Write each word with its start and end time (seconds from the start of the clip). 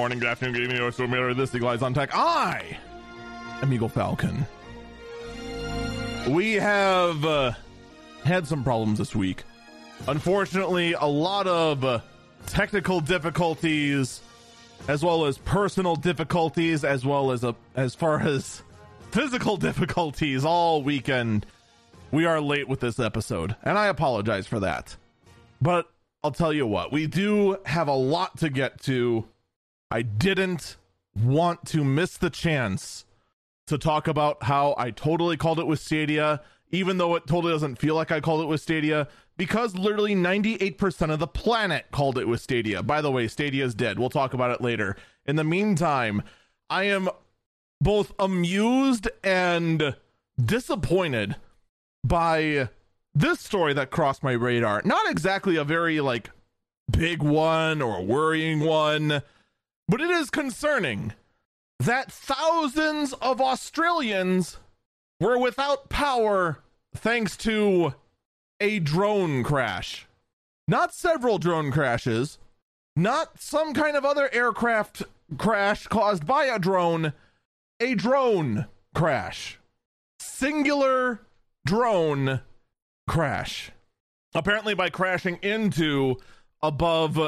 morning, 0.00 0.18
good 0.18 0.30
afternoon, 0.30 0.54
good 0.54 0.62
evening, 0.62 0.80
or 0.80 0.90
so 0.90 1.06
matter 1.06 1.34
this 1.34 1.54
Eagle 1.54 1.68
on 1.68 1.92
Tech. 1.92 2.08
I 2.14 2.78
am 3.60 3.70
Eagle 3.70 3.90
Falcon. 3.90 4.46
We 6.26 6.54
have 6.54 7.22
uh, 7.22 7.52
had 8.24 8.46
some 8.46 8.64
problems 8.64 8.96
this 8.96 9.14
week. 9.14 9.42
Unfortunately, 10.08 10.94
a 10.94 11.04
lot 11.04 11.46
of 11.46 11.84
uh, 11.84 12.00
technical 12.46 13.00
difficulties, 13.02 14.22
as 14.88 15.04
well 15.04 15.26
as 15.26 15.36
personal 15.36 15.96
difficulties, 15.96 16.82
as 16.82 17.04
well 17.04 17.30
as 17.30 17.44
uh, 17.44 17.52
as 17.76 17.94
far 17.94 18.20
as 18.26 18.62
physical 19.10 19.58
difficulties 19.58 20.46
all 20.46 20.82
weekend. 20.82 21.44
We 22.10 22.24
are 22.24 22.40
late 22.40 22.68
with 22.68 22.80
this 22.80 22.98
episode, 22.98 23.54
and 23.64 23.76
I 23.76 23.88
apologize 23.88 24.46
for 24.46 24.60
that. 24.60 24.96
But 25.60 25.90
I'll 26.24 26.32
tell 26.32 26.54
you 26.54 26.66
what, 26.66 26.90
we 26.90 27.06
do 27.06 27.58
have 27.66 27.88
a 27.88 27.94
lot 27.94 28.38
to 28.38 28.48
get 28.48 28.80
to. 28.84 29.26
I 29.90 30.02
didn't 30.02 30.76
want 31.16 31.66
to 31.66 31.82
miss 31.82 32.16
the 32.16 32.30
chance 32.30 33.04
to 33.66 33.76
talk 33.78 34.06
about 34.06 34.44
how 34.44 34.74
I 34.78 34.90
totally 34.90 35.36
called 35.36 35.58
it 35.58 35.66
with 35.66 35.80
Stadia, 35.80 36.40
even 36.70 36.98
though 36.98 37.16
it 37.16 37.26
totally 37.26 37.52
doesn't 37.52 37.76
feel 37.76 37.94
like 37.94 38.12
I 38.12 38.20
called 38.20 38.42
it 38.42 38.46
with 38.46 38.60
Stadia, 38.60 39.08
because 39.36 39.74
literally 39.74 40.14
98% 40.14 41.12
of 41.12 41.18
the 41.18 41.26
planet 41.26 41.86
called 41.90 42.18
it 42.18 42.28
with 42.28 42.40
Stadia. 42.40 42.82
By 42.82 43.00
the 43.00 43.10
way, 43.10 43.26
Stadia 43.26 43.64
is 43.64 43.74
dead. 43.74 43.98
We'll 43.98 44.10
talk 44.10 44.34
about 44.34 44.50
it 44.50 44.60
later. 44.60 44.96
In 45.26 45.36
the 45.36 45.44
meantime, 45.44 46.22
I 46.68 46.84
am 46.84 47.08
both 47.80 48.12
amused 48.18 49.08
and 49.24 49.96
disappointed 50.40 51.36
by 52.04 52.68
this 53.14 53.40
story 53.40 53.72
that 53.74 53.90
crossed 53.90 54.22
my 54.22 54.32
radar. 54.32 54.82
Not 54.84 55.10
exactly 55.10 55.56
a 55.56 55.64
very 55.64 56.00
like 56.00 56.30
big 56.90 57.22
one 57.22 57.82
or 57.82 58.04
worrying 58.04 58.60
one, 58.60 59.22
but 59.90 60.00
it 60.00 60.10
is 60.10 60.30
concerning 60.30 61.12
that 61.80 62.12
thousands 62.12 63.12
of 63.14 63.40
Australians 63.40 64.58
were 65.18 65.36
without 65.36 65.88
power 65.88 66.60
thanks 66.94 67.36
to 67.36 67.94
a 68.60 68.78
drone 68.78 69.42
crash. 69.42 70.06
Not 70.68 70.94
several 70.94 71.38
drone 71.38 71.72
crashes, 71.72 72.38
not 72.94 73.40
some 73.40 73.74
kind 73.74 73.96
of 73.96 74.04
other 74.04 74.32
aircraft 74.32 75.02
crash 75.36 75.88
caused 75.88 76.24
by 76.24 76.44
a 76.44 76.60
drone, 76.60 77.12
a 77.80 77.96
drone 77.96 78.66
crash. 78.94 79.58
Singular 80.20 81.22
drone 81.66 82.42
crash. 83.08 83.72
Apparently, 84.36 84.74
by 84.74 84.88
crashing 84.88 85.40
into 85.42 86.16
above 86.62 87.18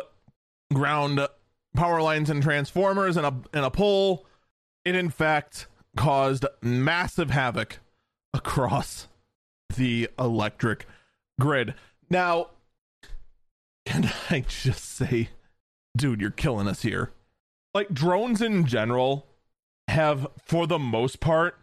ground 0.73 1.27
power 1.75 2.03
lines 2.03 2.31
and 2.31 2.43
transformers 2.43 3.17
and 3.17 3.27
a, 3.27 3.35
and 3.53 3.65
a 3.65 3.71
pole, 3.71 4.27
it 4.85 4.95
in 4.95 5.11
fact 5.11 5.67
caused 5.97 6.47
massive 6.61 7.31
havoc 7.31 7.79
across 8.35 9.09
the 9.77 10.09
electric 10.19 10.87
grid. 11.41 11.75
Now, 12.11 12.49
can 13.85 14.11
I 14.31 14.45
just 14.49 14.85
say, 14.85 15.31
dude, 15.97 16.21
you're 16.21 16.31
killing 16.31 16.69
us 16.69 16.83
here. 16.83 17.11
Like, 17.75 17.91
drones 17.91 18.43
in 18.43 18.67
general 18.67 19.27
have, 19.89 20.27
for 20.45 20.67
the 20.67 20.79
most 20.79 21.21
part, 21.21 21.59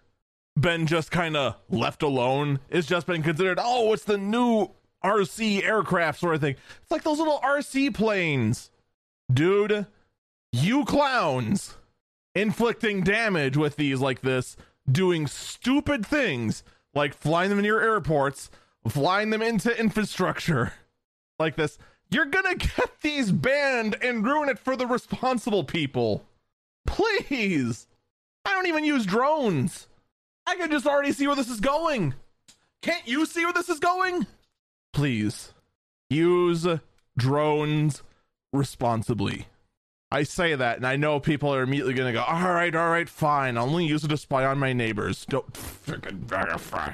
been 0.59 0.87
just 0.87 1.11
kind 1.11 1.37
of 1.37 1.55
left 1.69 2.03
alone. 2.03 2.59
It's 2.70 2.87
just 2.87 3.08
been 3.08 3.23
considered, 3.23 3.59
oh, 3.61 3.93
it's 3.93 4.03
the 4.03 4.17
new 4.17 4.71
RC 5.03 5.64
aircraft 5.64 6.20
sort 6.20 6.36
of 6.36 6.41
thing. 6.41 6.55
It's 6.81 6.91
like 6.91 7.03
those 7.03 7.20
little 7.20 7.39
RC 7.39 7.93
planes. 7.93 8.71
Dude, 9.31 9.86
you 10.52 10.86
clowns 10.86 11.76
inflicting 12.36 13.04
damage 13.04 13.58
with 13.58 13.76
these 13.76 13.99
like 13.99 14.21
this, 14.21 14.55
doing 14.89 15.27
stupid 15.27 16.05
things 16.05 16.64
like 16.93 17.14
flying 17.14 17.49
them 17.49 17.60
in 17.60 17.65
your 17.65 17.82
airports, 17.82 18.49
flying 18.88 19.30
them 19.30 19.42
into 19.42 19.77
infrastructure 19.80 20.73
like 21.39 21.55
this. 21.55 21.77
You're 22.11 22.26
gonna 22.26 22.55
get 22.55 23.02
these 23.02 23.32
banned 23.32 23.95
and 24.02 24.26
ruin 24.26 24.49
it 24.49 24.58
for 24.58 24.76
the 24.76 24.88
responsible 24.88 25.64
people. 25.64 26.26
Please. 26.88 27.88
I 28.45 28.54
don't 28.54 28.67
even 28.67 28.83
use 28.83 29.05
drones. 29.05 29.88
I 30.48 30.55
can 30.55 30.71
just 30.71 30.88
already 30.88 31.11
see 31.11 31.27
where 31.27 31.36
this 31.36 31.49
is 31.49 31.59
going. 31.59 32.15
Can't 32.82 33.08
you 33.08 33.26
see 33.26 33.43
where 33.43 33.54
this 33.54 33.70
is 33.70 33.80
going? 33.80 34.26
Please 34.93 35.54
use 36.09 36.65
drones 37.15 38.02
responsibly. 38.52 39.48
I 40.11 40.23
say 40.23 40.55
that, 40.55 40.77
and 40.77 40.87
I 40.87 40.95
know 40.95 41.20
people 41.20 41.53
are 41.53 41.61
immediately 41.61 41.93
going 41.93 42.11
to 42.14 42.20
go, 42.20 42.23
all 42.23 42.52
right, 42.52 42.73
all 42.75 42.89
right, 42.89 43.08
fine. 43.08 43.58
I'll 43.58 43.65
only 43.65 43.86
use 43.86 44.03
it 44.03 44.08
to 44.08 44.17
spy 44.17 44.43
on 44.43 44.58
my 44.58 44.73
neighbors. 44.73 45.25
Don't 45.25 45.53
freaking 45.53 46.20
verify. 46.20 46.93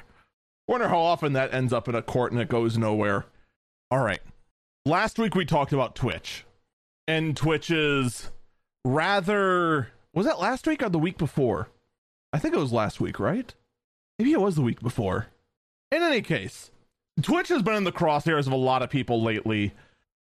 Wonder 0.68 0.90
how 0.90 1.00
often 1.00 1.34
that 1.34 1.54
ends 1.54 1.72
up 1.72 1.88
in 1.88 1.96
a 1.96 2.02
court 2.02 2.32
and 2.32 2.42
it 2.42 2.50
goes 2.50 2.78
nowhere. 2.78 3.26
All 3.92 4.04
right. 4.04 4.22
Last 4.86 5.18
week 5.18 5.36
we 5.36 5.46
talked 5.46 5.72
about 5.72 5.96
Twitch 5.96 6.46
and 7.08 7.38
Twitch's 7.38 8.32
rather. 8.84 9.90
Was 10.14 10.26
that 10.26 10.40
last 10.40 10.68
week 10.68 10.82
or 10.84 10.90
the 10.90 11.00
week 11.00 11.18
before? 11.18 11.70
I 12.34 12.40
think 12.40 12.54
it 12.54 12.60
was 12.60 12.74
last 12.74 13.00
week, 13.00 13.20
right? 13.20 13.54
Maybe 14.20 14.34
it 14.34 14.42
was 14.42 14.56
the 14.56 14.62
week 14.62 14.82
before. 14.82 15.28
In 15.92 16.02
any 16.02 16.22
case, 16.22 16.72
Twitch 17.22 17.48
has 17.50 17.62
been 17.62 17.76
in 17.76 17.84
the 17.84 17.92
crosshairs 17.92 18.48
of 18.48 18.54
a 18.54 18.58
lot 18.58 18.82
of 18.82 18.90
people 18.90 19.22
lately 19.22 19.74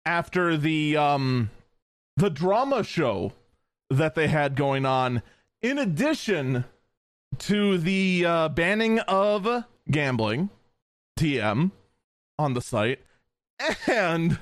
after 0.04 0.56
the 0.56 0.96
um 0.96 1.50
the 2.16 2.30
drama 2.30 2.84
show 2.84 3.32
that 3.90 4.14
they 4.14 4.28
had 4.28 4.54
going 4.56 4.86
on 4.86 5.22
in 5.60 5.78
addition 5.78 6.64
to 7.38 7.78
the 7.78 8.24
uh, 8.26 8.48
banning 8.48 8.98
of 9.00 9.64
gambling 9.90 10.50
TM 11.18 11.70
on 12.38 12.54
the 12.54 12.60
site 12.60 13.00
and 13.86 14.38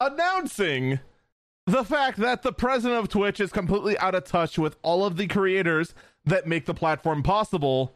announcing 0.00 1.00
the 1.66 1.84
fact 1.84 2.18
that 2.18 2.42
the 2.42 2.52
president 2.52 3.00
of 3.00 3.08
Twitch 3.08 3.40
is 3.40 3.52
completely 3.52 3.98
out 3.98 4.14
of 4.14 4.24
touch 4.24 4.58
with 4.58 4.76
all 4.82 5.04
of 5.04 5.16
the 5.16 5.26
creators 5.26 5.94
that 6.24 6.46
make 6.46 6.66
the 6.66 6.74
platform 6.74 7.22
possible 7.22 7.94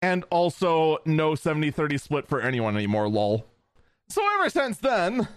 and 0.00 0.24
also 0.30 0.98
no 1.04 1.32
70-30 1.32 2.00
split 2.00 2.26
for 2.26 2.40
anyone 2.40 2.76
anymore 2.76 3.08
lol. 3.08 3.46
So 4.08 4.22
ever 4.34 4.50
since 4.50 4.78
then 4.78 5.28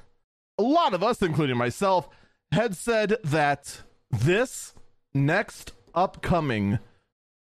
a 0.58 0.64
lot 0.64 0.94
of 0.94 1.04
us 1.04 1.22
including 1.22 1.58
myself 1.58 2.10
had 2.56 2.74
said 2.74 3.18
that 3.22 3.82
this 4.10 4.74
next 5.14 5.74
upcoming 5.94 6.80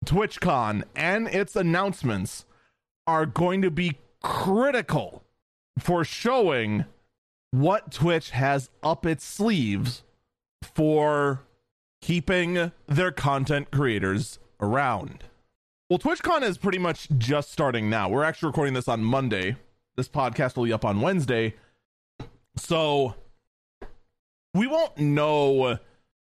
twitchcon 0.07 0.85
and 0.95 1.27
its 1.27 1.57
announcements 1.57 2.45
are 3.09 3.27
going 3.27 3.61
to 3.61 3.73
be 3.73 3.99
critical 4.23 5.25
for 5.77 6.05
showing 6.05 6.85
what 7.51 7.91
twitch 7.91 8.31
has 8.31 8.71
up 8.85 9.05
its 9.05 9.25
sleeves 9.25 10.05
for 10.63 11.43
keeping 12.01 12.71
their 12.87 13.11
content 13.11 13.73
creators 13.73 14.39
around. 14.61 15.25
Well, 15.89 15.99
TwitchCon 15.99 16.43
is 16.43 16.57
pretty 16.57 16.79
much 16.79 17.09
just 17.19 17.51
starting 17.51 17.91
now. 17.91 18.09
We're 18.09 18.23
actually 18.23 18.47
recording 18.47 18.75
this 18.75 18.87
on 18.87 19.03
Monday. 19.03 19.57
This 19.97 20.09
podcast 20.09 20.55
will 20.55 20.67
be 20.67 20.73
up 20.73 20.85
on 20.85 21.01
Wednesday. 21.01 21.57
So 22.57 23.17
we 24.55 24.67
won't 24.67 24.99
know 24.99 25.79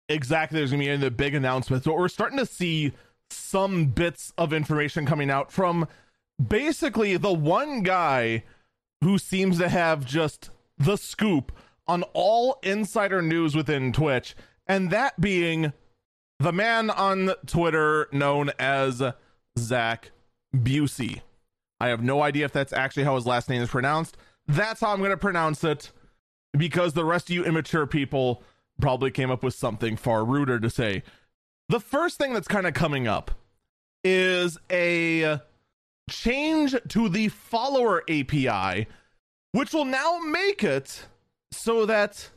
exactly 0.09 0.59
there's 0.59 0.71
to 0.71 0.77
be 0.77 0.89
any 0.89 1.09
big 1.09 1.35
announcements, 1.35 1.85
but 1.85 1.95
we're 1.95 2.07
starting 2.07 2.37
to 2.37 2.45
see 2.45 2.93
some 3.29 3.85
bits 3.85 4.33
of 4.37 4.53
information 4.53 5.05
coming 5.05 5.29
out 5.29 5.51
from 5.51 5.87
basically 6.45 7.17
the 7.17 7.33
one 7.33 7.81
guy 7.81 8.43
who 9.01 9.17
seems 9.17 9.57
to 9.57 9.69
have 9.69 10.05
just 10.05 10.49
the 10.77 10.97
scoop 10.97 11.51
on 11.87 12.03
all 12.13 12.59
insider 12.63 13.21
news 13.21 13.55
within 13.55 13.91
Twitch, 13.91 14.35
and 14.67 14.89
that 14.91 15.19
being 15.19 15.73
the 16.39 16.53
man 16.53 16.89
on 16.89 17.31
Twitter 17.45 18.07
known 18.11 18.51
as 18.57 19.01
Zach 19.57 20.11
Bussey. 20.53 21.21
I 21.79 21.87
have 21.89 22.01
no 22.01 22.21
idea 22.21 22.45
if 22.45 22.53
that's 22.53 22.73
actually 22.73 23.03
how 23.03 23.15
his 23.15 23.25
last 23.25 23.49
name 23.49 23.61
is 23.61 23.69
pronounced. 23.69 24.17
That's 24.47 24.79
how 24.79 24.91
I'm 24.93 24.99
going 24.99 25.11
to 25.11 25.17
pronounce 25.17 25.63
it 25.63 25.91
because 26.57 26.93
the 26.93 27.05
rest 27.05 27.29
of 27.29 27.35
you 27.35 27.43
immature 27.43 27.85
people 27.85 28.43
probably 28.79 29.11
came 29.11 29.31
up 29.31 29.43
with 29.43 29.53
something 29.53 29.97
far 29.97 30.23
ruder 30.25 30.59
to 30.59 30.69
say. 30.69 31.03
The 31.69 31.79
first 31.79 32.17
thing 32.17 32.33
that's 32.33 32.47
kind 32.47 32.67
of 32.67 32.73
coming 32.73 33.07
up 33.07 33.31
is 34.03 34.57
a 34.71 35.39
change 36.09 36.75
to 36.89 37.09
the 37.09 37.29
follower 37.29 38.03
API, 38.09 38.87
which 39.51 39.73
will 39.73 39.85
now 39.85 40.19
make 40.19 40.63
it 40.63 41.07
so 41.51 41.85
that 41.85 42.29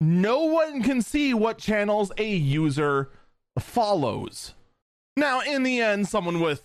no 0.00 0.40
one 0.44 0.82
can 0.82 1.02
see 1.02 1.34
what 1.34 1.58
channels 1.58 2.10
a 2.18 2.28
user 2.28 3.10
follows. 3.58 4.54
Now, 5.16 5.40
in 5.40 5.62
the 5.62 5.80
end, 5.80 6.08
someone 6.08 6.40
with 6.40 6.64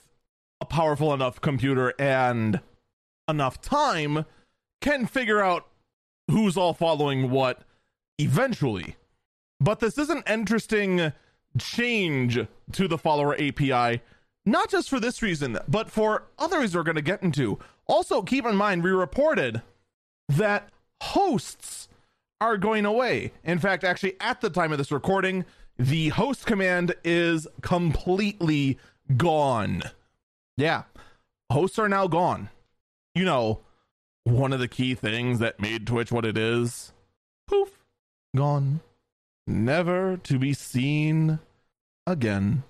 a 0.62 0.66
powerful 0.66 1.14
enough 1.14 1.42
computer 1.42 1.94
and 2.00 2.62
enough 3.28 3.62
time 3.62 4.26
can 4.82 5.06
figure 5.06 5.44
out 5.44 5.68
who's 6.30 6.58
all 6.58 6.74
following 6.74 7.30
what 7.30 7.62
eventually. 8.18 8.96
But 9.60 9.80
this 9.80 9.98
is 9.98 10.10
an 10.10 10.24
interesting 10.28 11.14
change 11.58 12.40
to 12.74 12.88
the 12.88 12.98
follower 12.98 13.36
API, 13.36 14.02
not 14.46 14.70
just 14.70 14.90
for 14.90 15.00
this 15.00 15.22
reason, 15.22 15.58
but 15.68 15.90
for 15.90 16.24
others 16.38 16.76
we're 16.76 16.84
going 16.84 16.96
to 16.96 17.02
get 17.02 17.24
into. 17.24 17.60
Also, 17.88 18.22
keep 18.22 18.46
in 18.46 18.56
mind, 18.56 18.84
we 18.84 18.92
reported 18.92 19.62
that 20.30 20.70
hosts 21.02 21.88
are 22.40 22.58
going 22.58 22.86
away. 22.86 23.32
In 23.44 23.60
fact, 23.60 23.84
actually, 23.84 24.16
at 24.20 24.42
the 24.42 24.50
time 24.50 24.72
of 24.72 24.78
this 24.78 24.92
recording, 24.92 25.46
the 25.78 26.10
host 26.10 26.46
command 26.46 26.94
is 27.04 27.48
completely 27.62 28.78
gone. 29.16 29.84
Yeah, 30.58 30.84
hosts 31.52 31.80
are 31.80 31.90
now 31.90 32.08
gone. 32.08 32.50
You 33.16 33.26
know, 33.26 33.60
one 34.32 34.54
of 34.54 34.60
the 34.60 34.68
key 34.68 34.94
things 34.94 35.40
that 35.40 35.60
made 35.60 35.88
Twitch 35.88 36.12
what 36.12 36.26
it 36.26 36.38
is 36.38 36.92
poof, 37.48 37.80
gone. 38.36 38.82
Never 39.46 40.18
to 40.18 40.38
be 40.38 40.54
seen 40.54 41.40
again. 42.06 42.64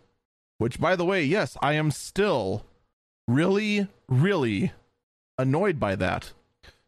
Which, 0.60 0.80
by 0.80 0.96
the 0.96 1.06
way, 1.06 1.24
yes, 1.24 1.58
I 1.62 1.74
am 1.74 1.92
still 1.92 2.66
really, 3.28 3.88
really 4.08 4.72
annoyed 5.38 5.80
by 5.80 5.96
that. 5.96 6.34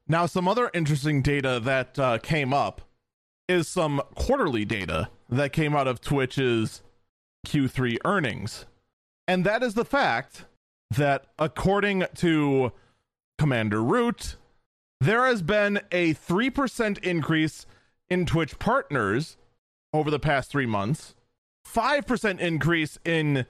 Now, 0.08 0.26
some 0.26 0.48
other 0.48 0.72
interesting 0.74 1.22
data 1.22 1.60
that 1.64 2.00
uh, 2.00 2.18
came 2.20 2.54
up 2.54 2.82
is 3.48 3.68
some 3.68 4.02
quarterly 4.16 4.66
data 4.66 5.10
that 5.30 5.54
came 5.54 5.76
out 5.76 5.88
of 5.88 6.02
Twitch's 6.02 6.82
Q3 7.46 7.98
earnings. 8.06 8.66
And 9.28 9.46
that 9.46 9.62
is 9.62 9.76
the 9.76 9.86
fact 9.86 10.46
that, 10.92 11.26
according 11.38 12.06
to 12.16 12.72
Commander 13.38 13.84
Root, 13.84 14.36
there 15.00 15.26
has 15.26 15.42
been 15.42 15.82
a 15.92 16.14
3% 16.14 16.98
increase 17.00 17.66
in 18.10 18.26
Twitch 18.26 18.60
partners 18.60 19.38
over 19.94 20.12
the 20.12 20.20
past 20.20 20.52
three 20.52 20.66
months, 20.66 21.16
5% 21.66 22.40
increase 22.40 23.00
in 23.06 23.46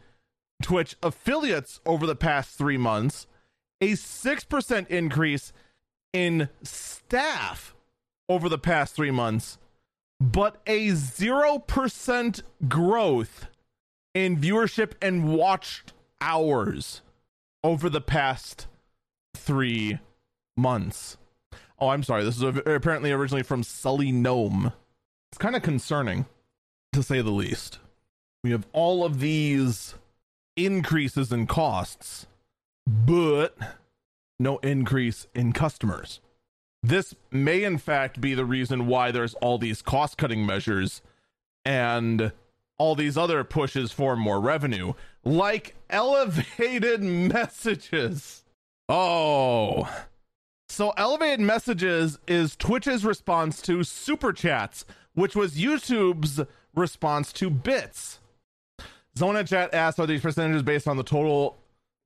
Twitch 0.61 0.95
affiliates 1.01 1.79
over 1.85 2.05
the 2.05 2.15
past 2.15 2.57
three 2.57 2.77
months, 2.77 3.27
a 3.81 3.93
6% 3.93 4.87
increase 4.87 5.53
in 6.13 6.49
staff 6.63 7.75
over 8.27 8.49
the 8.49 8.57
past 8.57 8.95
three 8.95 9.11
months, 9.11 9.57
but 10.19 10.61
a 10.67 10.89
0% 10.89 12.41
growth 12.67 13.47
in 14.13 14.37
viewership 14.37 14.91
and 15.01 15.33
watched 15.33 15.93
hours 16.21 17.01
over 17.63 17.89
the 17.89 18.01
past 18.01 18.67
three 19.35 19.99
months. 20.57 21.17
Oh, 21.81 21.89
I'm 21.89 22.03
sorry. 22.03 22.23
This 22.23 22.37
is 22.37 22.43
apparently 22.43 23.11
originally 23.11 23.43
from 23.43 23.63
Sully 23.63 24.11
Gnome. 24.11 24.73
It's 25.31 25.37
kind 25.37 25.55
of 25.55 25.61
concerning, 25.61 26.25
to 26.93 27.03
say 27.03 27.21
the 27.21 27.31
least. 27.31 27.79
We 28.43 28.51
have 28.51 28.65
all 28.73 29.05
of 29.05 29.19
these 29.19 29.95
increases 30.55 31.31
in 31.31 31.47
costs, 31.47 32.27
but 32.85 33.57
no 34.39 34.57
increase 34.57 35.27
in 35.35 35.53
customers. 35.53 36.19
This 36.81 37.13
may, 37.31 37.63
in 37.63 37.77
fact, 37.77 38.21
be 38.21 38.33
the 38.33 38.45
reason 38.45 38.87
why 38.87 39.11
there's 39.11 39.33
all 39.35 39.57
these 39.57 39.81
cost 39.81 40.17
cutting 40.17 40.45
measures 40.45 41.01
and 41.65 42.31
all 42.77 42.95
these 42.95 43.17
other 43.17 43.43
pushes 43.43 43.91
for 43.91 44.15
more 44.15 44.39
revenue, 44.39 44.93
like 45.25 45.75
elevated 45.89 47.01
messages. 47.03 48.43
Oh. 48.87 49.87
So, 50.69 50.93
elevated 50.97 51.39
messages 51.39 52.19
is 52.27 52.55
Twitch's 52.55 53.03
response 53.03 53.61
to 53.63 53.83
super 53.83 54.31
chats, 54.31 54.85
which 55.13 55.35
was 55.35 55.57
YouTube's 55.57 56.41
response 56.75 57.33
to 57.33 57.49
bits. 57.49 58.19
Zona 59.17 59.43
Chat 59.43 59.73
asked, 59.73 59.99
are 59.99 60.05
these 60.05 60.21
percentages 60.21 60.63
based 60.63 60.87
on 60.87 60.95
the 60.95 61.03
total 61.03 61.57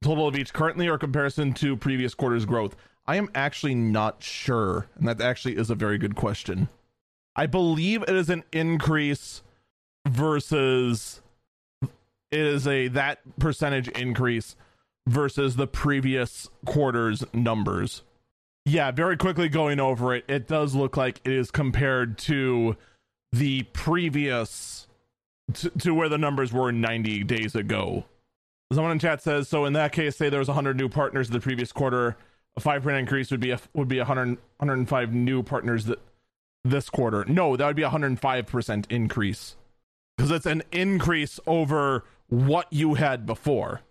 total 0.01 0.27
of 0.27 0.35
each 0.35 0.53
currently 0.53 0.87
or 0.87 0.97
comparison 0.97 1.53
to 1.53 1.75
previous 1.77 2.15
quarters 2.15 2.45
growth? 2.45 2.75
I 3.05 3.17
am 3.17 3.29
actually 3.35 3.75
not 3.75 4.23
sure. 4.23 4.87
And 4.95 5.07
that 5.07 5.21
actually 5.21 5.57
is 5.57 5.69
a 5.69 5.75
very 5.75 5.97
good 5.97 6.15
question. 6.15 6.69
I 7.35 7.47
believe 7.47 8.03
it 8.03 8.15
is 8.15 8.29
an 8.29 8.43
increase 8.51 9.43
versus 10.07 11.21
it 12.31 12.39
is 12.39 12.65
a 12.65 12.87
that 12.89 13.19
percentage 13.39 13.89
increase 13.89 14.55
versus 15.07 15.57
the 15.57 15.67
previous 15.67 16.49
quarter's 16.65 17.23
numbers. 17.33 18.03
Yeah, 18.65 18.91
very 18.91 19.17
quickly 19.17 19.49
going 19.49 19.79
over 19.79 20.15
it, 20.15 20.23
it 20.27 20.47
does 20.47 20.73
look 20.73 20.95
like 20.95 21.19
it 21.25 21.33
is 21.33 21.51
compared 21.51 22.17
to 22.19 22.77
the 23.31 23.63
previous 23.63 24.87
to, 25.79 25.93
where 25.93 26.07
the 26.07 26.17
numbers 26.17 26.53
were 26.53 26.71
90 26.71 27.23
days 27.25 27.55
ago. 27.55 28.05
Someone 28.71 28.93
in 28.93 28.99
chat 28.99 29.21
says, 29.21 29.49
so 29.49 29.65
in 29.65 29.73
that 29.73 29.91
case, 29.91 30.15
say 30.15 30.29
there 30.29 30.39
was 30.39 30.47
100 30.47 30.77
new 30.77 30.87
partners 30.87 31.27
in 31.27 31.33
the 31.33 31.39
previous 31.39 31.71
quarter, 31.71 32.15
a 32.55 32.61
5% 32.61 32.97
increase 32.97 33.29
would 33.31 33.39
be 33.39 33.51
a, 33.51 33.59
would 33.73 33.87
be 33.87 33.97
100, 33.97 34.37
105 34.57 35.13
new 35.13 35.43
partners 35.43 35.85
that 35.85 35.99
this 36.63 36.89
quarter. 36.89 37.25
No, 37.25 37.55
that 37.57 37.65
would 37.65 37.75
be 37.75 37.83
a 37.83 37.89
105% 37.89 38.85
increase 38.89 39.55
because 40.17 40.31
it's 40.31 40.45
an 40.45 40.63
increase 40.71 41.39
over 41.45 42.05
what 42.27 42.71
you 42.71 42.93
had 42.93 43.25
before. 43.25 43.81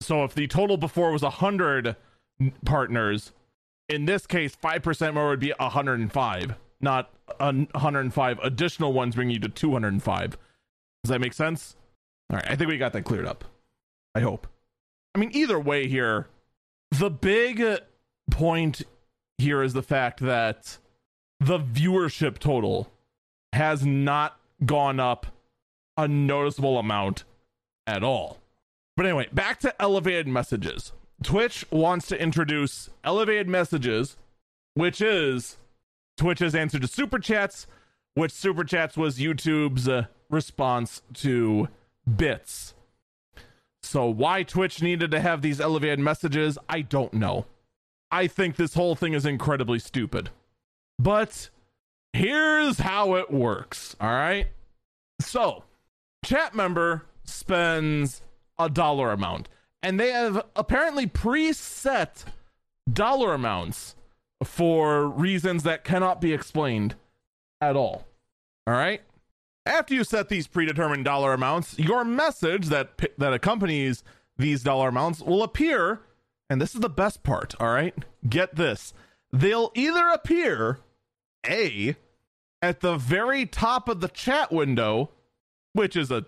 So 0.00 0.24
if 0.24 0.34
the 0.34 0.46
total 0.46 0.76
before 0.76 1.12
was 1.12 1.22
100 1.22 1.96
partners, 2.64 3.32
in 3.88 4.04
this 4.04 4.26
case, 4.26 4.56
5% 4.56 5.14
more 5.14 5.28
would 5.28 5.40
be 5.40 5.52
105, 5.58 6.54
not 6.80 7.10
105 7.38 8.38
additional 8.42 8.92
ones 8.92 9.14
bring 9.14 9.30
you 9.30 9.38
to 9.40 9.48
205. 9.48 10.30
Does 10.30 11.10
that 11.10 11.20
make 11.20 11.32
sense? 11.32 11.76
All 12.30 12.36
right, 12.36 12.50
I 12.50 12.56
think 12.56 12.68
we 12.68 12.78
got 12.78 12.92
that 12.92 13.04
cleared 13.04 13.26
up. 13.26 13.44
I 14.14 14.20
hope. 14.20 14.46
I 15.14 15.18
mean, 15.18 15.30
either 15.32 15.58
way, 15.58 15.88
here, 15.88 16.28
the 16.90 17.10
big 17.10 17.64
point 18.30 18.82
here 19.38 19.62
is 19.62 19.72
the 19.72 19.82
fact 19.82 20.20
that 20.20 20.78
the 21.40 21.58
viewership 21.58 22.38
total 22.38 22.90
has 23.52 23.86
not 23.86 24.38
gone 24.64 25.00
up 25.00 25.26
a 25.96 26.06
noticeable 26.06 26.78
amount 26.78 27.24
at 27.86 28.02
all. 28.04 28.38
But 28.96 29.06
anyway, 29.06 29.28
back 29.32 29.60
to 29.60 29.80
elevated 29.80 30.26
messages. 30.26 30.92
Twitch 31.22 31.64
wants 31.70 32.06
to 32.08 32.20
introduce 32.20 32.90
elevated 33.02 33.48
messages, 33.48 34.16
which 34.74 35.00
is 35.00 35.56
Twitch's 36.16 36.54
answer 36.54 36.78
to 36.78 36.86
super 36.86 37.18
chats, 37.18 37.66
which 38.14 38.32
super 38.32 38.64
chats 38.64 38.96
was 38.96 39.18
YouTube's 39.18 39.88
uh, 39.88 40.06
response 40.30 41.02
to 41.14 41.68
bits. 42.16 42.74
So, 43.82 44.06
why 44.06 44.42
Twitch 44.42 44.82
needed 44.82 45.10
to 45.12 45.20
have 45.20 45.40
these 45.40 45.60
elevated 45.60 46.00
messages, 46.00 46.58
I 46.68 46.82
don't 46.82 47.14
know. 47.14 47.46
I 48.10 48.26
think 48.26 48.56
this 48.56 48.74
whole 48.74 48.94
thing 48.94 49.14
is 49.14 49.24
incredibly 49.24 49.78
stupid. 49.78 50.30
But 50.98 51.50
here's 52.12 52.78
how 52.78 53.14
it 53.14 53.30
works, 53.30 53.94
all 54.00 54.08
right? 54.08 54.48
So, 55.20 55.64
chat 56.24 56.54
member 56.54 57.06
spends 57.24 58.22
a 58.58 58.68
dollar 58.68 59.12
amount, 59.12 59.48
and 59.82 59.98
they 59.98 60.10
have 60.10 60.44
apparently 60.56 61.06
preset 61.06 62.24
dollar 62.90 63.34
amounts 63.34 63.94
for 64.44 65.06
reasons 65.06 65.62
that 65.64 65.84
cannot 65.84 66.20
be 66.20 66.32
explained 66.32 66.94
at 67.60 67.76
all. 67.76 68.06
All 68.66 68.74
right? 68.74 69.02
After 69.66 69.94
you 69.94 70.04
set 70.04 70.28
these 70.28 70.46
predetermined 70.46 71.04
dollar 71.04 71.34
amounts, 71.34 71.78
your 71.78 72.04
message 72.04 72.66
that 72.66 72.98
that 73.18 73.32
accompanies 73.32 74.02
these 74.38 74.62
dollar 74.62 74.88
amounts 74.88 75.20
will 75.20 75.42
appear, 75.42 76.00
and 76.48 76.60
this 76.60 76.74
is 76.74 76.80
the 76.80 76.88
best 76.88 77.22
part, 77.22 77.54
all 77.60 77.68
right? 77.68 77.94
Get 78.28 78.54
this. 78.54 78.94
They'll 79.32 79.70
either 79.74 80.08
appear 80.08 80.78
A 81.46 81.96
at 82.62 82.80
the 82.80 82.96
very 82.96 83.44
top 83.44 83.88
of 83.88 84.00
the 84.00 84.08
chat 84.08 84.50
window, 84.50 85.10
which 85.74 85.96
is 85.96 86.10
a 86.10 86.24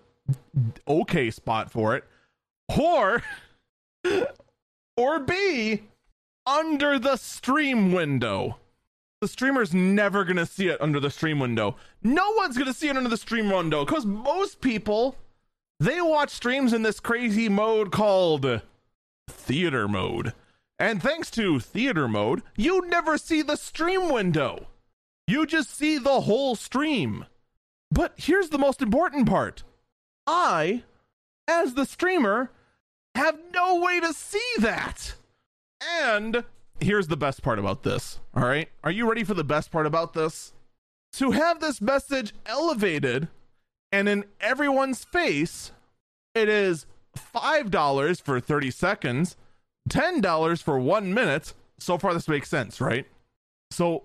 okay 0.86 1.30
spot 1.30 1.70
for 1.70 1.96
it, 1.96 2.04
or 2.78 3.22
or 4.96 5.20
B 5.20 5.82
under 6.46 6.98
the 6.98 7.16
stream 7.16 7.92
window 7.92 8.56
the 9.20 9.28
streamer's 9.28 9.74
never 9.74 10.24
gonna 10.24 10.46
see 10.46 10.68
it 10.68 10.80
under 10.80 10.98
the 10.98 11.10
stream 11.10 11.38
window. 11.38 11.76
No 12.02 12.32
one's 12.32 12.56
gonna 12.56 12.72
see 12.72 12.88
it 12.88 12.96
under 12.96 13.10
the 13.10 13.18
stream 13.18 13.50
window 13.50 13.84
because 13.84 14.06
most 14.06 14.62
people 14.62 15.16
they 15.78 16.00
watch 16.00 16.30
streams 16.30 16.72
in 16.72 16.82
this 16.82 17.00
crazy 17.00 17.48
mode 17.48 17.92
called 17.92 18.62
theater 19.28 19.88
mode. 19.88 20.32
And 20.78 21.02
thanks 21.02 21.30
to 21.32 21.60
theater 21.60 22.08
mode, 22.08 22.42
you 22.56 22.86
never 22.86 23.18
see 23.18 23.42
the 23.42 23.56
stream 23.56 24.10
window. 24.10 24.68
You 25.26 25.44
just 25.44 25.76
see 25.76 25.98
the 25.98 26.22
whole 26.22 26.56
stream. 26.56 27.26
But 27.90 28.14
here's 28.16 28.48
the 28.48 28.58
most 28.58 28.80
important 28.80 29.28
part 29.28 29.64
I, 30.26 30.84
as 31.46 31.74
the 31.74 31.84
streamer, 31.84 32.50
have 33.14 33.38
no 33.52 33.80
way 33.80 34.00
to 34.00 34.12
see 34.12 34.52
that. 34.58 35.14
And 35.82 36.44
here's 36.80 37.08
the 37.08 37.16
best 37.16 37.42
part 37.42 37.58
about 37.58 37.82
this. 37.82 38.18
All 38.34 38.44
right. 38.44 38.68
Are 38.84 38.90
you 38.90 39.08
ready 39.08 39.24
for 39.24 39.34
the 39.34 39.44
best 39.44 39.70
part 39.70 39.86
about 39.86 40.12
this? 40.14 40.52
To 41.14 41.32
have 41.32 41.60
this 41.60 41.80
message 41.80 42.32
elevated 42.46 43.28
And 43.92 44.08
in 44.08 44.24
everyone's 44.40 45.04
face, 45.04 45.72
it 46.34 46.48
is 46.48 46.86
$5 47.18 48.22
for 48.22 48.38
30 48.40 48.70
seconds, 48.70 49.36
$10 49.88 50.62
for 50.62 50.78
one 50.78 51.12
minute. 51.12 51.54
So 51.78 51.98
far, 51.98 52.14
this 52.14 52.28
makes 52.28 52.48
sense, 52.48 52.80
right? 52.80 53.06
So, 53.72 54.04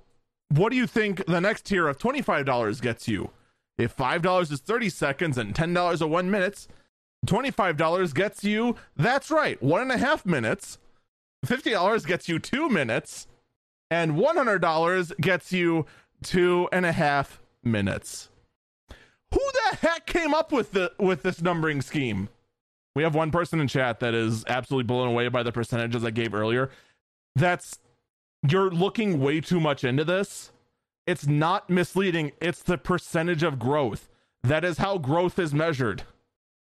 what 0.49 0.69
do 0.71 0.75
you 0.75 0.87
think 0.87 1.25
the 1.25 1.41
next 1.41 1.65
tier 1.65 1.87
of 1.87 1.97
$25 1.99 2.81
gets 2.81 3.07
you? 3.07 3.29
If 3.77 3.95
$5 3.95 4.51
is 4.51 4.59
30 4.59 4.89
seconds 4.89 5.37
and 5.37 5.53
$10 5.53 5.93
is 5.93 6.03
one 6.03 6.31
minute, 6.31 6.67
$25 7.25 8.13
gets 8.13 8.43
you, 8.43 8.75
that's 8.95 9.31
right, 9.31 9.61
one 9.61 9.81
and 9.81 9.91
a 9.91 9.97
half 9.97 10.25
minutes. 10.25 10.77
$50 11.45 12.05
gets 12.05 12.27
you 12.27 12.39
two 12.39 12.69
minutes. 12.69 13.27
And 13.91 14.13
$100 14.13 15.17
gets 15.19 15.51
you 15.51 15.85
two 16.23 16.67
and 16.71 16.85
a 16.85 16.91
half 16.91 17.39
minutes. 17.63 18.29
Who 19.31 19.39
the 19.39 19.77
heck 19.77 20.05
came 20.05 20.33
up 20.33 20.51
with 20.51 20.71
the 20.71 20.93
with 20.97 21.23
this 21.23 21.41
numbering 21.41 21.81
scheme? 21.81 22.29
We 22.95 23.03
have 23.03 23.13
one 23.13 23.31
person 23.31 23.59
in 23.59 23.67
chat 23.67 23.99
that 23.99 24.13
is 24.13 24.45
absolutely 24.47 24.87
blown 24.87 25.09
away 25.09 25.27
by 25.27 25.43
the 25.43 25.51
percentages 25.51 26.05
I 26.05 26.11
gave 26.11 26.33
earlier. 26.33 26.69
That's 27.35 27.79
you're 28.47 28.71
looking 28.71 29.19
way 29.19 29.41
too 29.41 29.59
much 29.59 29.83
into 29.83 30.05
this. 30.05 30.51
It's 31.05 31.27
not 31.27 31.69
misleading, 31.69 32.31
it's 32.41 32.63
the 32.63 32.77
percentage 32.77 33.43
of 33.43 33.59
growth. 33.59 34.07
That 34.43 34.63
is 34.63 34.77
how 34.77 34.97
growth 34.97 35.37
is 35.37 35.53
measured. 35.53 36.03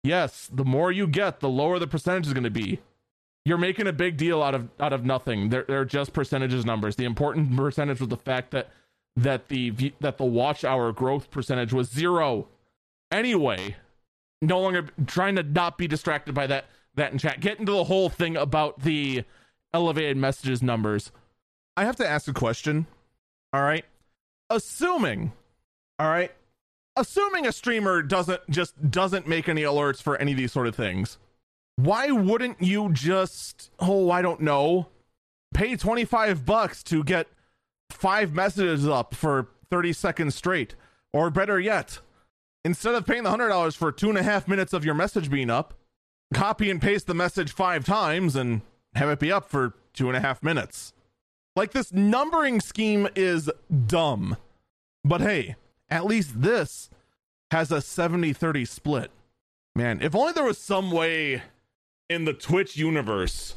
Yes, 0.03 0.49
the 0.53 0.65
more 0.65 0.93
you 0.93 1.07
get, 1.07 1.41
the 1.41 1.49
lower 1.49 1.79
the 1.79 1.87
percentage 1.87 2.27
is 2.27 2.33
going 2.33 2.45
to 2.45 2.51
be. 2.51 2.81
You're 3.45 3.59
making 3.59 3.87
a 3.87 3.93
big 3.93 4.17
deal 4.17 4.43
out 4.43 4.55
of 4.55 4.69
out 4.79 4.93
of 4.93 5.05
nothing. 5.05 5.49
They're, 5.49 5.65
they're 5.67 5.85
just 5.85 6.13
percentages 6.13 6.65
numbers. 6.65 6.97
The 6.97 7.05
important 7.05 7.57
percentage 7.57 8.01
was 8.01 8.09
the 8.09 8.17
fact 8.17 8.51
that 8.53 8.71
that 9.17 9.49
the 9.49 9.93
that 10.01 10.19
the 10.19 10.25
watch 10.25 10.65
hour 10.65 10.93
growth 10.93 11.31
percentage 11.31 11.73
was 11.73 11.89
zero. 11.91 12.49
Anyway, 13.11 13.77
no 14.43 14.61
longer 14.61 14.89
trying 15.07 15.37
to 15.37 15.43
not 15.43 15.79
be 15.79 15.89
distracted 15.89 16.35
by 16.35 16.47
that 16.47 16.67
that 16.95 17.13
in 17.13 17.19
chat. 17.19 17.41
Get 17.41 17.59
into 17.59 17.73
the 17.73 17.85
whole 17.85 18.09
thing 18.09 18.37
about 18.37 18.83
the 18.83 19.25
elevated 19.73 20.17
messages 20.17 20.63
numbers. 20.63 21.11
I 21.77 21.85
have 21.85 21.97
to 21.97 22.09
ask 22.09 22.29
a 22.29 22.35
question. 22.35 22.87
All 23.53 23.63
right. 23.63 23.85
Assuming, 24.51 25.33
all 25.99 26.09
right, 26.09 26.33
assuming 26.99 27.47
a 27.47 27.53
streamer 27.53 28.03
doesn't 28.03 28.41
just 28.51 28.91
doesn't 28.91 29.27
make 29.27 29.49
any 29.49 29.63
alerts 29.63 30.03
for 30.03 30.17
any 30.17 30.33
of 30.33 30.39
these 30.39 30.53
sort 30.53 30.67
of 30.67 30.75
things, 30.75 31.19
why 31.77 32.11
wouldn't 32.11 32.61
you 32.61 32.93
just 32.93 33.71
oh, 33.79 34.11
I 34.11 34.21
don't 34.21 34.41
know, 34.41 34.89
pay 35.55 35.77
25 35.77 36.45
bucks 36.45 36.83
to 36.85 37.05
get 37.05 37.29
five 37.91 38.35
messages 38.35 38.87
up 38.87 39.15
for 39.15 39.49
30 39.71 39.93
seconds 39.93 40.35
straight? 40.35 40.75
Or 41.13 41.31
better 41.31 41.59
yet, 41.59 42.01
instead 42.65 42.95
of 42.95 43.07
paying 43.07 43.23
the 43.23 43.31
$100 43.31 43.77
for 43.77 43.91
two 43.91 44.11
and 44.11 44.19
a 44.19 44.23
half 44.23 44.47
minutes 44.47 44.75
of 44.75 44.85
your 44.85 44.95
message 44.95 45.31
being 45.31 45.49
up, 45.49 45.73
copy 46.35 46.71
and 46.71 46.83
paste 46.83 47.07
the 47.07 47.15
message 47.15 47.53
five 47.53 47.85
times 47.85 48.37
and 48.37 48.61
have 48.95 49.09
it 49.09 49.19
be 49.19 49.33
up 49.33 49.49
for 49.49 49.75
two 49.95 50.09
and 50.09 50.17
a 50.17 50.21
half 50.21 50.43
minutes. 50.43 50.93
Like 51.57 51.73
this 51.73 51.93
numbering 51.93 52.61
scheme 52.61 53.09
is 53.17 53.51
dumb. 53.87 54.37
But 55.05 55.23
hey, 55.23 55.57
at 55.91 56.07
least 56.07 56.43
this 56.43 56.91
has 57.51 57.73
a 57.73 57.81
70 57.81 58.33
30 58.33 58.65
split. 58.65 59.11
Man, 59.75 60.01
if 60.03 60.15
only 60.15 60.33
there 60.33 60.45
was 60.45 60.59
some 60.59 60.91
way 60.91 61.43
in 62.09 62.25
the 62.25 62.33
Twitch 62.33 62.77
universe 62.77 63.57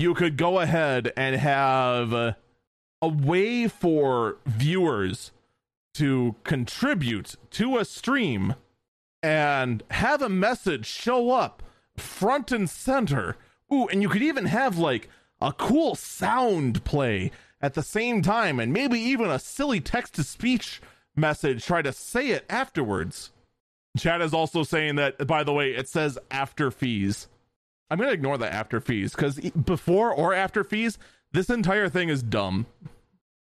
you 0.00 0.14
could 0.14 0.38
go 0.38 0.58
ahead 0.60 1.12
and 1.14 1.36
have 1.36 2.10
a 2.12 2.36
way 3.02 3.68
for 3.68 4.38
viewers 4.46 5.30
to 5.92 6.34
contribute 6.42 7.36
to 7.50 7.76
a 7.76 7.84
stream 7.84 8.54
and 9.22 9.82
have 9.90 10.22
a 10.22 10.28
message 10.30 10.86
show 10.86 11.30
up 11.32 11.62
front 11.98 12.50
and 12.50 12.70
center. 12.70 13.36
Ooh, 13.70 13.88
and 13.88 14.00
you 14.00 14.08
could 14.08 14.22
even 14.22 14.46
have 14.46 14.78
like 14.78 15.10
a 15.38 15.52
cool 15.52 15.94
sound 15.94 16.82
play 16.82 17.30
at 17.60 17.74
the 17.74 17.82
same 17.82 18.22
time 18.22 18.58
and 18.58 18.72
maybe 18.72 18.98
even 18.98 19.28
a 19.28 19.38
silly 19.38 19.80
text 19.80 20.14
to 20.14 20.24
speech 20.24 20.80
message 21.16 21.64
try 21.64 21.82
to 21.82 21.92
say 21.92 22.28
it 22.28 22.44
afterwards. 22.48 23.30
Chat 23.98 24.20
is 24.20 24.32
also 24.32 24.62
saying 24.62 24.96
that 24.96 25.26
by 25.26 25.42
the 25.42 25.52
way, 25.52 25.72
it 25.72 25.88
says 25.88 26.18
after 26.30 26.70
fees. 26.70 27.28
I'm 27.90 27.98
going 27.98 28.08
to 28.08 28.14
ignore 28.14 28.38
the 28.38 28.52
after 28.52 28.80
fees 28.80 29.16
cuz 29.16 29.40
before 29.50 30.12
or 30.12 30.32
after 30.32 30.62
fees, 30.62 30.98
this 31.32 31.50
entire 31.50 31.88
thing 31.88 32.08
is 32.08 32.22
dumb. 32.22 32.66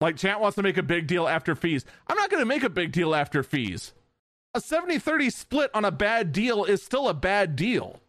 Like 0.02 0.18
chat 0.18 0.42
wants 0.42 0.56
to 0.56 0.64
make 0.64 0.78
a 0.78 0.84
big 0.84 1.08
deal 1.08 1.28
after 1.28 1.56
fees. 1.56 1.86
I'm 2.08 2.18
not 2.18 2.30
going 2.30 2.42
to 2.42 2.46
make 2.46 2.64
a 2.64 2.70
big 2.70 2.92
deal 2.92 3.16
after 3.16 3.44
fees. 3.44 3.94
A 4.54 4.60
70-30 4.60 5.32
split 5.32 5.72
on 5.74 5.84
a 5.84 5.92
bad 5.92 6.32
deal 6.32 6.64
is 6.64 6.84
still 6.84 7.10
a 7.10 7.14
bad 7.14 7.56
deal. 7.56 8.00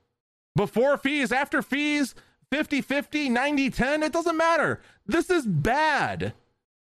Before 0.54 0.96
fees, 0.96 1.32
after 1.32 1.60
fees, 1.62 2.14
50 2.50 2.80
50, 2.80 3.28
90 3.28 3.70
10, 3.70 4.02
it 4.02 4.12
doesn't 4.12 4.36
matter. 4.36 4.80
This 5.06 5.30
is 5.30 5.46
bad. 5.46 6.32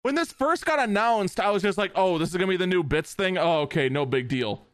When 0.03 0.15
this 0.15 0.31
first 0.31 0.65
got 0.65 0.79
announced, 0.79 1.39
I 1.39 1.51
was 1.51 1.61
just 1.61 1.77
like, 1.77 1.91
oh, 1.95 2.17
this 2.17 2.33
is 2.33 2.39
to 2.39 2.47
be 2.47 2.57
the 2.57 2.67
new 2.67 2.83
bits 2.83 3.13
thing. 3.13 3.37
Oh, 3.37 3.61
okay, 3.61 3.87
no 3.89 4.05
big 4.05 4.27
deal. 4.27 4.65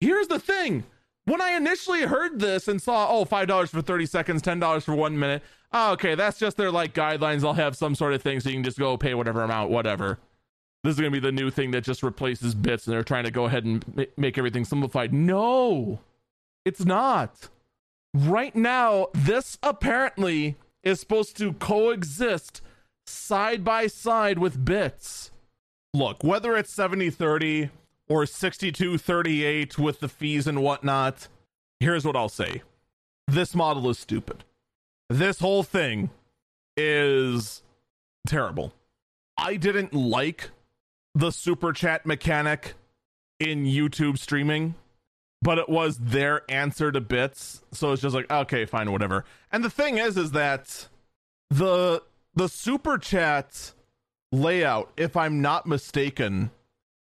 Here's 0.00 0.28
the 0.28 0.38
thing 0.38 0.84
when 1.24 1.40
I 1.42 1.52
initially 1.52 2.02
heard 2.02 2.38
this 2.38 2.68
and 2.68 2.80
saw, 2.80 3.08
oh, 3.10 3.24
$5 3.24 3.68
for 3.68 3.82
30 3.82 4.06
seconds, 4.06 4.42
$10 4.42 4.82
for 4.82 4.94
one 4.94 5.18
minute, 5.18 5.42
oh, 5.72 5.92
okay, 5.92 6.14
that's 6.14 6.38
just 6.38 6.56
their 6.56 6.70
like 6.70 6.94
guidelines. 6.94 7.40
They'll 7.40 7.54
have 7.54 7.76
some 7.76 7.94
sort 7.94 8.14
of 8.14 8.22
thing 8.22 8.40
so 8.40 8.48
you 8.48 8.54
can 8.56 8.64
just 8.64 8.78
go 8.78 8.96
pay 8.96 9.14
whatever 9.14 9.42
amount, 9.42 9.70
whatever. 9.70 10.18
This 10.84 10.92
is 10.92 11.00
to 11.00 11.10
be 11.10 11.18
the 11.18 11.32
new 11.32 11.50
thing 11.50 11.72
that 11.72 11.82
just 11.82 12.02
replaces 12.02 12.54
bits 12.54 12.86
and 12.86 12.94
they're 12.94 13.02
trying 13.02 13.24
to 13.24 13.30
go 13.30 13.46
ahead 13.46 13.64
and 13.64 14.06
make 14.16 14.38
everything 14.38 14.64
simplified. 14.64 15.12
No, 15.12 15.98
it's 16.64 16.84
not 16.84 17.48
right 18.14 18.54
now, 18.54 19.08
this 19.14 19.58
apparently 19.62 20.56
is 20.82 21.00
supposed 21.00 21.36
to 21.38 21.52
coexist 21.54 22.62
side 23.08 23.64
by 23.64 23.86
side 23.86 24.38
with 24.38 24.64
bits. 24.64 25.30
Look, 25.94 26.22
whether 26.22 26.56
it's 26.56 26.72
70 26.72 27.10
30 27.10 27.70
or 28.08 28.26
62 28.26 28.98
38 28.98 29.78
with 29.78 30.00
the 30.00 30.08
fees 30.08 30.46
and 30.46 30.62
whatnot, 30.62 31.28
here's 31.80 32.04
what 32.04 32.16
I'll 32.16 32.28
say 32.28 32.62
this 33.26 33.54
model 33.54 33.88
is 33.90 33.98
stupid. 33.98 34.44
This 35.08 35.40
whole 35.40 35.62
thing 35.62 36.10
is 36.76 37.62
terrible. 38.26 38.72
I 39.36 39.56
didn't 39.56 39.94
like 39.94 40.50
the 41.14 41.30
super 41.30 41.72
chat 41.72 42.06
mechanic 42.06 42.74
in 43.40 43.64
YouTube 43.64 44.18
streaming 44.18 44.74
but 45.42 45.58
it 45.58 45.68
was 45.68 45.98
their 45.98 46.42
answer 46.50 46.90
to 46.90 47.00
bits 47.00 47.62
so 47.72 47.92
it's 47.92 48.02
just 48.02 48.14
like 48.14 48.30
okay 48.30 48.64
fine 48.64 48.90
whatever 48.90 49.24
and 49.52 49.64
the 49.64 49.70
thing 49.70 49.98
is 49.98 50.16
is 50.16 50.32
that 50.32 50.88
the 51.50 52.02
the 52.38 52.48
super 52.48 52.96
chat 52.98 53.72
layout 54.32 54.90
if 54.96 55.16
i'm 55.16 55.40
not 55.42 55.66
mistaken 55.66 56.50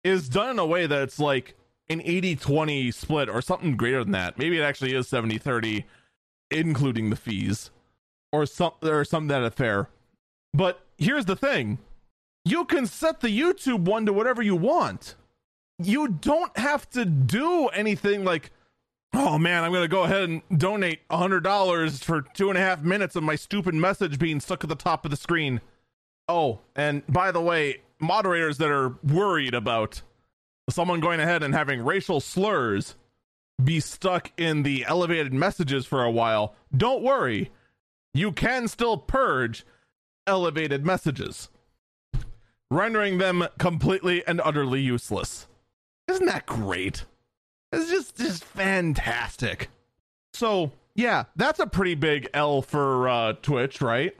is 0.03 0.29
done 0.29 0.51
in 0.51 0.59
a 0.59 0.65
way 0.65 0.85
that 0.85 1.01
it's 1.01 1.19
like 1.19 1.55
an 1.89 1.99
80-20 1.99 2.93
split 2.93 3.29
or 3.29 3.41
something 3.41 3.75
greater 3.75 4.03
than 4.03 4.11
that. 4.13 4.37
Maybe 4.37 4.57
it 4.57 4.63
actually 4.63 4.93
is 4.93 5.09
70-30 5.09 5.83
including 6.51 7.09
the 7.09 7.15
fees 7.15 7.71
or 8.31 8.45
some 8.45 8.73
or 8.83 9.03
something 9.03 9.27
that 9.27 9.53
fair. 9.55 9.89
But 10.53 10.85
here's 10.97 11.25
the 11.25 11.35
thing. 11.35 11.79
You 12.43 12.65
can 12.65 12.85
set 12.85 13.19
the 13.19 13.27
youtube 13.27 13.85
one 13.85 14.05
to 14.05 14.13
whatever 14.13 14.43
you 14.43 14.55
want. 14.55 15.15
You 15.79 16.07
don't 16.07 16.55
have 16.57 16.89
to 16.91 17.03
do 17.03 17.67
anything 17.67 18.23
like 18.23 18.51
oh 19.15 19.37
man 19.37 19.63
i'm 19.63 19.71
gonna 19.71 19.87
go 19.87 20.03
ahead 20.03 20.23
and 20.29 20.41
donate 20.57 20.99
hundred 21.09 21.41
dollars 21.41 22.03
for 22.03 22.21
two 22.33 22.49
and 22.49 22.57
a 22.57 22.61
half 22.61 22.81
minutes 22.81 23.15
of 23.15 23.23
my 23.23 23.35
stupid 23.35 23.73
message 23.73 24.19
being 24.19 24.39
stuck 24.39 24.63
at 24.63 24.69
the 24.69 24.75
top 24.75 25.05
of 25.05 25.11
the 25.11 25.17
screen. 25.17 25.61
Oh 26.27 26.59
and 26.75 27.05
by 27.07 27.31
the 27.31 27.41
way 27.41 27.81
moderators 27.99 28.57
that 28.57 28.69
are 28.69 28.95
worried 29.03 29.53
about 29.53 30.01
someone 30.69 30.99
going 30.99 31.19
ahead 31.19 31.43
and 31.43 31.53
having 31.53 31.81
racial 31.81 32.19
slurs 32.19 32.95
be 33.63 33.79
stuck 33.79 34.31
in 34.37 34.63
the 34.63 34.83
elevated 34.85 35.33
messages 35.33 35.85
for 35.85 36.03
a 36.03 36.11
while 36.11 36.55
don't 36.75 37.03
worry. 37.03 37.51
You 38.13 38.31
can 38.31 38.67
still 38.67 38.97
purge 38.97 39.65
elevated 40.27 40.85
messages 40.85 41.49
rendering 42.71 43.17
them 43.19 43.47
completely 43.57 44.25
and 44.25 44.41
utterly 44.43 44.81
useless. 44.81 45.47
Isn't 46.07 46.25
that 46.25 46.45
great? 46.45 47.05
It's 47.71 47.89
just 47.89 48.17
just 48.17 48.43
fantastic. 48.43 49.69
So 50.33 50.71
yeah, 50.95 51.25
that's 51.35 51.59
a 51.59 51.67
pretty 51.67 51.95
big 51.95 52.29
L 52.33 52.61
for 52.61 53.09
uh, 53.09 53.33
Twitch, 53.41 53.81
right? 53.81 54.15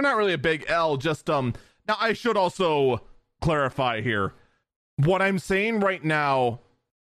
Not 0.00 0.16
really 0.16 0.32
a 0.32 0.38
big 0.38 0.64
L, 0.68 0.96
just 0.96 1.28
um. 1.28 1.54
Now 1.86 1.96
I 2.00 2.12
should 2.12 2.36
also 2.36 3.02
clarify 3.40 4.00
here. 4.00 4.32
What 4.96 5.20
I'm 5.22 5.38
saying 5.38 5.80
right 5.80 6.02
now, 6.02 6.60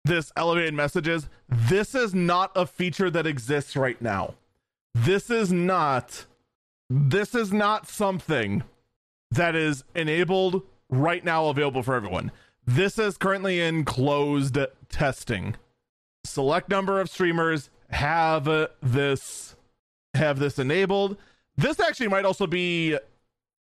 this 0.04 0.32
elevated 0.36 0.74
messages, 0.74 1.28
this 1.48 1.94
is 1.94 2.14
not 2.14 2.52
a 2.56 2.66
feature 2.66 3.10
that 3.10 3.26
exists 3.26 3.76
right 3.76 4.00
now. 4.00 4.34
This 4.94 5.30
is 5.30 5.52
not. 5.52 6.26
This 6.90 7.34
is 7.34 7.52
not 7.52 7.88
something 7.88 8.62
that 9.30 9.56
is 9.56 9.84
enabled 9.94 10.62
right 10.88 11.24
now 11.24 11.46
available 11.46 11.82
for 11.82 11.94
everyone. 11.94 12.30
This 12.66 12.98
is 12.98 13.18
currently 13.18 13.60
in 13.60 13.84
closed 13.84 14.56
testing. 14.88 15.56
select 16.24 16.70
number 16.70 17.00
of 17.00 17.10
streamers 17.10 17.68
have 17.90 18.44
this 18.82 19.54
have 20.14 20.38
this 20.38 20.58
enabled. 20.58 21.18
This 21.56 21.78
actually 21.78 22.08
might 22.08 22.24
also 22.24 22.46
be 22.46 22.98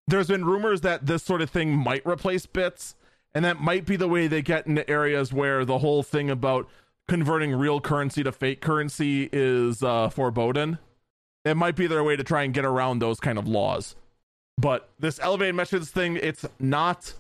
there's 0.08 0.28
been 0.28 0.46
rumors 0.46 0.82
that 0.82 1.06
this 1.06 1.24
sort 1.24 1.42
of 1.42 1.50
thing 1.50 1.76
might 1.76 2.06
replace 2.06 2.46
bits 2.46 2.96
and 3.36 3.44
that 3.44 3.60
might 3.60 3.86
be 3.86 3.96
the 3.96 4.08
way 4.08 4.28
they 4.28 4.42
get 4.42 4.68
into 4.68 4.90
areas 4.90 5.34
where 5.34 5.66
the 5.66 5.80
whole 5.80 6.04
thing 6.04 6.30
about 6.30 6.70
converting 7.08 7.54
real 7.54 7.82
currency 7.82 8.24
to 8.24 8.32
fake 8.32 8.62
currency 8.62 9.30
is 9.34 9.84
uh, 9.84 10.10
foreboding. 10.10 10.78
It 11.44 11.58
might 11.58 11.76
be 11.76 11.88
their 11.88 12.04
way 12.04 12.16
to 12.16 12.24
try 12.24 12.44
and 12.44 12.54
get 12.54 12.64
around 12.64 13.00
those 13.00 13.20
kind 13.20 13.38
of 13.38 13.48
laws. 13.48 13.96
But 14.58 14.90
this 15.00 15.20
elevated 15.20 15.56
methods 15.56 15.90
thing, 15.90 16.16
it's 16.16 16.46
not 16.60 17.14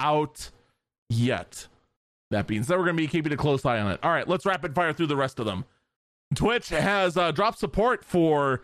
out 0.00 0.50
yet. 1.08 1.66
That 2.30 2.46
being 2.46 2.62
said, 2.62 2.76
we're 2.76 2.84
going 2.84 2.96
to 2.96 3.02
be 3.02 3.06
keeping 3.06 3.32
a 3.32 3.36
close 3.36 3.64
eye 3.64 3.78
on 3.78 3.92
it. 3.92 4.00
All 4.02 4.10
right, 4.10 4.26
let's 4.26 4.44
rapid 4.44 4.74
fire 4.74 4.92
through 4.92 5.06
the 5.06 5.16
rest 5.16 5.38
of 5.38 5.46
them. 5.46 5.64
Twitch 6.34 6.70
has 6.70 7.16
uh, 7.16 7.30
dropped 7.30 7.58
support 7.58 8.04
for 8.04 8.62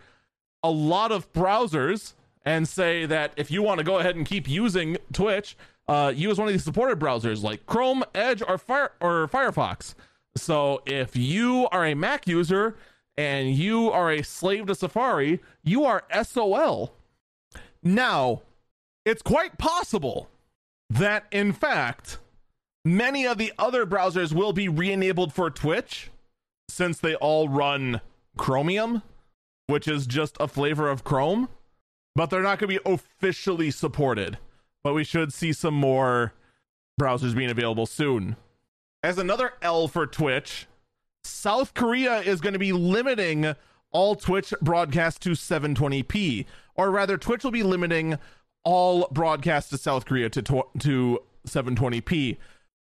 a 0.61 0.69
lot 0.69 1.11
of 1.11 1.31
browsers 1.31 2.13
and 2.45 2.67
say 2.67 3.05
that 3.05 3.31
if 3.37 3.49
you 3.49 3.61
want 3.61 3.77
to 3.77 3.85
go 3.85 3.99
ahead 3.99 4.15
and 4.15 4.25
keep 4.25 4.49
using 4.49 4.97
Twitch, 5.13 5.55
uh, 5.87 6.11
use 6.13 6.37
one 6.37 6.47
of 6.47 6.53
these 6.53 6.63
supported 6.63 6.99
browsers 6.99 7.41
like 7.41 7.65
Chrome, 7.65 8.03
Edge, 8.13 8.41
or 8.45 8.57
Fire 8.57 8.91
or 8.99 9.27
Firefox. 9.27 9.95
So 10.35 10.81
if 10.85 11.15
you 11.15 11.67
are 11.71 11.85
a 11.85 11.93
Mac 11.93 12.27
user 12.27 12.75
and 13.17 13.53
you 13.53 13.91
are 13.91 14.11
a 14.11 14.23
slave 14.23 14.65
to 14.67 14.75
Safari, 14.75 15.41
you 15.63 15.85
are 15.85 16.03
SOL. 16.23 16.93
Now, 17.81 18.41
it's 19.05 19.21
quite 19.21 19.57
possible 19.57 20.29
that 20.89 21.25
in 21.31 21.51
fact 21.51 22.17
many 22.85 23.25
of 23.25 23.37
the 23.37 23.53
other 23.57 23.85
browsers 23.85 24.33
will 24.33 24.53
be 24.53 24.67
re-enabled 24.67 25.33
for 25.33 25.49
Twitch 25.49 26.09
since 26.69 26.99
they 26.99 27.15
all 27.15 27.49
run 27.49 28.01
Chromium, 28.37 29.03
which 29.67 29.87
is 29.87 30.07
just 30.07 30.37
a 30.39 30.47
flavor 30.47 30.89
of 30.89 31.03
Chrome, 31.03 31.49
but 32.15 32.29
they're 32.29 32.41
not 32.41 32.59
going 32.59 32.73
to 32.73 32.79
be 32.79 32.91
officially 32.91 33.71
supported. 33.71 34.37
But 34.83 34.93
we 34.93 35.03
should 35.03 35.31
see 35.31 35.53
some 35.53 35.73
more 35.73 36.33
browsers 36.99 37.35
being 37.35 37.49
available 37.49 37.85
soon. 37.85 38.35
As 39.01 39.17
another 39.17 39.53
L 39.61 39.87
for 39.87 40.05
Twitch, 40.05 40.67
South 41.23 41.73
Korea 41.73 42.19
is 42.19 42.41
going 42.41 42.53
to 42.53 42.59
be 42.59 42.73
limiting 42.73 43.55
all 43.91 44.15
Twitch 44.15 44.53
broadcasts 44.61 45.19
to 45.19 45.31
720p, 45.31 46.45
or 46.75 46.89
rather, 46.89 47.17
Twitch 47.17 47.43
will 47.43 47.51
be 47.51 47.63
limiting 47.63 48.17
all 48.63 49.07
broadcasts 49.11 49.69
to 49.69 49.77
South 49.77 50.05
Korea 50.05 50.29
to 50.29 50.41
to 50.79 51.19
720p 51.47 52.37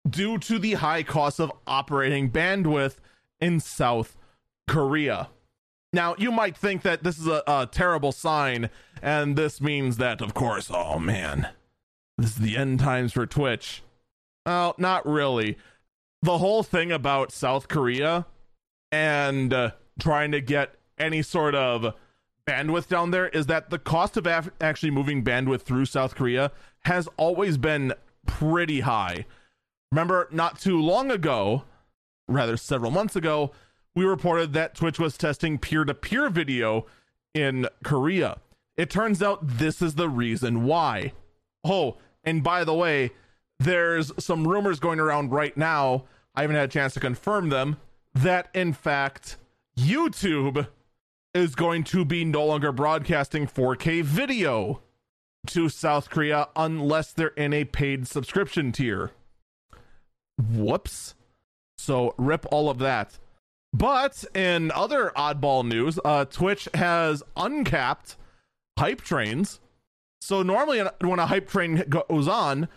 due 0.08 0.38
to 0.38 0.60
the 0.60 0.74
high 0.74 1.04
cost 1.04 1.40
of 1.40 1.52
operating 1.66 2.30
bandwidth 2.30 2.98
in 3.40 3.60
South 3.60 4.18
Korea. 4.68 5.30
Now, 5.94 6.16
you 6.18 6.32
might 6.32 6.58
think 6.58 6.82
that 6.82 7.04
this 7.04 7.18
is 7.18 7.28
a, 7.28 7.42
a, 7.48 7.70
terrible 7.72 8.12
sign, 8.12 8.70
and 9.02 9.36
this 9.36 9.62
means 9.62 9.98
that, 9.98 10.22
of 10.22 10.34
course, 10.34 10.70
oh 10.74 11.00
man, 11.00 11.50
this 12.18 12.32
is 12.32 12.38
the 12.38 12.58
end 12.58 12.80
times 12.82 13.14
for 13.14 13.26
Twitch. 13.26 13.82
Oh, 14.46 14.74
not 14.78 15.06
really. 15.06 15.58
The 16.22 16.38
whole 16.38 16.64
thing 16.64 16.92
about 16.92 17.32
South 17.32 17.68
Korea 17.68 18.26
and 18.92 19.54
uh, 19.54 19.72
trying 20.00 20.32
to 20.32 20.42
get 20.42 20.76
any 20.98 21.22
sort 21.22 21.56
of 21.56 21.94
bandwidth 22.48 22.88
down 22.88 23.12
there 23.12 23.28
is 23.30 23.48
that 23.48 23.70
the 23.70 23.80
cost 23.80 24.18
of 24.18 24.28
af- 24.28 24.52
actually 24.62 24.92
moving 24.92 25.24
bandwidth 25.24 25.62
through 25.62 25.86
South 25.86 26.16
Korea 26.16 26.52
has 26.82 27.08
always 27.18 27.58
been 27.58 27.94
pretty 28.26 28.82
high. 28.82 29.26
Remember, 29.96 30.28
not 30.30 30.60
too 30.60 30.82
long 30.82 31.10
ago, 31.10 31.64
rather 32.28 32.58
several 32.58 32.92
months 32.92 33.16
ago, 33.16 33.54
we 33.96 34.04
reported 34.04 34.52
that 34.52 34.76
Twitch 34.76 35.00
was 35.00 35.18
testing 35.18 35.58
peer 35.58 35.86
to 35.86 35.94
peer 35.94 36.30
video 36.30 36.86
in 37.34 37.70
Korea. 37.82 38.40
It 38.76 38.90
turns 38.90 39.24
out 39.24 39.40
this 39.58 39.82
is 39.82 39.96
the 39.96 40.10
reason 40.10 40.66
why. 40.66 41.14
Oh, 41.64 41.96
and 42.26 42.44
by 42.44 42.66
the 42.66 42.74
way, 42.74 43.12
there's 43.58 44.12
some 44.22 44.46
rumors 44.46 44.82
going 44.82 45.00
around 45.00 45.32
right 45.32 45.56
now. 45.56 46.04
I 46.36 46.42
haven't 46.42 46.58
had 46.58 46.68
a 46.68 46.74
chance 46.74 46.94
to 46.96 47.00
confirm 47.00 47.48
them 47.48 47.78
that 48.14 48.50
in 48.54 48.74
fact 48.74 49.38
YouTube 49.80 50.68
is 51.34 51.56
going 51.56 51.86
to 51.86 52.04
be 52.04 52.26
no 52.26 52.46
longer 52.46 52.74
broadcasting 52.74 53.48
4K 53.48 54.04
video 54.04 54.82
to 55.48 55.70
South 55.70 56.10
Korea 56.10 56.50
unless 56.54 57.14
they're 57.14 57.28
in 57.30 57.54
a 57.54 57.64
paid 57.64 58.10
subscription 58.10 58.74
tier. 58.74 59.14
Whoops. 60.38 61.16
So 61.78 62.14
rip 62.18 62.46
all 62.52 62.70
of 62.70 62.80
that. 62.80 63.18
But 63.74 64.24
in 64.34 64.72
other 64.72 65.12
oddball 65.18 65.68
news, 65.68 66.00
uh, 66.06 66.26
Twitch 66.26 66.70
has 66.74 67.24
uncapped 67.36 68.16
hype 68.80 69.02
trains. 69.02 69.60
So 70.22 70.44
normally 70.44 70.82
when 71.02 71.20
a 71.20 71.28
hype 71.28 71.50
train 71.50 71.84
goes 71.90 72.28
on, 72.28 72.70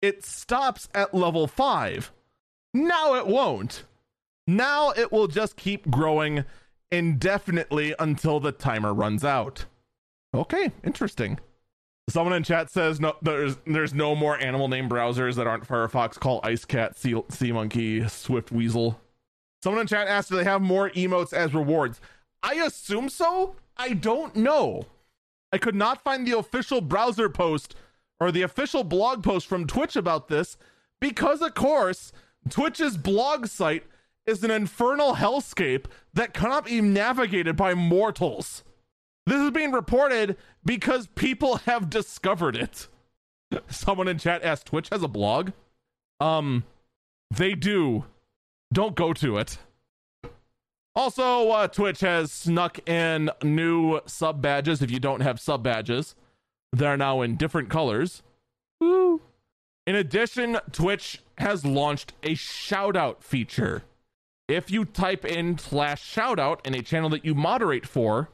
it 0.00 0.24
stops 0.24 0.88
at 0.94 1.14
level 1.14 1.46
5. 1.46 2.12
Now 2.74 3.14
it 3.14 3.26
won't. 3.26 3.84
Now 4.46 4.90
it 4.90 5.12
will 5.12 5.28
just 5.28 5.56
keep 5.56 5.90
growing 5.90 6.44
indefinitely 6.90 7.94
until 7.98 8.40
the 8.40 8.52
timer 8.52 8.92
runs 8.92 9.24
out. 9.24 9.66
Okay, 10.34 10.72
interesting. 10.82 11.38
Someone 12.08 12.34
in 12.34 12.42
chat 12.42 12.70
says 12.70 13.00
no 13.00 13.16
there's 13.22 13.56
there's 13.66 13.94
no 13.94 14.14
more 14.14 14.38
animal 14.38 14.68
name 14.68 14.88
browsers 14.88 15.36
that 15.36 15.46
aren't 15.46 15.66
Firefox. 15.66 16.18
Call 16.18 16.40
Ice 16.42 16.64
Cat, 16.64 16.96
Sea, 16.98 17.22
sea 17.28 17.52
Monkey, 17.52 18.06
Swift 18.08 18.50
Weasel. 18.50 19.00
Someone 19.62 19.82
in 19.82 19.86
chat 19.86 20.08
asked 20.08 20.28
do 20.28 20.36
they 20.36 20.44
have 20.44 20.60
more 20.60 20.90
emotes 20.90 21.32
as 21.32 21.54
rewards? 21.54 22.00
I 22.42 22.54
assume 22.54 23.08
so. 23.08 23.54
I 23.76 23.92
don't 23.94 24.34
know. 24.34 24.86
I 25.52 25.58
could 25.58 25.74
not 25.74 26.02
find 26.02 26.26
the 26.26 26.36
official 26.36 26.80
browser 26.80 27.28
post 27.28 27.76
or 28.18 28.32
the 28.32 28.42
official 28.42 28.84
blog 28.84 29.22
post 29.22 29.46
from 29.46 29.66
Twitch 29.66 29.96
about 29.96 30.28
this 30.28 30.56
because 31.00 31.40
of 31.40 31.54
course 31.54 32.12
Twitch's 32.48 32.96
blog 32.96 33.46
site 33.46 33.84
is 34.26 34.42
an 34.42 34.50
infernal 34.50 35.16
hellscape 35.16 35.86
that 36.14 36.34
cannot 36.34 36.66
be 36.66 36.80
navigated 36.80 37.56
by 37.56 37.74
mortals. 37.74 38.64
This 39.26 39.40
is 39.40 39.50
being 39.50 39.72
reported 39.72 40.36
because 40.64 41.06
people 41.08 41.56
have 41.58 41.90
discovered 41.90 42.56
it. 42.56 42.88
Someone 43.68 44.08
in 44.08 44.18
chat 44.18 44.42
asked 44.42 44.66
Twitch 44.66 44.88
has 44.90 45.02
a 45.02 45.08
blog. 45.08 45.50
Um, 46.20 46.64
they 47.30 47.54
do. 47.54 48.04
Don't 48.72 48.96
go 48.96 49.12
to 49.12 49.38
it. 49.38 49.58
Also, 50.94 51.50
uh, 51.50 51.68
Twitch 51.68 52.00
has 52.00 52.30
snuck 52.30 52.86
in 52.88 53.30
new 53.42 54.00
sub 54.06 54.42
badges. 54.42 54.82
If 54.82 54.90
you 54.90 55.00
don't 55.00 55.20
have 55.20 55.40
sub 55.40 55.62
badges, 55.62 56.14
they're 56.72 56.96
now 56.96 57.22
in 57.22 57.36
different 57.36 57.70
colors. 57.70 58.22
Woo. 58.80 59.22
In 59.86 59.94
addition, 59.94 60.58
Twitch 60.70 61.22
has 61.38 61.64
launched 61.64 62.12
a 62.22 62.34
shout 62.34 62.96
out 62.96 63.22
feature 63.22 63.84
if 64.48 64.70
you 64.70 64.84
type 64.84 65.24
in 65.24 65.56
slash 65.58 66.14
shoutout 66.14 66.64
in 66.66 66.74
a 66.74 66.82
channel 66.82 67.08
that 67.10 67.24
you 67.24 67.34
moderate 67.34 67.86
for 67.86 68.28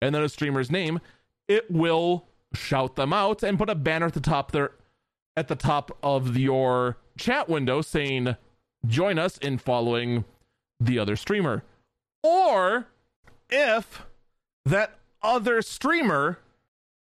and 0.00 0.14
then 0.14 0.22
a 0.22 0.28
streamer's 0.28 0.70
name, 0.70 1.00
it 1.48 1.70
will 1.70 2.26
shout 2.52 2.96
them 2.96 3.12
out 3.12 3.42
and 3.42 3.58
put 3.58 3.70
a 3.70 3.74
banner 3.74 4.06
at 4.06 4.14
the 4.14 4.20
top 4.20 4.52
there 4.52 4.72
at 5.36 5.48
the 5.48 5.54
top 5.54 5.96
of 6.02 6.36
your 6.36 6.96
chat 7.16 7.48
window 7.48 7.80
saying 7.80 8.36
join 8.86 9.18
us 9.18 9.38
in 9.38 9.58
following 9.58 10.24
the 10.80 10.98
other 10.98 11.16
streamer. 11.16 11.62
Or 12.22 12.88
if 13.48 14.02
that 14.64 14.98
other 15.22 15.62
streamer 15.62 16.38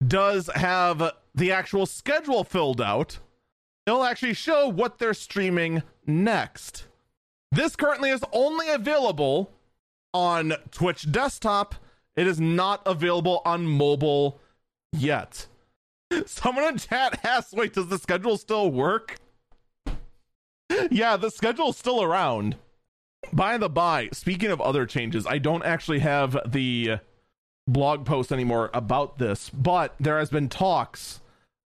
does 0.07 0.51
have 0.55 1.13
the 1.35 1.53
actual 1.53 1.87
schedule 1.87 2.45
filled 2.45 2.81
out, 2.81 3.19
it'll 3.87 4.05
actually 4.05 4.35
show 4.35 4.69
what 4.69 4.99
they're 4.99 5.15
streaming 5.15 5.83
next. 6.07 6.87
This 7.51 7.77
currently 7.77 8.11
is 8.11 8.23
only 8.33 8.69
available 8.69 9.51
on 10.13 10.55
Twitch 10.71 11.11
desktop. 11.11 11.75
It 12.19 12.27
is 12.27 12.41
not 12.41 12.83
available 12.85 13.43
on 13.45 13.65
mobile 13.65 14.41
yet. 14.93 15.47
Someone 16.27 16.65
in 16.65 16.79
chat 16.79 17.25
asks, 17.25 17.53
wait, 17.53 17.75
does 17.75 17.87
the 17.87 17.99
schedule 17.99 18.37
still 18.37 18.73
work? 18.73 19.19
yeah, 20.91 21.17
the 21.17 21.31
schedule's 21.31 21.79
still 21.79 22.03
around. 22.03 22.57
By 23.33 23.57
the 23.57 23.69
by, 23.69 24.09
speaking 24.13 24.51
of 24.51 24.61
other 24.61 24.85
changes, 24.85 25.29
I 25.29 25.39
don't 25.39 25.63
actually 25.63 26.01
have 26.01 26.37
the 26.45 26.99
blog 27.69 28.05
post 28.05 28.33
anymore 28.33 28.71
about 28.75 29.19
this, 29.19 29.49
but 29.51 29.95
there 30.01 30.19
has 30.19 30.31
been 30.31 30.49
talks 30.49 31.21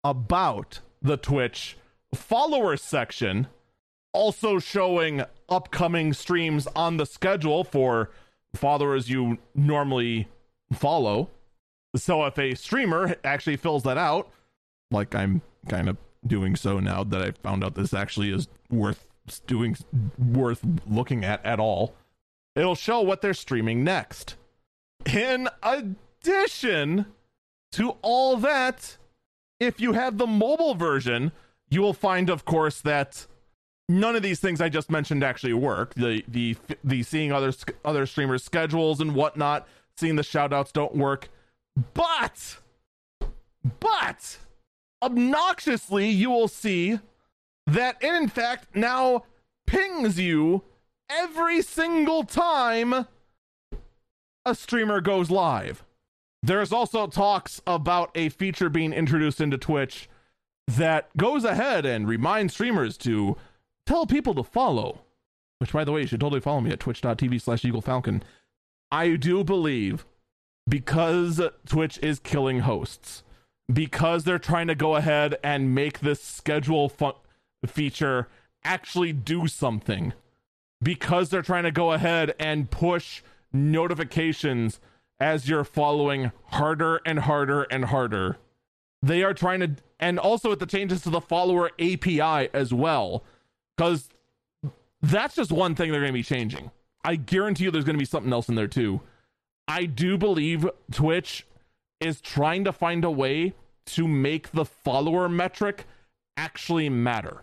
about 0.03 0.81
the 1.03 1.19
Twitch 1.19 1.77
followers 2.15 2.81
section 2.81 3.47
also 4.15 4.59
showing 4.59 5.23
upcoming 5.51 6.15
streams 6.15 6.67
on 6.75 6.97
the 6.97 7.05
schedule 7.05 7.63
for 7.63 8.11
followers 8.55 9.09
you 9.09 9.39
normally 9.55 10.29
follow. 10.73 11.31
So 11.97 12.25
if 12.25 12.39
a 12.39 12.55
streamer 12.55 13.17
actually 13.25 13.57
fills 13.57 13.83
that 13.85 13.99
out, 13.99 14.31
like 14.91 15.15
I'm 15.15 15.43
kind 15.69 15.89
of 15.89 15.97
doing 16.27 16.57
so 16.57 16.81
now 16.81 17.05
that 17.05 17.23
I 17.23 17.31
found 17.43 17.65
out 17.65 17.75
this 17.75 17.95
actually 17.95 18.31
is 18.31 18.49
worth 18.71 19.07
doing 19.47 19.77
worth 20.19 20.65
looking 20.89 21.25
at 21.25 21.45
at 21.45 21.61
all. 21.61 21.95
it'll 22.57 22.75
show 22.75 23.01
what 23.01 23.23
they're 23.23 23.35
streaming 23.35 23.85
next. 23.85 24.37
In 25.07 25.49
addition 25.63 27.07
to 27.73 27.91
all 28.03 28.37
that, 28.39 28.97
if 29.61 29.81
you 29.81 29.93
have 29.93 30.19
the 30.19 30.27
mobile 30.27 30.75
version, 30.75 31.33
you 31.71 31.81
will 31.81 31.93
find, 31.93 32.29
of 32.29 32.45
course, 32.45 32.81
that 32.81 33.27
none 33.91 34.15
of 34.15 34.23
these 34.23 34.41
things 34.41 34.61
I 34.61 34.69
just 34.69 34.91
mentioned 34.91 35.25
actually 35.25 35.53
work. 35.53 35.95
The 35.95 36.25
the 36.29 36.57
the 36.85 37.03
seeing 37.03 37.33
other 37.33 37.53
other 37.85 38.07
streamers' 38.07 38.45
schedules 38.45 39.01
and 39.01 39.15
whatnot, 39.15 39.67
seeing 39.97 40.17
the 40.17 40.23
shoutouts 40.23 40.73
don't 40.73 40.95
work. 40.95 41.29
But 41.95 42.59
but 43.81 44.39
obnoxiously, 45.03 46.09
you 46.09 46.31
will 46.31 46.49
see 46.49 47.01
that 47.67 47.97
it 48.01 48.15
in 48.15 48.29
fact 48.29 48.75
now 48.75 49.25
pings 49.67 50.19
you 50.19 50.63
every 51.09 51.61
single 51.63 52.25
time 52.25 53.07
a 54.47 54.55
streamer 54.55 55.01
goes 55.01 55.31
live. 55.31 55.85
There's 56.43 56.73
also 56.73 57.07
talks 57.07 57.61
about 57.67 58.11
a 58.15 58.31
feature 58.31 58.71
being 58.71 58.93
introduced 58.93 59.41
into 59.41 59.59
Twitch 59.59 60.09
that 60.67 61.15
goes 61.17 61.45
ahead 61.45 61.85
and 61.85 62.09
reminds 62.09 62.55
streamers 62.55 62.97
to 62.99 63.37
tell 63.87 64.07
people 64.07 64.35
to 64.35 64.43
follow. 64.43 65.01
Which, 65.59 65.73
by 65.73 65.85
the 65.85 65.93
way, 65.93 66.01
you 66.03 66.07
should 66.07 66.21
totally 66.21 66.41
follow 66.41 66.61
me 66.61 66.71
at 66.71 66.81
twitch.tv 66.81 67.41
slash 67.41 67.65
Eagle 67.65 67.83
Falcon. 67.83 68.23
I 68.91 69.17
do 69.17 69.45
believe 69.45 70.07
because 70.69 71.41
Twitch 71.67 71.99
is 72.03 72.19
killing 72.19 72.61
hosts, 72.61 73.23
because 73.71 74.25
they're 74.25 74.39
trying 74.39 74.69
to 74.69 74.75
go 74.75 74.97
ahead 74.97 75.37
and 75.43 75.75
make 75.75 76.01
this 76.01 76.23
schedule 76.23 76.89
fu- 76.89 77.13
feature 77.67 78.29
actually 78.65 79.13
do 79.13 79.47
something, 79.47 80.13
because 80.83 81.29
they're 81.29 81.43
trying 81.43 81.65
to 81.65 81.71
go 81.71 81.93
ahead 81.93 82.35
and 82.39 82.71
push 82.71 83.23
notifications 83.53 84.81
as 85.19 85.49
you're 85.49 85.65
following 85.65 86.33
harder 86.47 87.01
and 87.05 87.21
harder 87.21 87.65
and 87.65 87.87
harder. 87.87 88.39
They 89.03 89.23
are 89.23 89.35
trying 89.35 89.61
to, 89.61 89.77
and 89.99 90.19
also 90.19 90.51
with 90.51 90.59
the 90.61 90.67
changes 90.67 91.03
to 91.03 91.11
the 91.11 91.21
follower 91.21 91.71
API 91.79 92.49
as 92.55 92.73
well, 92.73 93.25
because 93.81 94.11
that's 95.01 95.35
just 95.35 95.51
one 95.51 95.75
thing 95.75 95.91
they're 95.91 96.03
going 96.03 96.13
to 96.13 96.19
be 96.19 96.23
changing. 96.23 96.71
I 97.03 97.17
guarantee 97.17 97.65
you 97.65 97.71
there's 97.71 97.87
going 97.87 97.97
to 97.97 97.99
be 97.99 98.05
something 98.05 98.31
else 98.31 98.51
in 98.51 98.55
there 98.55 98.69
too. 98.69 99.01
I 99.67 99.87
do 99.87 100.19
believe 100.19 100.69
Twitch 100.93 101.47
is 101.99 102.21
trying 102.21 102.65
to 102.65 102.75
find 102.75 103.07
a 103.07 103.11
way 103.11 103.55
to 103.87 104.07
make 104.07 104.53
the 104.53 104.67
follower 104.67 105.31
metric 105.31 105.87
actually 106.37 106.91
matter. 106.91 107.43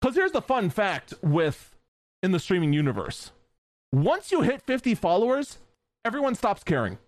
Because 0.00 0.16
here's 0.16 0.32
the 0.32 0.42
fun 0.42 0.68
fact 0.68 1.14
with 1.22 1.74
in 2.22 2.32
the 2.32 2.38
streaming 2.38 2.74
universe 2.74 3.30
once 3.90 4.30
you 4.30 4.42
hit 4.42 4.60
50 4.60 4.94
followers, 4.94 5.56
everyone 6.04 6.34
stops 6.34 6.62
caring. 6.62 6.98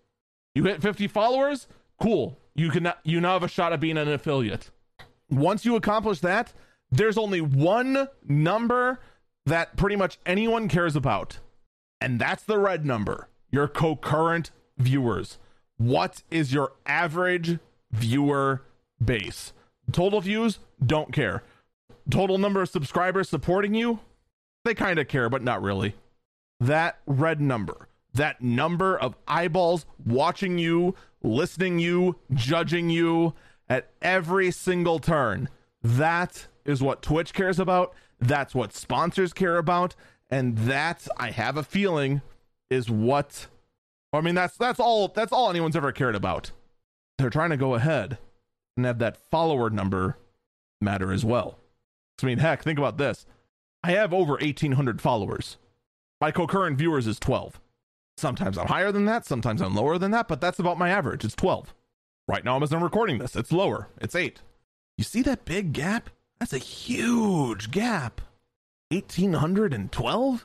You 0.55 0.65
hit 0.65 0.81
50 0.81 1.09
followers, 1.09 1.69
cool. 2.01 2.39
You 2.55 2.71
can 2.71 2.91
you 3.05 3.21
now 3.21 3.35
have 3.35 3.43
a 3.43 3.49
shot 3.49 3.75
at 3.75 3.81
being 3.81 3.99
an 3.99 4.09
affiliate. 4.09 4.71
Once 5.29 5.67
you 5.67 5.77
accomplish 5.77 6.21
that, 6.21 6.55
there's 6.93 7.17
only 7.17 7.41
one 7.41 8.07
number 8.29 9.01
that 9.47 9.77
pretty 9.77 9.97
much 9.97 10.19
anyone 10.27 10.69
cares 10.69 10.95
about. 10.95 11.39
And 12.01 12.21
that's 12.21 12.45
the 12.45 12.59
red 12.59 12.85
number. 12.85 13.29
Your 13.51 13.67
concurrent 13.67 14.51
viewers. 14.77 15.39
What 15.79 16.23
is 16.31 16.53
your 16.53 16.73
average 16.87 17.59
viewer 17.91 18.63
base? 19.03 19.53
Total 19.91 20.21
views, 20.21 20.59
don't 20.85 21.13
care. 21.13 21.43
Total 22.11 22.39
number 22.39 22.63
of 22.63 22.69
subscribers 22.69 23.29
supporting 23.29 23.75
you, 23.75 24.01
they 24.65 24.75
kind 24.75 24.99
of 24.99 25.09
care, 25.09 25.29
but 25.29 25.43
not 25.43 25.63
really. 25.63 25.95
That 26.61 26.99
red 27.07 27.41
number, 27.41 27.89
that 28.15 28.43
number 28.43 28.97
of 28.97 29.17
eyeballs 29.27 29.87
watching 30.05 30.59
you, 30.59 30.95
listening 31.23 31.79
you, 31.79 32.17
judging 32.33 32.91
you 32.91 33.35
at 33.69 33.91
every 34.03 34.51
single 34.51 34.99
turn. 34.99 35.49
That 35.83 36.47
is 36.65 36.83
what 36.83 37.03
Twitch 37.03 37.33
cares 37.33 37.59
about. 37.59 37.95
That's 38.21 38.55
what 38.55 38.73
sponsors 38.73 39.33
care 39.33 39.59
about. 39.59 39.95
And 40.31 40.57
that, 40.59 41.07
I 41.19 41.31
have 41.31 41.57
a 41.57 41.63
feeling, 41.63 42.23
is 42.71 42.89
what 42.89 43.49
I 44.13 44.21
mean 44.21 44.35
that's 44.35 44.57
that's 44.57 44.81
all 44.81 45.09
that's 45.09 45.33
all 45.33 45.51
anyone's 45.51 45.77
ever 45.77 45.93
cared 45.93 46.15
about. 46.15 46.53
They're 47.19 47.31
trying 47.31 47.51
to 47.51 47.57
go 47.57 47.75
ahead 47.75 48.19
and 48.77 48.87
have 48.87 48.99
that 48.99 49.17
follower 49.17 49.71
number 49.71 50.17
matter 50.81 51.13
as 51.13 51.25
well. 51.25 51.59
I 52.23 52.27
mean, 52.27 52.39
heck, 52.39 52.63
think 52.63 52.79
about 52.79 52.99
this. 52.99 53.27
I 53.83 53.93
have 53.93 54.15
over 54.15 54.33
1800 54.35 55.01
followers. 55.01 55.59
My 56.21 56.31
concurrent 56.31 56.79
viewers 56.79 57.07
is 57.07 57.19
12. 57.19 57.61
Sometimes 58.17 58.57
I'm 58.57 58.69
higher 58.69 58.93
than 58.93 59.07
that, 59.07 59.27
sometimes 59.27 59.61
I'm 59.61 59.75
lower 59.75 59.99
than 59.99 60.13
that, 60.13 60.29
but 60.29 60.41
that's 60.41 60.59
about 60.59 60.79
my 60.79 60.89
average. 60.89 61.25
It's 61.25 61.35
12. 61.35 61.75
Right 62.29 62.45
now, 62.45 62.61
as 62.63 62.73
I'm 62.73 62.85
recording 62.85 63.19
this, 63.19 63.35
it's 63.35 63.51
lower. 63.51 63.89
It's 64.01 64.15
8. 64.15 64.41
You 64.97 65.05
see 65.05 65.23
that 65.23 65.45
big 65.45 65.73
gap? 65.73 66.11
That's 66.43 66.55
a 66.55 66.59
huge 66.59 67.71
gap. 67.71 68.21
1812? 68.91 70.45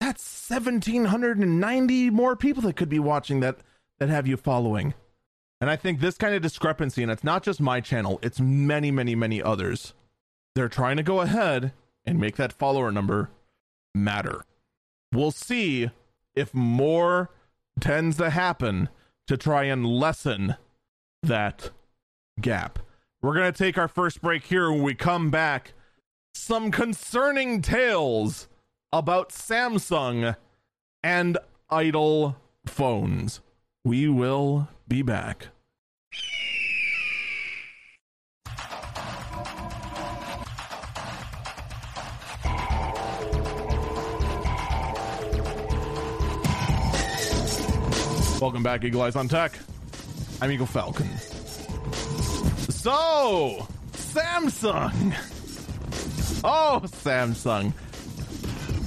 That's 0.00 0.48
1790 0.48 2.08
more 2.08 2.36
people 2.36 2.62
that 2.62 2.76
could 2.76 2.88
be 2.88 2.98
watching 2.98 3.40
that 3.40 3.58
that 3.98 4.08
have 4.08 4.26
you 4.26 4.38
following. 4.38 4.94
And 5.60 5.68
I 5.68 5.76
think 5.76 6.00
this 6.00 6.16
kind 6.16 6.34
of 6.34 6.40
discrepancy, 6.40 7.02
and 7.02 7.12
it's 7.12 7.22
not 7.22 7.42
just 7.42 7.60
my 7.60 7.82
channel, 7.82 8.18
it's 8.22 8.40
many, 8.40 8.90
many, 8.90 9.14
many 9.14 9.42
others. 9.42 9.92
They're 10.54 10.70
trying 10.70 10.96
to 10.96 11.02
go 11.02 11.20
ahead 11.20 11.74
and 12.06 12.18
make 12.18 12.36
that 12.36 12.54
follower 12.54 12.90
number 12.90 13.28
matter. 13.94 14.46
We'll 15.12 15.32
see 15.32 15.90
if 16.34 16.54
more 16.54 17.28
tends 17.78 18.16
to 18.16 18.30
happen 18.30 18.88
to 19.26 19.36
try 19.36 19.64
and 19.64 19.84
lessen 19.84 20.56
that 21.22 21.72
gap. 22.40 22.78
We're 23.22 23.34
going 23.34 23.50
to 23.50 23.58
take 23.58 23.78
our 23.78 23.88
first 23.88 24.20
break 24.20 24.44
here 24.44 24.70
when 24.70 24.82
we 24.82 24.94
come 24.94 25.30
back. 25.30 25.72
Some 26.34 26.70
concerning 26.70 27.62
tales 27.62 28.46
about 28.92 29.30
Samsung 29.30 30.36
and 31.02 31.38
idle 31.70 32.36
phones. 32.66 33.40
We 33.84 34.08
will 34.08 34.68
be 34.86 35.02
back. 35.02 35.48
Welcome 48.40 48.62
back, 48.62 48.84
Eagle 48.84 49.00
Eyes 49.00 49.16
on 49.16 49.28
Tech. 49.28 49.58
I'm 50.42 50.50
Eagle 50.50 50.66
Falcon. 50.66 51.08
So, 52.86 53.66
Samsung. 53.94 55.12
Oh, 56.44 56.80
Samsung. 56.84 57.72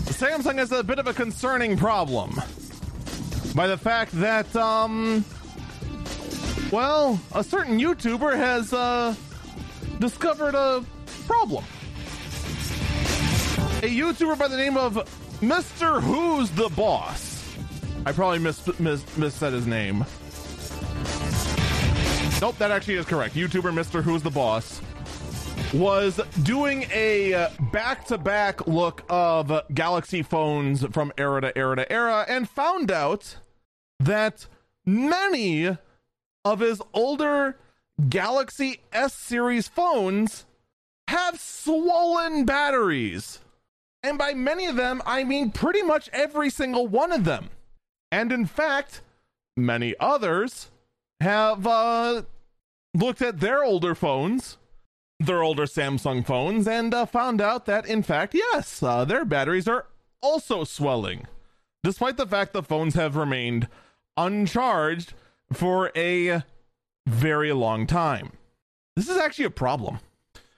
Samsung 0.06 0.56
has 0.56 0.72
a 0.72 0.86
bit 0.86 1.00
of 1.00 1.08
a 1.08 1.14
concerning 1.14 1.76
problem 1.76 2.42
by 3.54 3.68
the 3.68 3.76
fact 3.76 4.14
that, 4.14 4.56
um, 4.56 5.26
well, 6.72 7.20
a 7.36 7.44
certain 7.44 7.78
YouTuber 7.78 8.38
has 8.38 8.72
uh, 8.72 9.14
discovered 10.00 10.56
a 10.56 10.82
problem. 11.28 11.66
A 13.84 13.90
YouTuber 13.90 14.40
by 14.40 14.48
the 14.48 14.56
name 14.56 14.78
of 14.78 14.94
Mr. 15.42 16.02
Who's 16.02 16.50
the 16.52 16.70
Boss 16.70 17.30
I 18.06 18.14
probably 18.14 18.40
mis 18.40 18.66
mis 18.80 19.04
missaid 19.18 19.52
his 19.52 19.68
name. 19.68 20.06
Nope, 22.42 22.58
that 22.58 22.72
actually 22.72 22.96
is 22.96 23.06
correct. 23.06 23.36
YouTuber 23.36 23.74
Mr. 23.74 24.02
Who's 24.02 24.24
the 24.24 24.30
Boss 24.30 24.82
was 25.74 26.22
doing 26.44 26.84
a 26.84 27.50
back 27.74 28.06
to 28.06 28.18
back 28.18 28.66
look 28.66 29.04
of 29.10 29.52
Galaxy 29.74 30.24
phones 30.24 30.86
from 30.86 31.12
era 31.18 31.42
to 31.42 31.58
era 31.58 31.76
to 31.76 31.92
era 31.92 32.26
and 32.30 32.50
found 32.50 32.92
out 32.92 33.38
that 34.00 34.48
many 34.86 35.78
of 36.46 36.62
his 36.62 36.82
older 36.94 37.58
Galaxy 38.08 38.82
S 38.94 39.14
series 39.14 39.68
phones 39.68 40.46
have 41.10 41.40
swollen 41.40 42.46
batteries. 42.46 43.40
And 44.02 44.18
by 44.18 44.34
many 44.34 44.66
of 44.66 44.78
them, 44.78 45.02
I 45.06 45.26
mean 45.26 45.52
pretty 45.52 45.82
much 45.82 46.10
every 46.14 46.50
single 46.50 46.88
one 46.88 47.12
of 47.12 47.26
them. 47.26 47.50
And 48.14 48.32
in 48.32 48.46
fact, 48.46 49.02
many 49.58 49.94
others 50.00 50.72
have 51.22 51.66
uh, 51.68 52.24
looked 52.94 53.22
at 53.22 53.40
their 53.40 53.64
older 53.64 53.96
phones, 53.96 54.58
their 55.20 55.44
older 55.44 55.66
Samsung 55.66 56.26
phones, 56.26 56.68
and 56.68 56.94
uh, 56.94 57.06
found 57.06 57.42
out 57.42 57.66
that, 57.66 57.86
in 57.86 58.04
fact, 58.04 58.34
yes, 58.34 58.82
uh, 58.82 59.06
their 59.06 59.26
batteries 59.26 59.68
are 59.68 59.88
also 60.22 60.64
swelling, 60.64 61.28
despite 61.84 62.18
the 62.18 62.28
fact 62.28 62.54
the 62.54 62.64
phones 62.64 62.96
have 62.96 63.16
remained 63.16 63.68
uncharged 64.18 65.14
for 65.52 65.92
a 65.96 66.44
very 67.08 67.54
long 67.54 67.88
time. 67.88 68.34
This 68.96 69.10
is 69.10 69.18
actually 69.18 69.46
a 69.46 69.52
problem. 69.52 70.00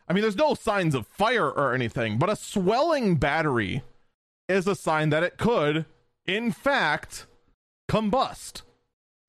I 0.07 0.13
mean, 0.13 0.23
there's 0.23 0.35
no 0.35 0.55
signs 0.55 0.95
of 0.95 1.07
fire 1.07 1.49
or 1.49 1.73
anything, 1.73 2.17
but 2.17 2.29
a 2.29 2.35
swelling 2.35 3.15
battery 3.15 3.83
is 4.49 4.67
a 4.67 4.75
sign 4.75 5.09
that 5.09 5.23
it 5.23 5.37
could 5.37 5.85
in 6.25 6.51
fact, 6.51 7.25
combust. 7.89 8.61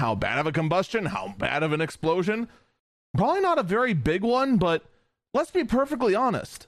How 0.03 0.17
bad 0.17 0.41
of 0.41 0.49
a 0.49 0.53
combustion? 0.53 1.07
How 1.07 1.33
bad 1.39 1.63
of 1.63 1.73
an 1.73 1.81
explosion? 1.81 2.49
Probably 3.17 3.41
not 3.41 3.61
a 3.61 3.63
very 3.63 3.95
big 3.95 4.23
one, 4.23 4.57
but 4.57 4.85
let's 5.33 5.53
be 5.53 5.63
perfectly 5.63 6.13
honest. 6.13 6.67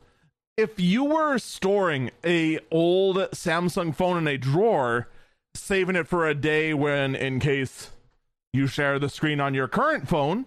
If 0.57 0.79
you 0.79 1.03
were 1.03 1.38
storing 1.38 2.12
a 2.25 2.61
old 2.70 3.16
Samsung 3.33 3.92
phone 3.92 4.18
in 4.18 4.29
a 4.29 4.38
drawer, 4.38 5.09
saving 5.53 5.97
it 5.97 6.07
for 6.07 6.29
a 6.29 6.33
day 6.33 6.75
when 6.75 7.16
in 7.16 7.40
case 7.40 7.90
you 8.53 8.68
share 8.68 9.01
the 9.01 9.09
screen 9.09 9.40
on 9.40 9.53
your 9.53 9.66
current 9.66 10.07
phone 10.07 10.47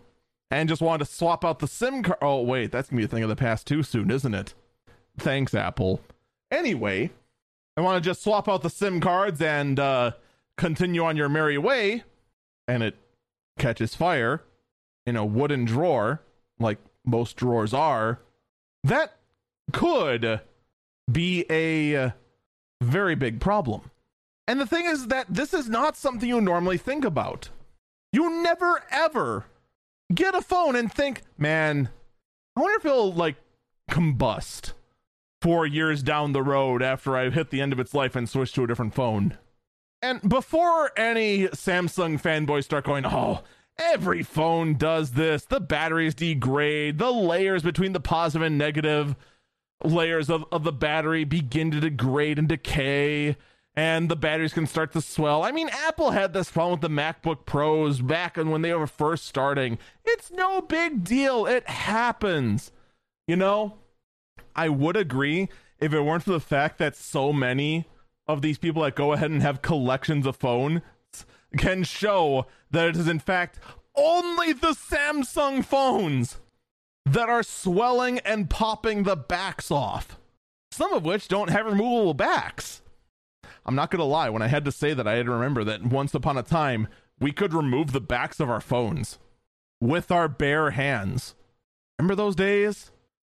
and 0.49 0.69
just 0.69 0.81
wanted 0.81 1.03
to 1.03 1.11
swap 1.11 1.43
out 1.43 1.59
the 1.59 1.67
SIM 1.67 2.03
card. 2.03 2.19
Oh, 2.21 2.41
wait, 2.41 2.71
that's 2.71 2.87
going 2.87 3.01
to 3.01 3.05
be 3.05 3.11
a 3.11 3.13
thing 3.13 3.23
of 3.23 3.27
the 3.27 3.35
past 3.35 3.67
too 3.67 3.83
soon, 3.83 4.09
isn't 4.09 4.33
it? 4.33 4.53
Thanks, 5.17 5.53
Apple. 5.53 5.99
Anyway, 6.49 7.11
I 7.75 7.81
want 7.81 8.01
to 8.01 8.09
just 8.09 8.23
swap 8.23 8.47
out 8.47 8.61
the 8.61 8.69
SIM 8.69 9.01
cards 9.01 9.41
and 9.41 9.77
uh, 9.77 10.11
continue 10.55 11.03
on 11.03 11.17
your 11.17 11.27
merry 11.27 11.57
way, 11.57 12.05
and 12.67 12.83
it 12.83 12.95
catches 13.57 13.95
fire 13.95 14.43
in 15.05 15.15
a 15.15 15.25
wooden 15.25 15.65
drawer, 15.65 16.21
like 16.59 16.77
most 17.05 17.37
drawers 17.37 17.73
are, 17.73 18.19
that 18.83 19.15
could 19.71 20.41
be 21.11 21.45
a 21.49 21.95
uh, 21.95 22.09
very 22.81 23.15
big 23.15 23.39
problem. 23.39 23.89
And 24.47 24.59
the 24.59 24.65
thing 24.65 24.85
is 24.85 25.07
that 25.07 25.27
this 25.29 25.53
is 25.53 25.69
not 25.69 25.97
something 25.97 26.27
you 26.27 26.41
normally 26.41 26.77
think 26.77 27.03
about. 27.03 27.49
You 28.13 28.41
never 28.41 28.83
ever 28.91 29.45
get 30.13 30.35
a 30.35 30.41
phone 30.41 30.75
and 30.75 30.91
think, 30.91 31.21
man, 31.37 31.89
I 32.55 32.61
wonder 32.61 32.77
if 32.77 32.85
it'll 32.85 33.13
like 33.13 33.35
combust 33.89 34.73
four 35.41 35.65
years 35.65 36.01
down 36.01 36.31
the 36.31 36.43
road 36.43 36.81
after 36.81 37.15
I've 37.15 37.33
hit 37.33 37.49
the 37.49 37.61
end 37.61 37.73
of 37.73 37.79
its 37.79 37.93
life 37.93 38.15
and 38.15 38.27
switched 38.27 38.55
to 38.55 38.63
a 38.63 38.67
different 38.67 38.93
phone. 38.93 39.37
And 40.01 40.21
before 40.27 40.91
any 40.97 41.47
Samsung 41.47 42.21
fanboys 42.21 42.65
start 42.65 42.85
going, 42.85 43.05
oh, 43.05 43.41
every 43.79 44.23
phone 44.23 44.75
does 44.75 45.11
this, 45.11 45.45
the 45.45 45.59
batteries 45.59 46.15
degrade, 46.15 46.97
the 46.97 47.11
layers 47.11 47.63
between 47.63 47.93
the 47.93 47.99
positive 47.99 48.45
and 48.45 48.57
negative 48.57 49.15
layers 49.83 50.29
of, 50.29 50.45
of 50.51 50.63
the 50.63 50.71
battery 50.71 51.23
begin 51.23 51.71
to 51.71 51.79
degrade 51.79 52.39
and 52.39 52.47
decay 52.47 53.37
and 53.77 54.09
the 54.09 54.15
batteries 54.15 54.53
can 54.53 54.65
start 54.65 54.91
to 54.91 55.01
swell. 55.01 55.43
I 55.43 55.51
mean, 55.51 55.69
Apple 55.69 56.09
had 56.09 56.33
this 56.33 56.49
problem 56.49 56.71
with 56.71 56.81
the 56.81 56.89
MacBook 56.89 57.45
Pros 57.45 58.01
back 58.01 58.35
when 58.37 58.63
they 58.63 58.73
were 58.73 58.87
first 58.87 59.25
starting. 59.25 59.77
It's 60.03 60.31
no 60.31 60.61
big 60.61 61.03
deal. 61.03 61.45
It 61.45 61.69
happens. 61.69 62.71
You 63.27 63.35
know, 63.35 63.75
I 64.55 64.67
would 64.69 64.97
agree 64.97 65.47
if 65.79 65.93
it 65.93 66.01
weren't 66.01 66.23
for 66.23 66.31
the 66.31 66.39
fact 66.39 66.79
that 66.79 66.95
so 66.95 67.31
many 67.31 67.85
of 68.27 68.41
these 68.41 68.57
people 68.57 68.83
that 68.83 68.95
go 68.95 69.13
ahead 69.13 69.31
and 69.31 69.41
have 69.41 69.61
collections 69.61 70.25
of 70.25 70.35
phones 70.35 70.81
can 71.57 71.83
show 71.83 72.45
that 72.71 72.89
it 72.89 72.97
is 72.97 73.07
in 73.07 73.19
fact 73.19 73.59
only 73.95 74.53
the 74.53 74.73
Samsung 74.73 75.63
phones 75.63 76.39
that 77.05 77.29
are 77.29 77.43
swelling 77.43 78.19
and 78.19 78.49
popping 78.49 79.03
the 79.03 79.15
backs 79.15 79.71
off. 79.71 80.19
Some 80.71 80.93
of 80.93 81.05
which 81.05 81.27
don't 81.27 81.49
have 81.49 81.65
removable 81.65 82.13
backs. 82.13 82.81
I'm 83.65 83.75
not 83.75 83.89
going 83.89 83.99
to 83.99 84.05
lie, 84.05 84.29
when 84.29 84.41
I 84.41 84.47
had 84.47 84.65
to 84.65 84.71
say 84.71 84.93
that, 84.93 85.07
I 85.07 85.15
had 85.15 85.25
to 85.25 85.31
remember 85.31 85.63
that 85.63 85.83
once 85.83 86.13
upon 86.13 86.37
a 86.37 86.43
time, 86.43 86.87
we 87.19 87.31
could 87.31 87.53
remove 87.53 87.91
the 87.91 88.01
backs 88.01 88.39
of 88.39 88.49
our 88.49 88.61
phones 88.61 89.17
with 89.81 90.11
our 90.11 90.27
bare 90.27 90.71
hands. 90.71 91.35
Remember 91.97 92.15
those 92.15 92.35
days? 92.35 92.91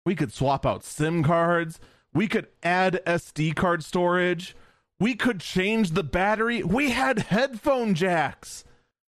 We 0.05 0.15
could 0.15 0.33
swap 0.33 0.67
out 0.67 0.85
SIM 0.85 1.23
cards. 1.23 1.81
We 2.13 2.29
could 2.29 2.49
add 2.63 3.01
SD 3.07 3.55
card 3.55 3.85
storage. 3.85 4.55
We 5.01 5.15
could 5.15 5.41
change 5.41 5.93
the 5.93 6.05
battery. 6.05 6.63
We 6.63 6.91
had 6.91 7.21
headphone 7.21 7.95
jacks. 7.95 8.65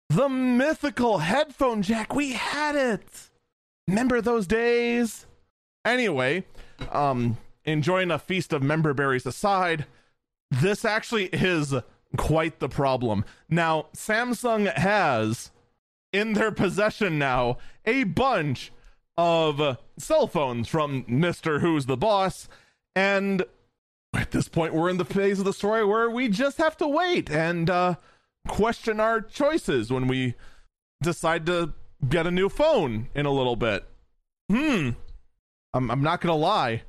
The 0.08 0.28
mythical 0.28 1.18
headphone 1.18 1.82
jack. 1.82 2.14
We 2.14 2.32
had 2.32 2.74
it. 2.74 3.30
Remember 3.86 4.22
those 4.22 4.46
days? 4.46 5.26
Anyway, 5.84 6.44
um, 6.90 7.36
enjoying 7.64 8.10
a 8.10 8.18
feast 8.18 8.54
of 8.54 8.62
member 8.62 8.94
berries 8.94 9.26
aside, 9.26 9.84
this 10.50 10.86
actually 10.86 11.26
is 11.26 11.74
quite 12.16 12.60
the 12.60 12.68
problem. 12.68 13.24
Now, 13.50 13.86
Samsung 13.94 14.72
has 14.74 15.50
in 16.12 16.32
their 16.32 16.50
possession 16.52 17.18
now 17.18 17.58
a 17.84 18.04
bunch 18.04 18.72
of 19.18 19.78
cell 19.98 20.26
phones 20.26 20.68
from 20.68 21.04
Mr. 21.04 21.60
Who's 21.60 21.86
the 21.86 21.96
Boss. 21.96 22.48
And 22.96 23.44
at 24.16 24.30
this 24.30 24.48
point, 24.48 24.74
we're 24.74 24.90
in 24.90 24.96
the 24.96 25.04
phase 25.04 25.38
of 25.38 25.44
the 25.44 25.52
story 25.52 25.84
where 25.84 26.10
we 26.10 26.28
just 26.28 26.58
have 26.58 26.76
to 26.78 26.88
wait 26.88 27.30
and 27.30 27.68
uh, 27.68 27.96
question 28.48 29.00
our 29.00 29.20
choices 29.20 29.90
when 29.90 30.06
we 30.06 30.34
decide 31.02 31.46
to 31.46 31.72
get 32.08 32.26
a 32.26 32.30
new 32.30 32.48
phone 32.48 33.08
in 33.14 33.26
a 33.26 33.32
little 33.32 33.56
bit. 33.56 33.84
Hmm. 34.50 34.90
I'm, 35.72 35.90
I'm 35.90 36.02
not 36.02 36.20
to 36.32 36.38
lie. 36.38 36.82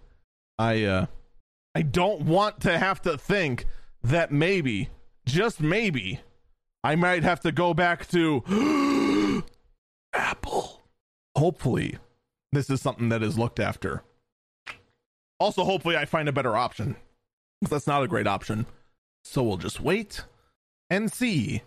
I, 0.58 0.84
uh, 0.84 1.06
I 1.74 1.82
don't 1.82 2.22
want 2.22 2.62
to 2.62 2.78
have 2.78 3.02
to 3.04 3.18
think 3.18 3.66
that 4.04 4.32
maybe, 4.32 4.90
just 5.26 5.60
maybe, 5.60 6.20
I 6.84 6.96
might 6.96 7.24
have 7.24 7.40
to 7.42 7.52
go 7.52 7.74
back 7.74 8.08
to 8.10 9.44
Apple. 10.14 10.84
Hopefully, 11.36 11.98
this 12.52 12.70
is 12.70 12.82
something 12.82 13.10
that 13.10 13.24
is 13.24 13.38
looked 13.38 13.60
after. 13.60 14.04
Also, 15.40 15.64
hopefully, 15.64 15.98
I 15.98 16.06
find 16.06 16.30
a 16.30 16.34
better 16.34 16.56
option. 16.56 16.96
That's 17.62 17.88
not 17.88 18.04
a 18.04 18.08
great 18.08 18.28
option. 18.28 18.66
So 19.24 19.44
we'll 19.44 19.58
just 19.58 19.80
wait 19.80 20.24
and 20.90 21.12
see 21.12 21.64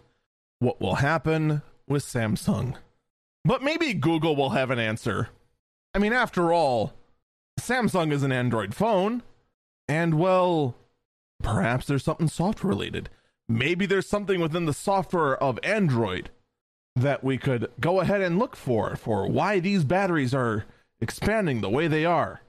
what 0.61 0.81
will 0.81 0.97
happen 0.97 1.63
with 1.89 2.05
Samsung. 2.05 2.77
But 3.45 3.63
maybe 3.63 3.95
Google 3.95 4.37
will 4.37 4.51
have 4.51 4.71
an 4.71 4.79
answer. 4.79 5.29
I 5.95 5.99
mean, 5.99 6.13
after 6.13 6.53
all, 6.53 6.93
Samsung 7.59 8.13
is 8.13 8.23
an 8.23 8.33
Android 8.33 8.75
phone. 8.75 9.23
And 9.89 10.19
well, 10.19 10.77
perhaps 11.43 11.87
there's 11.87 12.05
something 12.05 12.29
software 12.29 12.69
related. 12.69 13.09
Maybe 13.49 13.87
there's 13.87 14.09
something 14.09 14.41
within 14.41 14.67
the 14.67 14.75
software 14.75 15.43
of 15.43 15.59
Android 15.63 16.31
that 16.95 17.25
we 17.25 17.39
could 17.39 17.71
go 17.81 18.01
ahead 18.01 18.21
and 18.21 18.39
look 18.39 18.55
for 18.57 18.97
for 18.97 19.27
why 19.27 19.61
these 19.61 19.85
batteries 19.85 20.35
are 20.35 20.65
expanding 21.01 21.61
the 21.61 21.71
way 21.71 21.89
they 21.89 22.05
are. 22.05 22.43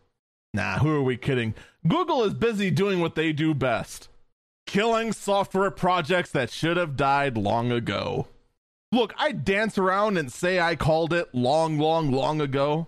Nah, 0.53 0.79
who 0.79 0.89
are 0.89 1.03
we 1.03 1.17
kidding? 1.17 1.53
Google 1.87 2.23
is 2.23 2.33
busy 2.33 2.71
doing 2.71 2.99
what 2.99 3.15
they 3.15 3.31
do 3.31 3.53
best 3.53 4.09
killing 4.69 5.11
software 5.11 5.71
projects 5.71 6.29
that 6.29 6.51
should 6.51 6.77
have 6.77 6.95
died 6.95 7.35
long 7.35 7.71
ago. 7.71 8.27
Look, 8.91 9.15
I 9.17 9.31
dance 9.31 9.79
around 9.79 10.17
and 10.17 10.31
say 10.31 10.59
I 10.59 10.75
called 10.75 11.11
it 11.11 11.33
long, 11.33 11.79
long, 11.79 12.11
long 12.11 12.39
ago. 12.39 12.87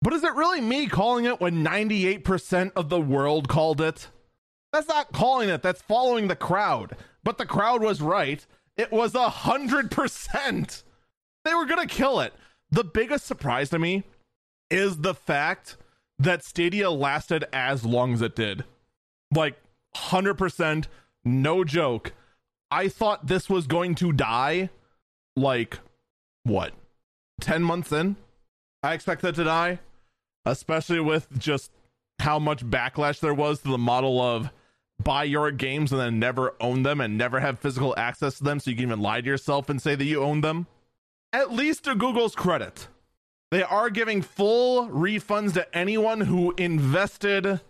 But 0.00 0.12
is 0.12 0.22
it 0.22 0.34
really 0.34 0.60
me 0.60 0.86
calling 0.86 1.24
it 1.24 1.40
when 1.40 1.64
98% 1.64 2.70
of 2.76 2.88
the 2.88 3.00
world 3.00 3.48
called 3.48 3.80
it? 3.80 4.08
That's 4.72 4.86
not 4.86 5.12
calling 5.12 5.48
it, 5.48 5.60
that's 5.60 5.82
following 5.82 6.28
the 6.28 6.36
crowd. 6.36 6.96
But 7.24 7.36
the 7.36 7.46
crowd 7.46 7.82
was 7.82 8.00
right. 8.00 8.46
It 8.76 8.92
was 8.92 9.16
a 9.16 9.28
hundred 9.28 9.90
percent. 9.90 10.84
They 11.44 11.54
were 11.54 11.66
gonna 11.66 11.86
kill 11.86 12.20
it. 12.20 12.32
The 12.70 12.84
biggest 12.84 13.26
surprise 13.26 13.70
to 13.70 13.78
me 13.80 14.04
is 14.70 14.98
the 14.98 15.14
fact 15.14 15.76
that 16.18 16.44
Stadia 16.44 16.90
lasted 16.90 17.44
as 17.52 17.84
long 17.84 18.14
as 18.14 18.22
it 18.22 18.34
did. 18.34 18.64
Like 19.34 19.56
100%, 19.96 20.86
no 21.24 21.64
joke. 21.64 22.12
I 22.70 22.88
thought 22.88 23.26
this 23.26 23.48
was 23.48 23.66
going 23.66 23.94
to 23.96 24.12
die 24.12 24.70
like 25.36 25.78
what? 26.44 26.72
10 27.40 27.62
months 27.62 27.92
in? 27.92 28.16
I 28.82 28.94
expect 28.94 29.22
that 29.22 29.34
to 29.36 29.44
die 29.44 29.78
especially 30.48 31.00
with 31.00 31.26
just 31.38 31.70
how 32.20 32.38
much 32.38 32.64
backlash 32.64 33.20
there 33.20 33.34
was 33.34 33.60
to 33.60 33.68
the 33.68 33.78
model 33.78 34.20
of 34.20 34.50
buy 35.02 35.22
your 35.24 35.50
games 35.52 35.92
and 35.92 36.00
then 36.00 36.18
never 36.18 36.54
own 36.60 36.82
them 36.82 37.00
and 37.00 37.16
never 37.16 37.38
have 37.40 37.58
physical 37.58 37.94
access 37.96 38.38
to 38.38 38.44
them 38.44 38.58
so 38.58 38.70
you 38.70 38.76
can 38.76 38.86
even 38.86 39.00
lie 39.00 39.20
to 39.20 39.26
yourself 39.26 39.68
and 39.68 39.80
say 39.80 39.94
that 39.94 40.04
you 40.04 40.22
own 40.22 40.40
them. 40.40 40.66
At 41.32 41.52
least 41.52 41.84
to 41.84 41.94
Google's 41.94 42.34
credit, 42.34 42.88
they 43.50 43.62
are 43.62 43.90
giving 43.90 44.22
full 44.22 44.88
refunds 44.88 45.54
to 45.54 45.76
anyone 45.76 46.22
who 46.22 46.54
invested 46.56 47.60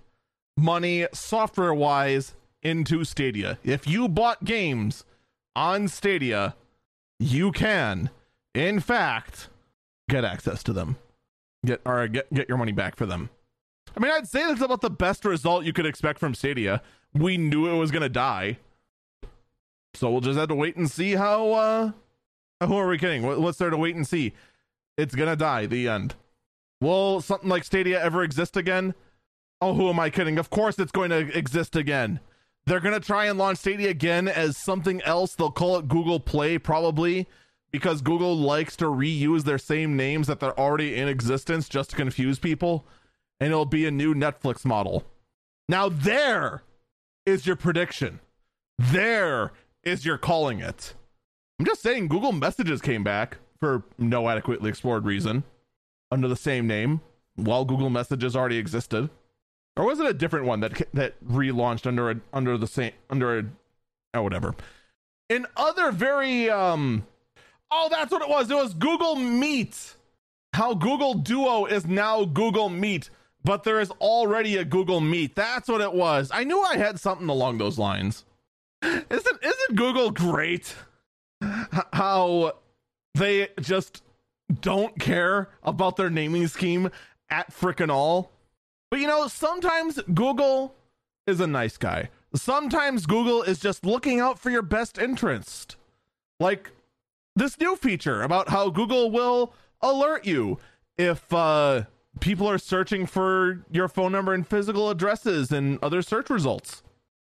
money 0.57 1.07
software 1.13 1.75
wise 1.75 2.35
into 2.63 3.05
Stadia. 3.05 3.59
If 3.63 3.87
you 3.87 4.09
bought 4.09 4.45
games 4.45 5.05
on 5.55 5.89
Stadia, 5.89 6.57
you 7.21 7.53
can, 7.53 8.11
in 8.55 8.81
fact, 8.81 9.49
get 10.09 10.25
access 10.25 10.63
to 10.65 10.73
them 10.73 10.97
get 11.65 11.81
or 11.85 12.07
get 12.09 12.33
get 12.33 12.49
your 12.49 12.59
money 12.59 12.73
back 12.73 12.97
for 12.97 13.07
them. 13.07 13.31
I 13.97 14.01
mean, 14.01 14.13
I'd 14.13 14.29
say 14.29 14.47
that's 14.47 14.61
about 14.61 14.81
the 14.81 14.91
best 14.91 15.25
result 15.25 15.65
you 15.65 15.73
could 15.73 15.87
expect 15.87 16.19
from 16.19 16.35
Stadia. 16.35 16.83
We 17.15 17.37
knew 17.37 17.67
it 17.67 17.77
was 17.77 17.91
gonna 17.91 18.09
die, 18.09 18.59
so 19.95 20.11
we'll 20.11 20.21
just 20.21 20.39
have 20.39 20.49
to 20.49 20.55
wait 20.55 20.77
and 20.77 20.91
see 20.91 21.13
how. 21.13 21.53
uh 21.53 21.93
Who 22.65 22.77
are 22.77 22.89
we 22.89 22.99
kidding? 22.99 23.23
What's 23.23 23.59
there 23.59 23.71
to 23.71 23.77
wait 23.77 23.97
and 23.97 24.07
see? 24.07 24.33
It's 24.99 25.15
gonna 25.15 25.37
die. 25.37 25.65
The 25.65 25.89
end. 25.89 26.15
Will 26.81 27.21
something 27.21 27.49
like 27.49 27.65
Stadia 27.65 28.03
ever 28.03 28.23
exist 28.23 28.57
again? 28.57 28.95
Oh, 29.61 29.75
who 29.75 29.89
am 29.89 29.99
I 29.99 30.11
kidding? 30.11 30.39
Of 30.39 30.51
course, 30.51 30.79
it's 30.79 30.93
going 30.93 31.11
to 31.11 31.37
exist 31.37 31.75
again. 31.75 32.21
They're 32.67 32.81
going 32.81 32.95
to 32.95 33.05
try 33.05 33.25
and 33.25 33.39
launch 33.39 33.59
Stadia 33.59 33.89
again 33.89 34.29
as 34.29 34.57
something 34.57 35.03
else. 35.03 35.35
They'll 35.35 35.51
call 35.51 35.79
it 35.79 35.89
Google 35.89 36.21
Play, 36.21 36.59
probably, 36.59 37.27
because 37.73 38.01
Google 38.01 38.37
likes 38.37 38.77
to 38.77 38.85
reuse 38.85 39.43
their 39.43 39.59
same 39.59 39.97
names 39.97 40.29
that 40.29 40.39
they're 40.39 40.59
already 40.59 40.95
in 40.95 41.09
existence 41.09 41.69
just 41.69 41.91
to 41.91 41.97
confuse 41.97 42.39
people. 42.39 42.87
And 43.41 43.51
it'll 43.51 43.65
be 43.65 43.87
a 43.87 43.91
new 43.91 44.15
Netflix 44.15 44.65
model. 44.65 45.05
Now, 45.69 45.89
there 45.89 46.63
is 47.27 47.47
your 47.47 47.57
prediction. 47.57 48.21
There 48.79 49.53
is 49.83 50.05
your 50.05 50.19
calling 50.19 50.61
it. 50.61 50.95
I'm 51.59 51.67
just 51.67 51.83
saying, 51.83 52.09
Google 52.09 52.33
Messages 52.33 52.81
came 52.81 53.03
back 53.03 53.39
for 53.61 53.83
no 53.99 54.29
adequately 54.29 54.69
explored 54.69 55.05
reason 55.05 55.45
under 56.11 56.29
the 56.29 56.37
same 56.37 56.67
name 56.67 57.01
while 57.37 57.65
Google 57.65 57.91
Messages 57.91 58.35
already 58.35 58.59
existed? 58.59 59.11
Or 59.77 59.85
was 59.85 60.01
it 60.01 60.07
a 60.07 60.15
different 60.15 60.47
one 60.47 60.61
that 60.61 60.83
that 60.95 61.25
relaunched 61.25 61.87
under 61.87 62.11
a 62.11 62.21
under 62.33 62.59
the 62.59 62.67
same 62.67 62.93
under 63.11 63.39
a 63.39 63.45
oh 64.15 64.23
whatever. 64.23 64.55
In 65.29 65.47
other 65.57 65.93
very 65.93 66.51
um 66.51 67.07
oh 67.71 67.89
that's 67.91 68.11
what 68.11 68.23
it 68.23 68.29
was. 68.29 68.51
It 68.51 68.57
was 68.57 68.75
google 68.75 69.17
meet. 69.17 69.95
How 70.55 70.75
google 70.75 71.15
duo 71.15 71.67
is 71.67 71.87
now 71.87 72.25
google 72.25 72.69
meet 72.69 73.11
but 73.45 73.63
there 73.63 73.81
is 73.81 73.91
already 73.93 74.57
a 74.57 74.65
google 74.65 75.01
meet. 75.01 75.35
That's 75.35 75.69
what 75.69 75.81
it 75.81 75.93
was. 75.93 76.31
I 76.33 76.45
knew 76.45 76.61
i 76.61 76.77
had 76.77 76.99
something 76.99 77.29
along 77.29 77.59
those 77.59 77.79
lines. 77.79 78.25
Isn't 78.83 79.11
isn't 79.43 79.77
google 79.77 80.11
great? 80.11 80.75
How 81.93 82.55
they 83.19 83.49
just 83.61 84.03
don't 84.61 84.99
care 84.99 85.49
about 85.63 85.97
their 85.97 86.09
naming 86.11 86.47
scheme 86.47 86.91
at 87.29 87.51
frickin' 87.53 87.91
all 87.91 88.33
but 88.91 89.01
you 89.01 89.07
know, 89.07 89.29
sometimes 89.29 90.01
Google 90.15 90.75
is 91.27 91.41
a 91.41 91.47
nice 91.47 91.77
guy. 91.77 92.09
Sometimes 92.35 93.05
Google 93.05 93.43
is 93.43 93.59
just 93.59 93.85
looking 93.85 94.19
out 94.19 94.39
for 94.39 94.49
your 94.49 94.63
best 94.63 94.97
interest. 94.97 95.77
Like 96.41 96.71
this 97.37 97.61
new 97.61 97.77
feature 97.77 98.23
about 98.23 98.49
how 98.49 98.71
Google 98.71 99.11
will 99.11 99.53
alert 99.83 100.25
you 100.27 100.59
if 100.97 101.31
uh, 101.35 101.83
people 102.21 102.49
are 102.49 102.57
searching 102.57 103.05
for 103.05 103.63
your 103.71 103.89
phone 103.89 104.13
number 104.13 104.33
and 104.33 104.47
physical 104.47 104.89
addresses 104.89 105.53
and 105.53 105.79
other 105.83 106.01
search 106.01 106.31
results. 106.31 106.83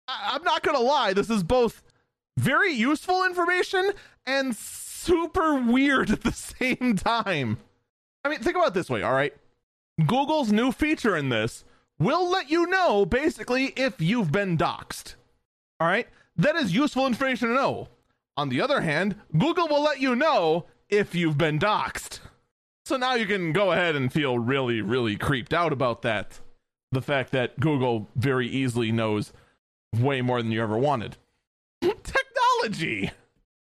I- 0.08 0.32
I'm 0.34 0.44
not 0.44 0.64
going 0.64 0.76
to 0.78 0.84
lie, 0.84 1.14
this 1.14 1.30
is 1.30 1.44
both 1.44 1.84
very 2.38 2.74
useful 2.74 3.24
information 3.26 3.92
and 4.26 4.56
super 5.04 5.56
weird 5.56 6.10
at 6.10 6.24
the 6.24 6.32
same 6.32 6.96
time. 6.96 7.58
I 8.24 8.30
mean, 8.30 8.40
think 8.40 8.56
about 8.56 8.74
this 8.74 8.90
way, 8.90 9.02
all 9.02 9.14
right? 9.14 9.34
Google's 10.06 10.52
new 10.52 10.72
feature 10.72 11.16
in 11.16 11.30
this 11.30 11.66
will 12.00 12.30
let 12.30 12.50
you 12.50 12.66
know 12.68 13.06
basically 13.06 13.74
if 13.76 14.00
you've 14.02 14.32
been 14.32 14.58
doxxed. 14.58 15.16
All 15.80 15.88
right? 15.88 16.08
That 16.38 16.56
is 16.56 16.74
useful 16.74 17.06
information 17.06 17.50
to 17.50 17.54
know. 17.54 17.90
On 18.38 18.50
the 18.50 18.62
other 18.62 18.82
hand, 18.82 19.16
Google 19.38 19.68
will 19.68 19.84
let 19.84 20.00
you 20.00 20.16
know 20.16 20.66
if 20.90 21.14
you've 21.14 21.38
been 21.38 21.60
doxxed. 21.60 22.20
So 22.86 22.98
now 22.98 23.14
you 23.16 23.26
can 23.26 23.54
go 23.54 23.72
ahead 23.72 23.96
and 23.96 24.12
feel 24.12 24.40
really, 24.40 24.82
really 24.82 25.16
creeped 25.16 25.54
out 25.54 25.72
about 25.72 26.02
that. 26.02 26.40
The 26.92 27.02
fact 27.02 27.32
that 27.32 27.60
Google 27.60 28.10
very 28.16 28.48
easily 28.48 28.92
knows 28.92 29.34
way 29.96 30.22
more 30.22 30.42
than 30.42 30.52
you 30.52 30.62
ever 30.62 30.78
wanted. 30.78 31.18
Technology! 31.82 33.12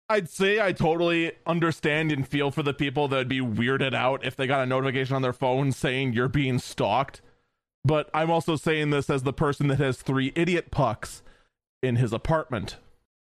I'd 0.10 0.30
say 0.30 0.60
I 0.60 0.74
totally 0.74 1.32
understand 1.46 2.12
and 2.12 2.28
feel 2.28 2.52
for 2.52 2.62
the 2.62 2.74
people 2.74 3.08
that 3.08 3.18
would 3.18 3.28
be 3.30 3.40
weirded 3.40 3.94
out 3.94 4.26
if 4.26 4.36
they 4.36 4.48
got 4.48 4.62
a 4.62 4.66
notification 4.66 5.16
on 5.16 5.22
their 5.22 5.34
phone 5.34 5.72
saying 5.72 6.14
you're 6.14 6.28
being 6.28 6.60
stalked. 6.60 7.22
But 7.86 8.10
I'm 8.14 8.30
also 8.30 8.56
saying 8.56 8.90
this 8.90 9.10
as 9.10 9.24
the 9.24 9.34
person 9.34 9.68
that 9.68 9.80
has 9.80 10.02
three 10.02 10.32
idiot 10.36 10.72
pucks 10.72 11.24
in 11.82 11.98
his 11.98 12.14
apartment, 12.14 12.78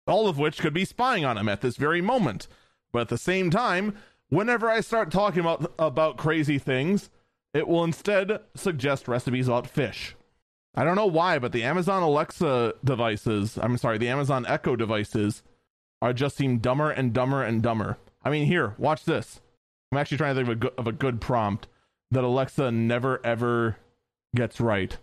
all 0.07 0.29
of 0.29 0.39
which 0.39 0.59
could 0.59 0.75
be 0.75 0.85
spying 0.85 1.25
on 1.25 1.39
him 1.39 1.49
at 1.49 1.61
this 1.61 1.77
very 1.77 2.01
moment. 2.01 2.49
But 2.93 3.03
at 3.03 3.09
the 3.09 3.19
same 3.19 3.51
time, 3.51 3.97
whenever 4.29 4.69
I 4.69 4.81
start 4.81 5.11
talking 5.11 5.41
about 5.41 5.73
about 5.79 6.17
crazy 6.17 6.59
things, 6.59 7.11
it 7.53 7.69
will 7.69 7.85
instead 7.85 8.41
suggest 8.55 9.09
recipes 9.09 9.49
about 9.49 9.69
fish. 9.69 10.17
I 10.75 10.85
don't 10.85 10.97
know 10.97 11.07
why, 11.07 11.39
but 11.39 11.53
the 11.53 11.65
Amazon 11.65 12.03
Alexa 12.03 12.75
devices, 12.85 13.59
I'm 13.61 13.77
sorry, 13.77 13.99
the 13.99 14.09
Amazon 14.09 14.47
Echo 14.47 14.77
devices 14.77 15.43
are 16.03 16.13
just 16.13 16.37
seem 16.37 16.59
dumber 16.59 16.91
and 16.91 17.13
dumber 17.13 17.43
and 17.43 17.63
dumber. 17.63 17.99
I 18.23 18.31
mean, 18.31 18.47
here, 18.47 18.75
watch 18.79 19.05
this. 19.05 19.41
I'm 19.93 19.99
actually 19.99 20.19
trying 20.19 20.35
to 20.35 20.45
think 20.45 20.49
of 20.49 20.53
a 20.53 20.57
good, 20.57 20.73
of 20.79 20.87
a 20.87 20.93
good 20.93 21.21
prompt 21.21 21.67
that 22.11 22.25
Alexa 22.25 22.71
never 22.71 23.25
ever 23.25 23.77
gets 24.35 24.61
right. 24.61 24.97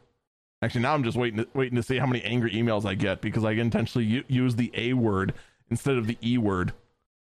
Actually, 0.62 0.82
now 0.82 0.94
I'm 0.94 1.04
just 1.04 1.18
waiting 1.18 1.40
to, 1.40 1.48
waiting 1.54 1.76
to 1.76 1.84
see 1.84 1.98
how 1.98 2.08
many 2.08 2.24
angry 2.24 2.52
emails 2.52 2.86
I 2.86 2.96
get 2.96 3.22
because 3.22 3.44
I 3.44 3.52
intentionally 3.52 4.08
u- 4.08 4.24
use 4.28 4.56
the 4.56 4.72
A 4.74 4.94
word 4.94 5.34
instead 5.70 5.98
of 5.98 6.08
the 6.08 6.18
E 6.24 6.38
word. 6.38 6.74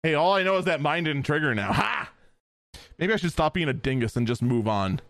Hey, 0.02 0.14
all 0.14 0.32
I 0.32 0.42
know 0.42 0.56
is 0.56 0.64
that 0.64 0.80
mine 0.80 1.04
didn't 1.04 1.24
trigger 1.24 1.54
now. 1.54 1.72
Ha! 1.72 2.10
Maybe 2.98 3.12
I 3.12 3.16
should 3.16 3.32
stop 3.32 3.54
being 3.54 3.68
a 3.68 3.74
dingus 3.74 4.16
and 4.16 4.26
just 4.26 4.42
move 4.42 4.66
on. 4.66 5.00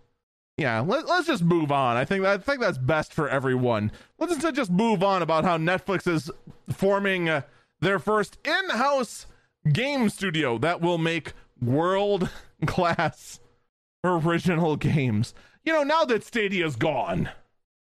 Yeah, 0.56 0.80
let, 0.80 1.08
us 1.08 1.26
just 1.26 1.42
move 1.42 1.72
on. 1.72 1.96
I 1.96 2.04
think 2.04 2.24
I 2.24 2.36
think 2.36 2.60
that's 2.60 2.78
best 2.78 3.14
for 3.14 3.28
everyone. 3.28 3.92
Let's 4.18 4.36
just 4.52 4.70
move 4.70 5.02
on 5.02 5.22
about 5.22 5.44
how 5.44 5.56
Netflix 5.56 6.06
is 6.06 6.30
forming. 6.70 7.28
Uh, 7.28 7.42
their 7.80 7.98
first 7.98 8.38
in 8.44 8.70
house 8.70 9.26
game 9.72 10.08
studio 10.08 10.58
that 10.58 10.80
will 10.80 10.98
make 10.98 11.32
world 11.60 12.30
class 12.66 13.40
original 14.04 14.76
games. 14.76 15.34
You 15.64 15.72
know, 15.72 15.82
now 15.82 16.04
that 16.04 16.24
Stadia's 16.24 16.76
gone, 16.76 17.30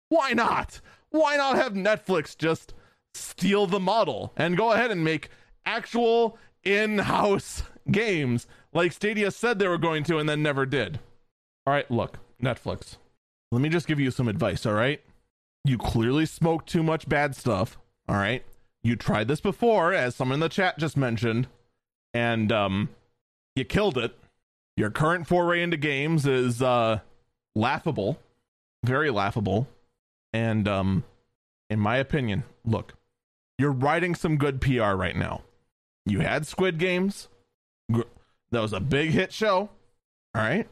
why 0.09 0.33
not? 0.33 0.81
Why 1.11 1.37
not 1.37 1.57
have 1.57 1.72
Netflix 1.74 2.37
just 2.37 2.74
steal 3.14 3.66
the 3.66 3.81
model 3.81 4.33
and 4.37 4.57
go 4.57 4.72
ahead 4.72 4.90
and 4.90 5.05
make 5.05 5.28
actual 5.64 6.38
in 6.64 6.98
house 6.98 7.62
games 7.90 8.46
like 8.72 8.92
Stadia 8.92 9.31
said 9.31 9.59
they 9.59 9.68
were 9.68 9.78
going 9.78 10.05
to 10.05 10.18
and 10.18 10.28
then 10.28 10.42
never 10.42 10.66
did? 10.66 11.00
All 11.66 11.72
right, 11.72 11.90
look, 11.90 12.18
Netflix. 12.42 12.96
Let 13.50 13.61
me 13.61 13.68
just 13.68 13.87
give 13.87 14.00
you 14.00 14.11
some 14.11 14.28
advice, 14.28 14.64
all 14.66 14.72
right? 14.72 15.00
You 15.64 15.78
clearly 15.78 16.26
smoke 16.26 16.66
too 16.66 16.83
much 16.83 17.09
bad 17.09 17.37
stuff, 17.37 17.78
all 18.09 18.16
right? 18.16 18.44
You 18.85 18.97
tried 18.97 19.29
this 19.29 19.40
before, 19.40 19.92
as 19.92 20.14
someone 20.14 20.35
in 20.35 20.40
the 20.40 20.49
chat 20.49 20.79
just 20.79 20.97
mentioned, 20.97 21.49
and 22.12 22.51
um, 22.51 22.88
you 23.55 23.64
killed 23.64 23.99
it. 23.99 24.16
Your 24.77 24.90
current 24.90 25.27
foray 25.27 25.62
into 25.62 25.77
games 25.77 26.27
is 26.27 26.62
uh, 26.62 27.01
laughable, 27.55 28.18
very 28.85 29.11
laughable, 29.11 29.68
and 30.33 30.66
um, 30.66 31.05
in 31.71 31.79
my 31.79 31.97
opinion, 31.97 32.45
look, 32.64 32.95
you're 33.59 33.73
writing 33.73 34.14
some 34.14 34.37
good 34.37 34.61
PR 34.61 34.92
right 34.92 35.16
now. 35.16 35.42
You 36.05 36.21
had 36.21 36.47
Squid 36.47 36.79
Games. 36.79 37.29
That 37.88 38.61
was 38.61 38.73
a 38.73 38.81
big 38.81 39.11
hit 39.11 39.33
show. 39.33 39.71
All 40.35 40.42
right. 40.42 40.68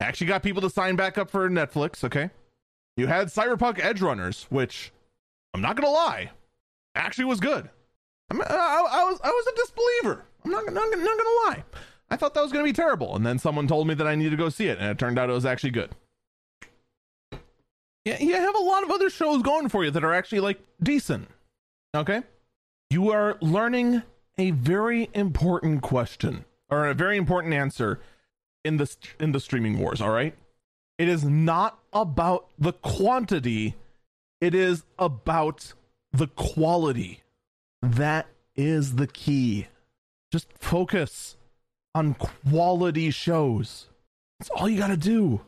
Actually 0.00 0.28
got 0.28 0.42
people 0.42 0.62
to 0.62 0.70
sign 0.70 0.96
back 0.96 1.18
up 1.18 1.30
for 1.30 1.48
Netflix, 1.50 2.04
okay? 2.04 2.30
You 2.96 3.06
had 3.06 3.28
Cyberpunk 3.28 3.78
Edgerunners, 3.78 4.44
which 4.44 4.92
I'm 5.52 5.60
not 5.60 5.76
to 5.76 5.88
lie, 5.88 6.30
actually 6.94 7.24
was 7.24 7.40
good. 7.40 7.68
I, 8.30 8.36
I, 8.36 9.00
I, 9.00 9.04
was 9.04 9.20
I 9.22 9.28
was 9.28 9.46
a 9.46 9.56
disbeliever. 9.56 10.24
I'm 10.44 10.50
not, 10.50 10.64
not, 10.66 10.74
not 10.74 11.18
gonna 11.18 11.50
lie. 11.50 11.64
I 12.10 12.16
thought 12.16 12.34
that 12.34 12.42
was 12.42 12.52
gonna 12.52 12.64
be 12.64 12.72
terrible, 12.72 13.16
and 13.16 13.24
then 13.24 13.38
someone 13.38 13.66
told 13.66 13.86
me 13.86 13.94
that 13.94 14.06
I 14.06 14.14
needed 14.14 14.30
to 14.30 14.36
go 14.36 14.48
see 14.48 14.66
it, 14.66 14.78
and 14.78 14.88
it 14.88 14.98
turned 14.98 15.18
out 15.18 15.30
it 15.30 15.34
was 15.34 15.46
actually 15.46 15.70
good. 15.70 15.90
Yeah, 18.04 18.18
you 18.18 18.34
have 18.34 18.54
a 18.54 18.62
lot 18.62 18.82
of 18.82 18.90
other 18.90 19.10
shows 19.10 19.42
going 19.42 19.68
for 19.68 19.84
you 19.84 19.90
that 19.90 20.04
are 20.04 20.14
actually 20.14 20.40
like 20.40 20.60
decent. 20.82 21.28
Okay, 21.94 22.22
you 22.88 23.10
are 23.10 23.36
learning 23.40 24.02
a 24.38 24.52
very 24.52 25.10
important 25.12 25.82
question 25.82 26.44
or 26.70 26.86
a 26.86 26.94
very 26.94 27.16
important 27.16 27.52
answer 27.52 28.00
in 28.64 28.78
the 28.78 28.96
in 29.18 29.32
the 29.32 29.40
streaming 29.40 29.78
wars. 29.78 30.00
All 30.00 30.10
right, 30.10 30.34
it 30.98 31.08
is 31.08 31.24
not 31.24 31.78
about 31.92 32.48
the 32.58 32.72
quantity; 32.72 33.76
it 34.40 34.54
is 34.54 34.84
about 34.98 35.74
the 36.12 36.28
quality. 36.28 37.22
That 37.82 38.26
is 38.56 38.96
the 38.96 39.06
key. 39.06 39.68
Just 40.32 40.48
focus 40.58 41.36
on 41.94 42.14
quality 42.14 43.10
shows. 43.10 43.88
That's 44.38 44.50
all 44.50 44.68
you 44.68 44.78
got 44.78 44.88
to 44.88 44.96
do. 44.96 45.40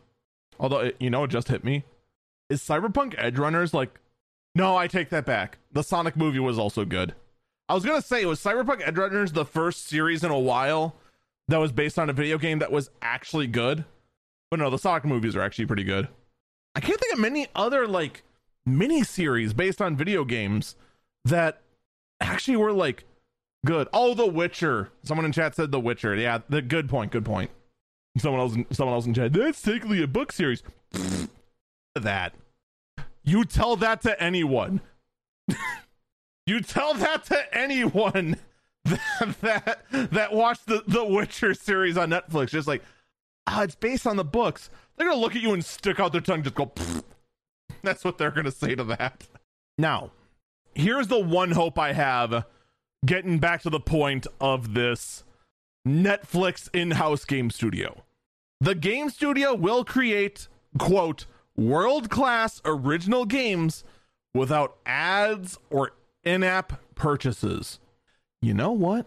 Although, 0.59 0.91
you 0.99 1.11
know, 1.11 1.25
it 1.25 1.31
just 1.31 1.49
hit 1.49 1.65
me. 1.65 1.85
Is 2.51 2.61
Cyberpunk 2.61 3.15
Edgerunners 3.17 3.73
like. 3.73 3.99
No, 4.55 4.77
I 4.77 4.87
take 4.87 5.09
that 5.11 5.25
back. 5.25 5.59
The 5.73 5.83
Sonic 5.83 6.15
movie 6.15 6.39
was 6.39 6.59
also 6.59 6.85
good. 6.85 7.15
I 7.71 7.75
was 7.75 7.85
going 7.87 7.99
to 7.99 8.07
say, 8.07 8.21
it 8.21 8.27
was 8.27 8.39
Cyberpunk 8.39 8.83
Edgerunners 8.83 9.33
the 9.33 9.47
first 9.47 9.87
series 9.87 10.23
in 10.23 10.31
a 10.31 10.39
while 10.39 10.97
that 11.49 11.57
was 11.57 11.73
based 11.73 11.99
on 11.99 12.11
a 12.11 12.13
video 12.13 12.37
game 12.37 12.59
that 12.59 12.71
was 12.71 12.91
actually 13.01 13.47
good? 13.47 13.87
But 14.51 14.61
no, 14.61 14.69
the 14.69 14.79
Sonic 14.79 15.07
movies 15.07 15.35
are 15.35 15.41
actually 15.41 15.65
pretty 15.65 15.85
good. 15.85 16.09
I 16.75 16.81
can't 16.81 17.01
think 17.01 17.15
of 17.15 17.19
many 17.19 17.47
other, 17.55 17.87
like, 17.87 18.25
mini 18.65 19.03
series 19.03 19.53
based 19.53 19.81
on 19.81 19.97
video 19.97 20.25
games 20.25 20.77
that 21.25 21.61
actually 22.21 22.57
were 22.57 22.73
like 22.73 23.05
good. 23.65 23.89
Oh, 23.93 24.15
The 24.15 24.27
Witcher. 24.27 24.91
Someone 25.03 25.25
in 25.25 25.33
chat 25.33 25.55
said 25.55 25.73
The 25.73 25.81
Witcher. 25.81 26.15
Yeah, 26.15 26.39
the 26.49 26.63
good 26.63 26.89
point. 26.89 27.13
Good 27.13 27.25
point. 27.25 27.51
Someone 28.19 28.41
else. 28.41 28.57
Someone 28.73 28.95
else 28.95 29.07
in 29.07 29.15
chat. 29.15 29.33
That's 29.33 29.63
technically 29.63 30.03
a 30.03 30.07
book 30.07 30.33
series. 30.33 30.63
that. 31.95 32.35
You 33.25 33.45
tell 33.45 33.77
that 33.77 34.03
to 34.03 34.21
anyone. 34.23 34.81
You 36.47 36.61
tell 36.61 36.95
that 36.95 37.25
to 37.27 37.57
anyone 37.57 38.37
that 38.85 39.37
that, 39.41 40.11
that 40.11 40.33
watched 40.33 40.67
the, 40.67 40.83
the 40.87 41.05
Witcher 41.05 41.55
series 41.55 41.97
on 41.97 42.11
Netflix. 42.11 42.51
Just 42.51 42.67
like, 42.69 42.83
ah, 43.47 43.61
oh, 43.61 43.63
it's 43.63 43.75
based 43.75 44.07
on 44.07 44.17
the 44.17 44.25
books. 44.25 44.71
They're 44.97 45.07
gonna 45.07 45.21
look 45.21 45.37
at 45.37 45.43
you 45.43 45.53
and 45.53 45.65
stick 45.65 46.01
out 46.01 46.13
their 46.13 46.21
tongue, 46.21 46.43
just 46.43 46.55
go. 46.55 46.67
Pfft. 46.67 47.05
That's 47.85 48.05
what 48.05 48.18
they're 48.18 48.30
gonna 48.30 48.51
say 48.51 48.74
to 48.74 48.85
that. 48.85 49.26
Now, 49.78 50.12
here's 50.74 51.09
the 51.09 51.18
one 51.20 51.53
hope 51.53 51.78
I 51.78 51.93
have. 51.93 52.47
Getting 53.05 53.39
back 53.39 53.62
to 53.62 53.70
the 53.70 53.80
point 53.80 54.26
of 54.41 54.74
this 54.74 55.24
Netflix 55.87 56.68
in-house 56.72 57.24
game 57.24 57.51
studio. 57.51 58.05
The 58.61 58.76
game 58.76 59.11
studio 59.11 59.55
will 59.55 59.85
create 59.85 60.47
quote 60.78 61.26
world-class 61.57 62.62
original 62.64 63.24
games 63.24 63.83
without 64.33 64.76
ads 64.87 65.59
or 65.68 65.93
in-app 66.22 66.80
purchases. 66.95 67.80
You 68.41 68.55
know 68.55 68.70
what? 68.70 69.07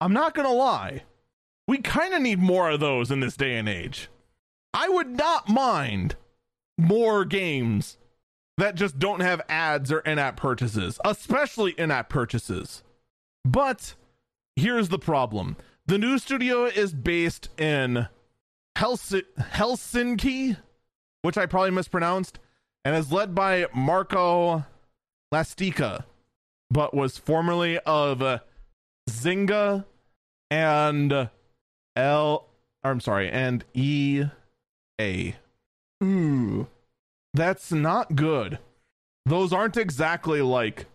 I'm 0.00 0.12
not 0.12 0.34
going 0.34 0.46
to 0.46 0.54
lie. 0.54 1.04
We 1.66 1.78
kind 1.78 2.12
of 2.12 2.20
need 2.20 2.38
more 2.38 2.70
of 2.70 2.80
those 2.80 3.10
in 3.10 3.20
this 3.20 3.36
day 3.36 3.56
and 3.56 3.68
age. 3.68 4.08
I 4.74 4.88
would 4.88 5.10
not 5.10 5.48
mind 5.48 6.16
more 6.76 7.24
games 7.24 7.96
that 8.58 8.74
just 8.74 8.98
don't 8.98 9.20
have 9.20 9.40
ads 9.48 9.90
or 9.90 10.00
in 10.00 10.18
app 10.18 10.36
purchases, 10.36 10.98
especially 11.04 11.72
in 11.72 11.90
app 11.90 12.08
purchases. 12.08 12.82
But 13.44 13.94
here's 14.56 14.88
the 14.88 14.98
problem 14.98 15.56
the 15.86 15.98
new 15.98 16.18
studio 16.18 16.64
is 16.66 16.92
based 16.92 17.48
in 17.58 18.08
Helsi- 18.76 19.24
Helsinki, 19.38 20.56
which 21.22 21.36
I 21.36 21.46
probably 21.46 21.70
mispronounced, 21.70 22.38
and 22.84 22.96
is 22.96 23.10
led 23.12 23.34
by 23.34 23.66
Marko 23.74 24.64
Lastikka, 25.32 26.04
but 26.70 26.94
was 26.94 27.18
formerly 27.18 27.78
of 27.80 28.40
Zynga 29.10 29.84
and 30.50 31.28
L. 31.96 32.48
I'm 32.84 33.00
sorry, 33.00 33.30
and 33.30 33.64
E 33.74 34.24
A. 35.00 35.36
Ooh, 36.02 36.66
that's 37.34 37.72
not 37.72 38.14
good. 38.16 38.58
Those 39.24 39.52
aren't 39.52 39.76
exactly 39.76 40.42
like 40.42 40.86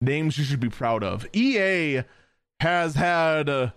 names 0.00 0.36
you 0.36 0.44
should 0.44 0.60
be 0.60 0.68
proud 0.68 1.02
of. 1.02 1.26
EA 1.32 2.02
has 2.60 2.94
had 2.94 3.48
uh, 3.48 3.70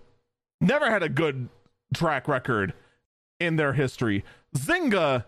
never 0.60 0.90
had 0.90 1.02
a 1.02 1.08
good 1.08 1.48
track 1.94 2.28
record 2.28 2.74
in 3.40 3.56
their 3.56 3.72
history. 3.72 4.24
Zynga 4.56 5.24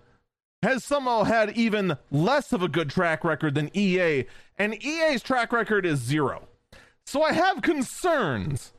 has 0.62 0.84
somehow 0.84 1.24
had 1.24 1.56
even 1.56 1.96
less 2.10 2.52
of 2.52 2.62
a 2.62 2.68
good 2.68 2.90
track 2.90 3.24
record 3.24 3.54
than 3.54 3.70
EA, 3.76 4.24
and 4.56 4.82
EA's 4.82 5.22
track 5.22 5.52
record 5.52 5.86
is 5.86 6.00
zero. 6.00 6.48
So 7.06 7.22
I 7.22 7.32
have 7.32 7.62
concerns. 7.62 8.72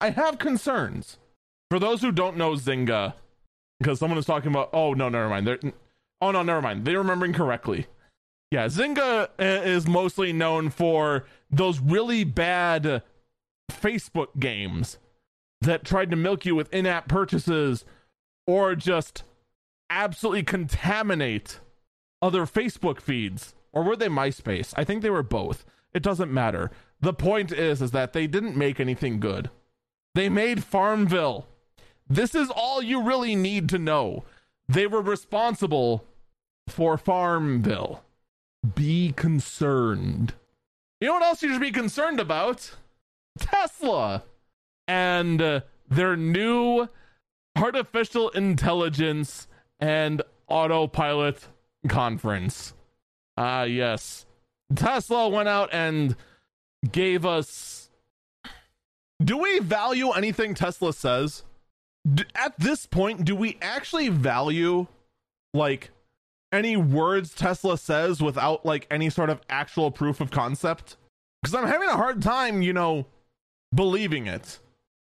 I 0.00 0.10
have 0.10 0.38
concerns. 0.38 1.18
For 1.70 1.78
those 1.78 2.02
who 2.02 2.12
don't 2.12 2.36
know 2.36 2.52
Zynga, 2.52 3.14
because 3.78 3.98
someone 3.98 4.18
is 4.18 4.26
talking 4.26 4.50
about, 4.50 4.70
oh 4.72 4.92
no, 4.92 5.08
never 5.08 5.28
mind. 5.28 5.46
They're, 5.46 5.58
oh 6.22 6.30
no, 6.30 6.42
never 6.42 6.62
mind. 6.62 6.86
They're 6.86 6.98
remembering 6.98 7.34
correctly. 7.34 7.86
Yeah, 8.50 8.66
Zynga 8.66 9.24
uh, 9.24 9.28
is 9.38 9.86
mostly 9.86 10.32
known 10.32 10.70
for 10.70 11.24
those 11.50 11.80
really 11.80 12.24
bad 12.24 13.02
Facebook 13.70 14.38
games 14.38 14.98
that 15.60 15.84
tried 15.84 16.10
to 16.10 16.16
milk 16.16 16.44
you 16.44 16.54
with 16.54 16.72
in 16.72 16.86
app 16.86 17.08
purchases 17.08 17.84
or 18.46 18.74
just 18.74 19.24
absolutely 19.90 20.42
contaminate 20.42 21.60
other 22.20 22.46
Facebook 22.46 23.00
feeds. 23.00 23.54
Or 23.72 23.82
were 23.82 23.96
they 23.96 24.08
MySpace? 24.08 24.74
I 24.76 24.84
think 24.84 25.02
they 25.02 25.10
were 25.10 25.22
both. 25.22 25.64
It 25.94 26.02
doesn't 26.02 26.32
matter. 26.32 26.70
The 27.00 27.14
point 27.14 27.52
is 27.52 27.82
is 27.82 27.90
that 27.92 28.12
they 28.12 28.26
didn't 28.26 28.56
make 28.56 28.78
anything 28.78 29.18
good. 29.18 29.50
They 30.14 30.28
made 30.28 30.62
Farmville. 30.62 31.46
This 32.08 32.34
is 32.34 32.50
all 32.50 32.82
you 32.82 33.02
really 33.02 33.34
need 33.34 33.68
to 33.70 33.78
know. 33.78 34.24
They 34.68 34.86
were 34.86 35.00
responsible 35.00 36.04
for 36.68 36.96
Farmville. 36.96 38.02
Be 38.74 39.12
concerned. 39.12 40.34
You 41.00 41.08
know 41.08 41.14
what 41.14 41.22
else 41.22 41.42
you 41.42 41.52
should 41.52 41.60
be 41.60 41.72
concerned 41.72 42.20
about? 42.20 42.76
Tesla 43.38 44.24
and 44.86 45.40
uh, 45.42 45.60
their 45.88 46.16
new 46.16 46.88
artificial 47.56 48.30
intelligence 48.30 49.48
and 49.80 50.22
autopilot 50.48 51.48
conference. 51.88 52.74
Ah, 53.36 53.60
uh, 53.60 53.64
yes. 53.64 54.26
Tesla 54.74 55.28
went 55.28 55.48
out 55.48 55.70
and 55.72 56.14
gave 56.90 57.26
us. 57.26 57.90
Do 59.22 59.38
we 59.38 59.60
value 59.60 60.10
anything 60.10 60.54
Tesla 60.54 60.92
says? 60.92 61.44
D- 62.12 62.24
at 62.34 62.58
this 62.58 62.86
point, 62.86 63.24
do 63.24 63.34
we 63.36 63.58
actually 63.62 64.08
value 64.08 64.86
like 65.54 65.90
any 66.52 66.76
words 66.76 67.34
Tesla 67.34 67.78
says 67.78 68.20
without 68.20 68.64
like 68.64 68.86
any 68.90 69.10
sort 69.10 69.30
of 69.30 69.40
actual 69.48 69.90
proof 69.90 70.20
of 70.20 70.30
concept? 70.30 70.96
Because 71.40 71.54
I'm 71.54 71.66
having 71.66 71.88
a 71.88 71.96
hard 71.96 72.22
time, 72.22 72.62
you 72.62 72.72
know, 72.72 73.06
believing 73.74 74.26
it 74.26 74.60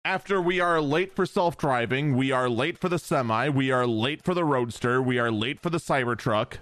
after 0.05 0.39
we 0.39 0.59
are 0.59 0.79
late 0.79 1.13
for 1.15 1.25
self 1.25 1.57
driving, 1.57 2.15
we 2.15 2.31
are 2.31 2.47
late 2.47 2.77
for 2.77 2.87
the 2.87 2.99
semi, 2.99 3.49
we 3.49 3.71
are 3.71 3.87
late 3.87 4.23
for 4.23 4.33
the 4.33 4.45
roadster, 4.45 5.01
we 5.01 5.17
are 5.17 5.31
late 5.31 5.59
for 5.59 5.71
the 5.71 5.79
Cybertruck. 5.79 6.59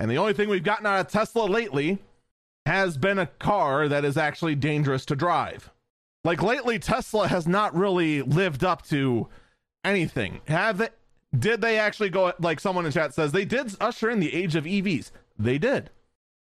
And 0.00 0.10
the 0.10 0.16
only 0.16 0.32
thing 0.32 0.48
we've 0.48 0.64
gotten 0.64 0.86
out 0.86 0.98
of 0.98 1.08
Tesla 1.08 1.44
lately 1.44 1.98
has 2.64 2.96
been 2.96 3.18
a 3.18 3.26
car 3.26 3.86
that 3.86 4.04
is 4.04 4.16
actually 4.16 4.54
dangerous 4.54 5.04
to 5.06 5.14
drive. 5.14 5.70
Like 6.24 6.42
lately, 6.42 6.78
Tesla 6.78 7.28
has 7.28 7.46
not 7.46 7.74
really 7.74 8.22
lived 8.22 8.64
up 8.64 8.82
to 8.88 9.28
anything. 9.84 10.40
Have? 10.48 10.90
Did 11.36 11.60
they 11.60 11.78
actually 11.78 12.10
go 12.10 12.32
like 12.40 12.60
someone 12.60 12.86
in 12.86 12.92
chat 12.92 13.14
says 13.14 13.32
they 13.32 13.44
did 13.44 13.74
usher 13.80 14.10
in 14.10 14.20
the 14.20 14.34
age 14.34 14.56
of 14.56 14.64
EVs? 14.64 15.10
They 15.38 15.58
did. 15.58 15.90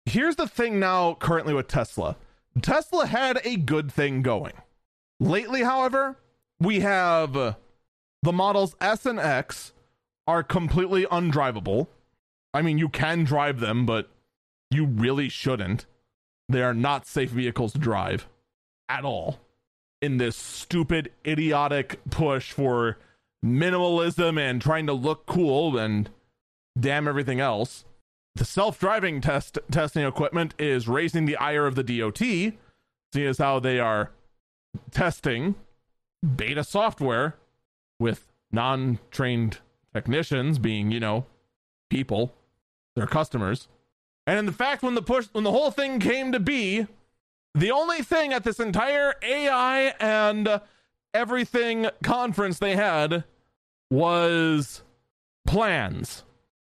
Here's 0.04 0.36
the 0.36 0.46
thing 0.46 0.78
now, 0.78 1.14
currently 1.14 1.52
with 1.52 1.66
Tesla 1.68 2.16
Tesla 2.62 3.06
had 3.06 3.40
a 3.44 3.56
good 3.56 3.92
thing 3.92 4.22
going. 4.22 4.54
Lately, 5.20 5.62
however, 5.62 6.16
we 6.60 6.80
have 6.80 7.36
uh, 7.36 7.54
the 8.22 8.32
models 8.32 8.76
S 8.80 9.06
and 9.06 9.18
X 9.18 9.72
are 10.26 10.42
completely 10.42 11.04
undrivable. 11.06 11.88
I 12.54 12.62
mean, 12.62 12.78
you 12.78 12.88
can 12.88 13.24
drive 13.24 13.60
them, 13.60 13.84
but 13.84 14.08
you 14.70 14.84
really 14.86 15.28
shouldn't. 15.28 15.86
They 16.48 16.62
are 16.62 16.74
not 16.74 17.06
safe 17.06 17.30
vehicles 17.30 17.72
to 17.72 17.78
drive 17.78 18.26
at 18.88 19.04
all 19.04 19.40
in 20.00 20.18
this 20.18 20.36
stupid, 20.36 21.12
idiotic 21.26 22.00
push 22.10 22.52
for 22.52 22.98
minimalism 23.44 24.38
and 24.38 24.60
trying 24.60 24.86
to 24.86 24.92
look 24.92 25.26
cool 25.26 25.78
and 25.78 26.10
damn 26.78 27.08
everything 27.08 27.40
else. 27.40 27.84
The 28.34 28.44
self-driving 28.44 29.22
test 29.22 29.58
testing 29.70 30.04
equipment 30.04 30.54
is 30.58 30.88
raising 30.88 31.24
the 31.24 31.36
ire 31.36 31.66
of 31.66 31.74
the 31.74 31.82
DOT, 31.82 32.18
seeing 32.18 32.56
as 33.16 33.38
how 33.38 33.60
they 33.60 33.80
are 33.80 34.10
testing 34.90 35.54
beta 36.36 36.64
software 36.64 37.36
with 37.98 38.26
non 38.52 38.98
trained 39.10 39.58
technicians 39.94 40.58
being, 40.58 40.90
you 40.90 41.00
know, 41.00 41.24
people, 41.88 42.34
their 42.94 43.06
customers. 43.06 43.68
And 44.26 44.38
in 44.38 44.46
the 44.46 44.52
fact 44.52 44.82
when 44.82 44.94
the 44.94 45.02
push 45.02 45.28
when 45.32 45.44
the 45.44 45.52
whole 45.52 45.70
thing 45.70 46.00
came 46.00 46.32
to 46.32 46.40
be, 46.40 46.86
the 47.54 47.70
only 47.70 48.02
thing 48.02 48.32
at 48.32 48.44
this 48.44 48.60
entire 48.60 49.14
AI 49.22 49.94
and 49.98 50.60
everything 51.16 51.88
conference 52.02 52.58
they 52.58 52.76
had 52.76 53.24
was 53.90 54.82
plans. 55.46 56.24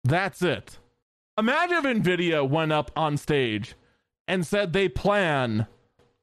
That's 0.04 0.42
it. 0.42 0.78
Imagine 1.38 1.78
if 1.78 1.96
Nvidia 1.96 2.48
went 2.48 2.70
up 2.70 2.90
on 2.94 3.16
stage 3.16 3.74
and 4.28 4.46
said 4.46 4.72
they 4.72 4.88
plan 4.88 5.66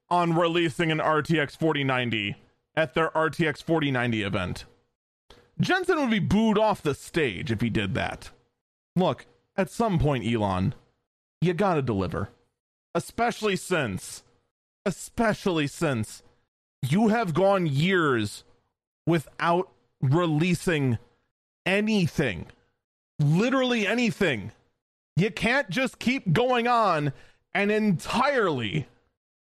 on 0.10 0.36
releasing 0.36 0.92
an 0.92 1.00
RTX 1.00 1.58
4090 1.58 2.36
at 2.76 2.94
their 2.94 3.10
RTX 3.10 3.64
4090 3.64 4.22
event. 4.22 4.66
Jensen 5.60 6.00
would 6.00 6.12
be 6.12 6.20
booed 6.20 6.58
off 6.58 6.84
the 6.84 6.94
stage 6.94 7.52
if 7.52 7.62
he 7.62 7.70
did 7.70 7.96
that. 7.96 8.30
Look, 8.96 9.26
at 9.58 9.72
some 9.72 9.98
point, 9.98 10.26
Elon, 10.26 10.76
you 11.42 11.54
gotta 11.54 11.82
deliver. 11.82 12.30
Especially 12.94 13.56
since, 13.56 14.24
especially 14.86 15.66
since 15.66 16.22
you 16.90 17.08
have 17.10 17.34
gone 17.34 17.66
years 17.66 18.44
without 19.08 19.70
releasing 20.02 20.98
anything. 21.66 22.48
Literally 23.20 23.88
anything. 23.88 24.52
You 25.16 25.32
can't 25.32 25.70
just 25.70 26.00
keep 26.00 26.34
going 26.34 26.68
on 26.68 27.14
and 27.54 27.72
entirely 27.72 28.88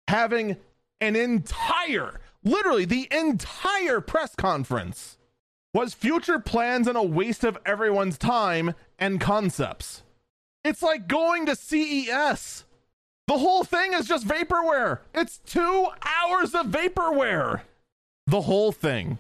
having 0.08 0.58
an 1.00 1.16
entire 1.16 2.20
literally 2.44 2.86
the 2.86 3.08
entire 3.12 4.02
press 4.02 4.36
conference 4.36 5.18
was 5.74 5.94
future 5.94 6.40
plans 6.40 6.88
and 6.88 6.98
a 6.98 7.04
waste 7.04 7.44
of 7.44 7.58
everyone's 7.66 8.18
time 8.18 8.74
and 8.98 9.22
concepts. 9.22 10.04
It's 10.64 10.82
like 10.82 11.08
going 11.08 11.46
to 11.46 11.56
CES. 11.56 12.66
The 13.30 13.38
whole 13.38 13.64
thing 13.64 13.94
is 13.94 14.08
just 14.08 14.28
vaporware. 14.28 15.02
It's 15.14 15.38
two 15.38 15.88
hours 16.04 16.56
of 16.56 16.66
vaporware. 16.66 17.62
The 18.26 18.42
whole 18.42 18.72
thing. 18.72 19.20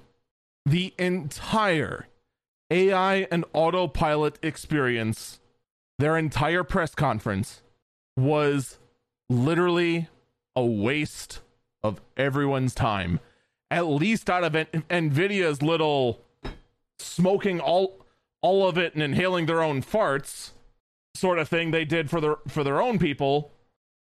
The 0.66 0.95
entire 0.97 2.07
AI 2.72 3.28
and 3.30 3.45
autopilot 3.53 4.39
experience, 4.41 5.39
their 5.99 6.18
entire 6.18 6.64
press 6.64 6.95
conference 6.95 7.62
was 8.18 8.80
literally 9.30 10.07
a 10.55 10.66
waste 10.66 11.41
of 11.84 12.01
everyone's 12.18 12.74
time. 12.74 13.20
At 13.70 13.86
least 13.86 14.28
out 14.28 14.43
of 14.43 14.53
Nvidia's 14.53 15.62
little 15.62 16.20
smoking 16.97 17.60
all 17.60 18.03
all 18.41 18.68
of 18.68 18.76
it 18.76 18.95
and 18.95 19.03
inhaling 19.03 19.45
their 19.45 19.62
own 19.62 19.84
farts 19.84 20.53
sort 21.14 21.38
of 21.38 21.47
thing 21.47 21.70
they 21.70 21.86
did 21.86 22.10
for 22.10 22.20
their 22.20 22.38
for 22.47 22.64
their 22.64 22.82
own 22.82 22.97
people 22.97 23.51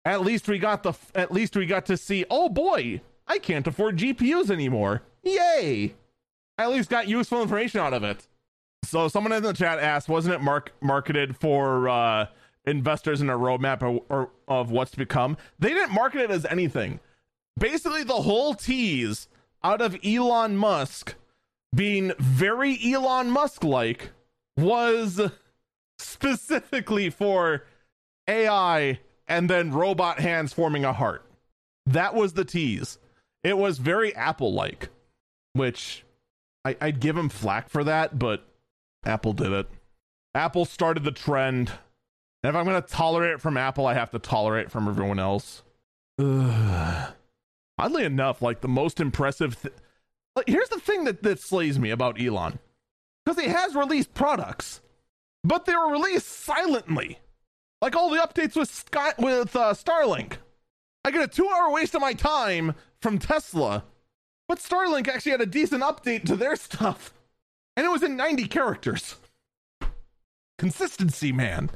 at 0.06 0.22
least 0.22 0.47
we 0.47 0.60
got 0.60 0.84
the 0.84 0.93
at 1.16 1.32
least 1.32 1.56
we 1.56 1.66
got 1.66 1.86
to 1.86 1.97
see 1.97 2.26
oh 2.30 2.49
boy 2.49 3.01
i 3.28 3.38
can't 3.38 3.68
afford 3.68 3.97
gpus 3.97 4.49
anymore. 4.49 5.04
Yay! 5.24 5.95
I 6.58 6.64
at 6.64 6.72
least 6.72 6.89
got 6.89 7.08
useful 7.08 7.41
information 7.41 7.80
out 7.80 7.93
of 7.93 8.04
it. 8.04 8.28
So 8.84 9.08
someone 9.08 9.32
in 9.32 9.41
the 9.41 9.54
chat 9.54 9.80
asked 9.80 10.10
wasn't 10.10 10.36
it 10.36 10.41
mark 10.41 10.74
marketed 10.82 11.38
for 11.38 11.89
uh 11.89 12.28
investors 12.66 13.22
in 13.22 13.30
a 13.30 13.38
roadmap 13.38 13.82
or, 13.82 14.04
or 14.10 14.30
of 14.47 14.72
what's 14.72 14.91
to 14.91 14.97
become? 14.97 15.38
They 15.60 15.70
didn't 15.70 15.93
market 15.93 16.22
it 16.22 16.32
as 16.32 16.45
anything. 16.45 16.99
Basically 17.58 18.04
the 18.04 18.14
whole 18.14 18.54
tease 18.54 19.28
out 19.64 19.82
of 19.82 19.97
elon 20.04 20.58
musk 20.58 21.16
being 21.74 22.12
very 22.20 22.78
elon 22.93 23.30
musk 23.32 23.64
like 23.64 24.12
was 24.58 25.20
specifically 25.97 27.10
for 27.10 27.64
ai 28.28 28.99
and 29.28 29.49
then 29.49 29.71
robot 29.71 30.19
hands 30.19 30.53
forming 30.53 30.86
a 30.86 30.93
heart. 30.93 31.26
That 31.86 32.15
was 32.15 32.34
the 32.34 32.45
tease. 32.45 32.97
It 33.43 33.57
was 33.57 33.78
very 33.78 34.15
Apple 34.15 34.53
like, 34.53 34.89
which 35.53 36.03
I, 36.63 36.78
I'd 36.80 36.99
give 36.99 37.17
him 37.17 37.30
flack 37.30 37.69
for 37.69 37.84
that, 37.84 38.17
but 38.17 38.45
Apple 39.05 39.34
did 39.34 39.51
it. 39.51 39.67
Apple 40.34 40.65
started 40.65 41.03
the 41.03 41.11
trend. 41.11 41.71
And 42.43 42.49
if 42.49 42.55
I'm 42.55 42.65
going 42.65 42.82
to 42.82 42.88
tolerate 42.88 43.34
it 43.34 43.41
from 43.41 43.57
Apple, 43.57 43.86
I 43.86 43.93
have 43.93 44.11
to 44.11 44.19
tolerate 44.19 44.67
it 44.67 44.71
from 44.71 44.88
everyone 44.88 45.19
else. 45.19 45.63
Ugh. 46.19 47.13
Oddly 47.80 48.03
enough, 48.03 48.41
like 48.41 48.61
the 48.61 48.67
most 48.67 48.99
impressive. 48.99 49.59
Th- 49.61 49.74
like, 50.36 50.47
here's 50.47 50.69
the 50.69 50.80
thing 50.80 51.05
that, 51.05 51.24
that 51.24 51.39
slays 51.39 51.80
me 51.80 51.89
about 51.89 52.21
Elon 52.21 52.59
because 53.26 53.41
he 53.41 53.49
has 53.49 53.76
released 53.76 54.13
products, 54.13 54.82
but 55.43 55.65
they 55.65 55.76
were 55.76 55.91
released 55.91 56.28
silently. 56.28 57.19
Like 57.84 57.97
all 57.97 58.09
the 58.09 58.15
updates 58.15 58.55
with 58.55 58.73
Sky 58.73 59.11
with 59.19 59.57
uh, 59.57 59.73
Starlink. 59.73 60.38
I 61.03 61.11
get 61.11 61.21
a 61.21 61.27
two 61.27 61.49
hour 61.49 61.69
waste 61.69 61.93
of 61.93 61.99
my 61.99 62.13
time 62.13 62.75
from 63.01 63.19
Tesla, 63.19 63.84
but 64.47 64.59
Starlink 64.59 65.09
actually 65.09 65.34
had 65.34 65.41
a 65.41 65.45
decent 65.45 65.84
update 65.84 66.23
to 66.27 66.38
their 66.38 66.55
stuff, 66.69 67.13
and 67.75 67.86
it 67.86 67.89
was 67.89 68.01
in 68.01 68.15
90 68.15 68.47
characters. 68.47 69.15
Consistency, 70.57 71.34
man. 71.34 71.71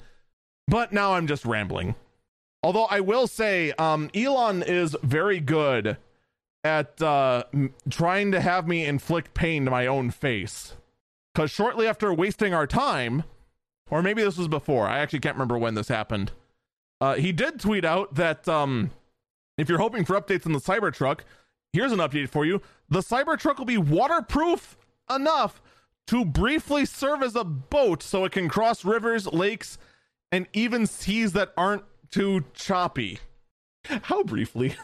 But 0.65 0.93
now 0.93 1.15
I'm 1.15 1.27
just 1.27 1.43
rambling. 1.43 1.95
Although 2.63 2.85
I 2.85 3.01
will 3.01 3.27
say, 3.27 3.73
um, 3.73 4.09
Elon 4.15 4.63
is 4.63 4.95
very 5.03 5.41
good 5.41 5.97
at 6.63 7.01
uh, 7.01 7.43
m- 7.53 7.73
trying 7.89 8.31
to 8.31 8.39
have 8.39 8.65
me 8.65 8.85
inflict 8.85 9.33
pain 9.33 9.65
to 9.65 9.71
my 9.71 9.85
own 9.85 10.11
face. 10.11 10.73
Because 11.33 11.51
shortly 11.51 11.85
after 11.85 12.13
wasting 12.13 12.53
our 12.53 12.65
time, 12.65 13.25
or 13.89 14.01
maybe 14.01 14.23
this 14.23 14.37
was 14.37 14.47
before. 14.47 14.87
I 14.87 14.99
actually 14.99 15.19
can't 15.19 15.35
remember 15.35 15.57
when 15.57 15.75
this 15.75 15.87
happened. 15.87 16.31
Uh, 16.99 17.15
he 17.15 17.31
did 17.31 17.59
tweet 17.59 17.85
out 17.85 18.15
that 18.15 18.47
um, 18.47 18.91
if 19.57 19.69
you're 19.69 19.79
hoping 19.79 20.05
for 20.05 20.19
updates 20.19 20.45
on 20.45 20.53
the 20.53 20.59
Cybertruck, 20.59 21.21
here's 21.73 21.91
an 21.91 21.99
update 21.99 22.29
for 22.29 22.45
you. 22.45 22.61
The 22.89 22.99
Cybertruck 22.99 23.57
will 23.57 23.65
be 23.65 23.77
waterproof 23.77 24.77
enough 25.13 25.61
to 26.07 26.25
briefly 26.25 26.85
serve 26.85 27.21
as 27.21 27.35
a 27.35 27.43
boat 27.43 28.01
so 28.01 28.25
it 28.25 28.31
can 28.31 28.49
cross 28.49 28.85
rivers, 28.85 29.27
lakes, 29.27 29.77
and 30.31 30.47
even 30.53 30.87
seas 30.87 31.33
that 31.33 31.53
aren't 31.57 31.83
too 32.09 32.45
choppy. 32.53 33.19
How 33.85 34.23
briefly? 34.23 34.75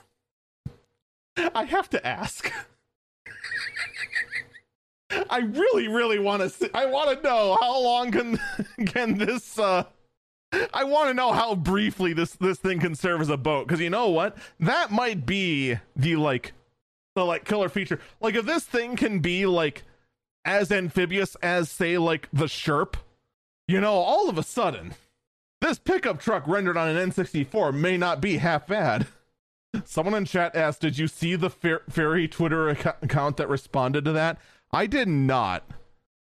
I 1.56 1.64
have 1.64 1.89
to 1.91 2.06
ask. 2.06 2.51
I 5.30 5.39
really, 5.39 5.88
really 5.88 6.20
want 6.20 6.41
to. 6.41 6.49
See, 6.49 6.70
I 6.74 6.86
want 6.86 7.18
to 7.18 7.24
know 7.28 7.57
how 7.61 7.80
long 7.82 8.11
can 8.11 8.39
can 8.86 9.18
this. 9.18 9.57
uh 9.59 9.86
I 10.74 10.84
want 10.84 11.09
to 11.09 11.14
know 11.14 11.32
how 11.32 11.55
briefly 11.55 12.14
this 12.14 12.34
this 12.34 12.59
thing 12.59 12.80
can 12.80 12.95
serve 12.95 13.22
as 13.22 13.30
a 13.30 13.38
boat 13.38 13.68
because 13.68 13.82
you 13.82 13.89
know 13.89 14.09
what? 14.09 14.38
That 14.59 14.91
might 14.91 15.26
be 15.26 15.78
the 15.95 16.16
like 16.16 16.53
the 17.16 17.26
like 17.26 17.45
killer 17.45 17.70
feature. 17.70 17.99
Like 18.22 18.36
if 18.36 18.45
this 18.45 18.64
thing 18.64 18.95
can 18.95 19.20
be 19.20 19.45
like 19.45 19.84
as 20.45 20.72
amphibious 20.72 21.36
as 21.41 21.70
say 21.70 21.97
like 21.97 22.28
the 22.32 22.45
Sherp, 22.45 22.95
you 23.68 23.80
know, 23.80 23.93
all 23.93 24.30
of 24.30 24.38
a 24.38 24.43
sudden 24.43 24.93
this 25.61 25.80
pickup 25.80 26.20
truck 26.20 26.47
rendered 26.47 26.78
on 26.78 26.89
an 26.89 27.09
N64 27.11 27.74
may 27.74 27.97
not 27.97 28.22
be 28.22 28.38
half 28.38 28.68
bad. 28.68 29.07
Someone 29.86 30.14
in 30.14 30.26
chat 30.26 30.55
asked, 30.55 30.82
"Did 30.82 30.99
you 30.99 31.07
see 31.07 31.36
the 31.36 31.49
fairy 31.49 32.28
Twitter 32.28 32.70
account 32.70 33.38
that 33.38 33.49
responded 33.49 34.05
to 34.05 34.11
that?" 34.11 34.39
I 34.74 34.88
did 34.88 35.07
not. 35.07 35.63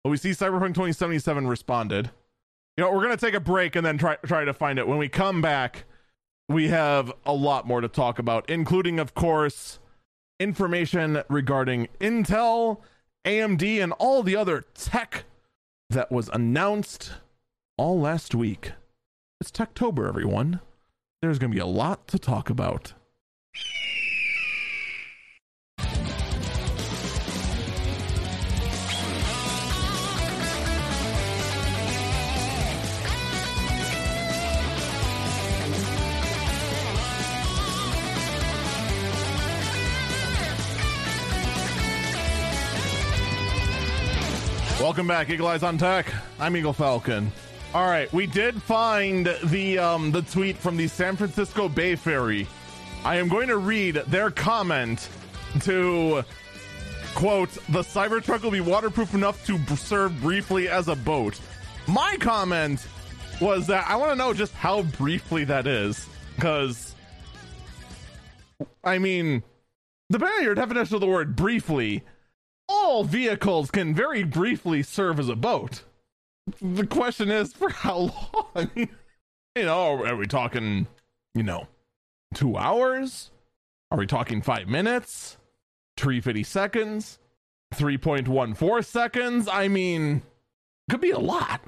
But 0.03 0.11
we 0.11 0.17
see 0.17 0.29
Cyberpunk 0.29 0.75
2077 0.75 1.47
responded. 1.47 2.11
You 2.77 2.83
know, 2.83 2.91
we're 2.91 3.01
gonna 3.01 3.17
take 3.17 3.33
a 3.33 3.39
break 3.39 3.75
and 3.75 3.85
then 3.85 3.97
try 3.97 4.15
try 4.25 4.45
to 4.45 4.53
find 4.53 4.77
it. 4.77 4.87
When 4.87 4.99
we 4.99 5.09
come 5.09 5.41
back, 5.41 5.85
we 6.47 6.67
have 6.67 7.11
a 7.25 7.33
lot 7.33 7.65
more 7.65 7.81
to 7.81 7.87
talk 7.87 8.19
about, 8.19 8.47
including, 8.49 8.99
of 8.99 9.15
course, 9.15 9.79
information 10.39 11.23
regarding 11.27 11.87
Intel, 11.99 12.81
AMD, 13.25 13.81
and 13.83 13.91
all 13.93 14.21
the 14.21 14.35
other 14.35 14.63
tech 14.75 15.25
that 15.89 16.11
was 16.11 16.29
announced 16.31 17.13
all 17.75 17.99
last 17.99 18.35
week. 18.35 18.73
It's 19.41 19.51
Techtober, 19.51 20.07
everyone. 20.07 20.61
There's 21.23 21.39
gonna 21.39 21.53
be 21.53 21.59
a 21.59 21.65
lot 21.65 22.07
to 22.09 22.19
talk 22.19 22.51
about. 22.51 22.93
Welcome 44.79 45.07
back, 45.07 45.31
Eagle 45.31 45.47
Eyes 45.47 45.63
on 45.63 45.79
Tech. 45.79 46.05
I'm 46.39 46.55
Eagle 46.55 46.71
Falcon. 46.71 47.31
All 47.73 47.87
right, 47.87 48.13
we 48.13 48.27
did 48.27 48.61
find 48.61 49.27
the 49.45 49.79
um, 49.79 50.11
the 50.11 50.21
tweet 50.21 50.55
from 50.55 50.77
the 50.77 50.87
San 50.87 51.15
Francisco 51.15 51.67
Bay 51.67 51.95
Ferry. 51.95 52.47
I 53.03 53.15
am 53.15 53.27
going 53.27 53.47
to 53.47 53.57
read 53.57 53.95
their 53.95 54.29
comment 54.29 55.09
to 55.61 56.23
quote: 57.15 57.49
"The 57.69 57.81
Cybertruck 57.81 58.43
will 58.43 58.51
be 58.51 58.61
waterproof 58.61 59.15
enough 59.15 59.43
to 59.47 59.57
serve 59.75 60.21
briefly 60.21 60.69
as 60.69 60.89
a 60.89 60.95
boat." 60.95 61.39
My 61.87 62.15
comment 62.19 62.87
was 63.41 63.65
that 63.67 63.83
I 63.89 63.95
want 63.95 64.11
to 64.11 64.15
know 64.15 64.31
just 64.31 64.53
how 64.53 64.83
briefly 64.83 65.43
that 65.45 65.65
is, 65.65 66.07
because 66.35 66.93
I 68.83 68.99
mean, 68.99 69.41
the 70.11 70.19
your 70.43 70.53
definition 70.53 70.93
of 70.93 71.01
the 71.01 71.07
word 71.07 71.35
briefly, 71.35 72.03
all 72.67 73.03
vehicles 73.03 73.71
can 73.71 73.93
very 73.93 74.23
briefly 74.23 74.83
serve 74.83 75.19
as 75.19 75.29
a 75.29 75.35
boat. 75.35 75.83
The 76.61 76.87
question 76.87 77.29
is, 77.29 77.53
for 77.53 77.69
how 77.69 78.11
long? 78.55 78.71
you 78.75 78.87
know, 79.55 80.03
are 80.03 80.15
we 80.15 80.27
talking, 80.27 80.87
you 81.35 81.43
know, 81.43 81.67
two 82.33 82.57
hours? 82.57 83.31
Are 83.91 83.97
we 83.97 84.05
talking 84.05 84.41
five 84.41 84.67
minutes? 84.67 85.37
350 85.97 86.43
seconds? 86.43 87.19
3.14 87.75 88.85
seconds? 88.85 89.47
I 89.51 89.67
mean, 89.67 90.21
could 90.89 91.01
be 91.01 91.11
a 91.11 91.19
lot. 91.19 91.61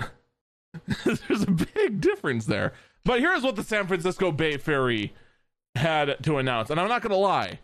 There's 1.05 1.43
a 1.43 1.51
big 1.51 1.99
difference 1.99 2.45
there. 2.45 2.73
But 3.03 3.19
here's 3.19 3.43
what 3.43 3.55
the 3.55 3.63
San 3.63 3.87
Francisco 3.87 4.31
Bay 4.31 4.57
Ferry 4.57 5.13
had 5.75 6.23
to 6.23 6.37
announce. 6.37 6.69
And 6.69 6.79
I'm 6.79 6.89
not 6.89 7.01
going 7.01 7.11
to 7.11 7.17
lie. 7.17 7.59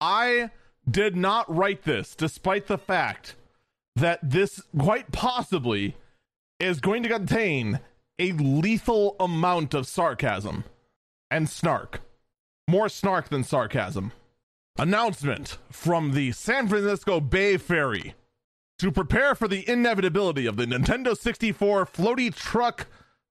I 0.00 0.50
did 0.88 1.16
not 1.16 1.52
write 1.54 1.82
this, 1.82 2.14
despite 2.14 2.66
the 2.66 2.78
fact 2.78 3.34
that 3.96 4.20
this 4.22 4.62
quite 4.78 5.10
possibly 5.12 5.96
is 6.60 6.80
going 6.80 7.02
to 7.02 7.08
contain 7.08 7.80
a 8.18 8.32
lethal 8.32 9.16
amount 9.20 9.74
of 9.74 9.86
sarcasm 9.86 10.64
and 11.30 11.48
snark. 11.48 12.00
More 12.68 12.88
snark 12.88 13.28
than 13.28 13.44
sarcasm. 13.44 14.12
Announcement 14.78 15.58
from 15.70 16.12
the 16.12 16.32
San 16.32 16.68
Francisco 16.68 17.20
Bay 17.20 17.56
Ferry 17.56 18.14
to 18.78 18.92
prepare 18.92 19.34
for 19.34 19.48
the 19.48 19.68
inevitability 19.68 20.46
of 20.46 20.56
the 20.56 20.66
Nintendo 20.66 21.16
64 21.16 21.86
floaty 21.86 22.34
truck 22.34 22.86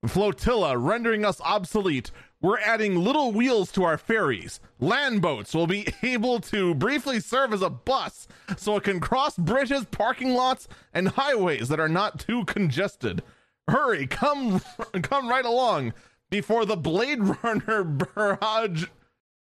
flotilla 0.09 0.77
rendering 0.77 1.25
us 1.25 1.41
obsolete. 1.41 2.11
We're 2.41 2.59
adding 2.59 2.95
little 2.97 3.31
wheels 3.31 3.71
to 3.73 3.83
our 3.83 3.97
ferries. 3.97 4.59
Land 4.79 5.21
boats 5.21 5.53
will 5.53 5.67
be 5.67 5.87
able 6.03 6.39
to 6.41 6.75
briefly 6.75 7.19
serve 7.19 7.53
as 7.53 7.61
a 7.61 7.69
bus 7.69 8.27
so 8.57 8.75
it 8.75 8.83
can 8.83 8.99
cross 8.99 9.35
bridges, 9.35 9.85
parking 9.85 10.33
lots, 10.33 10.67
and 10.93 11.09
highways 11.09 11.69
that 11.69 11.79
are 11.79 11.89
not 11.89 12.19
too 12.19 12.45
congested. 12.45 13.23
Hurry, 13.67 14.05
come 14.07 14.61
come 15.01 15.27
right 15.27 15.45
along 15.45 15.93
before 16.29 16.65
the 16.65 16.77
Blade 16.77 17.19
Runner 17.43 17.83
barrage 17.83 18.85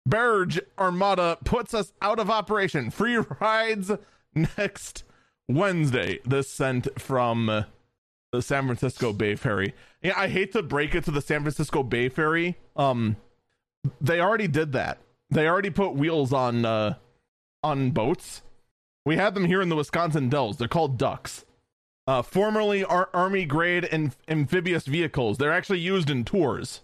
Barge 0.06 0.60
Armada 0.78 1.36
puts 1.44 1.74
us 1.74 1.92
out 2.00 2.20
of 2.20 2.30
operation. 2.30 2.90
Free 2.90 3.16
rides 3.40 3.90
next 4.34 5.02
Wednesday. 5.48 6.20
This 6.24 6.48
sent 6.48 7.00
from 7.00 7.66
the 8.32 8.42
San 8.42 8.64
Francisco 8.64 9.12
Bay 9.12 9.34
Ferry. 9.34 9.74
Yeah, 10.02 10.14
I 10.16 10.28
hate 10.28 10.52
to 10.52 10.62
break 10.62 10.94
it 10.94 11.04
to 11.04 11.10
the 11.10 11.20
San 11.20 11.42
Francisco 11.42 11.82
Bay 11.82 12.08
Ferry. 12.08 12.56
Um, 12.74 13.16
they 14.00 14.20
already 14.20 14.48
did 14.48 14.72
that. 14.72 14.98
They 15.30 15.48
already 15.48 15.70
put 15.70 15.94
wheels 15.94 16.32
on 16.32 16.64
uh 16.64 16.94
on 17.62 17.90
boats. 17.90 18.42
We 19.04 19.16
have 19.16 19.34
them 19.34 19.44
here 19.44 19.60
in 19.60 19.68
the 19.68 19.76
Wisconsin 19.76 20.28
Dells. 20.28 20.56
They're 20.56 20.68
called 20.68 20.98
ducks. 20.98 21.44
Uh, 22.08 22.22
formerly 22.22 22.84
Ar- 22.84 23.10
Army 23.12 23.44
grade 23.44 23.84
and 23.84 24.14
amphibious 24.28 24.86
vehicles. 24.86 25.38
They're 25.38 25.52
actually 25.52 25.80
used 25.80 26.08
in 26.08 26.24
tours 26.24 26.80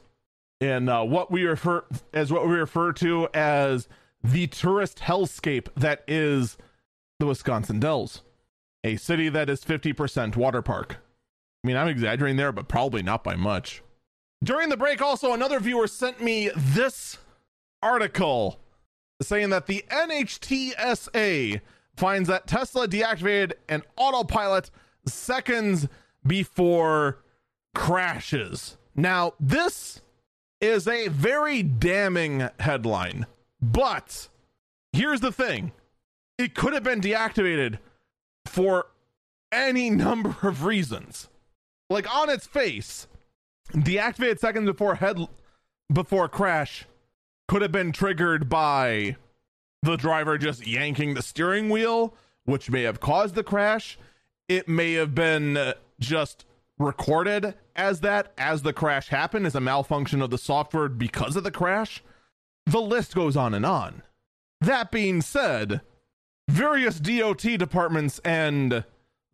in 0.60 0.88
uh, 0.88 1.04
what 1.04 1.30
we 1.30 1.44
refer 1.44 1.84
as 2.12 2.32
what 2.32 2.46
we 2.46 2.54
refer 2.54 2.92
to 2.92 3.28
as 3.34 3.88
the 4.22 4.46
tourist 4.48 4.98
hellscape 4.98 5.68
that 5.76 6.02
is 6.06 6.56
the 7.18 7.26
Wisconsin 7.26 7.80
Dells, 7.80 8.22
a 8.82 8.96
city 8.96 9.28
that 9.28 9.48
is 9.48 9.64
50% 9.64 10.36
water 10.36 10.62
park. 10.62 10.98
I 11.62 11.66
mean, 11.66 11.76
I'm 11.76 11.88
exaggerating 11.88 12.36
there, 12.36 12.52
but 12.52 12.68
probably 12.68 13.02
not 13.02 13.22
by 13.22 13.36
much. 13.36 13.82
During 14.42 14.68
the 14.68 14.76
break, 14.76 15.00
also, 15.00 15.32
another 15.32 15.60
viewer 15.60 15.86
sent 15.86 16.20
me 16.20 16.50
this 16.56 17.18
article 17.80 18.58
saying 19.20 19.50
that 19.50 19.66
the 19.66 19.84
NHTSA 19.88 21.60
finds 21.96 22.28
that 22.28 22.46
Tesla 22.46 22.88
deactivated 22.88 23.52
an 23.68 23.82
autopilot 23.96 24.70
seconds 25.06 25.86
before 26.26 27.18
crashes. 27.74 28.76
Now, 28.94 29.34
this 29.38 30.00
is 30.60 30.86
a 30.86 31.08
very 31.08 31.62
damning 31.62 32.48
headline, 32.60 33.26
but 33.60 34.28
here's 34.92 35.20
the 35.20 35.32
thing 35.32 35.72
it 36.38 36.54
could 36.54 36.72
have 36.72 36.82
been 36.82 37.00
deactivated 37.00 37.78
for 38.46 38.86
any 39.50 39.90
number 39.90 40.36
of 40.42 40.64
reasons. 40.64 41.28
Like 41.92 42.12
on 42.12 42.30
its 42.30 42.46
face, 42.46 43.06
deactivated 43.74 44.38
seconds 44.38 44.64
before 44.64 44.94
head 44.94 45.28
before 45.92 46.26
crash 46.26 46.86
could 47.48 47.60
have 47.60 47.70
been 47.70 47.92
triggered 47.92 48.48
by 48.48 49.16
the 49.82 49.96
driver 49.96 50.38
just 50.38 50.66
yanking 50.66 51.12
the 51.12 51.22
steering 51.22 51.68
wheel, 51.68 52.14
which 52.46 52.70
may 52.70 52.82
have 52.84 52.98
caused 52.98 53.34
the 53.34 53.44
crash. 53.44 53.98
It 54.48 54.70
may 54.70 54.94
have 54.94 55.14
been 55.14 55.58
uh, 55.58 55.74
just 56.00 56.46
recorded 56.78 57.52
as 57.76 58.00
that 58.00 58.32
as 58.38 58.62
the 58.62 58.72
crash 58.72 59.08
happened 59.08 59.44
as 59.44 59.54
a 59.54 59.60
malfunction 59.60 60.22
of 60.22 60.30
the 60.30 60.38
software 60.38 60.88
because 60.88 61.36
of 61.36 61.44
the 61.44 61.50
crash. 61.50 62.02
The 62.64 62.80
list 62.80 63.14
goes 63.14 63.36
on 63.36 63.52
and 63.52 63.66
on. 63.66 64.02
That 64.62 64.90
being 64.90 65.20
said, 65.20 65.82
various 66.48 66.98
DOT 66.98 67.42
departments 67.42 68.18
and 68.20 68.84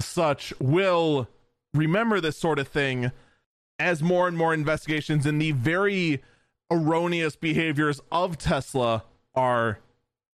such 0.01 0.53
will 0.59 1.29
remember 1.75 2.21
this 2.21 2.39
sort 2.39 2.59
of 2.59 2.69
thing 2.69 3.11
as 3.79 4.03
more 4.03 4.27
and 4.27 4.37
more 4.37 4.53
investigations 4.53 5.27
in 5.27 5.39
the 5.39 5.53
very 5.53 6.23
erroneous 6.71 7.37
behaviors 7.37 8.01
of 8.11 8.37
Tesla 8.37 9.05
are 9.35 9.79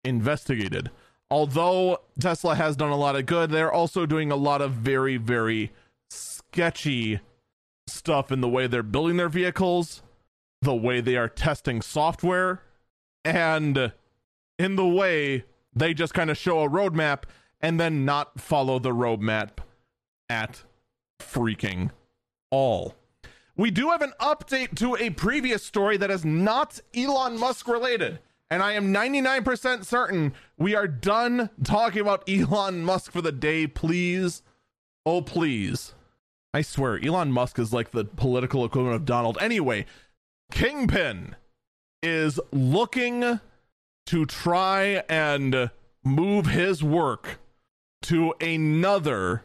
investigated. 0.04 0.90
Although 1.30 2.00
Tesla 2.20 2.56
has 2.56 2.76
done 2.76 2.92
a 2.92 2.98
lot 2.98 3.16
of 3.16 3.26
good, 3.26 3.50
they're 3.50 3.72
also 3.72 4.06
doing 4.06 4.32
a 4.32 4.36
lot 4.36 4.62
of 4.62 4.72
very, 4.72 5.18
very 5.18 5.72
sketchy 6.10 7.20
stuff 7.88 8.32
in 8.32 8.42
the 8.42 8.50
way 8.50 8.68
they're 8.68 8.84
building 8.84 9.18
their 9.18 9.30
vehicles, 9.30 10.04
the 10.62 10.76
way 10.76 11.02
they 11.02 11.18
are 11.18 11.28
testing 11.28 11.82
software, 11.82 12.62
and 13.26 13.92
in 14.60 14.76
the 14.76 14.88
way 14.88 15.44
they 15.76 15.94
just 15.94 16.14
kind 16.14 16.30
of 16.30 16.38
show 16.38 16.62
a 16.62 16.70
roadmap 16.70 17.24
and 17.60 17.80
then 17.80 18.06
not 18.06 18.40
follow 18.40 18.78
the 18.80 18.92
roadmap 18.92 19.58
at 20.30 20.64
freaking 21.24 21.92
all. 22.52 22.96
We 23.56 23.72
do 23.72 23.90
have 23.90 24.02
an 24.02 24.14
update 24.20 24.76
to 24.78 24.96
a 24.96 25.12
previous 25.12 25.64
story 25.64 25.98
that 25.98 26.10
is 26.12 26.26
not 26.26 26.80
Elon 26.96 27.40
Musk 27.40 27.68
related. 27.68 28.20
And 28.50 28.62
I 28.62 28.74
am 28.74 28.94
99% 28.94 29.86
certain 29.86 30.34
we 30.58 30.76
are 30.76 30.88
done 30.88 31.50
talking 31.64 32.02
about 32.02 32.28
Elon 32.30 32.84
Musk 32.84 33.12
for 33.12 33.22
the 33.22 33.32
day. 33.32 33.68
Please. 33.68 34.44
Oh, 35.06 35.22
please. 35.22 35.94
I 36.54 36.62
swear, 36.62 37.04
Elon 37.04 37.32
Musk 37.32 37.58
is 37.58 37.74
like 37.74 37.92
the 37.92 38.06
political 38.06 38.64
equivalent 38.64 38.96
of 38.96 39.06
Donald. 39.06 39.38
Anyway, 39.42 39.86
Kingpin 40.52 41.36
is 42.04 42.40
looking 42.52 43.40
to 44.06 44.26
try 44.26 45.04
and 45.10 45.72
move 46.04 46.46
his 46.48 46.84
work 46.84 47.40
to 48.04 48.34
another 48.40 49.44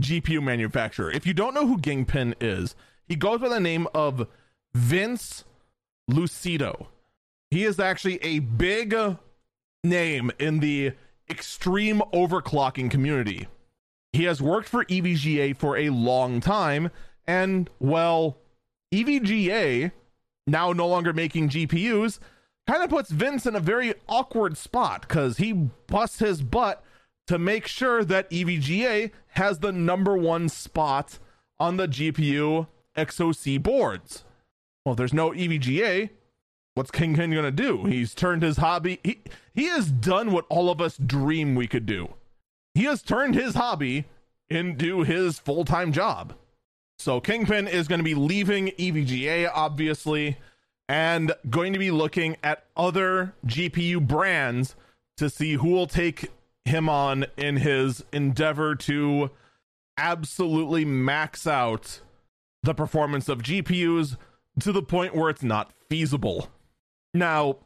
GPU 0.00 0.42
manufacturer. 0.42 1.10
If 1.10 1.26
you 1.26 1.34
don't 1.34 1.54
know 1.54 1.66
who 1.66 1.78
Kingpin 1.78 2.34
is, 2.40 2.74
he 3.06 3.16
goes 3.16 3.40
by 3.40 3.48
the 3.48 3.60
name 3.60 3.86
of 3.94 4.26
Vince 4.74 5.44
Lucido. 6.10 6.86
He 7.50 7.64
is 7.64 7.78
actually 7.78 8.22
a 8.22 8.40
big 8.40 8.94
name 9.82 10.32
in 10.38 10.60
the 10.60 10.92
extreme 11.30 12.02
overclocking 12.12 12.90
community. 12.90 13.46
He 14.12 14.24
has 14.24 14.40
worked 14.40 14.68
for 14.68 14.84
EVGA 14.84 15.56
for 15.56 15.76
a 15.76 15.90
long 15.90 16.40
time, 16.40 16.90
and 17.26 17.68
well, 17.78 18.38
EVGA, 18.92 19.92
now 20.46 20.72
no 20.72 20.86
longer 20.86 21.12
making 21.12 21.48
GPUs, 21.48 22.18
kind 22.66 22.82
of 22.82 22.90
puts 22.90 23.10
Vince 23.10 23.46
in 23.46 23.56
a 23.56 23.60
very 23.60 23.94
awkward 24.08 24.56
spot 24.56 25.02
because 25.02 25.38
he 25.38 25.52
busts 25.52 26.18
his 26.18 26.42
butt 26.42 26.84
to 27.26 27.38
make 27.38 27.66
sure 27.66 28.04
that 28.04 28.30
EVGA 28.30 29.10
has 29.34 29.58
the 29.58 29.72
number 29.72 30.16
one 30.16 30.48
spot 30.48 31.18
on 31.58 31.76
the 31.76 31.88
GPU 31.88 32.66
XOC 32.96 33.62
boards. 33.62 34.24
Well, 34.84 34.94
there's 34.94 35.14
no 35.14 35.30
EVGA, 35.30 36.10
what's 36.74 36.90
Kingpin 36.90 37.32
gonna 37.32 37.50
do? 37.50 37.84
He's 37.84 38.14
turned 38.14 38.42
his 38.42 38.58
hobby. 38.58 39.00
He 39.02 39.20
he 39.54 39.66
has 39.66 39.90
done 39.90 40.32
what 40.32 40.46
all 40.48 40.70
of 40.70 40.80
us 40.80 40.96
dream 40.96 41.54
we 41.54 41.66
could 41.66 41.86
do. 41.86 42.14
He 42.74 42.84
has 42.84 43.02
turned 43.02 43.34
his 43.34 43.54
hobby 43.54 44.04
into 44.48 45.02
his 45.02 45.38
full 45.38 45.64
time 45.64 45.92
job. 45.92 46.34
So 46.98 47.20
Kingpin 47.20 47.66
is 47.66 47.88
going 47.88 47.98
to 47.98 48.04
be 48.04 48.14
leaving 48.14 48.68
EVGA, 48.68 49.50
obviously, 49.52 50.36
and 50.88 51.32
going 51.50 51.72
to 51.72 51.78
be 51.78 51.90
looking 51.90 52.36
at 52.42 52.64
other 52.76 53.34
GPU 53.46 54.06
brands 54.06 54.76
to 55.16 55.28
see 55.28 55.54
who 55.54 55.70
will 55.70 55.86
take 55.86 56.30
him 56.64 56.88
on 56.88 57.26
in 57.36 57.56
his 57.56 58.04
endeavor 58.12 58.74
to 58.74 59.30
absolutely 59.96 60.84
max 60.84 61.46
out 61.46 62.00
the 62.62 62.74
performance 62.74 63.28
of 63.28 63.42
GPUs 63.42 64.16
to 64.60 64.72
the 64.72 64.82
point 64.82 65.14
where 65.14 65.30
it's 65.30 65.42
not 65.42 65.72
feasible. 65.88 66.48
Now, 67.12 67.58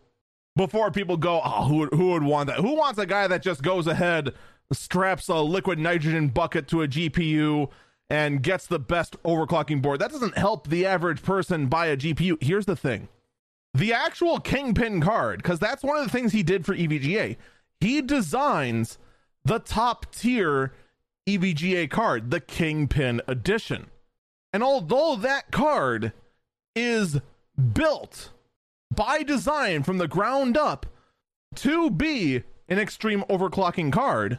before 0.57 0.90
people 0.90 1.16
go, 1.16 1.40
oh, 1.44 1.64
who, 1.64 1.86
who 1.86 2.11
would 2.11 2.24
want 2.24 2.49
that? 2.49 2.59
Who 2.59 2.74
wants 2.74 2.99
a 2.99 3.07
guy 3.07 3.28
that 3.28 3.42
just 3.42 3.62
goes 3.62 3.86
ahead, 3.86 4.34
straps 4.72 5.28
a 5.28 5.36
liquid 5.36 5.78
nitrogen 5.78 6.28
bucket 6.28 6.66
to 6.68 6.82
a 6.82 6.88
GPU, 6.88 7.70
and 8.11 8.42
gets 8.42 8.66
the 8.66 8.78
best 8.78 9.22
overclocking 9.22 9.80
board? 9.80 10.01
That 10.01 10.11
doesn't 10.11 10.36
help 10.36 10.68
the 10.68 10.84
average 10.84 11.22
person 11.22 11.68
buy 11.68 11.86
a 11.86 11.96
GPU. 11.96 12.42
Here's 12.42 12.66
the 12.66 12.76
thing 12.76 13.09
the 13.74 13.92
actual 13.92 14.40
Kingpin 14.40 15.01
card, 15.01 15.42
because 15.42 15.61
that's 15.61 15.84
one 15.84 15.96
of 15.96 16.05
the 16.05 16.11
things 16.11 16.32
he 16.32 16.42
did 16.42 16.66
for 16.66 16.74
EVGA 16.74 17.36
he 17.81 18.03
designs 18.03 18.99
the 19.45 19.59
top 19.59 20.12
tier 20.14 20.72
EVGA 21.29 21.91
card, 21.91 22.31
the 22.31 22.41
Kingpin 22.41 23.20
Edition. 23.26 23.91
And 24.53 24.62
although 24.62 25.16
that 25.16 25.51
card 25.51 26.12
is 26.74 27.18
built 27.72 28.31
by 28.95 29.22
design 29.22 29.83
from 29.83 29.99
the 29.99 30.09
ground 30.09 30.57
up 30.57 30.87
to 31.57 31.91
be 31.91 32.43
an 32.68 32.79
extreme 32.79 33.24
overclocking 33.29 33.93
card, 33.93 34.39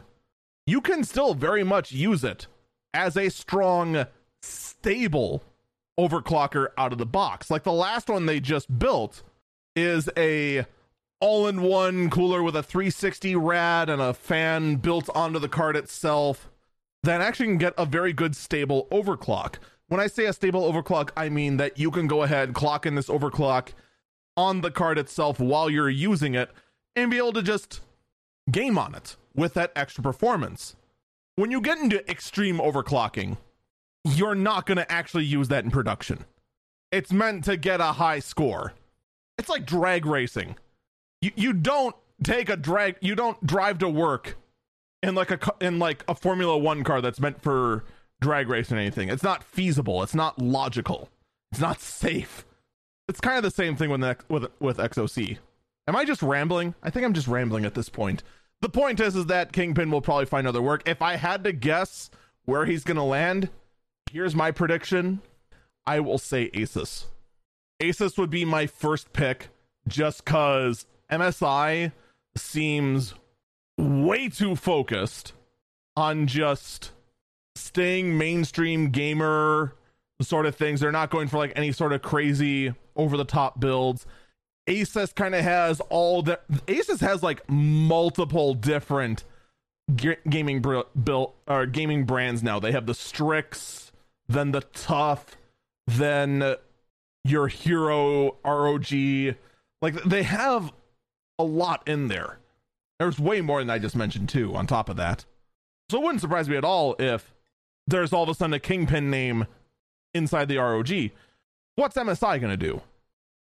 you 0.66 0.80
can 0.80 1.04
still 1.04 1.34
very 1.34 1.64
much 1.64 1.92
use 1.92 2.24
it 2.24 2.46
as 2.92 3.16
a 3.16 3.28
strong, 3.28 4.06
stable 4.42 5.42
overclocker 5.98 6.68
out 6.78 6.92
of 6.92 6.98
the 6.98 7.06
box. 7.06 7.50
Like 7.50 7.64
the 7.64 7.72
last 7.72 8.08
one 8.08 8.26
they 8.26 8.40
just 8.40 8.78
built 8.78 9.22
is 9.76 10.08
a 10.16 10.64
all-in-one 11.20 12.10
cooler 12.10 12.42
with 12.42 12.56
a 12.56 12.62
360 12.62 13.36
rad 13.36 13.88
and 13.90 14.00
a 14.00 14.14
fan 14.14 14.76
built 14.76 15.08
onto 15.14 15.38
the 15.38 15.48
card 15.48 15.76
itself 15.76 16.50
that 17.02 17.20
actually 17.20 17.46
can 17.46 17.58
get 17.58 17.74
a 17.76 17.86
very 17.86 18.12
good 18.12 18.34
stable 18.34 18.88
overclock. 18.90 19.56
when 19.88 20.00
I 20.00 20.06
say 20.06 20.26
a 20.26 20.32
stable 20.32 20.70
overclock, 20.70 21.10
I 21.16 21.28
mean 21.28 21.56
that 21.56 21.78
you 21.78 21.90
can 21.90 22.06
go 22.06 22.22
ahead, 22.22 22.54
clock 22.54 22.86
in 22.86 22.94
this 22.94 23.08
overclock 23.08 23.70
on 24.36 24.60
the 24.60 24.70
card 24.70 24.98
itself 24.98 25.40
while 25.40 25.68
you're 25.68 25.90
using 25.90 26.34
it 26.34 26.50
and 26.94 27.10
be 27.10 27.18
able 27.18 27.32
to 27.32 27.42
just 27.42 27.80
game 28.50 28.78
on 28.78 28.94
it 28.94 29.16
with 29.34 29.54
that 29.54 29.72
extra 29.74 30.02
performance. 30.02 30.76
When 31.36 31.50
you 31.50 31.60
get 31.60 31.78
into 31.78 32.08
extreme 32.10 32.58
overclocking, 32.58 33.36
you're 34.04 34.34
not 34.34 34.66
going 34.66 34.76
to 34.76 34.90
actually 34.90 35.24
use 35.24 35.48
that 35.48 35.64
in 35.64 35.70
production. 35.70 36.24
It's 36.92 37.12
meant 37.12 37.44
to 37.44 37.56
get 37.56 37.80
a 37.80 37.92
high 37.92 38.20
score. 38.20 38.74
It's 39.38 39.48
like 39.48 39.66
drag 39.66 40.06
racing. 40.06 40.56
You 41.20 41.32
you 41.36 41.52
don't 41.52 41.94
take 42.22 42.48
a 42.48 42.56
drag 42.56 42.96
you 43.00 43.14
don't 43.14 43.44
drive 43.46 43.78
to 43.78 43.88
work 43.88 44.36
in 45.02 45.14
like 45.14 45.30
a 45.30 45.38
in 45.60 45.78
like 45.78 46.04
a 46.08 46.14
Formula 46.14 46.56
1 46.56 46.84
car 46.84 47.00
that's 47.00 47.20
meant 47.20 47.40
for 47.42 47.84
drag 48.20 48.48
racing 48.48 48.76
or 48.76 48.80
anything. 48.80 49.08
It's 49.08 49.22
not 49.22 49.42
feasible. 49.42 50.02
It's 50.02 50.14
not 50.14 50.40
logical. 50.40 51.08
It's 51.52 51.60
not 51.60 51.80
safe. 51.80 52.44
It's 53.08 53.20
kind 53.20 53.36
of 53.36 53.42
the 53.42 53.50
same 53.50 53.76
thing 53.76 53.90
with 53.90 54.02
with 54.28 54.46
with 54.60 54.78
XOC. 54.78 55.38
Am 55.88 55.96
I 55.96 56.04
just 56.04 56.22
rambling? 56.22 56.74
I 56.82 56.90
think 56.90 57.04
I'm 57.04 57.14
just 57.14 57.28
rambling 57.28 57.64
at 57.64 57.74
this 57.74 57.88
point. 57.88 58.22
The 58.60 58.68
point 58.68 59.00
is 59.00 59.16
is 59.16 59.26
that 59.26 59.52
Kingpin 59.52 59.90
will 59.90 60.02
probably 60.02 60.26
find 60.26 60.46
other 60.46 60.62
work. 60.62 60.82
If 60.86 61.02
I 61.02 61.16
had 61.16 61.44
to 61.44 61.52
guess 61.52 62.10
where 62.44 62.66
he's 62.66 62.84
going 62.84 62.98
to 62.98 63.02
land, 63.02 63.48
here's 64.10 64.34
my 64.34 64.50
prediction. 64.50 65.22
I 65.86 66.00
will 66.00 66.18
say 66.18 66.50
Asus. 66.50 67.06
Asus 67.82 68.18
would 68.18 68.30
be 68.30 68.44
my 68.44 68.66
first 68.66 69.12
pick 69.12 69.48
just 69.88 70.24
cuz 70.24 70.86
MSI 71.10 71.92
seems 72.36 73.14
way 73.78 74.28
too 74.28 74.56
focused 74.56 75.32
on 75.96 76.26
just 76.26 76.92
staying 77.54 78.16
mainstream 78.16 78.90
gamer 78.90 79.74
sort 80.22 80.46
of 80.46 80.54
things. 80.54 80.80
They're 80.80 80.92
not 80.92 81.10
going 81.10 81.28
for 81.28 81.38
like 81.38 81.52
any 81.56 81.72
sort 81.72 81.92
of 81.92 82.02
crazy 82.02 82.74
over 82.96 83.16
the 83.16 83.24
top 83.24 83.60
builds. 83.60 84.06
Asus 84.68 85.14
kind 85.14 85.34
of 85.34 85.42
has 85.42 85.80
all 85.88 86.22
the 86.22 86.38
Asus 86.66 87.00
has 87.00 87.22
like 87.22 87.48
multiple 87.48 88.54
different 88.54 89.24
g- 89.94 90.16
gaming 90.28 90.60
br- 90.60 90.80
built 91.02 91.34
or 91.48 91.66
gaming 91.66 92.04
brands 92.04 92.42
now. 92.42 92.60
They 92.60 92.72
have 92.72 92.86
the 92.86 92.94
Strix, 92.94 93.90
then 94.28 94.52
the 94.52 94.60
TUF, 94.60 95.36
then 95.86 96.56
your 97.24 97.48
Hero 97.48 98.36
ROG. 98.44 98.92
Like 99.82 100.02
they 100.04 100.22
have 100.22 100.72
a 101.40 101.42
lot 101.42 101.86
in 101.86 102.08
there. 102.08 102.38
There's 102.98 103.18
way 103.18 103.40
more 103.40 103.60
than 103.60 103.70
I 103.70 103.78
just 103.78 103.96
mentioned 103.96 104.28
too. 104.28 104.54
On 104.54 104.66
top 104.66 104.88
of 104.88 104.96
that, 104.96 105.24
so 105.90 105.98
it 105.98 106.04
wouldn't 106.04 106.20
surprise 106.20 106.48
me 106.48 106.56
at 106.56 106.64
all 106.64 106.94
if 106.98 107.32
there's 107.86 108.12
all 108.12 108.22
of 108.22 108.28
a 108.28 108.34
sudden 108.34 108.54
a 108.54 108.60
kingpin 108.60 109.10
name 109.10 109.46
inside 110.14 110.48
the 110.48 110.58
ROG. 110.58 111.10
What's 111.76 111.96
MSI 111.96 112.40
gonna 112.40 112.56
do? 112.56 112.82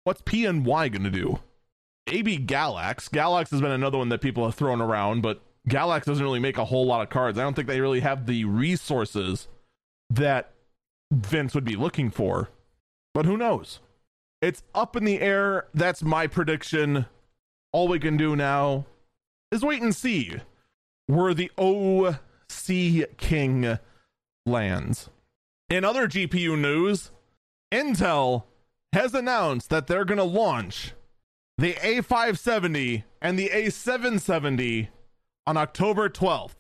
What's 0.05 0.23
PNY 0.23 0.93
gonna 0.93 1.11
do? 1.11 1.41
Maybe 2.07 2.39
Galax. 2.39 3.11
Galax 3.11 3.51
has 3.51 3.61
been 3.61 3.73
another 3.73 3.99
one 3.99 4.09
that 4.09 4.21
people 4.21 4.45
have 4.45 4.55
thrown 4.55 4.81
around, 4.81 5.23
but 5.23 5.43
Galax 5.69 6.05
doesn't 6.05 6.25
really 6.25 6.39
make 6.39 6.57
a 6.57 6.65
whole 6.65 6.87
lot 6.87 7.03
of 7.03 7.11
cards. 7.11 7.39
I 7.39 7.43
don't 7.43 7.55
think 7.55 7.69
they 7.69 7.81
really 7.81 8.01
have 8.01 8.27
the 8.27 8.45
resources 8.45 9.49
that 10.09 10.53
Vince 11.13 11.55
would 11.55 11.65
be 11.65 11.77
looking 11.77 12.11
for. 12.11 12.49
But 13.13 13.27
who 13.27 13.37
knows? 13.37 13.81
It's 14.41 14.63
up 14.75 14.97
in 14.97 15.05
the 15.05 15.21
air. 15.21 15.67
That's 15.75 16.03
my 16.03 16.27
prediction. 16.27 17.07
All 17.73 17.89
we 17.89 17.99
can 17.99 18.17
do 18.17 18.35
now 18.35 18.87
is 19.51 19.63
wait 19.63 19.83
and 19.83 19.95
see 19.95 20.37
where 21.07 21.35
the 21.35 21.51
OC 21.59 23.17
King 23.17 23.79
lands. 24.47 25.11
In 25.69 25.85
other 25.85 26.09
GPU 26.09 26.59
news, 26.59 27.11
Intel 27.73 28.45
has 28.93 29.15
announced 29.15 29.69
that 29.71 29.87
they're 29.87 30.05
going 30.05 30.19
to 30.19 30.25
launch 30.25 30.93
the 31.59 31.75
A570 31.75 33.05
and 33.21 33.39
the 33.39 33.51
A770 33.51 34.89
on 35.47 35.57
October 35.57 36.09
12th. 36.09 36.53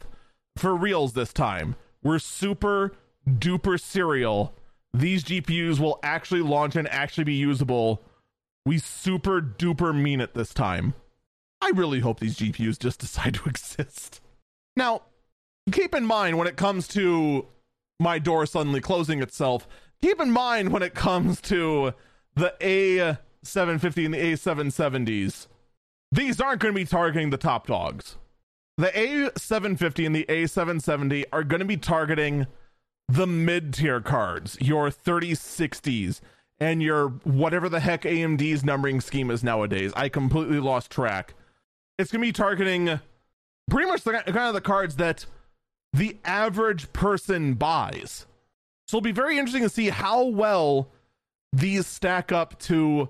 For 0.57 0.75
reals 0.75 1.13
this 1.13 1.33
time. 1.33 1.77
We're 2.03 2.19
super 2.19 2.93
duper 3.29 3.81
serial. 3.81 4.55
These 4.93 5.23
GPUs 5.23 5.79
will 5.79 6.01
actually 6.03 6.41
launch 6.41 6.75
and 6.75 6.89
actually 6.89 7.25
be 7.25 7.35
usable. 7.35 8.03
We 8.69 8.77
super 8.77 9.41
duper 9.41 9.99
mean 9.99 10.21
it 10.21 10.35
this 10.35 10.53
time. 10.53 10.93
I 11.63 11.71
really 11.75 12.01
hope 12.01 12.21
these 12.21 12.37
GPUs 12.37 12.79
just 12.79 13.01
decide 13.01 13.33
to 13.37 13.49
exist. 13.49 14.21
Now, 14.77 15.05
keep 15.73 15.95
in 15.95 16.05
mind 16.05 16.37
when 16.37 16.47
it 16.47 16.59
comes 16.59 16.87
to 16.89 17.47
my 17.99 18.19
door 18.19 18.45
suddenly 18.45 18.83
closing 18.83 19.23
itself, 19.23 19.67
keep 20.03 20.21
in 20.21 20.31
mind 20.31 20.71
when 20.71 20.83
it 20.83 20.95
comes 20.95 21.41
to 21.41 21.95
the 22.35 22.53
A750 22.61 24.05
and 24.05 24.13
the 24.13 24.35
A770s, 24.35 25.47
these 26.13 26.39
aren't 26.39 26.61
going 26.61 26.75
to 26.75 26.79
be 26.79 26.85
targeting 26.85 27.31
the 27.31 27.39
top 27.39 27.69
dogs. 27.69 28.17
The 28.77 28.89
A750 28.89 30.05
and 30.05 30.15
the 30.15 30.27
A770 30.29 31.25
are 31.33 31.43
going 31.43 31.61
to 31.61 31.65
be 31.65 31.79
targeting 31.79 32.47
the 33.09 33.27
mid 33.27 33.73
tier 33.73 34.03
cards, 34.03 34.59
your 34.61 34.91
3060s, 34.91 36.21
and 36.61 36.83
your 36.83 37.09
whatever 37.25 37.69
the 37.69 37.81
heck 37.81 38.03
AMD's 38.03 38.65
numbering 38.65 39.01
scheme 39.01 39.31
is 39.31 39.45
nowadays. 39.45 39.93
I 39.97 40.09
completely 40.09 40.61
lost 40.61 40.91
track. 40.91 41.35
It's 41.99 42.11
going 42.11 42.23
to 42.23 42.29
be 42.29 42.33
targeting 42.33 43.01
pretty 43.71 43.89
much 43.89 44.03
the 44.03 44.13
kind 44.13 44.39
of 44.39 44.55
the 44.55 44.61
cards 44.61 44.97
that 44.97 45.27
the 45.93 46.17
average 46.25 46.93
person 46.93 47.55
buys. 47.55 48.27
So 48.87 48.97
it'll 48.97 49.05
be 49.05 49.13
very 49.13 49.39
interesting 49.39 49.63
to 49.63 49.69
see 49.69 49.91
how 49.91 50.25
well 50.25 50.89
these 51.53 51.87
stack 51.87 52.33
up 52.33 52.59
to 52.61 53.09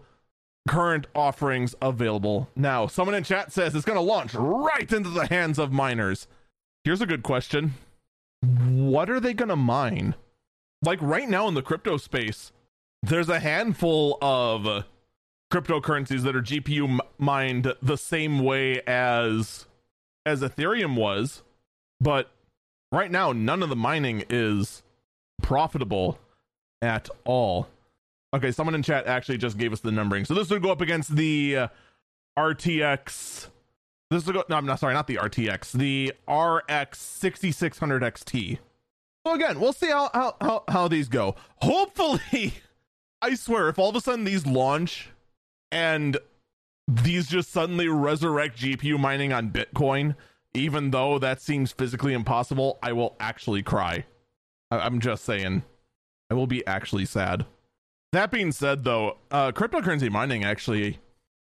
current 0.68 1.07
offerings 1.14 1.74
available 1.80 2.49
now. 2.55 2.86
Someone 2.86 3.14
in 3.14 3.24
chat 3.24 3.53
says 3.53 3.74
it's 3.74 3.84
going 3.84 3.96
to 3.96 4.03
launch 4.03 4.34
right 4.34 4.90
into 4.92 5.11
the 5.11 5.26
hands 5.26 5.59
of 5.59 5.72
miners. 5.72 6.26
Here's 6.84 7.01
a 7.01 7.07
good 7.07 7.22
question 7.22 7.74
What 8.42 9.09
are 9.11 9.20
they 9.20 9.34
going 9.34 9.49
to 9.49 9.57
mine? 9.57 10.14
Like 10.82 11.01
right 11.01 11.28
now 11.28 11.49
in 11.49 11.55
the 11.55 11.62
crypto 11.62 11.96
space, 11.96 12.53
there's 13.03 13.28
a 13.28 13.40
handful 13.40 14.18
of 14.20 14.84
cryptocurrencies 15.53 16.22
that 16.22 16.36
are 16.36 16.42
GPU 16.42 16.99
mined 17.18 17.72
the 17.80 17.96
same 17.96 18.40
way 18.40 18.80
as 18.86 19.66
as 20.26 20.42
Ethereum 20.42 20.94
was, 20.94 21.42
but 22.01 22.30
right 22.92 23.11
now 23.11 23.32
none 23.32 23.62
of 23.62 23.68
the 23.68 23.76
mining 23.76 24.24
is 24.28 24.82
profitable 25.42 26.18
at 26.82 27.09
all. 27.24 27.68
Okay, 28.34 28.53
someone 28.53 28.74
in 28.74 28.82
chat 28.82 29.07
actually 29.07 29.38
just 29.38 29.57
gave 29.57 29.72
us 29.72 29.80
the 29.80 29.90
numbering. 29.90 30.26
So 30.26 30.34
this 30.34 30.51
would 30.51 30.62
go 30.62 30.70
up 30.70 30.82
against 30.82 31.16
the 31.16 31.57
uh, 31.57 31.68
RTX. 32.38 33.49
This 34.11 34.26
would 34.26 34.34
go. 34.34 34.44
No, 34.51 34.57
I'm 34.57 34.66
not 34.66 34.80
sorry, 34.80 34.94
not 34.94 35.07
the 35.07 35.16
RTX. 35.16 35.72
The 35.72 36.12
RX 36.30 36.99
6600 36.99 38.03
XT. 38.03 38.59
So 39.26 39.34
again, 39.34 39.61
we'll 39.61 39.72
see 39.72 39.88
how 39.88 40.11
how 40.12 40.36
how, 40.40 40.64
how 40.68 40.88
these 40.88 41.09
go. 41.09 41.36
Hopefully, 41.57 42.55
I 43.21 43.35
swear, 43.35 43.69
if 43.69 43.79
all 43.79 43.91
of 43.91 43.97
a 43.97 44.01
sudden 44.01 44.25
these 44.25 44.47
launch 44.47 45.11
and 45.73 46.16
these 46.87 47.27
just 47.27 47.51
suddenly 47.51 47.89
resurrect 47.89 48.59
GPU 48.59 48.99
mining 48.99 49.33
on 49.33 49.51
Bitcoin, 49.51 50.14
even 50.55 50.91
though 50.91 51.19
that 51.19 51.41
seems 51.41 51.73
physically 51.73 52.14
impossible, 52.14 52.79
I 52.83 52.93
will 52.93 53.16
actually 53.21 53.62
cry. 53.62 54.05
I- 54.71 54.79
I'm 54.81 55.01
just 55.01 55.25
saying, 55.25 55.64
I 56.31 56.35
will 56.35 56.47
be 56.47 56.66
actually 56.66 57.05
sad. 57.05 57.45
That 58.12 58.31
being 58.31 58.53
said, 58.53 58.85
though, 58.85 59.19
uh, 59.31 59.53
cryptocurrency 59.53 60.11
mining 60.11 60.45
actually, 60.45 60.99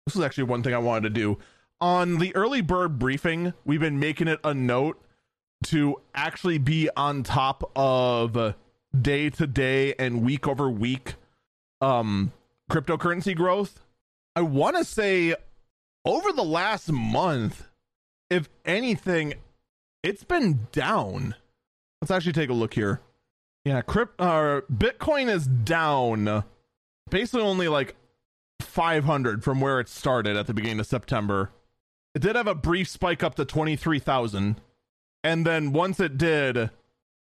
this 0.05 0.15
is 0.15 0.21
actually 0.21 0.43
one 0.43 0.61
thing 0.61 0.73
I 0.73 0.79
wanted 0.79 1.03
to 1.03 1.09
do. 1.09 1.39
On 1.81 2.19
the 2.19 2.35
early 2.35 2.61
bird 2.61 2.99
briefing, 2.99 3.53
we've 3.65 3.79
been 3.79 3.99
making 3.99 4.27
it 4.27 4.39
a 4.43 4.53
note 4.53 5.01
to 5.65 5.99
actually 6.13 6.57
be 6.57 6.89
on 6.95 7.23
top 7.23 7.71
of 7.75 8.53
day 8.99 9.29
to 9.31 9.47
day 9.47 9.95
and 9.97 10.23
week 10.23 10.47
over 10.47 10.69
week 10.69 11.15
um 11.83 12.31
cryptocurrency 12.71 13.35
growth. 13.35 13.81
I 14.35 14.41
want 14.41 14.77
to 14.77 14.83
say 14.83 15.35
over 16.05 16.31
the 16.31 16.43
last 16.43 16.91
month, 16.91 17.67
if 18.29 18.49
anything, 18.65 19.35
it's 20.01 20.23
been 20.23 20.67
down. 20.71 21.35
Let's 22.01 22.11
actually 22.11 22.33
take 22.33 22.49
a 22.49 22.53
look 22.53 22.73
here. 22.73 23.01
Yeah, 23.65 23.81
crypt 23.81 24.19
uh, 24.19 24.61
Bitcoin 24.71 25.29
is 25.29 25.47
down 25.47 26.43
basically 27.09 27.45
only 27.45 27.67
like 27.67 27.95
500 28.59 29.43
from 29.43 29.61
where 29.61 29.79
it 29.79 29.87
started 29.87 30.35
at 30.35 30.47
the 30.47 30.53
beginning 30.53 30.79
of 30.79 30.87
September. 30.87 31.51
It 32.15 32.21
did 32.21 32.35
have 32.35 32.47
a 32.47 32.55
brief 32.55 32.87
spike 32.89 33.23
up 33.23 33.35
to 33.35 33.45
23,000 33.45 34.59
and 35.23 35.45
then 35.45 35.71
once 35.71 35.99
it 35.99 36.17
did, 36.17 36.69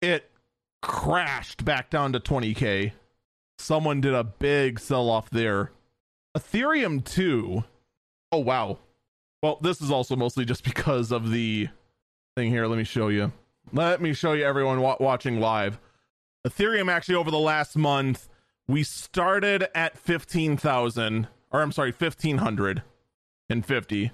it 0.02 0.30
crashed 0.82 1.64
back 1.64 1.90
down 1.90 2.12
to 2.12 2.20
20k. 2.20 2.92
Someone 3.58 4.00
did 4.00 4.14
a 4.14 4.24
big 4.24 4.78
sell 4.78 5.10
off 5.10 5.30
there. 5.30 5.72
Ethereum 6.36 7.04
2. 7.04 7.64
Oh 8.32 8.38
wow. 8.38 8.78
Well, 9.42 9.58
this 9.62 9.80
is 9.80 9.90
also 9.90 10.16
mostly 10.16 10.44
just 10.44 10.64
because 10.64 11.12
of 11.12 11.30
the 11.30 11.68
thing 12.36 12.50
here. 12.50 12.66
Let 12.66 12.78
me 12.78 12.84
show 12.84 13.08
you. 13.08 13.32
Let 13.72 14.00
me 14.00 14.12
show 14.12 14.32
you 14.32 14.44
everyone 14.44 14.80
wa- 14.80 14.96
watching 15.00 15.40
live. 15.40 15.78
Ethereum 16.46 16.90
actually 16.90 17.16
over 17.16 17.30
the 17.30 17.38
last 17.38 17.76
month, 17.76 18.28
we 18.66 18.82
started 18.82 19.66
at 19.74 19.98
15,000 19.98 21.28
or 21.50 21.62
I'm 21.62 21.72
sorry, 21.72 21.90
1550. 21.90 24.12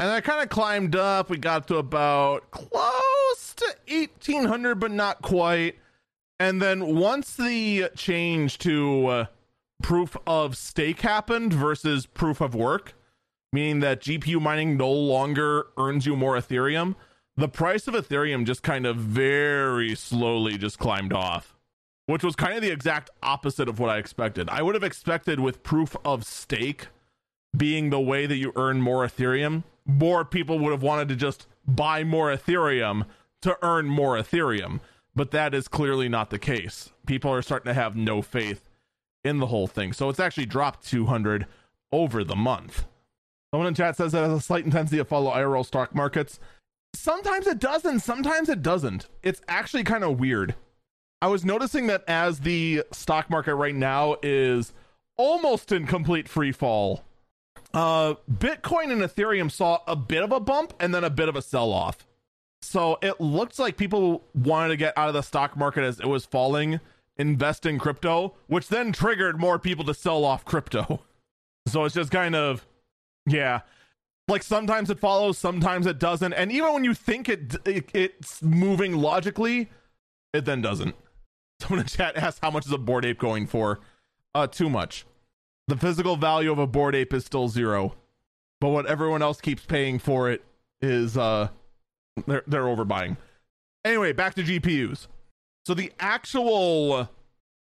And 0.00 0.10
I 0.10 0.20
kind 0.20 0.42
of 0.42 0.48
climbed 0.48 0.94
up. 0.94 1.28
We 1.30 1.38
got 1.38 1.66
to 1.68 1.76
about 1.76 2.50
close 2.50 3.54
to 3.56 3.66
1800 3.88 4.76
but 4.76 4.90
not 4.92 5.22
quite. 5.22 5.76
And 6.40 6.62
then 6.62 6.96
once 6.96 7.34
the 7.34 7.90
change 7.96 8.58
to 8.58 9.06
uh, 9.06 9.26
proof 9.82 10.16
of 10.26 10.56
stake 10.56 11.00
happened 11.00 11.52
versus 11.52 12.06
proof 12.06 12.40
of 12.40 12.54
work, 12.54 12.94
meaning 13.52 13.80
that 13.80 14.00
GPU 14.00 14.40
mining 14.40 14.76
no 14.76 14.90
longer 14.90 15.66
earns 15.76 16.06
you 16.06 16.16
more 16.16 16.36
Ethereum, 16.36 16.94
the 17.36 17.48
price 17.48 17.88
of 17.88 17.94
Ethereum 17.94 18.44
just 18.44 18.62
kind 18.62 18.86
of 18.86 18.96
very 18.96 19.94
slowly 19.94 20.58
just 20.58 20.78
climbed 20.78 21.12
off, 21.12 21.56
which 22.06 22.24
was 22.24 22.36
kind 22.36 22.54
of 22.54 22.62
the 22.62 22.70
exact 22.70 23.10
opposite 23.22 23.68
of 23.68 23.78
what 23.78 23.90
I 23.90 23.98
expected. 23.98 24.48
I 24.48 24.62
would 24.62 24.74
have 24.74 24.84
expected 24.84 25.40
with 25.40 25.62
proof 25.62 25.96
of 26.04 26.24
stake 26.24 26.88
being 27.56 27.90
the 27.90 28.00
way 28.00 28.26
that 28.26 28.36
you 28.36 28.52
earn 28.56 28.80
more 28.80 29.06
Ethereum, 29.06 29.64
more 29.86 30.24
people 30.24 30.58
would 30.58 30.72
have 30.72 30.82
wanted 30.82 31.08
to 31.08 31.16
just 31.16 31.46
buy 31.66 32.04
more 32.04 32.30
Ethereum 32.30 33.06
to 33.42 33.56
earn 33.62 33.86
more 33.86 34.16
Ethereum. 34.16 34.80
But 35.18 35.32
that 35.32 35.52
is 35.52 35.66
clearly 35.66 36.08
not 36.08 36.30
the 36.30 36.38
case. 36.38 36.90
People 37.04 37.32
are 37.32 37.42
starting 37.42 37.68
to 37.68 37.74
have 37.74 37.96
no 37.96 38.22
faith 38.22 38.70
in 39.24 39.38
the 39.38 39.46
whole 39.46 39.66
thing. 39.66 39.92
So 39.92 40.08
it's 40.08 40.20
actually 40.20 40.46
dropped 40.46 40.86
200 40.86 41.44
over 41.90 42.22
the 42.22 42.36
month. 42.36 42.84
Someone 43.52 43.66
in 43.66 43.74
chat 43.74 43.96
says 43.96 44.12
that 44.12 44.22
has 44.22 44.38
a 44.38 44.40
slight 44.40 44.64
intensity 44.64 45.00
of 45.00 45.08
follow 45.08 45.32
IRL 45.32 45.66
stock 45.66 45.92
markets. 45.92 46.38
Sometimes 46.94 47.48
it 47.48 47.58
doesn't, 47.58 47.98
sometimes 47.98 48.48
it 48.48 48.62
doesn't. 48.62 49.08
It's 49.24 49.42
actually 49.48 49.82
kind 49.82 50.04
of 50.04 50.20
weird. 50.20 50.54
I 51.20 51.26
was 51.26 51.44
noticing 51.44 51.88
that 51.88 52.04
as 52.06 52.38
the 52.38 52.84
stock 52.92 53.28
market 53.28 53.56
right 53.56 53.74
now 53.74 54.18
is 54.22 54.72
almost 55.16 55.72
in 55.72 55.88
complete 55.88 56.28
free 56.28 56.52
fall, 56.52 57.02
uh, 57.74 58.14
Bitcoin 58.30 58.92
and 58.92 59.02
Ethereum 59.02 59.50
saw 59.50 59.80
a 59.88 59.96
bit 59.96 60.22
of 60.22 60.30
a 60.30 60.38
bump 60.38 60.74
and 60.78 60.94
then 60.94 61.02
a 61.02 61.10
bit 61.10 61.28
of 61.28 61.34
a 61.34 61.42
sell 61.42 61.72
off. 61.72 62.06
So 62.68 62.98
it 63.00 63.18
looks 63.18 63.58
like 63.58 63.78
people 63.78 64.24
wanted 64.34 64.68
to 64.68 64.76
get 64.76 64.92
out 64.98 65.08
of 65.08 65.14
the 65.14 65.22
stock 65.22 65.56
market 65.56 65.84
as 65.84 66.00
it 66.00 66.06
was 66.06 66.26
falling, 66.26 66.80
invest 67.16 67.64
in 67.64 67.78
crypto, 67.78 68.34
which 68.46 68.68
then 68.68 68.92
triggered 68.92 69.40
more 69.40 69.58
people 69.58 69.86
to 69.86 69.94
sell 69.94 70.22
off 70.24 70.44
crypto. 70.44 71.02
So 71.66 71.84
it's 71.84 71.94
just 71.94 72.10
kind 72.10 72.34
of, 72.34 72.66
yeah, 73.26 73.60
like 74.26 74.42
sometimes 74.42 74.88
it 74.88 74.98
follows, 74.98 75.36
sometimes 75.36 75.86
it 75.86 75.98
doesn't, 75.98 76.32
and 76.32 76.50
even 76.50 76.72
when 76.72 76.82
you 76.82 76.94
think 76.94 77.28
it, 77.28 77.56
it 77.66 77.90
it's 77.92 78.42
moving 78.42 78.96
logically, 78.96 79.68
it 80.32 80.46
then 80.46 80.62
doesn't. 80.62 80.94
Someone 81.60 81.80
in 81.80 81.86
chat 81.86 82.16
asked 82.16 82.38
how 82.40 82.50
much 82.50 82.64
is 82.64 82.72
a 82.72 82.78
Bored 82.78 83.04
Ape 83.04 83.18
going 83.18 83.46
for? 83.46 83.80
Uh, 84.34 84.46
too 84.46 84.70
much. 84.70 85.04
The 85.66 85.76
physical 85.76 86.16
value 86.16 86.50
of 86.50 86.58
a 86.58 86.66
Bored 86.66 86.94
Ape 86.94 87.12
is 87.12 87.26
still 87.26 87.48
zero, 87.48 87.94
but 88.62 88.70
what 88.70 88.86
everyone 88.86 89.20
else 89.20 89.38
keeps 89.38 89.66
paying 89.66 89.98
for 89.98 90.30
it 90.30 90.42
is 90.80 91.18
uh 91.18 91.48
they're 92.26 92.44
they're 92.46 92.64
overbuying. 92.64 93.16
Anyway, 93.84 94.12
back 94.12 94.34
to 94.34 94.42
GPUs. 94.42 95.06
So 95.66 95.74
the 95.74 95.92
actual 96.00 97.08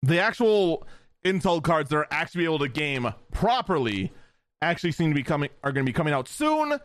the 0.02 0.20
actual 0.20 0.86
Intel 1.24 1.62
cards 1.62 1.90
that 1.90 1.96
are 1.96 2.08
actually 2.10 2.44
able 2.44 2.60
to 2.60 2.68
game 2.68 3.12
properly 3.32 4.12
actually 4.62 4.92
seem 4.92 5.10
to 5.10 5.14
be 5.14 5.22
coming 5.22 5.50
are 5.62 5.72
going 5.72 5.84
to 5.84 5.90
be 5.90 5.96
coming 5.96 6.14
out 6.14 6.28
soon 6.28 6.78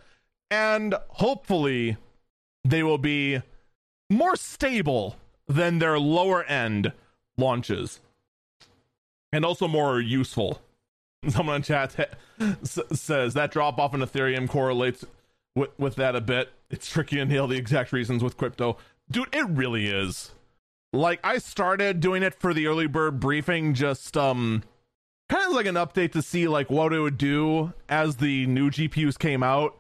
and 0.50 0.96
hopefully 1.10 1.98
they 2.64 2.84
will 2.84 2.98
be 2.98 3.42
more 4.10 4.36
stable 4.36 5.16
than 5.48 5.80
their 5.80 5.98
lower 5.98 6.44
end 6.44 6.92
launches 7.38 8.02
and 9.32 9.46
also 9.46 9.68
more 9.68 10.00
useful. 10.00 10.62
Someone 11.30 11.58
in 11.58 11.62
chat 11.62 12.18
says 12.64 13.34
that 13.34 13.52
drop 13.52 13.80
off 13.80 13.94
in 13.94 14.02
Ethereum 14.02 14.50
correlates 14.50 15.06
with, 15.56 15.70
with 15.78 15.96
that 15.96 16.16
a 16.16 16.22
bit. 16.22 16.52
It's 16.70 16.90
tricky 16.90 17.18
to 17.18 17.26
nail 17.26 17.48
the 17.48 17.58
exact 17.58 17.92
reasons 17.92 18.24
with 18.24 18.38
crypto. 18.38 18.78
Dude, 19.10 19.34
it 19.34 19.48
really 19.50 19.88
is. 19.88 20.32
Like 20.94 21.20
I 21.24 21.38
started 21.38 22.00
doing 22.00 22.24
it 22.24 22.34
for 22.34 22.54
the 22.54 22.68
early 22.68 22.88
bird 22.88 23.20
briefing 23.20 23.74
just 23.74 24.18
um 24.18 24.64
kind 25.30 25.48
of 25.48 25.54
like 25.54 25.66
an 25.66 25.76
update 25.76 26.12
to 26.12 26.22
see 26.22 26.48
like 26.48 26.70
what 26.70 26.92
it 26.92 27.00
would 27.00 27.18
do 27.18 27.74
as 27.88 28.18
the 28.18 28.46
new 28.48 28.70
GPUs 28.70 29.18
came 29.18 29.44
out. 29.44 29.78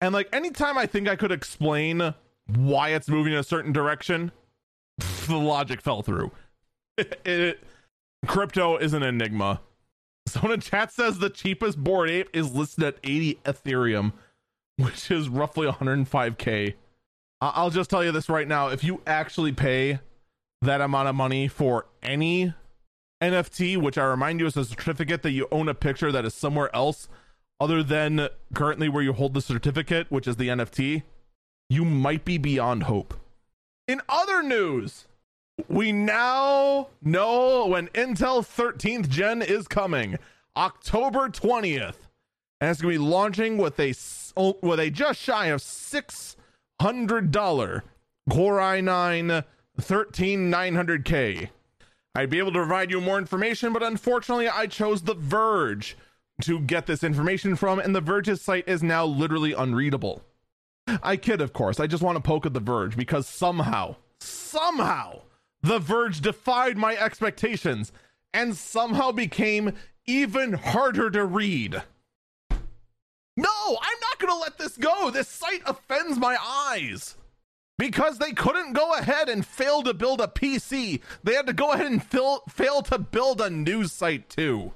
And 0.00 0.12
like 0.12 0.28
anytime 0.32 0.78
I 0.78 0.86
think 0.86 1.08
I 1.08 1.16
could 1.16 1.32
explain 1.32 2.14
why 2.46 2.90
it's 2.90 3.08
moving 3.08 3.32
in 3.32 3.38
a 3.38 3.44
certain 3.44 3.72
direction, 3.72 4.30
the 5.26 5.36
logic 5.36 5.80
fell 5.80 6.02
through. 6.02 6.30
It, 6.96 7.20
it, 7.24 7.64
crypto 8.24 8.76
is 8.76 8.94
an 8.94 9.02
enigma. 9.02 9.60
Someone 10.28 10.52
in 10.52 10.60
chat 10.60 10.92
says 10.92 11.18
the 11.18 11.28
cheapest 11.28 11.82
Bored 11.82 12.08
Ape 12.08 12.28
is 12.32 12.54
listed 12.54 12.84
at 12.84 12.98
80 13.02 13.40
Ethereum 13.44 14.12
which 14.84 15.10
is 15.10 15.28
roughly 15.28 15.66
105k. 15.66 16.74
I'll 17.40 17.70
just 17.70 17.90
tell 17.90 18.02
you 18.02 18.12
this 18.12 18.28
right 18.28 18.48
now: 18.48 18.68
if 18.68 18.82
you 18.82 19.02
actually 19.06 19.52
pay 19.52 20.00
that 20.62 20.80
amount 20.80 21.08
of 21.08 21.14
money 21.14 21.46
for 21.48 21.86
any 22.02 22.54
NFT, 23.22 23.76
which 23.76 23.98
I 23.98 24.04
remind 24.04 24.40
you 24.40 24.46
is 24.46 24.56
a 24.56 24.64
certificate 24.64 25.22
that 25.22 25.32
you 25.32 25.48
own 25.52 25.68
a 25.68 25.74
picture 25.74 26.10
that 26.10 26.24
is 26.24 26.34
somewhere 26.34 26.74
else 26.74 27.08
other 27.60 27.82
than 27.82 28.28
currently 28.54 28.88
where 28.88 29.02
you 29.02 29.12
hold 29.12 29.34
the 29.34 29.40
certificate, 29.40 30.10
which 30.10 30.26
is 30.26 30.36
the 30.36 30.48
NFT, 30.48 31.02
you 31.70 31.84
might 31.84 32.24
be 32.24 32.38
beyond 32.38 32.84
hope. 32.84 33.14
In 33.86 34.00
other 34.08 34.42
news, 34.42 35.06
we 35.68 35.92
now 35.92 36.88
know 37.02 37.66
when 37.66 37.88
Intel 37.88 38.40
13th 38.40 39.08
gen 39.08 39.40
is 39.40 39.68
coming, 39.68 40.18
October 40.56 41.28
20th. 41.28 42.03
And 42.64 42.70
it's 42.70 42.80
going 42.80 42.94
to 42.94 42.98
be 42.98 43.06
launching 43.06 43.58
with 43.58 43.78
a 43.78 43.92
with 44.62 44.80
a 44.80 44.88
just 44.88 45.20
shy 45.20 45.48
of 45.48 45.60
six 45.60 46.34
hundred 46.80 47.30
dollar 47.30 47.84
Core 48.30 48.56
i9 48.56 49.44
13900K. 49.78 51.50
I'd 52.14 52.30
be 52.30 52.38
able 52.38 52.52
to 52.52 52.60
provide 52.60 52.90
you 52.90 53.02
more 53.02 53.18
information, 53.18 53.74
but 53.74 53.82
unfortunately, 53.82 54.48
I 54.48 54.66
chose 54.66 55.02
The 55.02 55.12
Verge 55.12 55.94
to 56.40 56.58
get 56.58 56.86
this 56.86 57.04
information 57.04 57.54
from, 57.54 57.80
and 57.80 57.94
The 57.94 58.00
Verge's 58.00 58.40
site 58.40 58.66
is 58.66 58.82
now 58.82 59.04
literally 59.04 59.52
unreadable. 59.52 60.22
I 61.02 61.18
kid, 61.18 61.42
of 61.42 61.52
course. 61.52 61.78
I 61.78 61.86
just 61.86 62.02
want 62.02 62.16
to 62.16 62.22
poke 62.22 62.46
at 62.46 62.54
The 62.54 62.60
Verge 62.60 62.96
because 62.96 63.28
somehow, 63.28 63.96
somehow, 64.20 65.20
The 65.60 65.80
Verge 65.80 66.22
defied 66.22 66.78
my 66.78 66.96
expectations 66.96 67.92
and 68.32 68.56
somehow 68.56 69.12
became 69.12 69.74
even 70.06 70.54
harder 70.54 71.10
to 71.10 71.26
read. 71.26 71.82
No, 73.36 73.48
I'm 73.82 74.00
not 74.00 74.18
going 74.18 74.32
to 74.32 74.40
let 74.40 74.58
this 74.58 74.76
go. 74.76 75.10
This 75.10 75.28
site 75.28 75.62
offends 75.66 76.18
my 76.18 76.36
eyes. 76.40 77.16
Because 77.76 78.18
they 78.18 78.32
couldn't 78.32 78.74
go 78.74 78.94
ahead 78.94 79.28
and 79.28 79.44
fail 79.44 79.82
to 79.82 79.92
build 79.92 80.20
a 80.20 80.28
PC. 80.28 81.00
They 81.24 81.34
had 81.34 81.48
to 81.48 81.52
go 81.52 81.72
ahead 81.72 81.86
and 81.86 82.02
fail, 82.02 82.42
fail 82.48 82.82
to 82.82 82.98
build 82.98 83.40
a 83.40 83.50
news 83.50 83.90
site 83.92 84.28
too. 84.30 84.72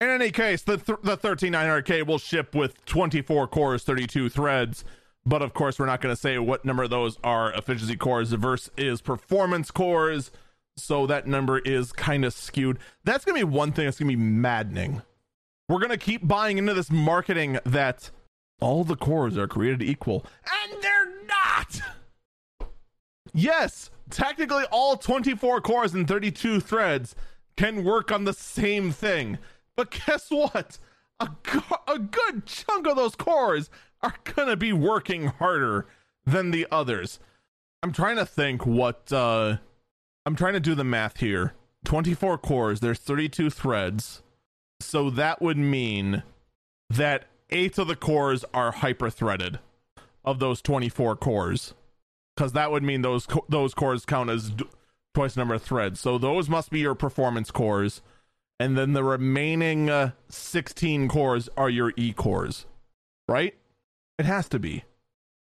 In 0.00 0.08
any 0.08 0.32
case, 0.32 0.62
the, 0.62 0.76
th- 0.76 0.98
the 1.04 1.16
13900K 1.16 2.04
will 2.04 2.18
ship 2.18 2.52
with 2.54 2.84
24 2.86 3.46
cores, 3.46 3.84
32 3.84 4.28
threads. 4.28 4.84
But 5.24 5.42
of 5.42 5.54
course, 5.54 5.78
we're 5.78 5.86
not 5.86 6.00
going 6.00 6.14
to 6.14 6.20
say 6.20 6.36
what 6.38 6.64
number 6.64 6.82
of 6.82 6.90
those 6.90 7.18
are 7.22 7.52
efficiency 7.52 7.96
cores 7.96 8.32
versus 8.32 9.00
performance 9.00 9.70
cores. 9.70 10.32
So 10.76 11.06
that 11.06 11.28
number 11.28 11.60
is 11.60 11.92
kind 11.92 12.24
of 12.24 12.34
skewed. 12.34 12.80
That's 13.04 13.24
going 13.24 13.40
to 13.40 13.46
be 13.46 13.52
one 13.52 13.70
thing 13.70 13.84
that's 13.84 13.98
going 14.00 14.10
to 14.10 14.16
be 14.16 14.22
maddening 14.22 15.02
we're 15.68 15.78
going 15.78 15.90
to 15.90 15.96
keep 15.96 16.26
buying 16.26 16.58
into 16.58 16.74
this 16.74 16.90
marketing 16.90 17.58
that 17.64 18.10
all 18.60 18.84
the 18.84 18.96
cores 18.96 19.36
are 19.38 19.48
created 19.48 19.82
equal. 19.82 20.24
And 20.70 20.82
they're 20.82 21.26
not! 21.26 21.80
Yes, 23.32 23.90
technically 24.10 24.64
all 24.70 24.96
24 24.96 25.60
cores 25.60 25.94
and 25.94 26.06
32 26.06 26.60
threads 26.60 27.16
can 27.56 27.84
work 27.84 28.12
on 28.12 28.24
the 28.24 28.32
same 28.32 28.92
thing. 28.92 29.38
But 29.76 29.90
guess 30.06 30.30
what? 30.30 30.78
A, 31.20 31.28
a 31.88 31.98
good 31.98 32.46
chunk 32.46 32.86
of 32.86 32.96
those 32.96 33.16
cores 33.16 33.70
are 34.02 34.14
going 34.24 34.48
to 34.48 34.56
be 34.56 34.72
working 34.72 35.26
harder 35.26 35.86
than 36.26 36.50
the 36.50 36.66
others. 36.70 37.18
I'm 37.82 37.92
trying 37.92 38.16
to 38.16 38.26
think 38.26 38.66
what 38.66 39.12
uh 39.12 39.58
I'm 40.26 40.36
trying 40.36 40.54
to 40.54 40.60
do 40.60 40.74
the 40.74 40.84
math 40.84 41.20
here. 41.20 41.52
24 41.84 42.38
cores, 42.38 42.80
there's 42.80 42.98
32 42.98 43.50
threads. 43.50 44.22
So 44.80 45.10
that 45.10 45.40
would 45.40 45.56
mean 45.56 46.22
that 46.90 47.24
eight 47.50 47.78
of 47.78 47.88
the 47.88 47.96
cores 47.96 48.44
are 48.52 48.72
hyper 48.72 49.10
threaded 49.10 49.58
of 50.24 50.38
those 50.38 50.60
24 50.62 51.16
cores. 51.16 51.74
Because 52.36 52.52
that 52.52 52.70
would 52.70 52.82
mean 52.82 53.02
those 53.02 53.26
co- 53.26 53.44
those 53.48 53.74
cores 53.74 54.04
count 54.04 54.28
as 54.30 54.50
d- 54.50 54.64
twice 55.14 55.34
the 55.34 55.40
number 55.40 55.54
of 55.54 55.62
threads. 55.62 56.00
So 56.00 56.18
those 56.18 56.48
must 56.48 56.70
be 56.70 56.80
your 56.80 56.94
performance 56.94 57.50
cores. 57.50 58.02
And 58.58 58.76
then 58.76 58.92
the 58.92 59.04
remaining 59.04 59.88
uh, 59.90 60.12
16 60.28 61.08
cores 61.08 61.48
are 61.56 61.70
your 61.70 61.92
E 61.96 62.12
cores. 62.12 62.66
Right? 63.28 63.54
It 64.18 64.26
has 64.26 64.48
to 64.48 64.58
be. 64.58 64.84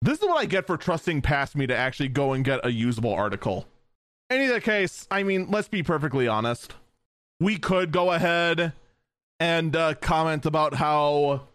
This 0.01 0.19
is 0.19 0.27
what 0.27 0.37
I 0.37 0.45
get 0.45 0.67
for 0.67 0.77
trusting 0.77 1.21
past 1.21 1.55
me 1.55 1.67
to 1.67 1.75
actually 1.75 2.09
go 2.09 2.33
and 2.33 2.45
get 2.45 2.65
a 2.65 2.71
usable 2.71 3.13
article. 3.13 3.67
In 4.29 4.41
either 4.41 4.59
case, 4.59 5.07
I 5.09 5.23
mean, 5.23 5.49
let's 5.49 5.69
be 5.69 5.83
perfectly 5.83 6.27
honest. 6.27 6.75
We 7.39 7.57
could 7.57 7.91
go 7.91 8.11
ahead 8.11 8.73
and 9.39 9.75
uh, 9.75 9.93
comment 9.95 10.45
about 10.45 10.75
how 10.75 11.47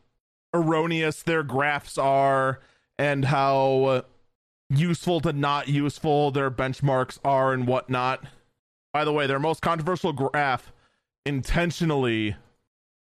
erroneous 0.55 1.23
their 1.23 1.43
graphs 1.43 1.99
are 1.99 2.61
and 2.99 3.25
how 3.25 4.05
useful 4.71 5.21
to 5.21 5.33
not 5.33 5.69
useful 5.69 6.31
their 6.31 6.51
benchmarks 6.51 7.19
are 7.25 7.53
and 7.53 7.67
whatnot. 7.67 8.25
By 8.93 9.05
the 9.05 9.13
way, 9.13 9.27
their 9.27 9.39
most 9.39 9.63
controversial 9.63 10.13
graph 10.13 10.73
intentionally 11.25 12.37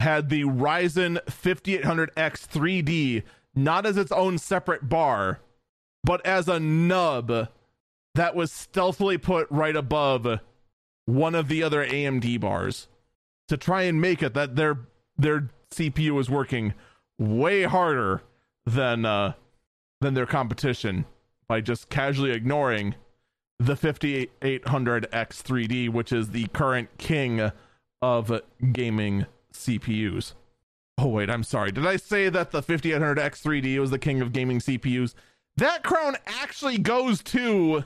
had 0.00 0.28
the 0.28 0.44
Ryzen 0.44 1.22
5800X 1.24 2.46
3D 2.48 3.22
not 3.54 3.84
as 3.84 3.96
its 3.96 4.12
own 4.12 4.38
separate 4.38 4.88
bar, 4.88 5.40
but 6.04 6.24
as 6.24 6.48
a 6.48 6.60
nub 6.60 7.48
that 8.14 8.34
was 8.34 8.52
stealthily 8.52 9.18
put 9.18 9.50
right 9.50 9.76
above 9.76 10.40
one 11.06 11.34
of 11.34 11.48
the 11.48 11.62
other 11.62 11.84
AMD 11.84 12.40
bars 12.40 12.88
to 13.50 13.56
try 13.56 13.82
and 13.82 14.00
make 14.00 14.22
it 14.22 14.32
that 14.32 14.54
their 14.54 14.78
their 15.18 15.50
CPU 15.72 16.18
is 16.20 16.30
working 16.30 16.72
way 17.18 17.64
harder 17.64 18.22
than 18.64 19.04
uh 19.04 19.32
than 20.00 20.14
their 20.14 20.24
competition 20.24 21.04
by 21.48 21.60
just 21.60 21.90
casually 21.90 22.30
ignoring 22.30 22.94
the 23.58 23.74
5800X 23.74 25.10
3D 25.10 25.88
which 25.90 26.12
is 26.12 26.30
the 26.30 26.46
current 26.52 26.96
king 26.96 27.50
of 28.00 28.40
gaming 28.72 29.26
CPUs. 29.52 30.34
Oh 30.96 31.08
wait, 31.08 31.28
I'm 31.28 31.42
sorry. 31.42 31.72
Did 31.72 31.86
I 31.86 31.96
say 31.96 32.28
that 32.28 32.52
the 32.52 32.62
5800X 32.62 33.42
3D 33.42 33.78
was 33.80 33.90
the 33.90 33.98
king 33.98 34.20
of 34.20 34.32
gaming 34.32 34.60
CPUs? 34.60 35.14
That 35.56 35.82
crown 35.82 36.16
actually 36.24 36.78
goes 36.78 37.20
to 37.24 37.84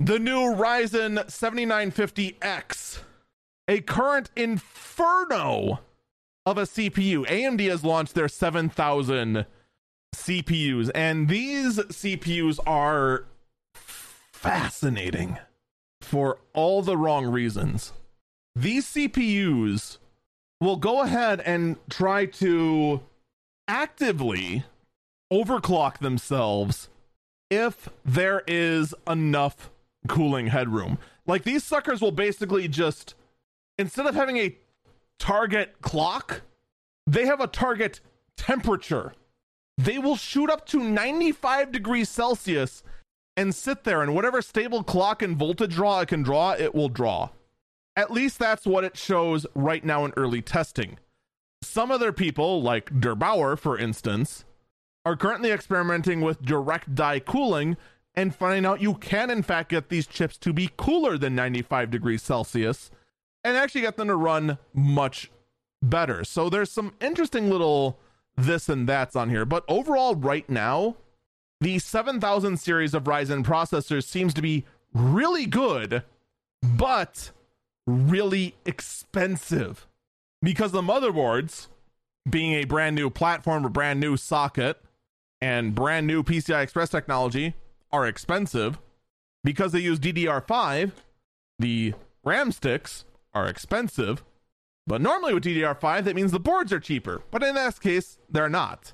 the 0.00 0.18
new 0.18 0.54
Ryzen 0.54 1.24
7950X, 1.26 3.00
a 3.68 3.82
current 3.82 4.30
inferno 4.34 5.80
of 6.46 6.58
a 6.58 6.62
CPU. 6.62 7.26
AMD 7.26 7.68
has 7.68 7.84
launched 7.84 8.14
their 8.14 8.28
7000 8.28 9.44
CPUs, 10.16 10.90
and 10.94 11.28
these 11.28 11.78
CPUs 11.78 12.58
are 12.66 13.26
fascinating 13.74 15.38
for 16.00 16.38
all 16.54 16.80
the 16.82 16.96
wrong 16.96 17.26
reasons. 17.26 17.92
These 18.56 18.86
CPUs 18.86 19.98
will 20.60 20.76
go 20.76 21.02
ahead 21.02 21.40
and 21.40 21.76
try 21.90 22.24
to 22.26 23.02
actively 23.68 24.64
overclock 25.30 25.98
themselves 25.98 26.88
if 27.50 27.88
there 28.04 28.42
is 28.46 28.94
enough 29.06 29.70
cooling 30.08 30.48
headroom. 30.48 30.98
Like 31.26 31.44
these 31.44 31.62
suckers 31.62 32.00
will 32.00 32.12
basically 32.12 32.66
just 32.68 33.14
instead 33.78 34.06
of 34.06 34.14
having 34.14 34.36
a 34.36 34.56
target 35.18 35.80
clock, 35.80 36.42
they 37.06 37.26
have 37.26 37.40
a 37.40 37.46
target 37.46 38.00
temperature. 38.36 39.14
They 39.76 39.98
will 39.98 40.16
shoot 40.16 40.50
up 40.50 40.66
to 40.66 40.82
95 40.82 41.72
degrees 41.72 42.08
Celsius 42.08 42.82
and 43.36 43.54
sit 43.54 43.84
there 43.84 44.02
and 44.02 44.14
whatever 44.14 44.42
stable 44.42 44.82
clock 44.82 45.22
and 45.22 45.36
voltage 45.36 45.74
draw 45.74 46.00
it 46.00 46.08
can 46.08 46.22
draw, 46.22 46.52
it 46.52 46.74
will 46.74 46.88
draw. 46.88 47.30
At 47.94 48.10
least 48.10 48.38
that's 48.38 48.66
what 48.66 48.84
it 48.84 48.96
shows 48.96 49.46
right 49.54 49.84
now 49.84 50.04
in 50.04 50.12
early 50.16 50.42
testing. 50.42 50.98
Some 51.62 51.90
other 51.90 52.12
people, 52.12 52.62
like 52.62 52.90
der8auer, 52.90 53.58
for 53.58 53.78
instance, 53.78 54.44
are 55.04 55.16
currently 55.16 55.50
experimenting 55.50 56.20
with 56.20 56.42
direct 56.42 56.94
die 56.94 57.20
cooling 57.20 57.76
and 58.14 58.34
finding 58.34 58.66
out 58.66 58.80
you 58.80 58.94
can, 58.94 59.30
in 59.30 59.42
fact, 59.42 59.70
get 59.70 59.88
these 59.88 60.06
chips 60.06 60.36
to 60.38 60.52
be 60.52 60.70
cooler 60.76 61.16
than 61.16 61.34
95 61.34 61.90
degrees 61.90 62.22
Celsius 62.22 62.90
and 63.44 63.56
actually 63.56 63.82
got 63.82 63.96
them 63.96 64.08
to 64.08 64.16
run 64.16 64.58
much 64.74 65.30
better. 65.82 66.24
So 66.24 66.48
there's 66.48 66.70
some 66.70 66.94
interesting 67.00 67.50
little 67.50 67.98
this 68.36 68.68
and 68.68 68.88
that's 68.88 69.16
on 69.16 69.30
here. 69.30 69.44
But 69.44 69.64
overall, 69.68 70.14
right 70.14 70.48
now, 70.48 70.96
the 71.60 71.78
7000 71.78 72.56
series 72.58 72.94
of 72.94 73.04
Ryzen 73.04 73.44
processors 73.44 74.04
seems 74.04 74.32
to 74.34 74.42
be 74.42 74.64
really 74.94 75.46
good, 75.46 76.04
but 76.62 77.32
really 77.86 78.54
expensive 78.64 79.86
because 80.42 80.72
the 80.72 80.82
motherboards, 80.82 81.68
being 82.28 82.52
a 82.52 82.64
brand 82.64 82.94
new 82.94 83.10
platform, 83.10 83.64
a 83.64 83.70
brand 83.70 83.98
new 83.98 84.16
socket, 84.16 84.80
and 85.40 85.74
brand 85.74 86.06
new 86.06 86.22
PCI 86.22 86.62
Express 86.62 86.90
technology, 86.90 87.54
are 87.90 88.06
expensive. 88.06 88.78
Because 89.44 89.72
they 89.72 89.78
use 89.78 89.98
DDR5, 89.98 90.92
the 91.58 91.94
RAM 92.24 92.52
sticks 92.52 93.04
are 93.38 93.48
expensive. 93.48 94.24
But 94.86 95.00
normally 95.00 95.34
with 95.34 95.44
DDR5, 95.44 96.04
that 96.04 96.16
means 96.16 96.32
the 96.32 96.40
boards 96.40 96.72
are 96.72 96.80
cheaper. 96.80 97.22
But 97.30 97.42
in 97.42 97.54
this 97.54 97.78
case, 97.78 98.18
they're 98.28 98.48
not. 98.48 98.92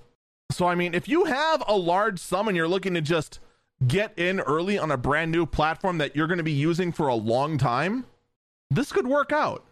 So, 0.51 0.67
I 0.67 0.75
mean, 0.75 0.93
if 0.93 1.09
you 1.09 1.25
have 1.25 1.63
a 1.67 1.77
large 1.77 2.19
sum 2.19 2.49
and 2.49 2.57
you're 2.57 2.69
looking 2.69 2.95
to 2.95 3.01
just 3.01 3.41
get 3.87 4.13
in 4.19 4.41
early 4.41 4.79
on 4.79 4.91
a 4.91 4.97
brand 4.97 5.33
new 5.33 5.47
platform 5.47 5.99
that 5.99 6.15
you're 6.15 6.27
going 6.27 6.39
to 6.39 6.45
be 6.45 6.53
using 6.53 6.93
for 6.93 7.09
a 7.09 7.15
long 7.15 7.59
time, 7.59 8.07
this 8.71 8.93
could 8.93 9.07
work 9.07 9.33
out. 9.33 9.65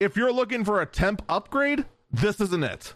If 0.00 0.16
you're 0.16 0.32
looking 0.32 0.64
for 0.64 0.80
a 0.80 0.86
temp 0.86 1.22
upgrade, 1.28 1.84
this 2.10 2.40
isn't 2.40 2.64
it. 2.64 2.94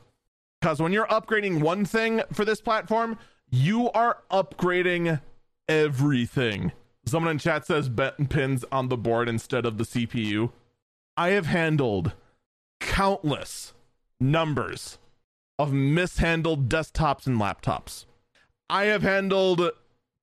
Because 0.61 0.81
when 0.81 0.93
you're 0.93 1.07
upgrading 1.07 1.61
one 1.61 1.85
thing 1.85 2.23
for 2.33 2.45
this 2.45 2.61
platform, 2.61 3.19
you 3.51 3.91
are 3.91 4.23
upgrading 4.31 5.21
everything. 5.69 6.73
Someone 7.05 7.33
in 7.33 7.39
chat 7.39 7.67
says 7.67 7.89
bent 7.89 8.31
pins 8.31 8.65
on 8.71 8.89
the 8.89 8.97
board 8.97 9.29
instead 9.29 9.67
of 9.67 9.77
the 9.77 9.85
CPU. 9.85 10.53
I 11.23 11.29
have 11.29 11.47
handled 11.47 12.15
countless 12.81 13.75
numbers 14.19 14.99
of 15.57 15.73
mishandled 15.73 16.69
desktops 16.69 17.29
and 17.29 17.41
laptops. 17.41 18.07
I 18.69 18.87
have 18.87 19.03
handled 19.03 19.61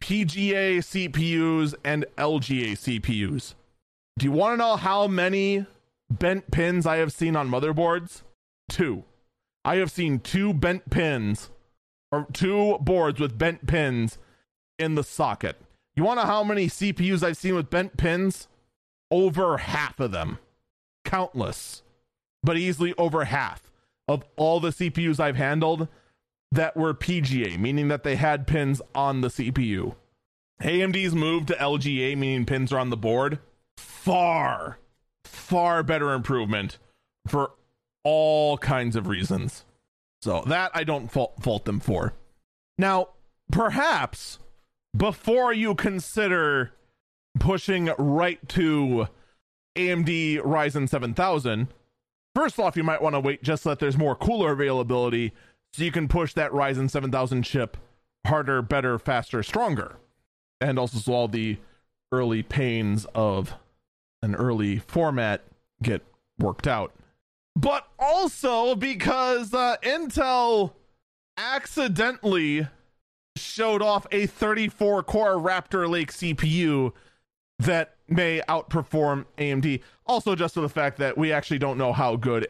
PGA 0.03 0.79
CPUs 0.79 1.73
and 1.85 2.05
LGA 2.17 2.73
CPUs. 2.73 3.55
Do 4.17 4.25
you 4.25 4.33
want 4.33 4.51
to 4.51 4.57
know 4.57 4.75
how 4.75 5.07
many 5.07 5.65
bent 6.11 6.51
pins 6.51 6.85
I 6.85 6.97
have 6.97 7.13
seen 7.13 7.37
on 7.37 7.49
motherboards? 7.49 8.23
Two. 8.67 9.05
I 9.63 9.77
have 9.77 9.91
seen 9.91 10.19
two 10.19 10.53
bent 10.53 10.89
pins 10.89 11.49
or 12.11 12.27
two 12.33 12.77
boards 12.81 13.21
with 13.21 13.37
bent 13.37 13.65
pins 13.65 14.17
in 14.77 14.95
the 14.95 15.05
socket. 15.05 15.61
You 15.95 16.03
want 16.03 16.19
to 16.19 16.25
know 16.25 16.29
how 16.29 16.43
many 16.43 16.67
CPUs 16.67 17.23
I've 17.23 17.37
seen 17.37 17.55
with 17.55 17.69
bent 17.69 17.95
pins? 17.95 18.49
Over 19.09 19.59
half 19.59 20.01
of 20.01 20.11
them. 20.11 20.39
Countless. 21.09 21.81
But 22.43 22.57
easily 22.57 22.93
over 22.97 23.25
half 23.25 23.71
of 24.07 24.23
all 24.37 24.59
the 24.59 24.69
CPUs 24.69 25.19
I've 25.19 25.35
handled 25.35 25.87
that 26.51 26.77
were 26.77 26.93
PGA, 26.93 27.59
meaning 27.59 27.87
that 27.87 28.03
they 28.03 28.15
had 28.15 28.47
pins 28.47 28.81
on 28.93 29.21
the 29.21 29.27
CPU. 29.27 29.95
AMD's 30.61 31.15
move 31.15 31.45
to 31.47 31.55
LGA, 31.55 32.17
meaning 32.17 32.45
pins 32.45 32.71
are 32.71 32.79
on 32.79 32.89
the 32.89 32.97
board, 32.97 33.39
far, 33.77 34.77
far 35.23 35.83
better 35.83 36.13
improvement 36.13 36.77
for 37.27 37.51
all 38.03 38.57
kinds 38.57 38.95
of 38.95 39.07
reasons. 39.07 39.65
So 40.21 40.43
that 40.47 40.71
I 40.73 40.83
don't 40.83 41.11
fault, 41.11 41.41
fault 41.41 41.65
them 41.65 41.79
for. 41.79 42.13
Now, 42.77 43.09
perhaps 43.51 44.39
before 44.95 45.53
you 45.53 45.75
consider 45.75 46.71
pushing 47.39 47.89
right 47.97 48.39
to 48.49 49.07
AMD 49.75 50.41
Ryzen 50.41 50.89
7000, 50.89 51.67
first 52.35 52.59
off, 52.59 52.75
you 52.75 52.83
might 52.83 53.01
want 53.01 53.15
to 53.15 53.19
wait 53.19 53.43
just 53.43 53.63
so 53.63 53.69
that 53.69 53.79
there's 53.79 53.97
more 53.97 54.15
cooler 54.15 54.51
availability 54.51 55.33
so 55.73 55.83
you 55.83 55.91
can 55.91 56.07
push 56.07 56.33
that 56.33 56.51
Ryzen 56.51 56.89
7000 56.89 57.43
chip 57.43 57.77
harder, 58.25 58.61
better, 58.61 58.99
faster, 58.99 59.43
stronger. 59.43 59.97
And 60.61 60.77
also 60.77 60.97
so 60.97 61.13
all 61.13 61.27
the 61.27 61.57
early 62.11 62.43
pains 62.43 63.05
of 63.15 63.53
an 64.21 64.35
early 64.35 64.79
format 64.79 65.43
get 65.81 66.01
worked 66.37 66.67
out. 66.67 66.93
But 67.55 67.87
also 67.97 68.75
because 68.75 69.53
uh, 69.53 69.77
Intel 69.83 70.73
accidentally 71.37 72.67
showed 73.35 73.81
off 73.81 74.05
a 74.11 74.25
34 74.25 75.03
core 75.03 75.35
Raptor 75.35 75.89
Lake 75.89 76.11
CPU 76.11 76.91
that 77.59 77.95
may 78.11 78.41
outperform 78.47 79.25
AMD. 79.37 79.81
Also, 80.05 80.35
just 80.35 80.53
to 80.55 80.61
the 80.61 80.69
fact 80.69 80.97
that 80.97 81.17
we 81.17 81.31
actually 81.31 81.59
don't 81.59 81.77
know 81.77 81.93
how 81.93 82.15
good 82.15 82.47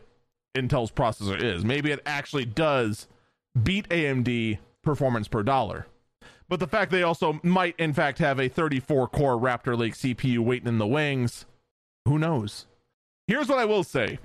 Intel's 0.55 0.91
processor 0.91 1.41
is. 1.41 1.63
Maybe 1.63 1.91
it 1.91 2.01
actually 2.05 2.45
does 2.45 3.07
beat 3.61 3.87
AMD 3.89 4.59
performance 4.83 5.27
per 5.27 5.43
dollar. 5.43 5.87
But 6.47 6.59
the 6.59 6.67
fact 6.67 6.91
they 6.91 7.03
also 7.03 7.39
might, 7.43 7.75
in 7.77 7.93
fact, 7.93 8.17
have 8.19 8.39
a 8.39 8.49
34 8.49 9.07
core 9.09 9.37
Raptor 9.37 9.77
Lake 9.77 9.93
CPU 9.93 10.39
waiting 10.39 10.67
in 10.67 10.77
the 10.79 10.87
wings 10.87 11.45
who 12.05 12.17
knows? 12.17 12.65
Here's 13.27 13.47
what 13.47 13.59
I 13.59 13.65
will 13.65 13.83
say. 13.83 14.17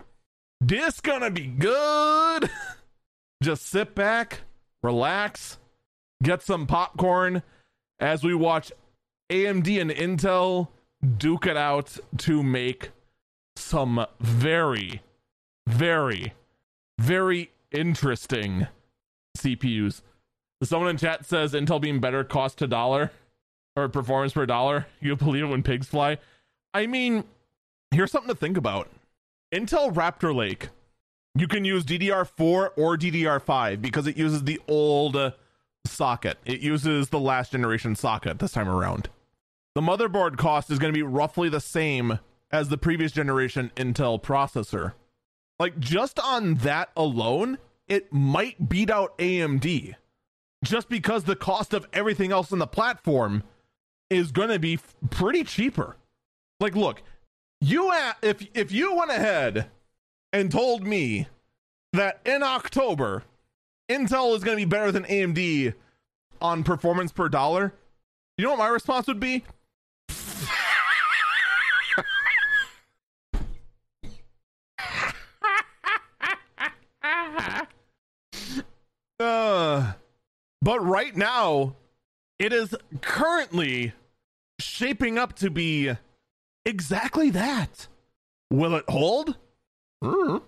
This 0.60 1.00
gonna 1.00 1.30
be 1.30 1.46
good. 1.46 2.48
Just 3.42 3.66
sit 3.66 3.94
back, 3.94 4.40
relax, 4.82 5.58
get 6.22 6.40
some 6.40 6.66
popcorn 6.66 7.42
as 8.00 8.24
we 8.24 8.34
watch 8.34 8.72
AMD 9.30 9.80
and 9.80 9.90
Intel 9.90 10.68
duke 11.04 11.46
it 11.46 11.56
out 11.56 11.96
to 12.18 12.42
make 12.42 12.90
some 13.56 14.06
very, 14.20 15.02
very, 15.66 16.32
very 16.98 17.50
interesting 17.70 18.66
CPUs. 19.36 20.02
Someone 20.62 20.90
in 20.90 20.96
chat 20.96 21.26
says 21.26 21.52
Intel 21.52 21.80
being 21.80 22.00
better 22.00 22.24
cost 22.24 22.58
to 22.58 22.66
dollar 22.66 23.10
or 23.76 23.88
performance 23.88 24.32
per 24.32 24.46
dollar. 24.46 24.86
You 25.00 25.16
believe 25.16 25.44
it 25.44 25.48
when 25.48 25.62
pigs 25.62 25.86
fly? 25.86 26.18
I 26.72 26.86
mean, 26.86 27.24
here's 27.90 28.10
something 28.10 28.34
to 28.34 28.38
think 28.38 28.56
about. 28.56 28.88
Intel 29.54 29.92
Raptor 29.92 30.34
Lake, 30.34 30.70
you 31.34 31.46
can 31.46 31.64
use 31.64 31.84
DDR4 31.84 32.70
or 32.76 32.96
DDR5 32.96 33.80
because 33.80 34.06
it 34.06 34.16
uses 34.16 34.44
the 34.44 34.60
old 34.66 35.32
socket. 35.86 36.38
It 36.44 36.60
uses 36.60 37.10
the 37.10 37.20
last 37.20 37.52
generation 37.52 37.94
socket 37.94 38.38
this 38.38 38.52
time 38.52 38.68
around. 38.68 39.08
The 39.74 39.80
motherboard 39.80 40.36
cost 40.36 40.70
is 40.70 40.78
going 40.78 40.92
to 40.92 40.96
be 40.98 41.02
roughly 41.02 41.48
the 41.48 41.60
same 41.60 42.20
as 42.52 42.68
the 42.68 42.78
previous 42.78 43.10
generation 43.10 43.72
Intel 43.76 44.22
processor. 44.22 44.92
Like 45.58 45.80
just 45.80 46.20
on 46.20 46.54
that 46.56 46.90
alone, 46.96 47.58
it 47.88 48.12
might 48.12 48.68
beat 48.68 48.88
out 48.90 49.18
AMD 49.18 49.94
just 50.64 50.88
because 50.88 51.24
the 51.24 51.36
cost 51.36 51.74
of 51.74 51.86
everything 51.92 52.30
else 52.30 52.52
in 52.52 52.58
the 52.60 52.66
platform 52.66 53.42
is 54.10 54.30
going 54.32 54.48
to 54.48 54.58
be 54.60 54.74
f- 54.74 54.94
pretty 55.10 55.42
cheaper. 55.42 55.96
Like 56.60 56.76
look, 56.76 57.02
you 57.60 57.90
a- 57.90 58.16
if 58.22 58.46
if 58.54 58.70
you 58.70 58.94
went 58.94 59.10
ahead 59.10 59.66
and 60.32 60.52
told 60.52 60.86
me 60.86 61.26
that 61.92 62.20
in 62.24 62.42
October 62.44 63.24
Intel 63.88 64.36
is 64.36 64.44
going 64.44 64.56
to 64.56 64.64
be 64.64 64.70
better 64.70 64.92
than 64.92 65.04
AMD 65.04 65.74
on 66.40 66.62
performance 66.64 67.10
per 67.12 67.28
dollar, 67.28 67.74
you 68.38 68.44
know 68.44 68.50
what 68.50 68.58
my 68.60 68.68
response 68.68 69.06
would 69.08 69.20
be? 69.20 69.44
Uh, 79.20 79.92
but 80.62 80.84
right 80.84 81.16
now, 81.16 81.76
it 82.38 82.52
is 82.52 82.74
currently 83.00 83.92
shaping 84.60 85.18
up 85.18 85.34
to 85.36 85.50
be 85.50 85.92
exactly 86.64 87.30
that. 87.30 87.88
Will 88.50 88.74
it 88.74 88.84
hold? 88.88 89.36
Mm. 90.02 90.42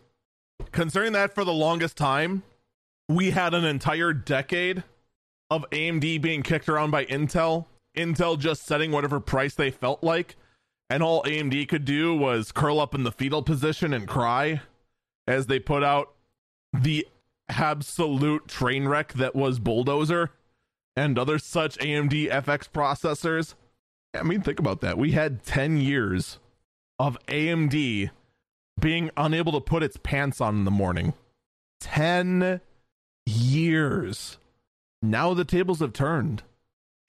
Concerning 0.73 1.13
that 1.13 1.35
for 1.35 1.45
the 1.45 1.53
longest 1.53 1.97
time, 1.97 2.43
we 3.09 3.31
had 3.31 3.55
an 3.55 3.65
entire 3.65 4.13
decade 4.13 4.83
of 5.51 5.65
AMD 5.71 6.21
being 6.21 6.43
kicked 6.43 6.69
around 6.69 6.91
by 6.91 7.05
Intel, 7.07 7.67
Intel 7.97 8.39
just 8.39 8.67
setting 8.67 8.91
whatever 8.91 9.21
price 9.21 9.55
they 9.55 9.71
felt 9.71 10.03
like, 10.03 10.37
and 10.91 11.03
all 11.03 11.23
AMD 11.23 11.69
could 11.69 11.85
do 11.85 12.15
was 12.15 12.53
curl 12.53 12.81
up 12.81 12.95
in 12.95 13.05
the 13.05 13.13
fetal 13.13 13.43
position 13.43 13.93
and 13.93 14.07
cry 14.07 14.61
as 15.27 15.47
they 15.47 15.59
put 15.59 15.83
out 15.83 16.13
the 16.73 17.07
absolute 17.49 18.49
train 18.49 18.89
wreck 18.89 19.13
that 19.15 19.35
was 19.35 19.59
Bulldozer 19.59 20.31
and 20.97 21.19
other 21.19 21.39
such 21.39 21.79
AMD 21.79 22.31
FX 22.31 22.69
processors. 22.69 23.55
I 24.15 24.23
mean, 24.23 24.41
think 24.41 24.59
about 24.59 24.81
that. 24.81 24.99
We 24.99 25.13
had 25.13 25.45
10 25.45 25.77
years 25.77 26.39
of 26.99 27.19
AMD 27.27 28.11
being 28.81 29.11
unable 29.17 29.53
to 29.53 29.61
put 29.61 29.83
its 29.83 29.97
pants 29.97 30.41
on 30.41 30.57
in 30.57 30.65
the 30.65 30.71
morning. 30.71 31.15
10 31.81 32.61
years. 33.27 34.39
Now 35.03 35.35
the 35.35 35.45
tables 35.45 35.81
have 35.81 35.93
turned. 35.93 36.43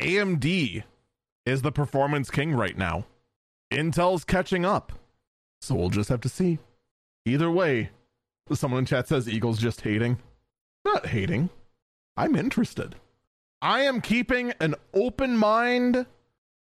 AMD 0.02 0.84
is 1.46 1.62
the 1.62 1.72
performance 1.72 2.30
king 2.30 2.54
right 2.54 2.78
now. 2.78 3.06
Intel's 3.72 4.24
catching 4.24 4.66
up. 4.66 4.92
So 5.62 5.76
we'll 5.76 5.90
just 5.90 6.10
have 6.10 6.22
to 6.22 6.30
see. 6.30 6.60
Either 7.26 7.50
way, 7.50 7.90
someone 8.54 8.80
in 8.80 8.86
chat 8.86 9.08
says 9.08 9.28
Eagles 9.28 9.60
just 9.60 9.82
hating. 9.82 10.20
Not 10.88 11.08
hating. 11.08 11.50
I'm 12.16 12.34
interested. 12.34 12.96
I 13.62 13.82
am 13.82 14.00
keeping 14.00 14.54
an 14.62 14.76
open 14.94 15.36
mind 15.36 16.06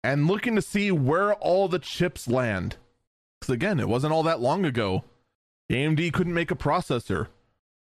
and 0.03 0.27
looking 0.27 0.57
to 0.57 0.61
see 0.61 0.91
where 0.91 1.35
all 1.35 1.69
the 1.69 1.79
chips 1.79 2.27
land. 2.27 2.79
Because 3.39 3.55
again, 3.55 3.79
it 3.79 3.89
wasn't 3.89 4.13
all 4.13 4.25
that 4.25 4.41
long 4.41 4.65
ago. 4.65 5.05
AMD 5.71 6.13
couldn't 6.13 6.35
make 6.35 6.51
a 6.51 6.57
processor. 6.57 7.29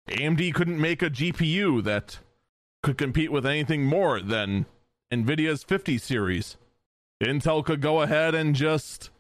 AMD 0.09 0.55
couldn't 0.55 0.81
make 0.81 1.03
a 1.03 1.11
GPU 1.11 1.85
that 1.85 2.21
could 2.83 2.97
compete 2.97 3.31
with 3.31 3.45
anything 3.45 3.85
more 3.85 4.19
than 4.19 4.65
NVIDIA's 5.13 5.65
50 5.65 5.99
series. 5.99 6.57
Intel 7.23 7.63
could 7.63 7.83
go 7.83 8.01
ahead 8.01 8.35
and 8.35 8.57
just 8.57 9.11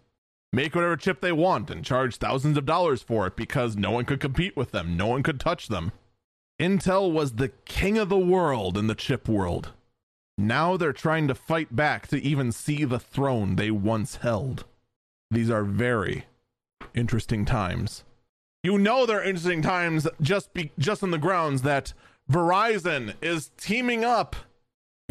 make 0.51 0.75
whatever 0.75 0.97
chip 0.97 1.21
they 1.21 1.31
want 1.31 1.69
and 1.69 1.85
charge 1.85 2.17
thousands 2.17 2.57
of 2.57 2.65
dollars 2.65 3.03
for 3.03 3.27
it 3.27 3.37
because 3.37 3.77
no 3.77 3.91
one 3.91 4.07
could 4.07 4.19
compete 4.19 4.57
with 4.57 4.71
them, 4.71 4.97
no 4.97 5.09
one 5.09 5.23
could 5.23 5.39
touch 5.39 5.69
them. 5.69 5.93
Intel 6.61 7.13
was 7.13 7.33
the 7.33 7.49
king 7.65 7.99
of 7.99 8.09
the 8.09 8.19
world 8.19 8.79
in 8.79 8.87
the 8.87 8.95
chip 8.95 9.29
world. 9.29 9.73
Now 10.39 10.77
they're 10.77 10.93
trying 10.93 11.29
to 11.29 11.35
fight 11.35 11.75
back 11.75 12.07
to 12.09 12.23
even 12.23 12.53
see 12.53 12.85
the 12.85 12.99
throne 12.99 13.57
they 13.57 13.71
once 13.71 14.17
held. 14.17 14.65
These 15.31 15.51
are 15.51 15.65
very 15.65 16.27
interesting 16.95 17.45
times. 17.45 18.05
You 18.63 18.79
know 18.79 19.07
they're 19.07 19.23
interesting 19.23 19.63
times 19.63 20.07
just 20.21 20.53
be, 20.55 20.71
just 20.79 21.03
on 21.03 21.11
the 21.11 21.19
grounds 21.19 21.63
that 21.63 21.95
Verizon 22.31 23.15
is 23.21 23.51
teaming 23.57 24.05
up 24.05 24.37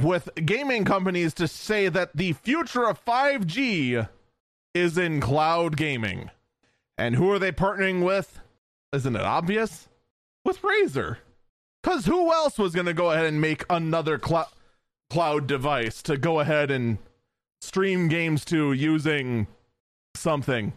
with 0.02 0.30
gaming 0.46 0.86
companies 0.86 1.34
to 1.36 1.48
say 1.48 1.90
that 1.90 2.16
the 2.16 2.34
future 2.34 2.88
of 2.88 3.04
5G 3.04 4.08
is 4.74 4.98
in 4.98 5.20
cloud 5.20 5.76
gaming. 5.78 6.30
And 6.98 7.16
who 7.16 7.30
are 7.32 7.40
they 7.40 7.52
partnering 7.52 8.04
with? 8.04 8.40
Isn't 8.94 9.16
it 9.16 9.22
obvious? 9.22 9.90
With 10.46 10.62
Razer. 10.62 11.18
Because 11.82 12.06
who 12.06 12.32
else 12.32 12.58
was 12.58 12.74
going 12.74 12.86
to 12.86 12.94
go 12.94 13.12
ahead 13.12 13.26
and 13.26 13.42
make 13.42 13.66
another 13.70 14.20
cl- 14.24 14.52
cloud 15.10 15.48
device 15.48 16.02
to 16.04 16.18
go 16.18 16.40
ahead 16.40 16.70
and 16.70 17.00
stream 17.62 18.08
games 18.08 18.46
to 18.46 18.74
using 18.74 19.48
something? 20.16 20.74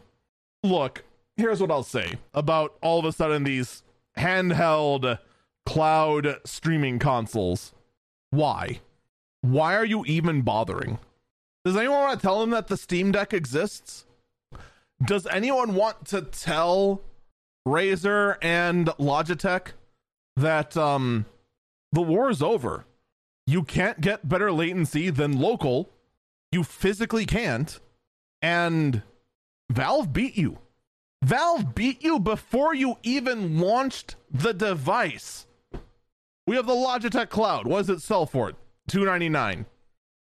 Look, 0.63 1.05
here's 1.37 1.61
what 1.61 1.71
I'll 1.71 1.83
say 1.83 2.15
about 2.33 2.77
all 2.81 2.99
of 2.99 3.05
a 3.05 3.13
sudden 3.13 3.45
these 3.45 3.83
handheld 4.17 5.19
cloud 5.67 6.39
streaming 6.45 6.99
consoles. 6.99 7.73
Why? 8.31 8.81
Why 9.43 9.77
are 9.77 9.85
you 9.85 10.05
even 10.07 10.43
bothering? 10.43 10.99
Does 11.65 11.77
anyone 11.77 12.01
want 12.01 12.21
to 12.21 12.23
tell 12.23 12.41
them 12.41 12.51
that 12.51 12.69
the 12.69 12.77
Steam 12.77 13.13
Deck 13.13 13.33
exists? 13.35 14.07
Does 15.05 15.27
anyone 15.27 15.75
want 15.75 16.07
to 16.07 16.23
tell 16.23 17.03
Razer 17.67 18.37
and 18.41 18.87
Logitech 18.99 19.73
that 20.37 20.77
um 20.77 21.27
the 21.93 22.03
war 22.03 22.31
is 22.31 22.43
over? 22.43 22.85
You 23.47 23.63
can't 23.63 24.01
get 24.01 24.29
better 24.29 24.51
latency 24.51 25.11
than 25.11 25.39
local. 25.39 25.91
You 26.51 26.65
physically 26.65 27.27
can't. 27.27 27.79
And 28.41 29.03
Valve 29.71 30.13
beat 30.13 30.37
you. 30.37 30.59
Valve 31.23 31.75
beat 31.75 32.03
you 32.03 32.19
before 32.19 32.75
you 32.75 32.99
even 33.03 33.59
launched 33.59 34.17
the 34.31 34.53
device. 34.53 35.47
We 36.47 36.57
have 36.57 36.67
the 36.67 36.75
Logitech 36.75 37.31
Cloud. 37.31 37.67
What 37.67 37.79
does 37.79 37.91
it 37.91 38.03
sell 38.03 38.27
for? 38.27 38.53
Two 38.89 39.05
ninety 39.05 39.29
nine. 39.29 39.67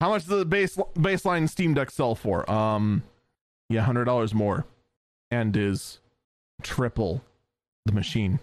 How 0.00 0.10
much 0.10 0.26
does 0.26 0.38
the 0.38 0.44
base 0.44 0.76
baseline 0.94 1.48
Steam 1.48 1.74
Deck 1.74 1.90
sell 1.90 2.14
for? 2.14 2.50
Um, 2.50 3.04
yeah, 3.70 3.82
hundred 3.82 4.04
dollars 4.04 4.34
more, 4.34 4.66
and 5.30 5.56
is 5.56 6.00
triple 6.62 7.22
the 7.86 7.92
machine. 7.92 8.40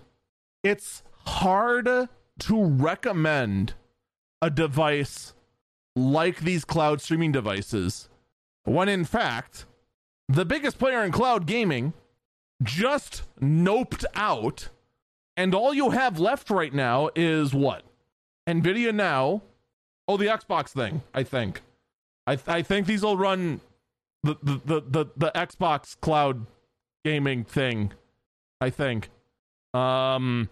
It's 0.63 1.03
hard 1.29 2.09
to 2.39 2.63
recommend 2.63 3.73
a 4.41 4.49
device 4.49 5.33
like 5.95 6.39
these 6.39 6.63
cloud 6.65 7.01
streaming 7.01 7.31
devices 7.31 8.09
when 8.63 8.87
in 8.87 9.03
fact 9.03 9.65
the 10.27 10.45
biggest 10.45 10.79
player 10.79 11.03
in 11.03 11.11
cloud 11.11 11.45
gaming 11.45 11.93
just 12.63 13.23
noped 13.41 14.05
out 14.15 14.69
and 15.37 15.55
all 15.55 15.73
you 15.73 15.91
have 15.91 16.19
left 16.19 16.49
right 16.49 16.73
now 16.73 17.09
is 17.15 17.53
what? 17.53 17.83
Nvidia 18.47 18.93
now. 18.93 19.41
Oh, 20.07 20.17
the 20.17 20.25
Xbox 20.25 20.69
thing, 20.69 21.01
I 21.13 21.23
think. 21.23 21.61
I 22.27 22.35
th- 22.35 22.47
I 22.49 22.61
think 22.61 22.87
these 22.87 23.03
will 23.03 23.15
run 23.15 23.61
the, 24.23 24.35
the 24.43 24.61
the 24.65 24.81
the 24.81 25.05
the 25.15 25.31
Xbox 25.33 25.99
cloud 26.01 26.45
gaming 27.05 27.43
thing. 27.45 27.93
I 28.59 28.69
think. 28.69 29.09
Um 29.73 30.49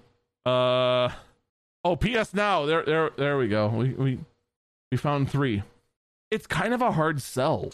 uh 0.48 1.12
oh 1.84 1.96
PS 1.96 2.34
Now. 2.34 2.66
There 2.66 2.84
there 2.84 3.12
there 3.18 3.38
we 3.38 3.48
go. 3.48 3.68
We 3.68 3.90
we 3.90 4.20
we 4.92 4.98
found 4.98 5.30
3. 5.30 5.64
It's 6.32 6.48
kind 6.48 6.74
of 6.74 6.82
a 6.82 6.92
hard 6.92 7.22
sell, 7.22 7.72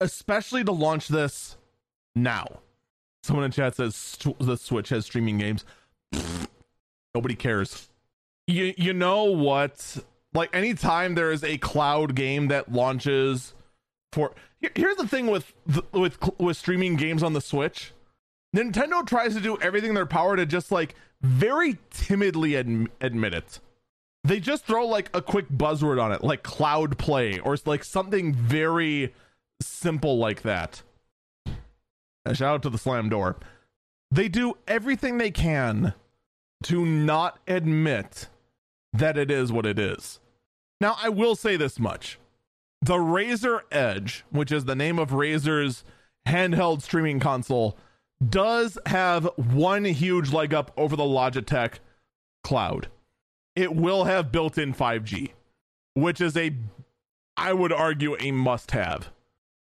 especially 0.00 0.64
to 0.64 0.72
launch 0.72 1.08
this 1.08 1.56
now. 2.14 2.60
Someone 3.22 3.44
in 3.44 3.52
chat 3.52 3.76
says 3.76 4.18
the 4.40 4.56
Switch 4.56 4.88
has 4.88 5.06
streaming 5.06 5.38
games. 5.38 5.64
Nobody 7.14 7.34
cares. 7.36 7.88
You 8.46 8.74
you 8.76 8.92
know 8.92 9.24
what? 9.24 9.98
Like 10.34 10.54
anytime 10.54 11.14
there 11.14 11.30
is 11.30 11.44
a 11.44 11.58
cloud 11.58 12.14
game 12.14 12.48
that 12.48 12.72
launches 12.72 13.54
for 14.12 14.32
here's 14.74 14.96
the 14.96 15.06
thing 15.06 15.28
with 15.28 15.52
with 15.92 16.18
with 16.40 16.56
streaming 16.56 16.96
games 16.96 17.22
on 17.22 17.34
the 17.34 17.40
Switch. 17.40 17.92
Nintendo 18.56 19.06
tries 19.06 19.34
to 19.34 19.40
do 19.40 19.56
everything 19.60 19.90
in 19.90 19.94
their 19.94 20.06
power 20.06 20.34
to 20.34 20.44
just 20.44 20.72
like 20.72 20.96
very 21.22 21.78
timidly 21.90 22.56
ad- 22.56 22.88
admit 23.00 23.34
it. 23.34 23.60
They 24.24 24.40
just 24.40 24.66
throw 24.66 24.86
like 24.86 25.10
a 25.14 25.22
quick 25.22 25.48
buzzword 25.48 26.02
on 26.02 26.12
it, 26.12 26.22
like 26.22 26.42
cloud 26.42 26.98
play 26.98 27.38
or 27.38 27.56
like 27.64 27.84
something 27.84 28.34
very 28.34 29.14
simple 29.62 30.18
like 30.18 30.42
that. 30.42 30.82
A 32.26 32.34
shout 32.34 32.54
out 32.54 32.62
to 32.62 32.70
the 32.70 32.78
slam 32.78 33.08
door. 33.08 33.36
They 34.10 34.28
do 34.28 34.54
everything 34.66 35.18
they 35.18 35.30
can 35.30 35.94
to 36.64 36.84
not 36.84 37.38
admit 37.46 38.28
that 38.92 39.16
it 39.16 39.30
is 39.30 39.52
what 39.52 39.64
it 39.66 39.78
is. 39.78 40.20
Now, 40.80 40.96
I 41.00 41.08
will 41.08 41.36
say 41.36 41.56
this 41.56 41.78
much 41.78 42.18
the 42.82 42.96
Razer 42.96 43.60
Edge, 43.70 44.24
which 44.30 44.50
is 44.50 44.64
the 44.64 44.74
name 44.74 44.98
of 44.98 45.10
Razer's 45.10 45.84
handheld 46.26 46.82
streaming 46.82 47.20
console, 47.20 47.76
does 48.26 48.78
have 48.86 49.24
one 49.36 49.84
huge 49.84 50.32
leg 50.32 50.52
up 50.52 50.72
over 50.76 50.96
the 50.96 51.04
Logitech 51.04 51.74
cloud. 52.44 52.88
It 53.56 53.74
will 53.74 54.04
have 54.04 54.32
built 54.32 54.58
in 54.58 54.74
5G, 54.74 55.30
which 55.94 56.20
is 56.20 56.36
a, 56.36 56.54
I 57.36 57.52
would 57.52 57.72
argue, 57.72 58.16
a 58.20 58.30
must 58.30 58.70
have 58.72 59.10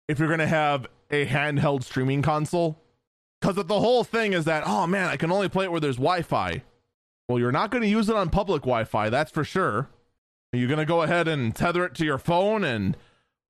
if 0.09 0.19
you're 0.19 0.29
going 0.29 0.41
to 0.41 0.47
have 0.47 0.87
a 1.11 1.27
handheld 1.27 1.83
streaming 1.85 2.23
console. 2.23 2.81
Because 3.41 3.57
the 3.57 3.81
whole 3.81 4.03
thing 4.03 4.33
is 4.33 4.47
that, 4.47 4.65
oh 4.67 4.87
man, 4.87 5.09
I 5.09 5.17
can 5.17 5.31
only 5.31 5.49
play 5.49 5.65
it 5.65 5.71
where 5.71 5.81
there's 5.81 5.97
Wi 5.97 6.23
Fi. 6.23 6.63
Well, 7.29 7.39
you're 7.39 7.53
not 7.53 7.71
going 7.71 7.83
to 7.83 7.89
use 7.89 8.09
it 8.09 8.17
on 8.17 8.31
public 8.31 8.63
Wi 8.63 8.85
Fi, 8.85 9.11
that's 9.11 9.31
for 9.31 9.45
sure. 9.45 9.91
Are 10.53 10.59
you 10.59 10.67
going 10.67 10.79
to 10.79 10.87
go 10.87 11.03
ahead 11.03 11.29
and 11.29 11.55
tether 11.55 11.85
it 11.85 11.95
to 11.97 12.05
your 12.05 12.19
phone 12.19 12.65
and 12.65 12.97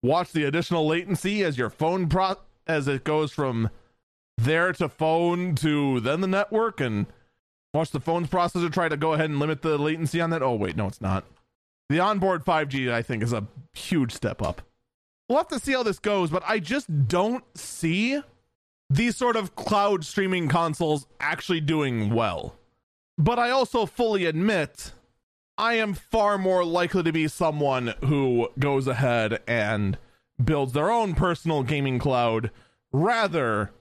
watch 0.02 0.32
the 0.32 0.44
additional 0.44 0.86
latency 0.86 1.44
as 1.44 1.56
your 1.56 1.70
phone 1.70 2.08
pro 2.08 2.34
as 2.66 2.88
it 2.88 3.04
goes 3.04 3.30
from 3.30 3.70
there 4.36 4.72
to 4.74 4.88
phone 4.88 5.54
to 5.56 6.00
then 6.00 6.20
the 6.20 6.26
network 6.26 6.80
and 6.80 7.06
watch 7.72 7.90
the 7.90 8.00
phone's 8.00 8.28
processor 8.28 8.72
try 8.72 8.88
to 8.88 8.96
go 8.96 9.12
ahead 9.12 9.30
and 9.30 9.38
limit 9.38 9.62
the 9.62 9.78
latency 9.78 10.20
on 10.20 10.30
that? 10.30 10.42
Oh, 10.42 10.54
wait, 10.54 10.76
no, 10.76 10.86
it's 10.86 11.00
not. 11.00 11.24
The 11.88 12.00
onboard 12.00 12.44
5G, 12.44 12.92
I 12.92 13.02
think, 13.02 13.22
is 13.22 13.32
a 13.32 13.46
huge 13.74 14.12
step 14.12 14.42
up. 14.42 14.62
We'll 15.28 15.38
have 15.38 15.48
to 15.48 15.60
see 15.60 15.72
how 15.72 15.82
this 15.82 15.98
goes, 15.98 16.30
but 16.30 16.42
I 16.46 16.58
just 16.58 17.08
don't 17.08 17.44
see 17.56 18.20
these 18.88 19.16
sort 19.16 19.36
of 19.36 19.56
cloud 19.56 20.04
streaming 20.04 20.48
consoles 20.48 21.06
actually 21.20 21.60
doing 21.60 22.10
well. 22.10 22.56
But 23.18 23.38
I 23.38 23.50
also 23.50 23.86
fully 23.86 24.26
admit 24.26 24.92
I 25.58 25.74
am 25.74 25.94
far 25.94 26.38
more 26.38 26.64
likely 26.64 27.02
to 27.02 27.12
be 27.12 27.28
someone 27.28 27.94
who 28.04 28.48
goes 28.58 28.86
ahead 28.86 29.40
and 29.46 29.96
builds 30.42 30.74
their 30.74 30.90
own 30.90 31.14
personal 31.14 31.62
gaming 31.62 31.98
cloud 31.98 32.50
rather 32.92 33.72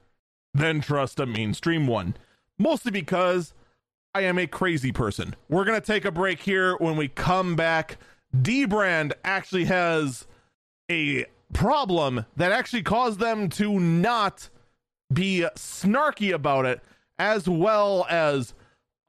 than 0.55 0.79
trust 0.79 1.19
a 1.19 1.25
mainstream 1.25 1.85
one. 1.85 2.15
Mostly 2.57 2.91
because 2.91 3.53
I 4.15 4.21
am 4.21 4.39
a 4.39 4.47
crazy 4.47 4.93
person. 4.93 5.35
We're 5.49 5.65
going 5.65 5.79
to 5.79 5.85
take 5.85 6.05
a 6.05 6.11
break 6.11 6.39
here. 6.39 6.77
When 6.77 6.95
we 6.95 7.09
come 7.09 7.57
back, 7.57 7.97
Dbrand 8.33 9.11
actually 9.25 9.65
has 9.65 10.25
a 10.89 11.25
problem 11.53 12.25
that 12.37 12.53
actually 12.53 12.83
caused 12.83 13.19
them 13.19 13.49
to 13.49 13.77
not 13.79 14.49
be 15.13 15.45
snarky 15.55 16.33
about 16.33 16.65
it, 16.65 16.81
as 17.19 17.47
well 17.47 18.07
as 18.09 18.53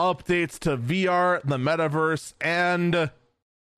updates 0.00 0.58
to 0.58 0.76
VR, 0.76 1.40
the 1.42 1.56
metaverse, 1.56 2.34
and 2.40 3.10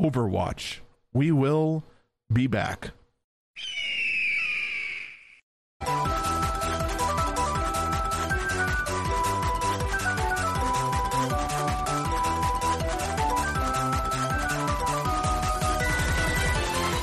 Overwatch. 0.01 0.79
We 1.13 1.31
will 1.31 1.85
be 2.33 2.47
back. 2.47 2.93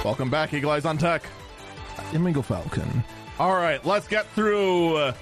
Welcome 0.05 0.29
back, 0.29 0.53
Eagle 0.53 0.69
Eyes 0.69 0.85
on 0.85 0.99
Tech. 0.99 1.23
Amigo 2.13 2.43
Falcon. 2.43 3.03
All 3.39 3.55
right, 3.55 3.83
let's 3.83 4.07
get 4.07 4.27
through 4.27 4.97
uh, 4.97 5.13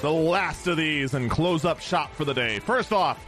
the 0.00 0.10
last 0.10 0.66
of 0.68 0.78
these 0.78 1.12
and 1.12 1.30
close 1.30 1.66
up 1.66 1.80
shop 1.80 2.14
for 2.14 2.24
the 2.24 2.32
day. 2.32 2.58
First 2.58 2.94
off, 2.94 3.22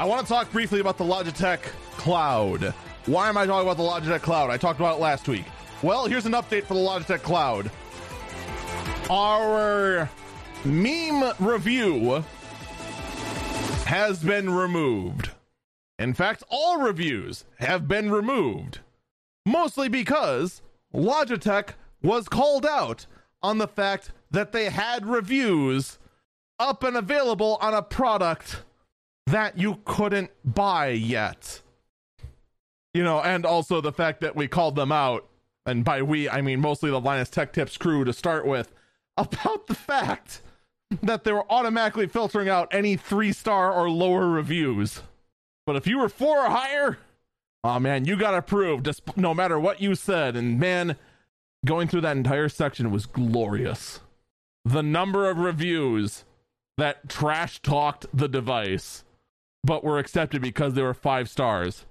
I 0.00 0.04
want 0.04 0.26
to 0.26 0.32
talk 0.32 0.50
briefly 0.50 0.80
about 0.80 0.98
the 0.98 1.04
Logitech 1.04 1.60
Cloud. 1.92 2.74
Why 3.06 3.28
am 3.28 3.36
I 3.36 3.46
talking 3.46 3.70
about 3.70 3.76
the 3.76 3.84
Logitech 3.84 4.22
Cloud? 4.22 4.50
I 4.50 4.56
talked 4.56 4.80
about 4.80 4.96
it 4.96 5.00
last 5.00 5.28
week. 5.28 5.44
Well, 5.80 6.06
here's 6.06 6.26
an 6.26 6.32
update 6.32 6.64
for 6.64 6.74
the 6.74 6.80
Logitech 6.80 7.22
Cloud. 7.22 7.70
Our 9.08 10.10
meme 10.64 11.34
review 11.38 12.24
has 13.84 14.24
been 14.24 14.50
removed. 14.50 15.30
In 16.00 16.14
fact, 16.14 16.42
all 16.48 16.80
reviews 16.80 17.44
have 17.60 17.86
been 17.86 18.10
removed. 18.10 18.80
Mostly 19.46 19.88
because 19.88 20.60
Logitech 20.92 21.70
was 22.02 22.28
called 22.28 22.66
out 22.66 23.06
on 23.42 23.58
the 23.58 23.68
fact 23.68 24.10
that 24.30 24.50
they 24.50 24.68
had 24.70 25.06
reviews 25.06 25.98
up 26.58 26.82
and 26.82 26.96
available 26.96 27.56
on 27.60 27.72
a 27.72 27.82
product 27.82 28.64
that 29.26 29.56
you 29.56 29.78
couldn't 29.84 30.30
buy 30.44 30.88
yet. 30.88 31.62
You 32.92 33.04
know, 33.04 33.20
and 33.20 33.46
also 33.46 33.80
the 33.80 33.92
fact 33.92 34.20
that 34.22 34.34
we 34.34 34.48
called 34.48 34.74
them 34.74 34.90
out, 34.90 35.28
and 35.64 35.84
by 35.84 36.02
we, 36.02 36.28
I 36.28 36.40
mean 36.40 36.60
mostly 36.60 36.90
the 36.90 37.00
Linus 37.00 37.28
Tech 37.28 37.52
Tips 37.52 37.76
crew 37.76 38.04
to 38.04 38.12
start 38.12 38.46
with, 38.46 38.72
about 39.16 39.68
the 39.68 39.74
fact 39.74 40.42
that 41.02 41.24
they 41.24 41.32
were 41.32 41.50
automatically 41.50 42.06
filtering 42.06 42.48
out 42.48 42.68
any 42.72 42.96
three 42.96 43.32
star 43.32 43.72
or 43.72 43.90
lower 43.90 44.28
reviews. 44.28 45.02
But 45.66 45.76
if 45.76 45.86
you 45.86 45.98
were 45.98 46.08
four 46.08 46.38
or 46.38 46.50
higher, 46.50 46.98
oh 47.64 47.78
man, 47.78 48.04
you 48.04 48.16
got 48.16 48.34
approved, 48.34 48.84
just 48.84 49.16
no 49.16 49.34
matter 49.34 49.58
what 49.58 49.80
you 49.80 49.94
said. 49.94 50.36
And 50.36 50.58
man, 50.58 50.96
going 51.64 51.88
through 51.88 52.02
that 52.02 52.16
entire 52.16 52.48
section 52.48 52.90
was 52.90 53.06
glorious. 53.06 54.00
The 54.64 54.82
number 54.82 55.28
of 55.30 55.38
reviews 55.38 56.24
that 56.76 57.08
trash 57.08 57.60
talked 57.60 58.06
the 58.12 58.28
device 58.28 59.04
but 59.64 59.82
were 59.82 59.98
accepted 59.98 60.40
because 60.40 60.74
they 60.74 60.82
were 60.82 60.94
five 60.94 61.28
stars 61.28 61.86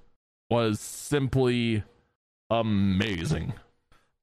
was 0.50 0.80
simply 0.80 1.84
amazing. 2.50 3.54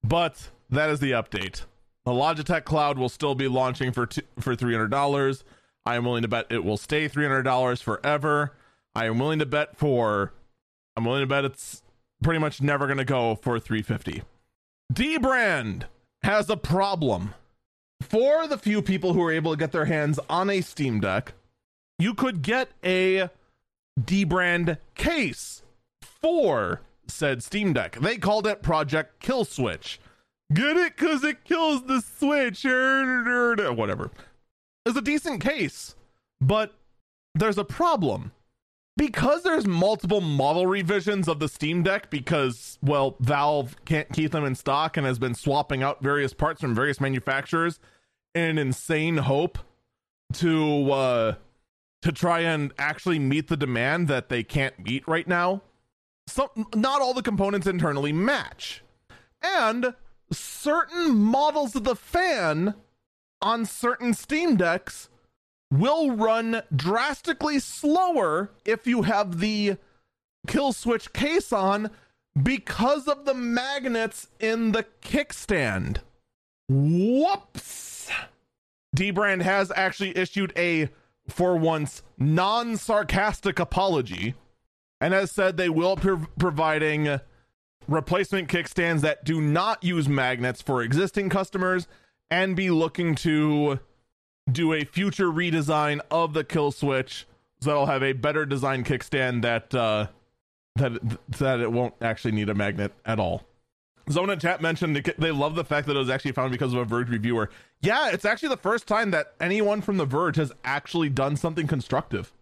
But 0.03 0.51
that 0.71 0.91
is 0.91 1.01
the 1.01 1.13
update. 1.13 1.65
The 2.05 2.13
Logitech 2.13 2.65
Cloud 2.65 2.99
will 2.99 3.09
still 3.09 3.35
be 3.35 3.49
launching 3.49 3.93
for 3.93 4.09
for 4.41 4.57
three 4.57 4.73
hundred 4.73 4.91
dollars. 4.91 5.45
I 5.85 5.97
am 5.97 6.05
willing 6.05 6.23
to 6.23 6.29
bet 6.29 6.47
it 6.51 6.65
will 6.65 6.77
stay 6.77 7.09
three 7.09 7.25
hundred 7.25 7.43
dollars 7.43 7.81
forever. 7.81 8.53
I 8.95 9.07
am 9.07 9.19
willing 9.19 9.39
to 9.39 9.47
bet 9.47 9.77
for. 9.77 10.33
I'm 10.97 11.05
willing 11.05 11.23
to 11.23 11.27
bet 11.27 11.45
it's 11.45 11.83
pretty 12.23 12.39
much 12.39 12.61
never 12.61 12.87
going 12.87 12.99
to 12.99 13.05
go 13.05 13.35
for 13.35 13.59
three 13.59 13.83
fifty. 13.83 14.23
Dbrand 14.93 15.85
has 16.23 16.51
a 16.51 16.57
problem. 16.57 17.35
For 18.01 18.49
the 18.49 18.59
few 18.59 18.83
people 18.83 19.13
who 19.13 19.23
are 19.23 19.33
able 19.33 19.53
to 19.53 19.57
get 19.57 19.73
their 19.73 19.85
hands 19.85 20.19
on 20.29 20.51
a 20.51 20.61
Steam 20.61 21.01
Deck, 21.01 21.35
you 21.99 22.15
could 22.15 22.43
get 22.43 22.71
a 22.85 23.31
Dbrand 23.99 24.79
case 24.95 25.63
for 26.03 26.81
said 27.07 27.43
Steam 27.43 27.73
Deck. 27.73 27.97
They 28.01 28.17
called 28.17 28.47
it 28.47 28.63
Project 28.63 29.21
Kill 29.21 29.45
Switch. 29.45 30.01
Get 30.53 30.77
it? 30.77 30.97
Because 30.97 31.25
it 31.25 31.45
kills 31.45 31.85
the 31.85 32.01
Switch. 32.01 32.65
Er, 32.65 33.25
er, 33.27 33.57
er, 33.59 33.73
whatever. 33.73 34.11
It's 34.85 34.97
a 34.97 35.03
decent 35.03 35.41
case, 35.41 35.95
but 36.41 36.75
there's 37.35 37.59
a 37.59 37.65
problem. 37.65 38.33
Because 38.97 39.43
there's 39.43 39.67
multiple 39.67 40.21
model 40.21 40.67
revisions 40.67 41.27
of 41.27 41.39
the 41.39 41.49
Steam 41.49 41.83
Deck, 41.83 42.11
because, 42.11 42.79
well, 42.83 43.17
Valve 43.21 43.75
can't 43.85 44.13
keep 44.13 44.33
them 44.33 44.45
in 44.45 44.55
stock 44.55 44.97
and 44.97 45.07
has 45.07 45.19
been 45.19 45.35
swapping 45.35 45.83
out 45.83 46.03
various 46.03 46.35
parts 46.35 46.61
from 46.61 46.75
various 46.75 47.01
manufacturers 47.01 47.81
in 48.35 48.45
an 48.45 48.59
insane 48.59 49.17
hope 49.19 49.59
to 50.35 50.93
uh, 50.93 51.35
to 52.03 52.13
try 52.13 52.41
and 52.41 52.73
actually 52.79 53.19
meet 53.19 53.49
the 53.49 53.57
demand 53.57 54.09
that 54.09 54.29
they 54.29 54.43
can't 54.43 54.79
meet 54.79 55.07
right 55.07 55.27
now. 55.27 55.63
So 56.27 56.51
not 56.75 57.01
all 57.01 57.15
the 57.15 57.23
components 57.23 57.67
internally 57.67 58.13
match. 58.13 58.83
And 59.43 59.95
certain 60.31 61.17
models 61.17 61.75
of 61.75 61.85
the 61.85 61.97
fan 61.97 62.75
on 63.41 63.67
certain 63.67 64.15
Steam 64.15 64.57
Decks 64.57 65.09
will 65.73 66.11
run 66.11 66.63
drastically 66.77 67.59
slower 67.59 68.51
if 68.65 68.87
you 68.87 69.03
have 69.03 69.41
the 69.41 69.77
kill 70.47 70.73
switch 70.73 71.13
case 71.15 71.53
on 71.53 71.91
because 72.41 73.09
of 73.09 73.25
the 73.25 73.35
magnets 73.35 74.29
in 74.39 74.73
the 74.73 74.85
kickstand. 75.01 75.99
Whoops. 76.69 78.11
Dbrand 78.95 79.41
has 79.43 79.73
actually 79.75 80.17
issued 80.17 80.53
a 80.57 80.91
for 81.29 81.57
once 81.57 82.03
non 82.19 82.77
sarcastic 82.77 83.59
apology 83.59 84.35
and 85.01 85.15
has 85.15 85.31
said 85.31 85.57
they 85.57 85.71
will 85.71 85.97
be 85.97 86.11
providing 86.39 87.19
replacement 87.89 88.49
kickstands 88.49 89.01
that 89.01 89.25
do 89.25 89.41
not 89.41 89.83
use 89.83 90.09
magnets 90.09 90.61
for 90.61 90.83
existing 90.83 91.31
customers 91.31 91.89
and 92.31 92.55
be 92.55 92.71
looking 92.71 93.15
to 93.15 93.81
do 94.51 94.73
a 94.73 94.85
future 94.85 95.29
redesign 95.29 96.01
of 96.11 96.35
the 96.35 96.45
kill 96.45 96.73
switch 96.73 97.27
so 97.61 97.71
that'll 97.71 97.87
have 97.87 98.03
a 98.03 98.13
better 98.13 98.45
design 98.45 98.83
kickstand 98.83 99.43
that 99.43 99.73
uh 99.75 100.07
that 100.77 100.93
that 101.39 101.61
it 101.61 101.71
won't 101.71 101.95
actually 102.01 102.33
need 102.33 102.49
a 102.49 102.55
magnet 102.55 102.93
at 103.05 103.21
all. 103.21 103.45
Zona 104.11 104.37
Chat 104.37 104.61
mentioned 104.61 104.97
they 105.17 105.31
love 105.31 105.55
the 105.55 105.65
fact 105.65 105.87
that 105.87 105.95
it 105.95 105.99
was 105.99 106.11
actually 106.11 106.33
found 106.33 106.51
because 106.51 106.73
of 106.73 106.81
a 106.81 106.85
Verge 106.85 107.09
reviewer. 107.09 107.51
Yeah, 107.83 108.11
it's 108.11 108.25
actually 108.25 108.49
the 108.49 108.57
first 108.57 108.89
time 108.89 109.13
that 109.13 109.35
anyone 109.41 109.81
from 109.81 109.97
the 109.97 110.05
Verge 110.05 110.37
has 110.37 110.53
actually 110.65 111.09
done 111.09 111.37
something 111.37 111.69
constructive. 111.69 112.33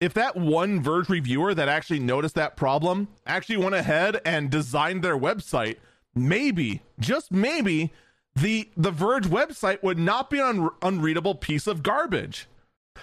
If 0.00 0.14
that 0.14 0.36
one 0.36 0.80
Verge 0.80 1.08
reviewer 1.08 1.52
that 1.54 1.68
actually 1.68 1.98
noticed 1.98 2.36
that 2.36 2.56
problem 2.56 3.08
actually 3.26 3.56
went 3.56 3.74
ahead 3.74 4.20
and 4.24 4.50
designed 4.50 5.02
their 5.02 5.18
website, 5.18 5.76
maybe, 6.14 6.82
just 7.00 7.32
maybe, 7.32 7.92
the 8.40 8.68
the 8.76 8.90
Verge 8.90 9.26
website 9.26 9.82
would 9.82 9.98
not 9.98 10.30
be 10.30 10.38
an 10.38 10.68
unreadable 10.82 11.34
piece 11.34 11.66
of 11.66 11.82
garbage. 11.82 12.46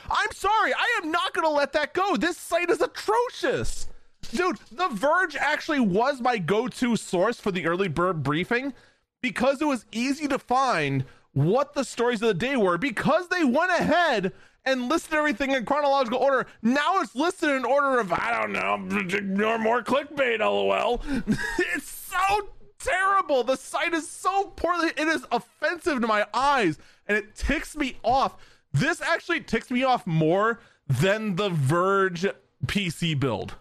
I'm 0.10 0.32
sorry, 0.32 0.74
I 0.74 1.02
am 1.02 1.12
not 1.12 1.34
going 1.34 1.48
to 1.48 1.54
let 1.54 1.74
that 1.74 1.94
go. 1.94 2.16
This 2.16 2.38
site 2.38 2.70
is 2.70 2.82
atrocious. 2.82 3.88
Dude, 4.32 4.58
The 4.72 4.90
Verge 4.90 5.36
actually 5.36 5.80
was 5.80 6.22
my 6.22 6.38
go 6.38 6.68
to 6.68 6.96
source 6.96 7.40
for 7.40 7.52
the 7.52 7.66
early 7.66 7.88
bird 7.88 8.24
briefing 8.24 8.74
because 9.22 9.62
it 9.62 9.66
was 9.66 9.86
easy 9.92 10.28
to 10.28 10.38
find 10.38 11.06
what 11.34 11.74
the 11.74 11.84
stories 11.84 12.22
of 12.22 12.28
the 12.28 12.34
day 12.34 12.58
were 12.58 12.78
because 12.78 13.30
they 13.30 13.44
went 13.44 13.72
ahead 13.72 14.34
and 14.66 14.90
listed 14.90 15.14
everything 15.14 15.52
in 15.52 15.66
chronological 15.66 16.20
order. 16.20 16.46
Now 16.62 17.00
it's 17.00 17.16
listed 17.16 17.50
in 17.50 17.64
order 17.64 18.00
of, 18.00 18.12
I 18.12 18.42
don't 18.42 18.52
know, 18.52 19.58
more 19.58 19.82
clickbait, 19.82 20.40
lol. 20.40 21.02
it's 21.60 21.90
so 21.90 22.50
terrible. 22.80 23.44
The 23.44 23.56
site 23.56 23.94
is 23.94 24.10
so 24.10 24.46
poorly, 24.56 24.90
it 24.90 25.08
is 25.08 25.26
offensive 25.32 26.02
to 26.02 26.08
my 26.08 26.26
eyes 26.34 26.78
and 27.08 27.18
it 27.18 27.36
ticks 27.36 27.76
me 27.76 27.98
off. 28.04 28.38
This 28.74 29.02
actually 29.02 29.42
ticks 29.42 29.72
me 29.72 29.84
off 29.84 30.06
more 30.06 30.60
than 30.88 31.36
the 31.36 31.50
Verge 31.50 32.26
PC 32.66 33.20
build. 33.20 33.56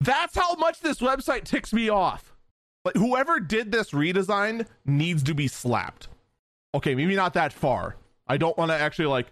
That's 0.00 0.36
how 0.36 0.54
much 0.54 0.80
this 0.80 1.00
website 1.00 1.44
ticks 1.44 1.72
me 1.72 1.88
off. 1.88 2.34
Like 2.84 2.96
whoever 2.96 3.40
did 3.40 3.72
this 3.72 3.90
redesign 3.90 4.66
needs 4.84 5.22
to 5.24 5.34
be 5.34 5.48
slapped. 5.48 6.08
Okay, 6.74 6.94
maybe 6.94 7.16
not 7.16 7.34
that 7.34 7.52
far. 7.52 7.96
I 8.26 8.36
don't 8.36 8.56
want 8.58 8.70
to 8.70 8.76
actually 8.76 9.06
like 9.06 9.28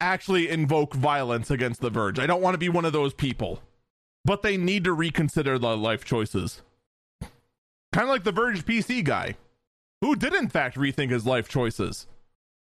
actually 0.00 0.48
invoke 0.48 0.94
violence 0.94 1.50
against 1.50 1.80
the 1.80 1.90
Verge. 1.90 2.18
I 2.18 2.26
don't 2.26 2.42
want 2.42 2.54
to 2.54 2.58
be 2.58 2.68
one 2.68 2.84
of 2.84 2.92
those 2.92 3.14
people. 3.14 3.60
But 4.24 4.42
they 4.42 4.56
need 4.56 4.84
to 4.84 4.92
reconsider 4.92 5.58
the 5.58 5.76
life 5.76 6.04
choices. 6.04 6.62
Kind 7.92 8.04
of 8.04 8.10
like 8.10 8.24
the 8.24 8.32
Verge 8.32 8.64
PC 8.64 9.02
guy, 9.02 9.36
who 10.00 10.14
did 10.14 10.34
in 10.34 10.48
fact 10.48 10.76
rethink 10.76 11.10
his 11.10 11.26
life 11.26 11.48
choices 11.48 12.06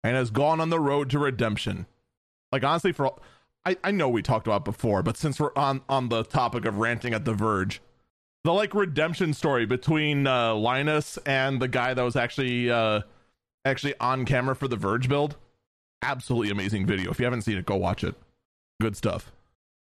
and 0.02 0.16
has 0.16 0.30
gone 0.30 0.60
on 0.60 0.70
the 0.70 0.80
road 0.80 1.08
to 1.10 1.18
redemption. 1.18 1.86
Like 2.52 2.62
honestly, 2.62 2.92
for 2.92 3.14
I, 3.64 3.76
I 3.82 3.90
know 3.90 4.08
we 4.08 4.22
talked 4.22 4.46
about 4.46 4.64
before, 4.64 5.02
but 5.02 5.16
since 5.16 5.40
we're 5.40 5.54
on 5.56 5.80
on 5.88 6.08
the 6.10 6.22
topic 6.22 6.66
of 6.66 6.78
ranting 6.78 7.14
at 7.14 7.24
the 7.24 7.32
Verge, 7.32 7.80
the 8.44 8.52
like 8.52 8.74
redemption 8.74 9.32
story 9.32 9.64
between 9.64 10.26
uh, 10.26 10.54
Linus 10.54 11.18
and 11.24 11.60
the 11.60 11.68
guy 11.68 11.94
that 11.94 12.02
was 12.02 12.16
actually 12.16 12.70
uh, 12.70 13.00
actually 13.64 13.94
on 13.98 14.26
camera 14.26 14.54
for 14.54 14.68
the 14.68 14.76
Verge 14.76 15.08
build, 15.08 15.36
absolutely 16.02 16.50
amazing 16.50 16.86
video. 16.86 17.10
If 17.10 17.18
you 17.18 17.24
haven't 17.24 17.42
seen 17.42 17.56
it, 17.56 17.64
go 17.64 17.76
watch 17.76 18.04
it. 18.04 18.14
Good 18.80 18.96
stuff. 18.96 19.32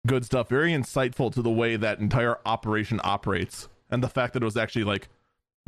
Good 0.06 0.26
stuff. 0.26 0.50
Very 0.50 0.74
insightful 0.74 1.32
to 1.34 1.42
the 1.42 1.50
way 1.50 1.78
that 1.78 2.00
entire 2.00 2.40
operation 2.46 3.00
operates 3.04 3.70
and 3.90 4.04
the 4.04 4.10
fact 4.10 4.34
that 4.34 4.44
it 4.44 4.46
was 4.46 4.58
actually 4.58 4.84
like 4.84 5.08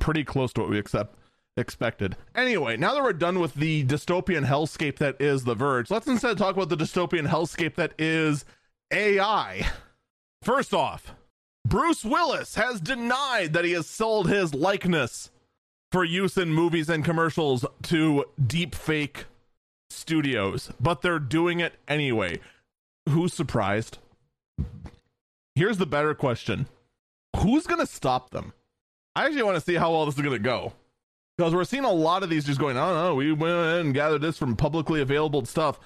pretty 0.01 0.25
close 0.25 0.51
to 0.53 0.61
what 0.61 0.69
we 0.69 0.77
accept 0.77 1.15
expected. 1.55 2.17
Anyway, 2.35 2.75
now 2.75 2.93
that 2.93 3.03
we're 3.03 3.13
done 3.13 3.39
with 3.39 3.53
the 3.53 3.85
dystopian 3.85 4.45
hellscape 4.45 4.97
that 4.97 5.15
is 5.21 5.43
The 5.43 5.55
Verge, 5.55 5.89
let's 5.89 6.07
instead 6.07 6.37
talk 6.37 6.55
about 6.55 6.69
the 6.69 6.77
dystopian 6.77 7.27
hellscape 7.27 7.75
that 7.75 7.93
is 7.97 8.43
AI. 8.91 9.69
First 10.41 10.73
off, 10.73 11.13
Bruce 11.65 12.03
Willis 12.03 12.55
has 12.55 12.81
denied 12.81 13.53
that 13.53 13.65
he 13.65 13.71
has 13.73 13.87
sold 13.87 14.29
his 14.29 14.53
likeness 14.53 15.29
for 15.91 16.03
use 16.03 16.37
in 16.37 16.53
movies 16.53 16.89
and 16.89 17.05
commercials 17.05 17.65
to 17.83 18.25
deepfake 18.41 19.25
studios, 19.89 20.71
but 20.79 21.01
they're 21.01 21.19
doing 21.19 21.59
it 21.59 21.75
anyway. 21.87 22.39
Who's 23.09 23.33
surprised? 23.33 23.97
Here's 25.55 25.77
the 25.77 25.85
better 25.85 26.15
question 26.15 26.67
Who's 27.37 27.67
going 27.67 27.79
to 27.79 27.91
stop 27.91 28.31
them? 28.31 28.53
I 29.15 29.25
actually 29.25 29.43
want 29.43 29.55
to 29.55 29.61
see 29.61 29.75
how 29.75 29.91
well 29.91 30.05
this 30.05 30.15
is 30.15 30.21
going 30.21 30.37
to 30.37 30.39
go 30.39 30.73
because 31.41 31.55
we're 31.55 31.63
seeing 31.63 31.85
a 31.85 31.91
lot 31.91 32.21
of 32.21 32.29
these 32.29 32.45
just 32.45 32.59
going, 32.59 32.77
oh 32.77 32.93
no, 32.93 33.15
we 33.15 33.31
went 33.31 33.55
and 33.79 33.93
gathered 33.93 34.21
this 34.21 34.37
from 34.37 34.55
publicly 34.55 35.01
available 35.01 35.43
stuff. 35.45 35.79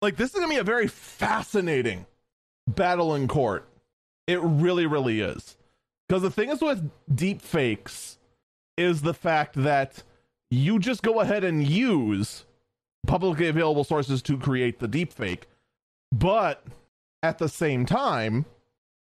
Like 0.00 0.16
this 0.16 0.32
is 0.32 0.36
gonna 0.36 0.52
be 0.52 0.58
a 0.58 0.64
very 0.64 0.86
fascinating 0.86 2.06
battle 2.68 3.14
in 3.14 3.26
court. 3.26 3.68
It 4.28 4.40
really, 4.40 4.86
really 4.86 5.20
is. 5.20 5.56
Because 6.08 6.22
the 6.22 6.30
thing 6.30 6.50
is 6.50 6.60
with 6.60 6.90
deep 7.12 7.42
fakes 7.42 8.18
is 8.76 9.02
the 9.02 9.14
fact 9.14 9.54
that 9.56 10.02
you 10.50 10.78
just 10.78 11.02
go 11.02 11.20
ahead 11.20 11.42
and 11.42 11.66
use 11.66 12.44
publicly 13.06 13.48
available 13.48 13.84
sources 13.84 14.22
to 14.22 14.38
create 14.38 14.78
the 14.78 14.86
deep 14.86 15.12
fake, 15.12 15.48
but 16.12 16.64
at 17.22 17.38
the 17.38 17.48
same 17.48 17.86
time, 17.86 18.44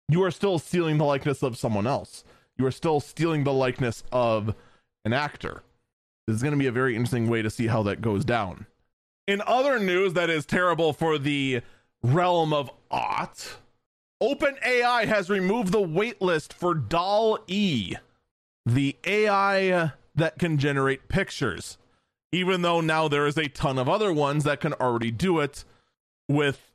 you 0.08 0.22
are 0.22 0.30
still 0.30 0.58
stealing 0.58 0.98
the 0.98 1.04
likeness 1.04 1.42
of 1.42 1.58
someone 1.58 1.86
else. 1.86 2.24
You 2.58 2.66
are 2.66 2.72
still 2.72 3.00
stealing 3.00 3.44
the 3.44 3.52
likeness 3.52 4.02
of 4.10 4.54
an 5.04 5.12
actor. 5.12 5.62
This 6.26 6.36
is 6.36 6.42
going 6.42 6.52
to 6.52 6.58
be 6.58 6.66
a 6.66 6.72
very 6.72 6.94
interesting 6.94 7.28
way 7.28 7.40
to 7.40 7.50
see 7.50 7.68
how 7.68 7.82
that 7.84 8.02
goes 8.02 8.24
down. 8.24 8.66
In 9.26 9.40
other 9.46 9.78
news 9.78 10.14
that 10.14 10.28
is 10.28 10.44
terrible 10.44 10.92
for 10.92 11.18
the 11.18 11.62
realm 12.02 12.52
of 12.52 12.70
art, 12.90 13.58
OpenAI 14.22 15.06
has 15.06 15.30
removed 15.30 15.72
the 15.72 15.80
waitlist 15.80 16.52
for 16.52 16.74
DAL 16.74 17.38
E, 17.46 17.94
the 18.66 18.96
AI 19.06 19.92
that 20.14 20.38
can 20.38 20.58
generate 20.58 21.08
pictures, 21.08 21.78
even 22.32 22.62
though 22.62 22.80
now 22.80 23.06
there 23.06 23.26
is 23.26 23.38
a 23.38 23.48
ton 23.48 23.78
of 23.78 23.88
other 23.88 24.12
ones 24.12 24.44
that 24.44 24.60
can 24.60 24.72
already 24.74 25.12
do 25.12 25.38
it 25.38 25.64
with 26.28 26.72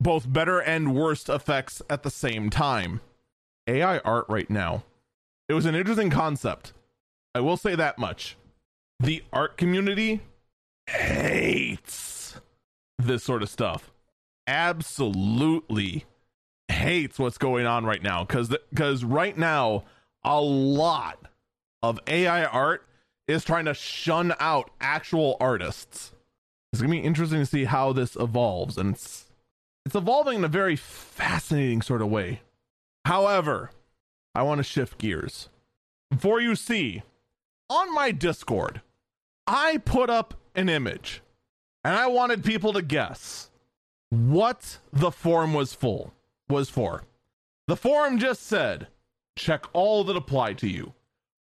both 0.00 0.32
better 0.32 0.58
and 0.58 0.94
worst 0.94 1.28
effects 1.28 1.82
at 1.90 2.02
the 2.02 2.10
same 2.10 2.48
time. 2.50 3.00
AI 3.66 3.98
art 3.98 4.26
right 4.28 4.48
now. 4.48 4.84
It 5.48 5.54
was 5.54 5.66
an 5.66 5.74
interesting 5.74 6.10
concept. 6.10 6.72
I 7.34 7.40
will 7.40 7.56
say 7.56 7.74
that 7.74 7.98
much 7.98 8.36
the 8.98 9.22
art 9.32 9.56
community 9.56 10.22
hates 10.86 12.40
this 12.98 13.22
sort 13.22 13.42
of 13.42 13.50
stuff. 13.50 13.92
Absolutely 14.46 16.06
hates 16.68 17.18
what's 17.18 17.38
going 17.38 17.66
on 17.66 17.84
right 17.84 18.02
now 18.02 18.24
cuz 18.24 18.54
cuz 18.74 19.04
right 19.04 19.36
now 19.36 19.84
a 20.24 20.40
lot 20.40 21.30
of 21.82 22.00
AI 22.06 22.44
art 22.44 22.86
is 23.28 23.44
trying 23.44 23.64
to 23.66 23.74
shun 23.74 24.34
out 24.40 24.70
actual 24.80 25.36
artists. 25.40 26.12
It's 26.72 26.82
going 26.82 26.90
to 26.90 27.00
be 27.00 27.06
interesting 27.06 27.40
to 27.40 27.46
see 27.46 27.64
how 27.64 27.92
this 27.92 28.16
evolves 28.16 28.76
and 28.76 28.94
it's 28.94 29.26
it's 29.84 29.94
evolving 29.94 30.38
in 30.38 30.44
a 30.44 30.48
very 30.48 30.74
fascinating 30.74 31.80
sort 31.80 32.02
of 32.02 32.08
way. 32.08 32.40
However, 33.04 33.70
I 34.36 34.42
want 34.42 34.58
to 34.58 34.64
shift 34.64 34.98
gears. 34.98 35.48
Before 36.10 36.42
you 36.42 36.56
see 36.56 37.02
on 37.70 37.94
my 37.94 38.10
Discord, 38.10 38.82
I 39.46 39.78
put 39.78 40.10
up 40.10 40.34
an 40.54 40.68
image 40.68 41.22
and 41.82 41.94
I 41.96 42.08
wanted 42.08 42.44
people 42.44 42.74
to 42.74 42.82
guess 42.82 43.48
what 44.10 44.76
the 44.92 45.10
form 45.10 45.54
was 45.54 45.72
full 45.72 46.12
was 46.50 46.68
for. 46.68 47.04
The 47.66 47.76
forum 47.76 48.18
just 48.18 48.42
said, 48.42 48.88
check 49.36 49.64
all 49.72 50.04
that 50.04 50.16
apply 50.16 50.52
to 50.52 50.68
you. 50.68 50.92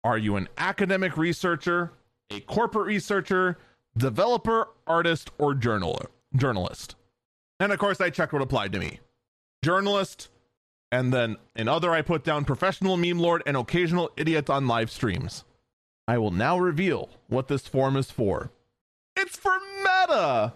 Are 0.05 0.17
you 0.17 0.37
an 0.37 0.49
academic 0.57 1.17
researcher, 1.17 1.93
a 2.31 2.39
corporate 2.39 2.87
researcher, 2.87 3.59
developer, 3.99 4.69
artist, 4.87 5.33
or 5.39 5.55
journal 5.55 6.01
journalist? 6.37 6.95
And 7.59 7.73
of 7.73 7.81
course, 7.81 8.01
I 8.01 8.11
checked 8.11 8.33
what 8.33 8.43
applied 8.43 8.73
to 8.75 8.79
me. 8.79 9.01
Journalist, 9.65 10.29
and 10.97 11.13
then 11.13 11.37
in 11.55 11.69
other, 11.69 11.91
I 11.91 12.01
put 12.01 12.25
down 12.25 12.47
professional 12.47 12.97
meme 12.97 13.19
lord 13.19 13.43
and 13.45 13.55
occasional 13.55 14.11
idiot 14.17 14.49
on 14.49 14.67
live 14.67 14.91
streams. 14.91 15.45
I 16.09 16.17
will 16.17 16.31
now 16.31 16.59
reveal 16.59 17.11
what 17.29 17.49
this 17.49 17.69
form 17.69 17.99
is 17.99 18.11
for. 18.11 18.51
It's 19.15 19.37
for 19.37 19.59
Meta! 19.85 20.55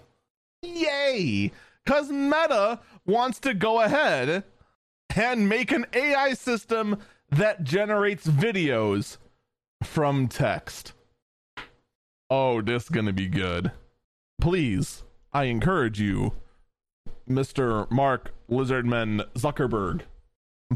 Yay! 0.62 1.52
Because 1.84 2.08
Meta 2.10 2.80
wants 3.04 3.38
to 3.40 3.52
go 3.52 3.82
ahead 3.82 4.44
and 5.14 5.46
make 5.46 5.72
an 5.72 5.84
AI 5.92 6.32
system 6.32 6.98
that 7.28 7.62
generates 7.62 8.26
videos 8.26 9.18
from 9.82 10.26
text. 10.26 10.94
Oh, 12.30 12.62
this 12.62 12.84
is 12.84 12.88
gonna 12.88 13.12
be 13.12 13.28
good. 13.28 13.72
Please, 14.40 15.02
I 15.34 15.44
encourage 15.44 16.00
you, 16.00 16.32
Mr. 17.28 17.90
Mark 17.90 18.32
Lizardman 18.50 19.26
Zuckerberg, 19.34 20.02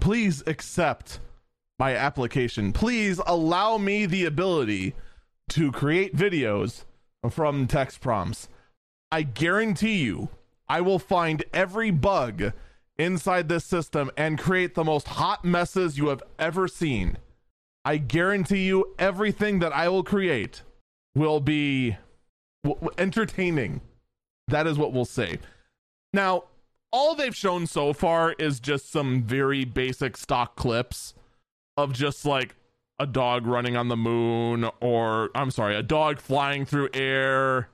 please 0.01 0.43
accept 0.47 1.21
my 1.79 1.95
application. 1.95 2.73
Please 2.73 3.21
allow 3.27 3.79
me 3.79 4.07
the 4.07 4.25
ability 4.25 4.95
to 5.51 5.73
create 5.73 6.17
videos 6.17 6.85
from 7.31 7.67
text 7.67 8.01
prompts. 8.01 8.49
I 9.11 9.23
guarantee 9.23 10.03
you, 10.03 10.29
I 10.69 10.81
will 10.81 10.99
find 10.99 11.45
every 11.53 11.91
bug 11.91 12.53
inside 12.97 13.49
this 13.49 13.65
system 13.65 14.11
and 14.17 14.39
create 14.39 14.75
the 14.75 14.85
most 14.85 15.09
hot 15.09 15.45
messes 15.45 15.99
you 15.99 16.09
have 16.09 16.23
ever 16.39 16.69
seen. 16.69 17.19
I 17.85 17.99
guarantee 17.99 18.65
you, 18.65 18.95
everything 18.99 19.59
that 19.59 19.73
I 19.73 19.89
will 19.89 20.05
create 20.05 20.63
will 21.15 21.41
be 21.41 21.97
w- 22.65 22.91
entertaining. 22.97 23.83
That 24.49 24.67
is 24.67 24.79
what 24.79 24.93
we'll 24.93 25.05
say. 25.05 25.39
Now, 26.13 26.45
all 26.95 27.17
they've 27.17 27.35
shown 27.35 27.67
so 27.67 27.93
far 27.93 28.37
is 28.39 28.61
just 28.61 28.89
some 28.89 29.21
very 29.25 29.65
basic 29.65 30.17
stock 30.17 30.55
clips 30.55 31.13
of 31.77 31.93
just 31.93 32.25
like 32.25 32.55
a 33.01 33.07
dog 33.07 33.49
running 33.49 33.77
on 33.77 33.89
the 33.89 33.97
moon 33.97 34.71
or 34.81 35.29
I'm 35.35 35.51
sorry, 35.51 35.75
a 35.75 35.83
dog 35.83 36.21
flying 36.21 36.65
through 36.65 36.91
air, 36.95 37.69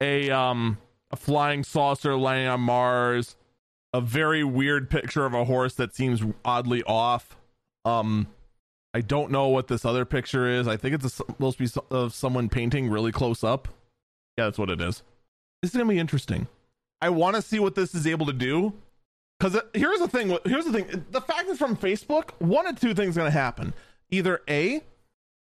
a 0.00 0.30
um 0.30 0.78
a 1.10 1.16
flying 1.16 1.64
saucer 1.64 2.16
landing 2.16 2.46
on 2.46 2.60
Mars, 2.60 3.34
a 3.92 4.00
very 4.00 4.44
weird 4.44 4.88
picture 4.88 5.26
of 5.26 5.34
a 5.34 5.44
horse 5.44 5.74
that 5.74 5.92
seems 5.92 6.22
oddly 6.44 6.84
off. 6.84 7.36
Um 7.84 8.28
I 8.94 9.00
don't 9.00 9.32
know 9.32 9.48
what 9.48 9.66
this 9.66 9.84
other 9.84 10.04
picture 10.04 10.46
is. 10.46 10.68
I 10.68 10.76
think 10.76 10.94
it's 10.94 11.14
supposed 11.14 11.58
to 11.58 11.64
be 11.64 11.80
of 11.90 12.14
someone 12.14 12.48
painting 12.48 12.88
really 12.88 13.10
close 13.10 13.42
up. 13.42 13.66
Yeah, 14.38 14.44
that's 14.44 14.58
what 14.58 14.70
it 14.70 14.80
is. 14.80 15.02
This 15.62 15.72
is 15.72 15.76
gonna 15.76 15.90
be 15.90 15.98
interesting. 15.98 16.46
I 17.02 17.10
want 17.10 17.34
to 17.34 17.42
see 17.42 17.58
what 17.58 17.74
this 17.74 17.94
is 17.94 18.06
able 18.06 18.26
to 18.26 18.32
do. 18.32 18.72
Because 19.38 19.56
uh, 19.56 19.62
here's 19.74 19.98
the 19.98 20.06
thing. 20.06 20.38
Here's 20.44 20.64
the 20.64 20.72
thing. 20.72 21.04
The 21.10 21.20
fact 21.20 21.48
is 21.48 21.58
from 21.58 21.76
Facebook, 21.76 22.30
one 22.38 22.66
of 22.68 22.80
two 22.80 22.94
things 22.94 23.10
is 23.10 23.16
going 23.16 23.26
to 23.26 23.36
happen. 23.36 23.74
Either 24.10 24.40
A, 24.48 24.76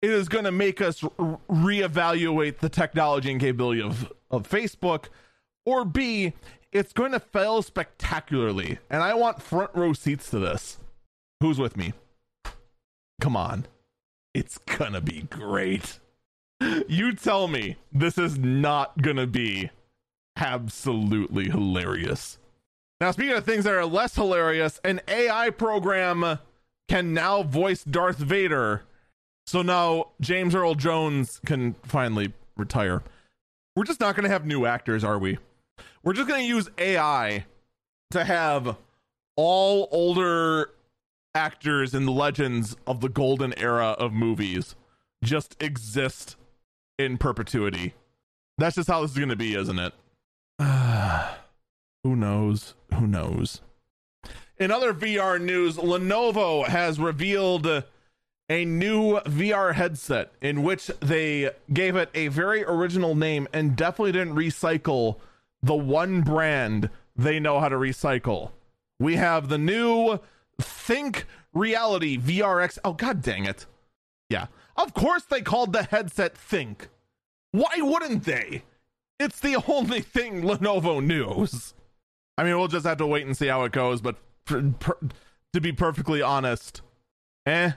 it 0.03 0.11
is 0.11 0.29
going 0.29 0.45
to 0.45 0.53
make 0.53 0.83
us 0.83 1.01
reevaluate 1.01 2.59
the 2.59 2.69
technology 2.69 3.33
and 3.33 3.41
capability 3.41 3.81
of, 3.81 4.13
of 4.31 4.47
Facebook, 4.47 5.07
or 5.65 5.87
B, 5.87 6.35
it's 6.73 6.93
going 6.93 7.13
to 7.13 7.21
fail 7.21 7.63
spectacularly. 7.63 8.79
And 8.91 9.03
I 9.03 9.15
want 9.15 9.41
front 9.41 9.71
row 9.75 9.95
seats 9.95 10.29
to 10.31 10.39
this. 10.39 10.79
Who's 11.41 11.59
with 11.59 11.75
me? 11.77 11.95
Come 13.21 13.35
on. 13.35 13.67
It's 14.35 14.59
going 14.59 14.93
to 14.93 15.01
be 15.01 15.23
great. 15.23 16.01
You 16.87 17.15
tell 17.15 17.49
me 17.49 17.77
this 17.93 18.19
is 18.19 18.39
not 18.39 19.01
going 19.01 19.17
to 19.17 19.27
be 19.27 19.71
absolutely 20.37 21.51
hilarious. 21.51 22.39
Now, 23.01 23.11
speaking 23.11 23.37
of 23.37 23.45
things 23.45 23.65
that 23.65 23.75
are 23.75 23.85
less 23.85 24.15
hilarious, 24.15 24.81
an 24.85 25.01
AI 25.09 25.51
program 25.51 26.39
can 26.89 27.13
now 27.13 27.43
voice 27.43 27.85
Darth 27.85 28.19
Vader. 28.19 28.83
So 29.47 29.63
now 29.63 30.11
James 30.21 30.55
Earl 30.55 30.75
Jones 30.75 31.41
can 31.45 31.75
finally 31.85 32.33
retire. 32.57 33.03
We're 33.75 33.85
just 33.85 34.01
not 34.01 34.17
going 34.17 34.25
to 34.25 34.31
have 34.31 34.47
new 34.47 34.65
actors, 34.65 35.05
are 35.05 35.19
we? 35.19 35.39
We're 36.03 36.15
just 36.15 36.29
going 36.29 36.41
to 36.43 36.49
use 36.49 36.71
AI 36.79 37.45
to 38.13 38.25
have 38.25 38.77
all 39.37 39.89
older 39.91 40.71
actors 41.35 41.93
in 41.93 42.07
the 42.07 42.13
legends 42.13 42.77
of 42.87 43.01
the 43.01 43.11
golden 43.11 43.53
era 43.59 43.89
of 43.99 44.13
movies 44.13 44.75
just 45.23 45.57
exist 45.61 46.37
in 46.99 47.19
perpetuity. 47.19 47.95
That's 48.57 48.77
just 48.77 48.89
how 48.89 49.03
this 49.03 49.11
is 49.11 49.19
going 49.19 49.29
to 49.29 49.37
be, 49.37 49.55
isn't 49.55 49.79
it? 49.79 49.93
Who 50.59 52.17
knows? 52.17 52.75
Who 52.95 53.07
knows? 53.07 53.61
In 54.59 54.71
other 54.71 54.95
VR 54.95 55.41
news, 55.41 55.77
Lenovo 55.77 56.67
has 56.67 56.99
revealed 56.99 57.67
a 58.49 58.65
new 58.65 59.19
VR 59.21 59.75
headset 59.75 60.33
in 60.41 60.63
which 60.63 60.87
they 61.01 61.51
gave 61.73 61.97
it 61.97 62.11
a 62.15 62.29
very 62.29 62.65
original 62.65 63.15
name 63.15 63.49
and 63.53 63.77
definitely 63.77 64.13
didn't 64.13 64.35
recycle 64.35 65.17
the 65.63 65.75
one 65.75 66.23
brand 66.23 66.89
they 67.15 67.41
know 67.41 67.61
how 67.61 67.69
to 67.69 67.77
recycle. 67.77 68.53
We 68.99 69.17
have 69.17 69.49
the 69.49 69.59
new 69.59 70.21
Think 70.61 71.27
Reality 71.53 72.19
VRX. 72.19 72.79
Oh, 72.85 72.93
god 72.93 73.21
dang 73.21 73.45
it. 73.45 73.67
Yeah. 74.31 74.47
Of 74.77 74.95
course 74.95 75.25
they 75.25 75.41
called 75.41 75.73
the 75.73 75.83
headset 75.83 76.37
Think. 76.37 76.89
Why 77.53 77.77
wouldn't 77.79 78.25
they? 78.25 78.63
It's 79.19 79.41
the 79.41 79.63
only 79.69 80.01
thing 80.01 80.43
Lenovo 80.43 81.05
knows. 81.05 81.75
I 82.39 82.45
mean, 82.45 82.59
we'll 82.59 82.69
just 82.69 82.87
have 82.87 82.99
to 82.99 83.07
wait 83.07 83.27
and 83.27 83.37
see 83.37 83.47
how 83.47 83.65
it 83.65 83.73
goes. 83.73 84.01
But 84.01 84.17
per, 84.45 84.63
per, 84.79 84.97
to 85.53 85.61
be 85.61 85.73
perfectly 85.73 86.21
honest, 86.21 86.83
eh, 87.47 87.73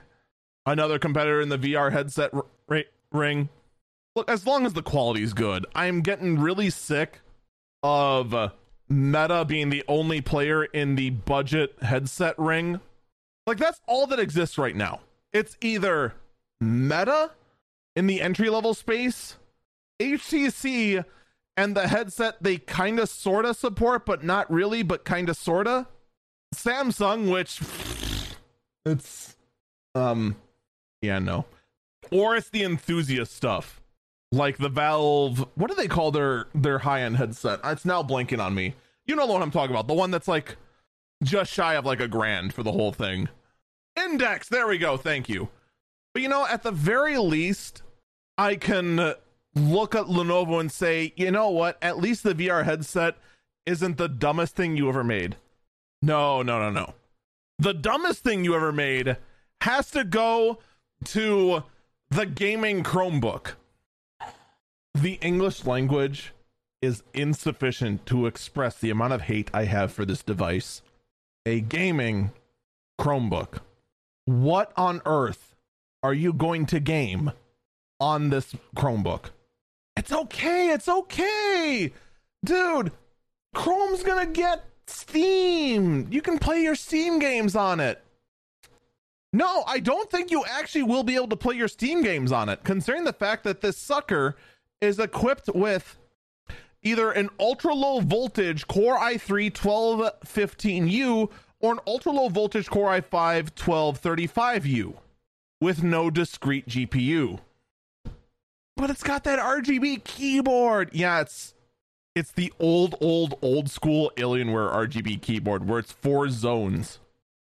another 0.66 0.98
competitor 0.98 1.40
in 1.40 1.48
the 1.48 1.58
VR 1.58 1.92
headset 1.92 2.34
r- 2.34 2.44
r- 2.68 2.84
ring. 3.10 3.48
Look, 4.14 4.30
as 4.30 4.46
long 4.46 4.66
as 4.66 4.74
the 4.74 4.82
quality's 4.82 5.32
good, 5.32 5.64
I'm 5.74 6.02
getting 6.02 6.38
really 6.38 6.68
sick 6.68 7.20
of 7.82 8.52
Meta 8.88 9.44
being 9.46 9.70
the 9.70 9.84
only 9.88 10.20
player 10.20 10.64
in 10.64 10.96
the 10.96 11.10
budget 11.10 11.76
headset 11.80 12.38
ring. 12.38 12.80
Like 13.46 13.58
that's 13.58 13.80
all 13.86 14.06
that 14.08 14.18
exists 14.18 14.58
right 14.58 14.76
now. 14.76 15.00
It's 15.32 15.56
either 15.60 16.14
Meta 16.60 17.30
in 17.96 18.06
the 18.06 18.20
entry 18.20 18.50
level 18.50 18.74
space, 18.74 19.36
HTC 20.00 21.04
and 21.56 21.76
the 21.76 21.88
headset 21.88 22.42
they 22.42 22.56
kind 22.58 22.98
of 22.98 23.08
sort 23.08 23.44
of 23.44 23.56
support 23.56 24.06
but 24.06 24.24
not 24.24 24.50
really 24.50 24.82
but 24.82 25.04
kind 25.04 25.28
of 25.28 25.36
sort 25.36 25.66
of 25.66 25.86
samsung 26.54 27.30
which 27.30 27.60
it's 28.84 29.36
um 29.94 30.36
yeah 31.02 31.18
no. 31.18 31.44
Or 32.10 32.34
it's 32.34 32.50
the 32.50 32.64
enthusiast 32.64 33.34
stuff. 33.36 33.80
Like 34.32 34.58
the 34.58 34.68
valve 34.68 35.46
what 35.54 35.68
do 35.68 35.74
they 35.74 35.88
call 35.88 36.10
their 36.10 36.46
their 36.54 36.80
high-end 36.80 37.16
headset? 37.16 37.60
It's 37.64 37.84
now 37.84 38.02
blanking 38.02 38.42
on 38.42 38.54
me. 38.54 38.74
You 39.06 39.16
know 39.16 39.26
what 39.26 39.42
i'm 39.42 39.50
talking 39.50 39.74
about 39.74 39.88
the 39.88 39.94
one 39.94 40.10
that's 40.10 40.28
like 40.28 40.56
just 41.22 41.52
shy 41.52 41.74
of 41.74 41.84
like 41.84 42.00
a 42.00 42.08
grand 42.08 42.54
for 42.54 42.62
the 42.62 42.72
whole 42.72 42.92
thing. 42.92 43.28
Index 43.96 44.48
there 44.48 44.66
we 44.66 44.78
go 44.78 44.96
thank 44.96 45.28
you. 45.28 45.48
But 46.14 46.22
you 46.22 46.28
know 46.28 46.46
at 46.46 46.62
the 46.62 46.72
very 46.72 47.18
least 47.18 47.82
i 48.38 48.54
can 48.54 49.14
look 49.54 49.94
at 49.94 50.06
Lenovo 50.06 50.60
and 50.60 50.70
say, 50.70 51.12
you 51.16 51.30
know 51.30 51.50
what? 51.50 51.78
At 51.82 51.98
least 51.98 52.22
the 52.22 52.34
VR 52.34 52.64
headset 52.64 53.16
isn't 53.66 53.98
the 53.98 54.08
dumbest 54.08 54.56
thing 54.56 54.76
you 54.76 54.88
ever 54.88 55.04
made. 55.04 55.36
No, 56.02 56.42
no, 56.42 56.58
no, 56.58 56.70
no. 56.70 56.94
The 57.58 57.74
dumbest 57.74 58.22
thing 58.24 58.44
you 58.44 58.54
ever 58.54 58.72
made 58.72 59.16
has 59.60 59.90
to 59.90 60.04
go 60.04 60.58
to 61.04 61.64
the 62.10 62.26
gaming 62.26 62.82
Chromebook. 62.82 63.52
The 64.94 65.14
English 65.14 65.66
language 65.66 66.32
is 66.80 67.02
insufficient 67.12 68.06
to 68.06 68.26
express 68.26 68.76
the 68.78 68.90
amount 68.90 69.12
of 69.12 69.22
hate 69.22 69.50
I 69.52 69.64
have 69.64 69.92
for 69.92 70.04
this 70.04 70.22
device. 70.22 70.82
A 71.44 71.60
gaming 71.60 72.32
Chromebook. 72.98 73.60
What 74.24 74.72
on 74.76 75.02
earth 75.04 75.54
are 76.02 76.14
you 76.14 76.32
going 76.32 76.66
to 76.66 76.80
game 76.80 77.32
on 78.00 78.30
this 78.30 78.54
Chromebook? 78.74 79.30
It's 79.96 80.12
okay. 80.12 80.70
It's 80.70 80.88
okay. 80.88 81.92
Dude, 82.44 82.92
Chrome's 83.54 84.02
going 84.02 84.26
to 84.26 84.32
get 84.32 84.64
Steam. 84.86 86.08
You 86.10 86.22
can 86.22 86.38
play 86.38 86.62
your 86.62 86.74
Steam 86.74 87.18
games 87.18 87.54
on 87.54 87.80
it. 87.80 88.02
No, 89.32 89.62
I 89.66 89.78
don't 89.78 90.10
think 90.10 90.30
you 90.30 90.44
actually 90.44 90.82
will 90.82 91.04
be 91.04 91.14
able 91.14 91.28
to 91.28 91.36
play 91.36 91.54
your 91.54 91.68
Steam 91.68 92.02
games 92.02 92.32
on 92.32 92.48
it, 92.48 92.64
considering 92.64 93.04
the 93.04 93.12
fact 93.12 93.44
that 93.44 93.60
this 93.60 93.76
sucker 93.76 94.36
is 94.80 94.98
equipped 94.98 95.48
with 95.54 95.98
either 96.82 97.12
an 97.12 97.28
ultra 97.38 97.72
low 97.74 98.00
voltage 98.00 98.66
Core 98.66 98.98
i3 98.98 99.52
1215U 99.52 101.30
or 101.60 101.72
an 101.72 101.80
ultra 101.86 102.10
low 102.10 102.28
voltage 102.28 102.68
Core 102.68 102.90
i5 102.90 103.52
1235U 103.52 104.94
with 105.60 105.82
no 105.82 106.10
discrete 106.10 106.66
GPU 106.66 107.38
but 108.80 108.90
it's 108.90 109.02
got 109.02 109.24
that 109.24 109.38
RGB 109.38 110.04
keyboard. 110.04 110.90
Yeah, 110.92 111.20
it's 111.20 111.54
it's 112.16 112.32
the 112.32 112.52
old, 112.58 112.96
old, 113.00 113.36
old 113.42 113.70
school 113.70 114.10
Alienware 114.16 114.72
RGB 114.72 115.22
keyboard 115.22 115.68
where 115.68 115.78
it's 115.78 115.92
four 115.92 116.28
zones. 116.28 116.98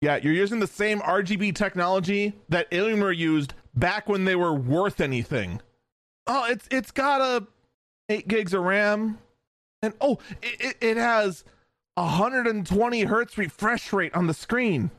Yeah, 0.02 0.18
you're 0.18 0.34
using 0.34 0.60
the 0.60 0.68
same 0.68 1.00
RGB 1.02 1.56
technology 1.56 2.34
that 2.50 2.70
Alienware 2.72 3.16
used 3.16 3.54
back 3.74 4.08
when 4.08 4.26
they 4.26 4.36
were 4.36 4.54
worth 4.54 5.02
anything. 5.02 5.62
Oh, 6.28 6.46
it's 6.50 6.68
it's 6.72 6.92
got 6.92 7.22
a 7.22 7.46
eight 8.08 8.28
gigs 8.28 8.54
of 8.54 8.62
RAM, 8.64 9.18
and 9.82 9.94
oh, 10.00 10.20
it, 10.42 10.78
it 10.80 10.98
has 10.98 11.44
120 11.96 13.04
hertz 13.04 13.38
refresh 13.38 13.92
rate 13.92 14.14
on 14.16 14.28
the 14.28 14.34
screen. 14.34 14.92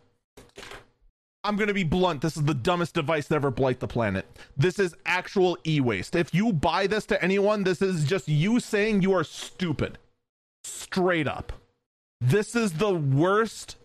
I'm 1.47 1.57
going 1.57 1.69
to 1.69 1.75
be 1.75 1.85
blunt. 1.85 2.23
This 2.23 2.37
is 2.37 2.45
the 2.45 2.55
dumbest 2.55 2.95
device 2.95 3.29
that 3.29 3.37
ever 3.37 3.51
blight 3.51 3.81
the 3.81 3.87
planet. 3.89 4.27
This 4.57 4.79
is 4.79 4.97
actual 5.07 5.57
e 5.67 5.81
waste. 5.81 6.17
If 6.17 6.35
you 6.35 6.53
buy 6.53 6.87
this 6.89 7.07
to 7.07 7.23
anyone, 7.23 7.65
this 7.65 7.81
is 7.81 8.05
just 8.05 8.29
you 8.29 8.61
saying 8.61 9.03
you 9.03 9.13
are 9.13 9.25
stupid. 9.25 9.99
Straight 10.65 11.29
up. 11.29 11.53
This 12.21 12.57
is 12.57 12.75
the 12.75 12.95
worst 12.95 13.77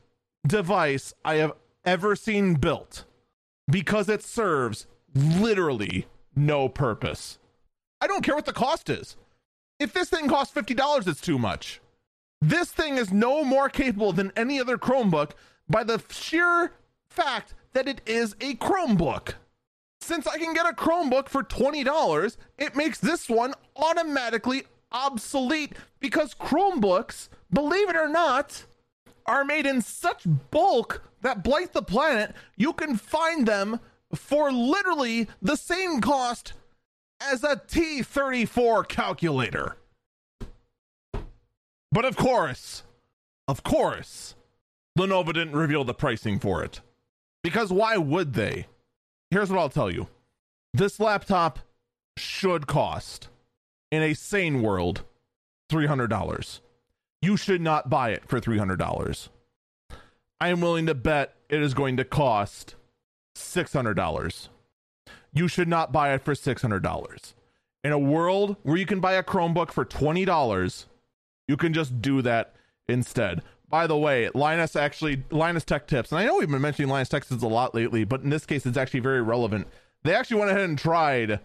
device 0.48 1.14
I 1.24 1.36
have 1.36 1.54
ever 1.86 2.16
seen 2.16 2.56
built. 2.56 3.06
because 3.70 4.10
it 4.10 4.24
serves 4.24 4.88
literally 5.16 6.08
no 6.36 6.70
purpose. 6.70 7.40
I 8.02 8.08
don't 8.08 8.24
care 8.24 8.36
what 8.36 8.46
the 8.46 8.54
cost 8.54 8.90
is. 8.90 9.16
If 9.80 9.94
this 9.94 10.10
thing 10.10 10.28
costs 10.30 10.54
$50, 10.54 11.08
it's 11.08 11.22
too 11.22 11.40
much. 11.40 11.82
This 12.42 12.72
thing 12.72 12.98
is 12.98 13.14
no 13.14 13.44
more 13.44 13.70
capable 13.70 14.12
than 14.14 14.32
any 14.36 14.60
other 14.60 14.78
Chromebook 14.78 15.32
by 15.70 15.84
the 15.84 16.02
sheer 16.10 16.74
fact 17.12 17.54
that 17.74 17.88
it 17.88 18.02
is 18.06 18.34
a 18.42 18.56
Chromebook. 18.56 19.34
Since 20.02 20.26
I 20.28 20.38
can 20.38 20.54
get 20.54 20.66
a 20.66 20.74
Chromebook 20.74 21.30
for 21.30 21.44
$20, 21.44 22.38
it 22.58 22.76
makes 22.76 23.00
this 23.00 23.30
one 23.30 23.54
automatically 23.76 24.64
obsolete 24.92 25.74
because 26.00 26.34
Chromebooks, 26.34 27.30
believe 27.52 27.90
it 27.90 27.96
or 27.96 28.10
not, 28.10 28.66
are 29.26 29.46
made 29.46 29.66
in 29.66 29.82
such 29.82 30.24
bulk 30.50 31.04
that 31.22 31.44
blight 31.44 31.74
the 31.74 31.84
planet, 31.84 32.34
you 32.58 32.74
can 32.74 32.98
find 32.98 33.48
them 33.48 33.80
for 34.14 34.52
literally 34.52 35.28
the 35.42 35.56
same 35.56 36.02
cost 36.02 36.54
as 37.22 37.44
a 37.44 37.56
T34 37.56 38.88
calculator. 38.88 39.78
But 41.92 42.06
of 42.06 42.16
course, 42.16 42.84
of 43.48 43.64
course, 43.64 44.36
Lenovo 44.98 45.34
didn't 45.34 45.56
reveal 45.56 45.84
the 45.84 45.94
pricing 45.94 46.40
for 46.40 46.64
it. 46.64 46.82
Because 47.44 47.72
why 47.72 47.98
would 47.98 48.34
they? 48.34 48.68
Here's 49.30 49.50
what 49.50 49.60
I'll 49.60 49.70
tell 49.70 49.92
you 49.92 50.08
this 50.74 51.00
laptop 51.00 51.60
should 52.18 52.68
cost, 52.68 53.30
in 53.92 54.02
a 54.02 54.14
sane 54.14 54.62
world, 54.62 55.04
$300. 55.72 56.60
You 57.22 57.38
should 57.38 57.62
not 57.62 57.90
buy 57.90 58.12
it 58.12 58.28
for 58.28 58.40
$300. 58.40 59.30
I 60.40 60.48
am 60.50 60.62
willing 60.62 60.86
to 60.88 60.96
bet 60.96 61.36
it 61.50 61.62
is 61.62 61.74
going 61.74 61.98
to 61.98 62.04
cost 62.04 62.76
$600. 63.36 64.48
You 65.34 65.48
should 65.48 65.68
not 65.68 65.92
buy 65.92 66.14
it 66.14 66.24
for 66.24 66.34
$600. 66.34 67.34
In 67.84 67.92
a 67.92 68.00
world 68.00 68.58
where 68.64 68.78
you 68.78 68.86
can 68.86 69.00
buy 69.00 69.14
a 69.14 69.24
Chromebook 69.24 69.72
for 69.72 69.86
$20, 69.86 70.86
you 71.48 71.58
can 71.58 71.74
just 71.74 72.02
do 72.02 72.22
that 72.22 72.54
instead. 72.88 73.42
By 73.72 73.88
the 73.88 73.98
way, 73.98 74.30
Linus 74.34 74.76
actually 74.76 75.24
Linus 75.32 75.64
Tech 75.64 75.88
Tips, 75.88 76.12
and 76.12 76.20
I 76.20 76.26
know 76.26 76.38
we've 76.38 76.52
been 76.52 76.62
mentioning 76.62 76.90
Linus 76.90 77.08
Tech 77.08 77.26
Tips 77.26 77.42
a 77.42 77.48
lot 77.48 77.74
lately, 77.74 78.04
but 78.04 78.22
in 78.22 78.30
this 78.30 78.46
case, 78.46 78.66
it's 78.66 78.78
actually 78.78 79.00
very 79.00 79.22
relevant. 79.22 79.66
They 80.04 80.14
actually 80.14 80.42
went 80.42 80.52
ahead 80.52 80.66
and 80.66 80.78
tried 80.78 81.40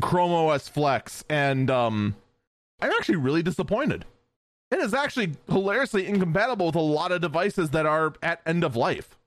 Chrome 0.00 0.30
OS 0.30 0.68
Flex, 0.68 1.24
and 1.28 1.68
um, 1.68 2.14
I'm 2.80 2.92
actually 2.92 3.16
really 3.16 3.42
disappointed. 3.42 4.04
It 4.70 4.78
is 4.78 4.94
actually 4.94 5.32
hilariously 5.48 6.06
incompatible 6.06 6.66
with 6.66 6.76
a 6.76 6.80
lot 6.80 7.10
of 7.10 7.20
devices 7.20 7.70
that 7.70 7.84
are 7.84 8.14
at 8.22 8.40
end 8.46 8.62
of 8.62 8.76
life. 8.76 9.18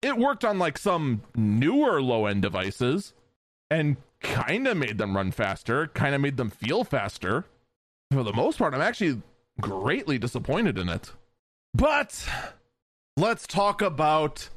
It 0.00 0.16
worked 0.16 0.44
on 0.44 0.58
like 0.60 0.78
some 0.78 1.22
newer 1.34 2.00
low 2.00 2.26
end 2.26 2.42
devices 2.42 3.12
and 3.70 3.96
kind 4.20 4.68
of 4.68 4.76
made 4.76 4.98
them 4.98 5.16
run 5.16 5.32
faster, 5.32 5.88
kind 5.88 6.14
of 6.14 6.20
made 6.20 6.36
them 6.36 6.50
feel 6.50 6.84
faster. 6.84 7.44
For 8.12 8.22
the 8.22 8.32
most 8.32 8.58
part, 8.58 8.72
I'm 8.72 8.80
actually 8.80 9.20
greatly 9.60 10.16
disappointed 10.18 10.78
in 10.78 10.88
it. 10.88 11.12
But 11.74 12.26
let's 13.16 13.46
talk 13.46 13.82
about 13.82 14.48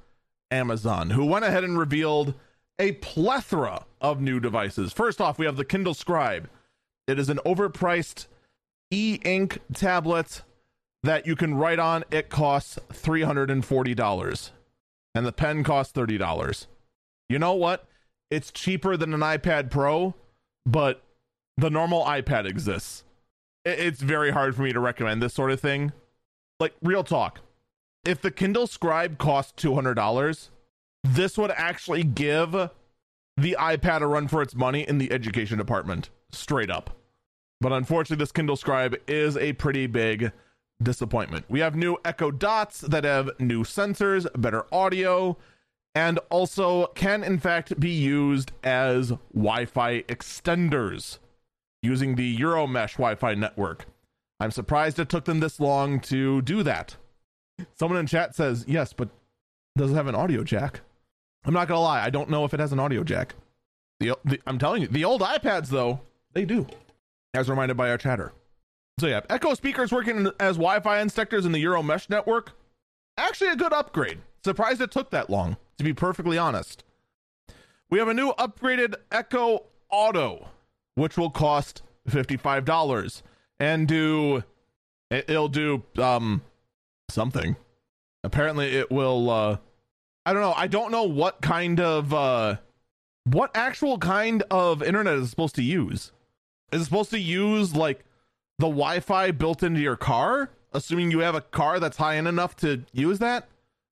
Amazon, 0.50 1.12
who 1.12 1.26
went 1.26 1.46
ahead 1.46 1.64
and 1.64 1.78
revealed 1.78 2.34
a 2.80 2.94
plethora 2.94 3.86
of 4.00 4.22
new 4.22 4.40
devices. 4.40 4.92
First 4.92 5.22
off, 5.22 5.38
we 5.38 5.46
have 5.46 5.58
the 5.58 5.66
Kindle 5.66 5.94
Scribe. 5.94 6.50
It 7.08 7.20
is 7.20 7.30
an 7.30 7.40
overpriced 7.46 8.28
e 8.90 9.20
ink 9.24 9.60
tablet 9.74 10.42
that 11.04 11.26
you 11.26 11.36
can 11.36 11.56
write 11.56 11.80
on. 11.80 12.04
It 12.12 12.30
costs 12.30 12.80
$340, 12.92 14.52
and 15.16 15.26
the 15.26 15.32
pen 15.32 15.64
costs 15.64 15.94
$30. 15.94 16.68
You 17.30 17.40
know 17.40 17.54
what? 17.54 17.88
It's 18.30 18.52
cheaper 18.52 18.98
than 18.98 19.14
an 19.14 19.20
iPad 19.20 19.70
Pro, 19.70 20.16
but 20.66 21.04
the 21.58 21.70
normal 21.70 22.04
iPad 22.06 22.46
exists. 22.46 23.04
It's 23.64 24.02
very 24.02 24.32
hard 24.32 24.56
for 24.56 24.64
me 24.64 24.74
to 24.74 24.80
recommend 24.80 25.22
this 25.22 25.34
sort 25.34 25.52
of 25.52 25.60
thing 25.60 25.92
like 26.62 26.74
real 26.82 27.04
talk. 27.04 27.42
If 28.06 28.22
the 28.22 28.32
Kindle 28.32 28.68
Scribe 28.68 29.18
cost 29.18 29.58
$200, 29.58 30.50
this 31.04 31.38
would 31.38 31.52
actually 31.52 32.04
give 32.04 32.52
the 32.52 33.58
iPad 33.60 34.02
a 34.02 34.08
run 34.08 34.28
for 34.28 34.42
its 34.42 34.56
money 34.56 34.88
in 34.88 34.98
the 34.98 35.12
education 35.12 35.58
department, 35.58 36.10
straight 36.32 36.70
up. 36.72 36.96
But 37.60 37.74
unfortunately, 37.74 38.22
this 38.22 38.32
Kindle 38.32 38.56
Scribe 38.56 38.96
is 39.08 39.38
a 39.38 39.54
pretty 39.54 39.88
big 39.88 40.32
disappointment. 40.82 41.46
We 41.48 41.60
have 41.60 41.76
new 41.76 41.98
Echo 42.04 42.32
Dots 42.32 42.82
that 42.82 43.04
have 43.04 43.30
new 43.40 43.64
sensors, 43.64 44.28
better 44.36 44.66
audio, 44.74 45.38
and 45.94 46.20
also 46.30 46.88
can 46.88 47.24
in 47.24 47.38
fact 47.38 47.80
be 47.80 47.90
used 47.90 48.52
as 48.64 49.14
Wi 49.34 49.66
Fi 49.66 50.02
extenders 50.04 51.20
using 51.84 52.16
the 52.16 52.38
eero 52.38 52.70
mesh 52.70 52.94
Wi 52.94 53.16
Fi 53.16 53.36
network. 53.36 53.86
I'm 54.42 54.50
surprised 54.50 54.98
it 54.98 55.08
took 55.08 55.26
them 55.26 55.40
this 55.40 55.60
long 55.60 56.00
to 56.00 56.42
do 56.42 56.64
that. 56.64 56.96
Someone 57.76 58.00
in 58.00 58.08
chat 58.08 58.34
says, 58.34 58.66
yes, 58.68 58.92
but 58.92 59.10
does 59.78 59.92
it 59.92 59.94
have 59.94 60.08
an 60.08 60.16
audio 60.16 60.44
jack? 60.44 60.82
I'm 61.46 61.54
not 61.54 61.68
going 61.68 61.78
to 61.78 61.82
lie. 61.82 62.04
I 62.04 62.10
don't 62.10 62.28
know 62.28 62.44
if 62.44 62.52
it 62.52 62.60
has 62.60 62.74
an 62.74 62.80
audio 62.80 63.04
jack. 63.04 63.36
The, 64.00 64.18
the, 64.26 64.40
I'm 64.48 64.58
telling 64.58 64.82
you, 64.82 64.88
the 64.88 65.06
old 65.06 65.22
iPads, 65.22 65.68
though, 65.68 66.00
they 66.34 66.46
do, 66.46 66.66
as 67.36 67.52
reminded 67.52 67.78
by 67.78 67.92
our 67.92 68.00
chatter. 68.00 68.34
So, 69.00 69.06
yeah, 69.06 69.22
Echo 69.30 69.54
speakers 69.54 69.92
working 69.92 70.32
as 70.40 70.58
Wi 70.58 70.80
Fi 70.80 71.02
inspectors 71.02 71.46
in 71.46 71.52
the 71.52 71.64
eero 71.64 71.86
Mesh 71.86 72.10
network. 72.10 72.54
Actually, 73.18 73.52
a 73.52 73.56
good 73.56 73.74
upgrade. 73.74 74.18
Surprised 74.44 74.82
it 74.82 74.90
took 74.90 75.12
that 75.12 75.30
long, 75.30 75.56
to 75.78 75.84
be 75.84 75.94
perfectly 75.94 76.40
honest. 76.40 76.84
We 77.92 78.00
have 78.00 78.08
a 78.08 78.14
new 78.16 78.32
upgraded 78.40 78.96
Echo 79.12 79.66
Auto, 79.92 80.48
which 80.96 81.16
will 81.16 81.30
cost 81.30 81.84
$55 82.10 83.22
and 83.62 83.88
do 83.88 84.44
it'll 85.12 85.48
do 85.48 85.84
um 85.98 86.42
something. 87.10 87.56
Apparently 88.24 88.76
it 88.76 88.92
will 88.92 89.30
uh 89.30 89.58
I 90.26 90.34
don't 90.34 90.42
know. 90.42 90.54
I 90.54 90.68
don't 90.68 90.92
know 90.92 91.04
what 91.04 91.42
kind 91.42 91.80
of 91.80 92.14
uh 92.14 92.58
what 93.24 93.52
actual 93.54 94.00
kind 94.00 94.44
of 94.50 94.82
internet 94.82 95.14
is 95.14 95.30
supposed 95.30 95.56
to 95.56 95.64
use. 95.64 96.12
Is 96.74 96.82
it 96.82 96.86
supposed 96.86 97.12
to 97.12 97.20
use 97.20 97.76
like 97.76 98.04
the 98.58 98.68
Wi-Fi 98.68 99.32
built 99.32 99.62
into 99.64 99.80
your 99.80 99.96
car, 99.96 100.50
assuming 100.74 101.12
you 101.12 101.20
have 101.20 101.36
a 101.36 101.42
car 101.42 101.80
that's 101.80 101.98
high 101.98 102.18
end 102.18 102.28
enough 102.28 102.56
to 102.58 102.84
use 102.94 103.20
that? 103.20 103.48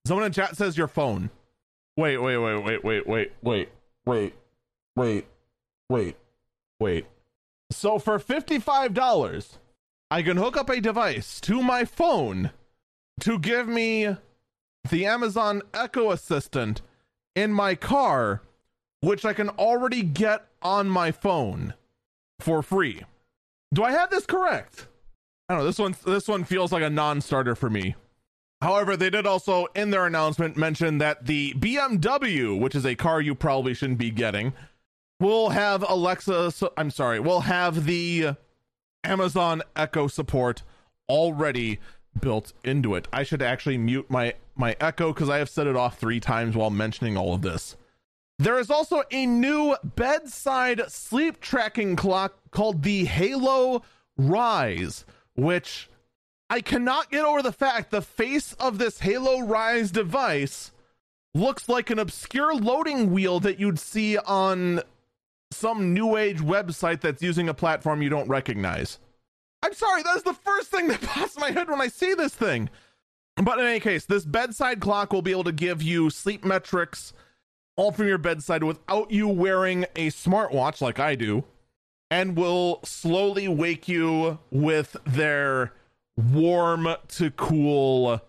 Someone 0.08 0.26
in 0.26 0.32
chat 0.32 0.58
says 0.58 0.78
your 0.78 0.88
phone. 0.88 1.30
Wait, 1.96 2.18
wait, 2.18 2.38
wait, 2.38 2.64
wait, 2.64 2.84
wait, 2.84 3.08
wait, 3.08 3.32
wait, 3.44 3.72
wait, 4.06 4.36
wait, 4.96 5.26
wait, 5.90 6.16
wait. 6.80 7.06
So 7.72 8.00
for 8.00 8.20
$55, 8.20 9.58
I 10.12 10.22
can 10.22 10.38
hook 10.38 10.58
up 10.58 10.70
a 10.70 10.82
device 10.82 11.40
to 11.42 11.62
my 11.62 11.86
phone 11.86 12.52
to 13.22 13.38
give 13.38 13.68
me 13.68 14.16
the 14.90 15.06
Amazon 15.06 15.62
Echo 15.74 16.12
Assistant 16.12 16.82
in 17.36 17.54
my 17.54 17.76
car, 17.76 18.42
which 19.02 19.24
I 19.24 19.34
can 19.34 19.50
already 19.50 20.02
get 20.02 20.48
on 20.62 20.90
my 20.90 21.12
phone 21.12 21.74
for 22.40 22.64
free. 22.64 23.04
Do 23.74 23.84
I 23.84 23.92
have 23.92 24.10
this 24.10 24.26
correct? 24.26 24.88
I 25.48 25.54
don't 25.54 25.62
know. 25.62 25.68
This 25.68 25.80
one 25.80 25.96
this 26.06 26.28
one 26.28 26.44
feels 26.44 26.72
like 26.72 26.84
a 26.84 26.90
non-starter 26.90 27.56
for 27.56 27.70
me. 27.70 27.96
However, 28.62 28.98
they 28.98 29.10
did 29.10 29.26
also 29.26 29.68
in 29.76 29.90
their 29.90 30.06
announcement 30.06 30.58
mention 30.58 30.98
that 30.98 31.26
the 31.26 31.54
BMW, 31.54 32.60
which 32.60 32.76
is 32.76 32.86
a 32.86 32.96
car 32.96 33.22
you 33.22 33.34
probably 33.34 33.74
shouldn't 33.74 34.00
be 34.00 34.12
getting, 34.12 34.54
will 35.20 35.50
have 35.50 35.84
Alexa. 35.88 36.52
So, 36.52 36.74
I'm 36.78 36.92
sorry, 36.92 37.20
we'll 37.20 37.42
have 37.42 37.86
the 37.86 38.36
Amazon 39.04 39.62
Echo 39.76 40.08
support 40.08 40.64
already 41.08 41.80
built 42.20 42.54
into 42.64 42.96
it. 42.96 43.08
I 43.12 43.24
should 43.24 43.42
actually 43.42 43.78
mute 43.78 44.10
my 44.10 44.34
my 44.56 44.76
Echo 44.80 45.14
because 45.14 45.30
I 45.30 45.38
have 45.38 45.50
set 45.50 45.68
it 45.68 45.76
off 45.76 45.98
three 45.98 46.20
times 46.20 46.56
while 46.56 46.70
mentioning 46.70 47.16
all 47.18 47.34
of 47.34 47.42
this. 47.42 47.78
There 48.38 48.60
is 48.60 48.70
also 48.70 49.04
a 49.12 49.26
new 49.26 49.76
bedside 49.84 50.84
sleep 50.90 51.42
tracking 51.42 51.96
clock 51.96 52.36
called 52.52 52.84
the 52.84 53.06
Halo 53.06 53.84
Rise, 54.18 55.06
which 55.36 55.90
I 56.50 56.62
cannot 56.62 57.12
get 57.12 57.26
over 57.26 57.42
the 57.42 57.52
fact 57.52 57.92
the 57.92 58.02
face 58.02 58.54
of 58.54 58.78
this 58.78 59.00
Halo 59.00 59.42
Rise 59.42 59.92
device 59.92 60.72
looks 61.34 61.70
like 61.70 61.90
an 61.90 62.00
obscure 62.00 62.56
loading 62.56 63.12
wheel 63.12 63.40
that 63.42 63.60
you'd 63.60 63.80
see 63.80 64.18
on 64.18 64.82
some 65.60 65.94
new 65.94 66.16
age 66.16 66.40
website 66.40 67.02
that's 67.02 67.22
using 67.22 67.50
a 67.50 67.54
platform 67.54 68.02
you 68.02 68.10
don't 68.10 68.28
recognize. 68.30 69.00
I'm 69.62 69.74
sorry, 69.74 70.04
that's 70.04 70.24
the 70.24 70.34
first 70.34 70.70
thing 70.70 70.88
that 70.88 71.02
pops 71.04 71.38
my 71.38 71.52
head 71.52 71.70
when 71.70 71.82
I 71.82 71.88
see 71.88 72.14
this 72.14 72.34
thing. 72.34 72.70
But 73.36 73.60
in 73.60 73.66
any 73.66 73.80
case, 73.80 74.06
this 74.06 74.26
bedside 74.26 74.80
clock 74.80 75.14
will 75.14 75.22
be 75.22 75.32
able 75.32 75.44
to 75.46 75.52
give 75.52 75.82
you 75.82 76.10
sleep 76.10 76.44
metrics 76.44 77.14
all 77.76 77.92
from 77.92 78.08
your 78.08 78.18
bedside 78.18 78.64
without 78.64 79.12
you 79.12 79.28
wearing 79.28 79.86
a 79.96 80.10
smartwatch 80.10 80.82
like 80.82 81.00
I 81.00 81.16
do, 81.16 81.46
and 82.12 82.36
will 82.36 82.82
slowly 82.84 83.48
wake 83.48 83.88
you 83.88 84.40
with 84.52 84.98
their 85.06 85.72
warm 86.18 86.90
to 87.08 87.32
cool 87.32 88.22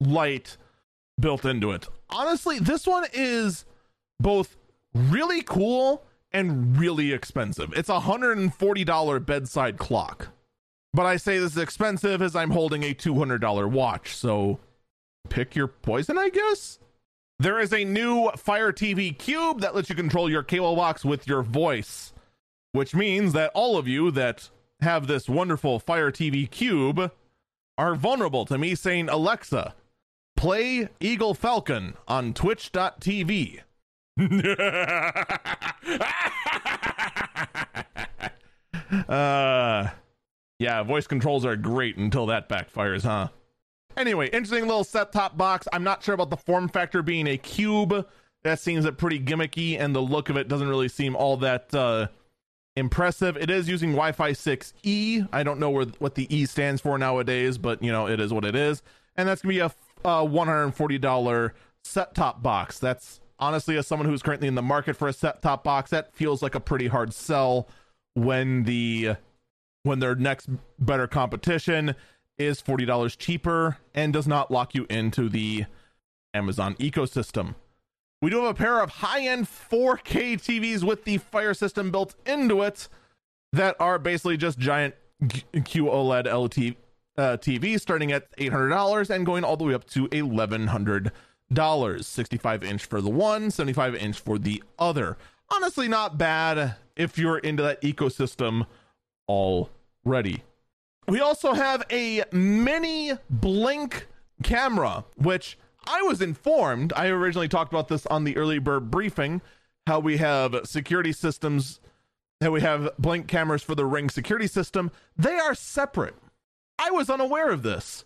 light 0.00 0.58
built 1.18 1.46
into 1.46 1.70
it. 1.70 1.86
Honestly, 2.10 2.58
this 2.58 2.86
one 2.86 3.06
is 3.14 3.64
both 4.20 4.56
really 4.92 5.40
cool 5.42 6.04
and 6.32 6.76
really 6.76 7.12
expensive. 7.12 7.72
It's 7.74 7.88
a 7.88 8.00
$140 8.00 9.26
bedside 9.26 9.78
clock. 9.78 10.28
But 10.94 11.06
I 11.06 11.16
say 11.16 11.38
this 11.38 11.52
is 11.52 11.58
expensive 11.58 12.20
as 12.20 12.36
I'm 12.36 12.50
holding 12.50 12.82
a 12.82 12.94
$200 12.94 13.70
watch, 13.70 14.14
so 14.14 14.60
pick 15.30 15.56
your 15.56 15.68
poison, 15.68 16.18
I 16.18 16.28
guess. 16.28 16.78
There 17.38 17.58
is 17.58 17.72
a 17.72 17.84
new 17.84 18.30
Fire 18.36 18.72
TV 18.72 19.16
Cube 19.16 19.62
that 19.62 19.74
lets 19.74 19.88
you 19.88 19.96
control 19.96 20.30
your 20.30 20.42
cable 20.42 20.76
box 20.76 21.04
with 21.04 21.26
your 21.26 21.42
voice, 21.42 22.12
which 22.72 22.94
means 22.94 23.32
that 23.32 23.50
all 23.54 23.78
of 23.78 23.88
you 23.88 24.10
that 24.12 24.50
have 24.80 25.06
this 25.06 25.28
wonderful 25.28 25.80
Fire 25.80 26.10
TV 26.10 26.48
Cube 26.48 27.10
are 27.78 27.94
vulnerable 27.94 28.44
to 28.44 28.58
me 28.58 28.74
saying, 28.74 29.08
Alexa, 29.08 29.74
play 30.36 30.88
Eagle 31.00 31.34
Falcon 31.34 31.94
on 32.06 32.34
twitch.tv. 32.34 33.60
uh, 39.08 39.88
yeah, 40.58 40.82
voice 40.82 41.06
controls 41.06 41.46
are 41.46 41.56
great 41.56 41.96
until 41.96 42.26
that 42.26 42.48
backfires, 42.48 43.02
huh? 43.02 43.28
Anyway, 43.96 44.28
interesting 44.28 44.66
little 44.66 44.84
set 44.84 45.12
top 45.12 45.36
box. 45.36 45.66
I'm 45.72 45.84
not 45.84 46.02
sure 46.02 46.14
about 46.14 46.30
the 46.30 46.36
form 46.36 46.68
factor 46.68 47.02
being 47.02 47.26
a 47.26 47.38
cube. 47.38 48.06
That 48.42 48.58
seems 48.58 48.88
pretty 48.92 49.20
gimmicky, 49.20 49.80
and 49.80 49.94
the 49.94 50.00
look 50.00 50.28
of 50.28 50.36
it 50.36 50.48
doesn't 50.48 50.68
really 50.68 50.88
seem 50.88 51.14
all 51.14 51.36
that 51.38 51.72
uh, 51.74 52.08
impressive. 52.76 53.36
It 53.36 53.50
is 53.50 53.68
using 53.68 53.92
Wi-Fi 53.92 54.32
6E. 54.32 55.28
I 55.32 55.42
don't 55.42 55.60
know 55.60 55.70
where 55.70 55.86
what 55.98 56.16
the 56.16 56.34
E 56.34 56.46
stands 56.46 56.80
for 56.80 56.98
nowadays, 56.98 57.58
but 57.58 57.82
you 57.82 57.92
know 57.92 58.08
it 58.08 58.20
is 58.20 58.32
what 58.32 58.44
it 58.44 58.56
is. 58.56 58.82
And 59.16 59.28
that's 59.28 59.42
gonna 59.42 59.54
be 59.54 59.60
a, 59.60 59.72
a 60.04 60.26
$140 60.26 61.50
set 61.84 62.14
top 62.14 62.42
box. 62.42 62.78
That's 62.78 63.20
honestly, 63.42 63.76
as 63.76 63.86
someone 63.86 64.08
who's 64.08 64.22
currently 64.22 64.46
in 64.46 64.54
the 64.54 64.62
market 64.62 64.96
for 64.96 65.08
a 65.08 65.12
set 65.12 65.42
top 65.42 65.64
box, 65.64 65.90
that 65.90 66.14
feels 66.14 66.42
like 66.42 66.54
a 66.54 66.60
pretty 66.60 66.86
hard 66.86 67.12
sell 67.12 67.68
when 68.14 68.62
the 68.64 69.16
when 69.82 69.98
their 69.98 70.14
next 70.14 70.48
better 70.78 71.08
competition 71.08 71.96
is 72.38 72.62
$40 72.62 73.18
cheaper 73.18 73.78
and 73.94 74.12
does 74.12 74.28
not 74.28 74.50
lock 74.50 74.74
you 74.74 74.86
into 74.88 75.28
the 75.28 75.64
Amazon 76.32 76.76
ecosystem. 76.76 77.56
We 78.20 78.30
do 78.30 78.42
have 78.42 78.50
a 78.50 78.54
pair 78.54 78.80
of 78.80 78.90
high-end 78.90 79.48
4K 79.48 80.34
TVs 80.34 80.84
with 80.84 81.02
the 81.02 81.18
Fire 81.18 81.52
system 81.52 81.90
built 81.90 82.14
into 82.24 82.62
it 82.62 82.88
that 83.52 83.74
are 83.80 83.98
basically 83.98 84.36
just 84.36 84.60
giant 84.60 84.94
QOLED 85.20 86.26
LT 86.32 86.76
uh, 87.18 87.36
TV 87.38 87.80
starting 87.80 88.12
at 88.12 88.34
$800 88.36 89.10
and 89.10 89.26
going 89.26 89.42
all 89.42 89.56
the 89.56 89.64
way 89.64 89.74
up 89.74 89.84
to 89.90 90.06
$1,100 90.06 91.10
dollars. 91.54 92.06
65 92.06 92.62
inch 92.64 92.84
for 92.84 93.00
the 93.00 93.10
one 93.10 93.50
75 93.50 93.94
inch 93.94 94.18
for 94.18 94.38
the 94.38 94.62
other. 94.78 95.16
Honestly 95.50 95.88
not 95.88 96.18
bad 96.18 96.76
if 96.96 97.18
you're 97.18 97.38
into 97.38 97.62
that 97.62 97.80
ecosystem 97.82 98.66
already. 99.28 100.42
We 101.08 101.20
also 101.20 101.52
have 101.52 101.84
a 101.90 102.24
mini 102.32 103.12
blink 103.28 104.06
camera 104.42 105.04
which 105.14 105.56
i 105.86 106.02
was 106.02 106.20
informed 106.20 106.92
i 106.96 107.06
originally 107.06 107.46
talked 107.46 107.72
about 107.72 107.86
this 107.86 108.06
on 108.06 108.24
the 108.24 108.36
early 108.36 108.58
bird 108.58 108.90
briefing 108.90 109.40
how 109.86 110.00
we 110.00 110.16
have 110.16 110.56
security 110.64 111.12
systems 111.12 111.78
how 112.42 112.50
we 112.50 112.60
have 112.60 112.90
blink 112.98 113.28
cameras 113.28 113.62
for 113.62 113.74
the 113.74 113.86
ring 113.86 114.10
security 114.10 114.46
system. 114.46 114.90
They 115.16 115.38
are 115.38 115.54
separate. 115.54 116.14
I 116.78 116.90
was 116.90 117.08
unaware 117.08 117.50
of 117.50 117.62
this. 117.62 118.04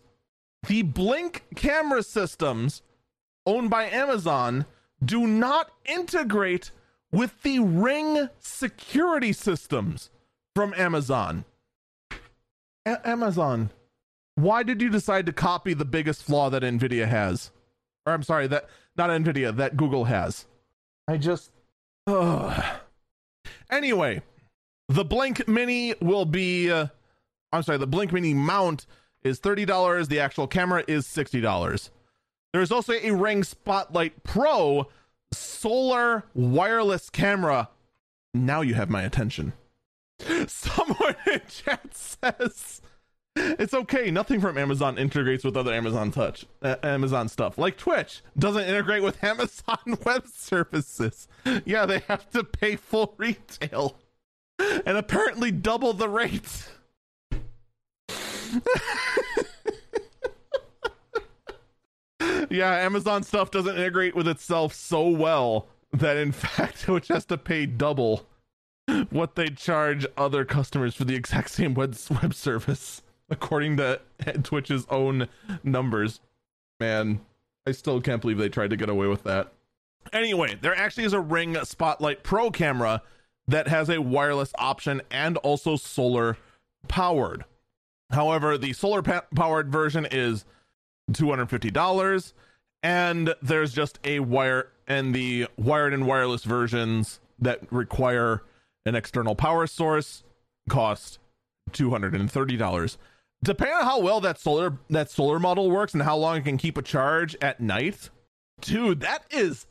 The 0.66 0.82
blink 0.82 1.44
camera 1.54 2.02
systems 2.02 2.82
owned 3.46 3.70
by 3.70 3.84
Amazon 3.84 4.66
do 5.04 5.26
not 5.26 5.70
integrate 5.84 6.70
with 7.12 7.42
the 7.42 7.60
Ring 7.60 8.28
security 8.40 9.32
systems 9.32 10.10
from 10.54 10.74
Amazon. 10.76 11.44
A- 12.84 13.08
Amazon, 13.08 13.70
why 14.34 14.62
did 14.62 14.82
you 14.82 14.90
decide 14.90 15.26
to 15.26 15.32
copy 15.32 15.74
the 15.74 15.84
biggest 15.84 16.22
flaw 16.22 16.50
that 16.50 16.62
Nvidia 16.62 17.06
has? 17.06 17.50
Or 18.04 18.12
I'm 18.12 18.22
sorry, 18.22 18.46
that 18.48 18.68
not 18.96 19.10
Nvidia, 19.10 19.54
that 19.56 19.76
Google 19.76 20.04
has. 20.04 20.46
I 21.08 21.16
just 21.16 21.52
ugh. 22.06 22.64
Anyway, 23.70 24.22
the 24.88 25.04
Blink 25.04 25.46
Mini 25.48 25.94
will 26.00 26.24
be 26.24 26.70
uh, 26.70 26.86
I'm 27.52 27.62
sorry, 27.62 27.78
the 27.78 27.86
Blink 27.86 28.12
Mini 28.12 28.34
mount 28.34 28.86
is 29.22 29.40
$30, 29.40 30.08
the 30.08 30.20
actual 30.20 30.46
camera 30.46 30.84
is 30.86 31.06
$60. 31.06 31.90
There's 32.56 32.72
also 32.72 32.94
a 32.94 33.10
Ring 33.10 33.44
Spotlight 33.44 34.22
Pro 34.24 34.88
solar 35.30 36.24
wireless 36.32 37.10
camera. 37.10 37.68
Now 38.32 38.62
you 38.62 38.72
have 38.72 38.88
my 38.88 39.02
attention. 39.02 39.52
Someone 40.46 41.16
in 41.30 41.42
chat 41.50 41.94
says 41.94 42.80
it's 43.36 43.74
okay. 43.74 44.10
Nothing 44.10 44.40
from 44.40 44.56
Amazon 44.56 44.96
integrates 44.96 45.44
with 45.44 45.54
other 45.54 45.70
Amazon 45.70 46.10
touch 46.10 46.46
uh, 46.62 46.76
Amazon 46.82 47.28
stuff. 47.28 47.58
Like 47.58 47.76
Twitch 47.76 48.22
doesn't 48.38 48.64
integrate 48.64 49.02
with 49.02 49.22
Amazon 49.22 49.98
web 50.06 50.26
services. 50.26 51.28
Yeah, 51.66 51.84
they 51.84 51.98
have 52.08 52.30
to 52.30 52.42
pay 52.42 52.76
full 52.76 53.12
retail 53.18 53.98
and 54.58 54.96
apparently 54.96 55.50
double 55.50 55.92
the 55.92 56.08
rate. 56.08 56.70
yeah, 62.50 62.74
Amazon 62.76 63.22
stuff 63.22 63.50
doesn't 63.50 63.76
integrate 63.76 64.14
with 64.14 64.28
itself 64.28 64.74
so 64.74 65.08
well 65.08 65.68
that 65.92 66.16
in 66.16 66.32
fact 66.32 66.88
which 66.88 67.08
has 67.08 67.24
to 67.26 67.38
pay 67.38 67.66
double 67.66 68.26
what 69.10 69.34
they 69.34 69.48
charge 69.48 70.06
other 70.16 70.44
customers 70.44 70.94
for 70.94 71.04
the 71.04 71.14
exact 71.14 71.50
same 71.50 71.74
web 71.74 71.96
web 72.22 72.34
service 72.34 73.02
according 73.28 73.76
to 73.76 74.00
Twitch's 74.42 74.86
own 74.90 75.28
numbers. 75.64 76.20
Man, 76.78 77.20
I 77.66 77.72
still 77.72 78.00
can't 78.00 78.20
believe 78.20 78.38
they 78.38 78.48
tried 78.48 78.70
to 78.70 78.76
get 78.76 78.88
away 78.88 79.06
with 79.06 79.24
that. 79.24 79.52
Anyway, 80.12 80.56
there 80.60 80.76
actually 80.76 81.04
is 81.04 81.12
a 81.12 81.20
Ring 81.20 81.56
Spotlight 81.64 82.22
Pro 82.22 82.50
camera 82.50 83.02
that 83.48 83.68
has 83.68 83.88
a 83.88 84.00
wireless 84.00 84.52
option 84.56 85.02
and 85.10 85.36
also 85.38 85.76
solar 85.76 86.36
powered. 86.86 87.44
However, 88.10 88.56
the 88.56 88.72
solar 88.72 89.02
pa- 89.02 89.24
powered 89.34 89.70
version 89.70 90.06
is 90.08 90.44
$250 91.12 92.32
and 92.82 93.34
there's 93.42 93.72
just 93.72 93.98
a 94.04 94.20
wire 94.20 94.68
and 94.86 95.14
the 95.14 95.46
wired 95.56 95.92
and 95.92 96.06
wireless 96.06 96.44
versions 96.44 97.20
that 97.38 97.60
require 97.72 98.42
an 98.84 98.94
external 98.94 99.34
power 99.34 99.66
source 99.66 100.22
cost 100.68 101.18
$230 101.72 102.96
depending 103.42 103.76
on 103.76 103.84
how 103.84 104.00
well 104.00 104.20
that 104.20 104.38
solar 104.38 104.78
that 104.90 105.10
solar 105.10 105.38
model 105.38 105.70
works 105.70 105.94
and 105.94 106.02
how 106.02 106.16
long 106.16 106.38
it 106.38 106.44
can 106.44 106.56
keep 106.56 106.78
a 106.78 106.82
charge 106.82 107.36
at 107.40 107.60
night 107.60 108.10
dude 108.60 109.00
that 109.00 109.24
is 109.30 109.66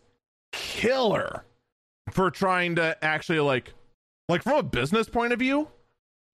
killer 0.51 1.43
for 2.11 2.29
trying 2.29 2.75
to 2.75 2.95
actually 3.03 3.39
like 3.39 3.73
like 4.29 4.43
from 4.43 4.57
a 4.57 4.63
business 4.63 5.09
point 5.09 5.33
of 5.33 5.39
view 5.39 5.67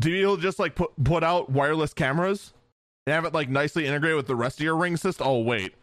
do 0.02 0.12
you 0.12 0.38
just 0.38 0.60
like 0.60 0.76
put 0.76 0.92
put 1.04 1.24
out 1.24 1.50
wireless 1.50 1.94
cameras 1.94 2.54
and 3.06 3.14
have 3.14 3.26
it 3.26 3.34
like 3.34 3.50
nicely 3.50 3.86
integrate 3.86 4.16
with 4.16 4.28
the 4.28 4.36
rest 4.36 4.60
of 4.60 4.64
your 4.64 4.76
ring 4.76 4.98
system. 4.98 5.28
Oh 5.28 5.40
wait, 5.40 5.74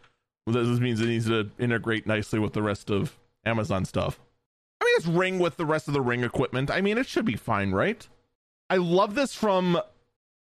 well, 0.45 0.63
this 0.63 0.79
means 0.79 1.01
it 1.01 1.07
needs 1.07 1.27
to 1.27 1.49
integrate 1.59 2.07
nicely 2.07 2.39
with 2.39 2.53
the 2.53 2.61
rest 2.61 2.89
of 2.89 3.17
Amazon 3.45 3.85
stuff. 3.85 4.19
I 4.81 4.85
mean, 4.85 4.93
it's 4.97 5.07
ring 5.07 5.39
with 5.39 5.57
the 5.57 5.65
rest 5.65 5.87
of 5.87 5.93
the 5.93 6.01
ring 6.01 6.23
equipment. 6.23 6.71
I 6.71 6.81
mean, 6.81 6.97
it 6.97 7.07
should 7.07 7.25
be 7.25 7.35
fine, 7.35 7.71
right? 7.71 8.07
I 8.69 8.77
love 8.77 9.15
this 9.15 9.33
from 9.33 9.79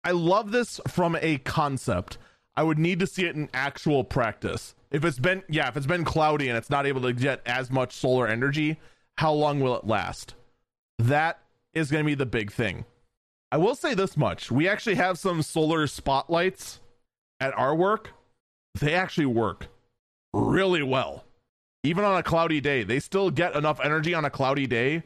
I 0.04 0.10
love 0.12 0.50
this 0.52 0.80
from 0.88 1.16
a 1.20 1.38
concept. 1.38 2.18
I 2.56 2.62
would 2.62 2.78
need 2.78 3.00
to 3.00 3.06
see 3.06 3.24
it 3.24 3.36
in 3.36 3.48
actual 3.54 4.04
practice. 4.04 4.74
If 4.90 5.04
it's 5.04 5.18
been 5.18 5.42
yeah, 5.48 5.68
if 5.68 5.76
it's 5.76 5.86
been 5.86 6.04
cloudy 6.04 6.48
and 6.48 6.58
it's 6.58 6.70
not 6.70 6.86
able 6.86 7.02
to 7.02 7.12
get 7.12 7.40
as 7.46 7.70
much 7.70 7.92
solar 7.94 8.26
energy, 8.26 8.78
how 9.18 9.32
long 9.32 9.60
will 9.60 9.76
it 9.76 9.86
last? 9.86 10.34
That 10.98 11.38
is 11.74 11.90
going 11.90 12.04
to 12.04 12.06
be 12.06 12.14
the 12.14 12.26
big 12.26 12.52
thing. 12.52 12.84
I 13.52 13.58
will 13.58 13.74
say 13.74 13.92
this 13.92 14.16
much. 14.16 14.50
We 14.50 14.66
actually 14.66 14.94
have 14.94 15.18
some 15.18 15.42
solar 15.42 15.86
spotlights 15.86 16.80
at 17.38 17.52
our 17.52 17.74
work. 17.74 18.12
They 18.80 18.94
actually 18.94 19.26
work 19.26 19.68
really 20.32 20.82
well. 20.82 21.24
Even 21.84 22.02
on 22.02 22.16
a 22.16 22.22
cloudy 22.22 22.62
day, 22.62 22.82
they 22.82 22.98
still 22.98 23.30
get 23.30 23.54
enough 23.54 23.78
energy 23.84 24.14
on 24.14 24.24
a 24.24 24.30
cloudy 24.30 24.66
day 24.66 25.02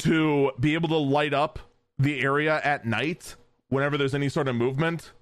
to 0.00 0.50
be 0.58 0.74
able 0.74 0.88
to 0.88 0.96
light 0.96 1.32
up 1.32 1.60
the 2.00 2.20
area 2.20 2.60
at 2.64 2.84
night 2.84 3.36
whenever 3.68 3.96
there's 3.96 4.14
any 4.14 4.28
sort 4.28 4.48
of 4.48 4.56
movement 4.56 5.12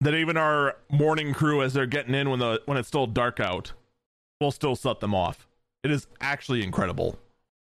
that 0.00 0.14
even 0.14 0.36
our 0.36 0.78
morning 0.90 1.32
crew 1.32 1.62
as 1.62 1.74
they're 1.74 1.86
getting 1.86 2.14
in 2.14 2.28
when 2.28 2.40
the 2.40 2.60
when 2.66 2.76
it's 2.76 2.88
still 2.88 3.06
dark 3.06 3.38
out 3.38 3.72
will 4.40 4.50
still 4.50 4.74
set 4.74 4.98
them 4.98 5.14
off. 5.14 5.46
It 5.84 5.92
is 5.92 6.08
actually 6.20 6.64
incredible. 6.64 7.20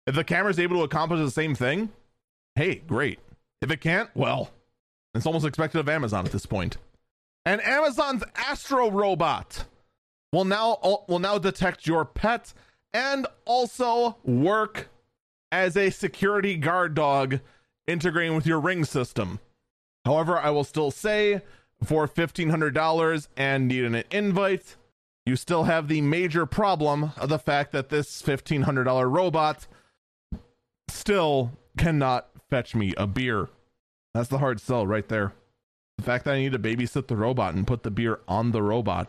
If 0.07 0.15
the 0.15 0.23
camera's 0.23 0.59
able 0.59 0.77
to 0.77 0.83
accomplish 0.83 1.19
the 1.19 1.29
same 1.29 1.53
thing, 1.53 1.89
hey, 2.55 2.75
great. 2.87 3.19
If 3.63 3.71
it 3.71 3.79
can't, 3.79 4.09
well, 4.13 4.51
it's 5.15 5.25
almost 5.25 5.45
expected 5.45 5.79
of 5.79 5.87
Amazon 5.87 6.25
at 6.25 6.33
this 6.33 6.45
point. 6.45 6.75
And 7.45 7.61
Amazon's 7.61 8.23
Astro 8.35 8.91
Robot 8.91 9.63
will 10.33 10.43
now 10.43 10.79
uh, 10.83 10.97
will 11.07 11.19
now 11.19 11.37
detect 11.37 11.87
your 11.87 12.03
pet 12.03 12.53
and 12.93 13.25
also 13.45 14.17
work 14.25 14.89
as 15.49 15.77
a 15.77 15.91
security 15.91 16.57
guard 16.57 16.93
dog 16.93 17.39
integrating 17.87 18.35
with 18.35 18.45
your 18.45 18.59
ring 18.59 18.83
system. 18.83 19.39
However, 20.03 20.37
I 20.37 20.49
will 20.49 20.65
still 20.65 20.91
say 20.91 21.41
for 21.81 22.05
$1,500 22.05 23.27
and 23.37 23.67
need 23.69 23.85
an 23.85 24.03
invite, 24.11 24.75
you 25.25 25.37
still 25.37 25.63
have 25.63 25.87
the 25.87 26.01
major 26.01 26.45
problem 26.45 27.11
of 27.15 27.29
the 27.29 27.39
fact 27.39 27.71
that 27.71 27.87
this 27.87 28.21
$1,500 28.21 29.09
robot 29.09 29.67
still 30.89 31.51
cannot 31.77 32.27
fetch 32.53 32.75
me 32.75 32.93
a 32.97 33.07
beer. 33.07 33.49
That's 34.13 34.29
the 34.29 34.37
hard 34.37 34.61
sell 34.61 34.85
right 34.85 35.09
there. 35.09 35.33
The 35.97 36.03
fact 36.03 36.25
that 36.25 36.35
I 36.35 36.37
need 36.37 36.51
to 36.51 36.59
babysit 36.59 37.07
the 37.07 37.17
robot 37.17 37.55
and 37.55 37.65
put 37.65 37.81
the 37.81 37.89
beer 37.89 38.19
on 38.27 38.51
the 38.51 38.61
robot, 38.61 39.07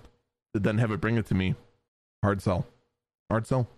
to 0.55 0.61
then 0.61 0.79
have 0.79 0.91
it 0.91 1.03
bring 1.03 1.19
it 1.19 1.27
to 1.27 1.35
me. 1.35 1.55
Hard 2.23 2.41
sell. 2.41 2.67
Hard 3.31 3.47
sell. 3.47 3.69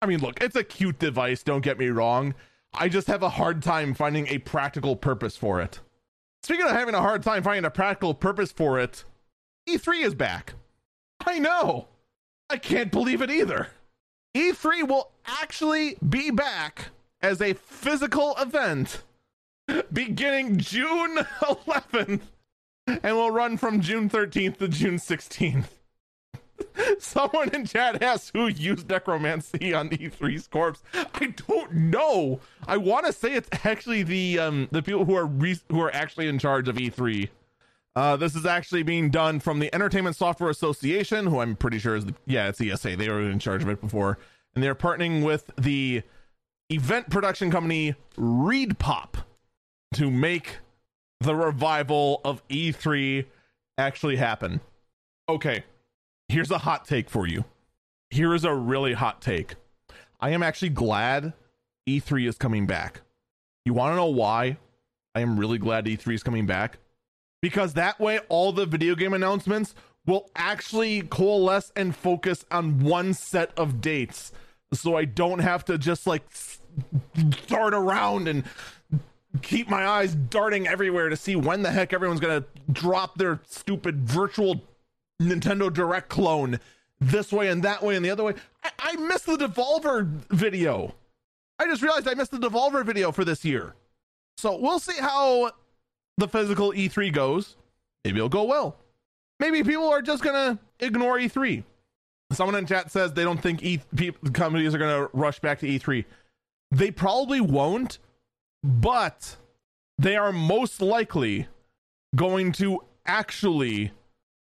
I 0.00 0.06
mean, 0.06 0.20
look, 0.20 0.42
it's 0.42 0.56
a 0.56 0.64
cute 0.64 0.98
device, 0.98 1.42
don't 1.42 1.60
get 1.60 1.78
me 1.78 1.88
wrong. 1.88 2.34
I 2.72 2.88
just 2.88 3.06
have 3.08 3.22
a 3.22 3.28
hard 3.28 3.62
time 3.62 3.92
finding 3.92 4.28
a 4.28 4.38
practical 4.38 4.96
purpose 4.96 5.36
for 5.36 5.60
it. 5.60 5.80
Speaking 6.42 6.64
of 6.64 6.72
having 6.72 6.94
a 6.94 7.02
hard 7.02 7.22
time 7.22 7.42
finding 7.42 7.66
a 7.66 7.70
practical 7.70 8.14
purpose 8.14 8.50
for 8.50 8.80
it, 8.80 9.04
E3 9.68 10.06
is 10.06 10.14
back. 10.14 10.54
I 11.26 11.38
know. 11.38 11.88
I 12.48 12.56
can't 12.56 12.90
believe 12.90 13.20
it 13.20 13.30
either. 13.30 13.68
E3 14.34 14.88
will 14.88 15.10
actually 15.26 15.98
be 16.08 16.30
back 16.30 16.92
as 17.22 17.40
a 17.40 17.54
physical 17.54 18.34
event 18.38 19.02
beginning 19.92 20.58
June 20.58 21.16
11th 21.40 22.20
and 22.86 23.16
will 23.16 23.30
run 23.30 23.56
from 23.56 23.80
June 23.80 24.10
13th 24.10 24.58
to 24.58 24.68
June 24.68 24.96
16th. 24.96 25.66
Someone 26.98 27.50
in 27.54 27.64
chat 27.64 28.02
asks 28.02 28.30
who 28.34 28.46
used 28.48 28.88
necromancy 28.88 29.72
on 29.74 29.90
E3's 29.90 30.48
corpse. 30.48 30.82
I 30.94 31.34
don't 31.48 31.72
know. 31.72 32.40
I 32.66 32.76
want 32.76 33.06
to 33.06 33.12
say 33.12 33.34
it's 33.34 33.48
actually 33.64 34.02
the 34.02 34.38
um 34.38 34.68
the 34.70 34.82
people 34.82 35.04
who 35.04 35.16
are 35.16 35.26
re- 35.26 35.58
who 35.70 35.80
are 35.80 35.92
actually 35.94 36.28
in 36.28 36.38
charge 36.38 36.68
of 36.68 36.76
E3. 36.76 37.28
Uh, 37.94 38.16
this 38.16 38.34
is 38.34 38.46
actually 38.46 38.82
being 38.82 39.10
done 39.10 39.38
from 39.38 39.58
the 39.58 39.74
Entertainment 39.74 40.16
Software 40.16 40.48
Association, 40.48 41.26
who 41.26 41.40
I'm 41.40 41.54
pretty 41.54 41.78
sure 41.78 41.94
is 41.94 42.06
the, 42.06 42.14
yeah, 42.24 42.48
it's 42.48 42.58
ESA. 42.58 42.96
They 42.96 43.08
were 43.10 43.20
in 43.20 43.38
charge 43.38 43.62
of 43.62 43.68
it 43.68 43.82
before, 43.82 44.18
and 44.54 44.64
they're 44.64 44.74
partnering 44.74 45.22
with 45.22 45.50
the 45.58 46.02
event 46.72 47.10
production 47.10 47.50
company 47.50 47.94
ReedPop 48.16 49.24
to 49.94 50.10
make 50.10 50.58
the 51.20 51.34
revival 51.34 52.20
of 52.24 52.46
E3 52.48 53.26
actually 53.76 54.16
happen. 54.16 54.60
Okay, 55.28 55.64
here's 56.28 56.50
a 56.50 56.58
hot 56.58 56.86
take 56.86 57.10
for 57.10 57.26
you. 57.26 57.44
Here 58.10 58.34
is 58.34 58.44
a 58.44 58.54
really 58.54 58.94
hot 58.94 59.20
take. 59.20 59.54
I 60.20 60.30
am 60.30 60.42
actually 60.42 60.70
glad 60.70 61.34
E3 61.88 62.26
is 62.26 62.38
coming 62.38 62.66
back. 62.66 63.02
You 63.64 63.74
want 63.74 63.92
to 63.92 63.96
know 63.96 64.06
why? 64.06 64.56
I 65.14 65.20
am 65.20 65.38
really 65.38 65.58
glad 65.58 65.84
E3 65.84 66.14
is 66.14 66.22
coming 66.22 66.46
back 66.46 66.78
because 67.42 67.74
that 67.74 68.00
way 68.00 68.18
all 68.28 68.52
the 68.52 68.66
video 68.66 68.94
game 68.94 69.12
announcements 69.12 69.74
will 70.06 70.30
actually 70.34 71.02
coalesce 71.02 71.70
and 71.76 71.94
focus 71.94 72.44
on 72.50 72.80
one 72.80 73.12
set 73.14 73.56
of 73.58 73.80
dates 73.80 74.32
so 74.74 74.96
I 74.96 75.04
don't 75.04 75.40
have 75.40 75.64
to 75.66 75.78
just 75.78 76.06
like 76.06 76.24
dart 77.46 77.74
around 77.74 78.28
and 78.28 78.44
keep 79.40 79.68
my 79.68 79.86
eyes 79.86 80.14
darting 80.14 80.66
everywhere 80.66 81.08
to 81.08 81.16
see 81.16 81.36
when 81.36 81.62
the 81.62 81.70
heck 81.70 81.92
everyone's 81.92 82.20
gonna 82.20 82.44
drop 82.70 83.16
their 83.16 83.40
stupid 83.46 84.06
virtual 84.08 84.62
Nintendo 85.20 85.72
Direct 85.72 86.08
clone 86.08 86.60
this 87.00 87.32
way 87.32 87.48
and 87.48 87.62
that 87.62 87.82
way 87.82 87.96
and 87.96 88.04
the 88.04 88.10
other 88.10 88.24
way. 88.24 88.34
I, 88.62 88.70
I 88.78 88.96
missed 88.96 89.26
the 89.26 89.36
Devolver 89.36 90.06
video. 90.30 90.94
I 91.58 91.66
just 91.66 91.82
realized 91.82 92.08
I 92.08 92.14
missed 92.14 92.30
the 92.30 92.38
Devolver 92.38 92.84
video 92.84 93.12
for 93.12 93.24
this 93.24 93.44
year. 93.44 93.74
So 94.36 94.56
we'll 94.56 94.78
see 94.78 95.00
how 95.00 95.52
the 96.18 96.28
physical 96.28 96.72
E3 96.72 97.12
goes. 97.12 97.56
Maybe 98.04 98.18
it'll 98.18 98.28
go 98.28 98.44
well. 98.44 98.76
Maybe 99.38 99.62
people 99.62 99.88
are 99.88 100.02
just 100.02 100.22
gonna 100.22 100.58
ignore 100.80 101.18
E3. 101.18 101.64
Someone 102.32 102.56
in 102.56 102.66
chat 102.66 102.90
says 102.90 103.12
they 103.12 103.24
don't 103.24 103.40
think 103.40 103.62
E 103.62 103.80
companies 104.32 104.74
are 104.74 104.78
gonna 104.78 105.08
rush 105.12 105.40
back 105.40 105.58
to 105.60 105.66
E3. 105.66 106.04
They 106.72 106.90
probably 106.90 107.40
won't, 107.40 107.98
but 108.64 109.36
they 109.98 110.16
are 110.16 110.32
most 110.32 110.80
likely 110.80 111.46
going 112.16 112.52
to 112.52 112.82
actually 113.04 113.92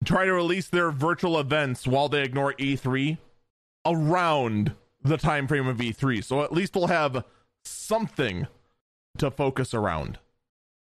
try 0.02 0.24
to 0.24 0.32
release 0.32 0.66
their 0.66 0.90
virtual 0.90 1.38
events 1.38 1.86
while 1.86 2.08
they 2.08 2.22
ignore 2.22 2.54
E3 2.54 3.18
around 3.84 4.74
the 5.02 5.18
time 5.18 5.46
frame 5.46 5.66
of 5.66 5.76
E3. 5.76 6.24
So 6.24 6.42
at 6.42 6.52
least 6.52 6.74
we'll 6.74 6.86
have 6.86 7.22
something 7.66 8.46
to 9.18 9.30
focus 9.30 9.74
around. 9.74 10.18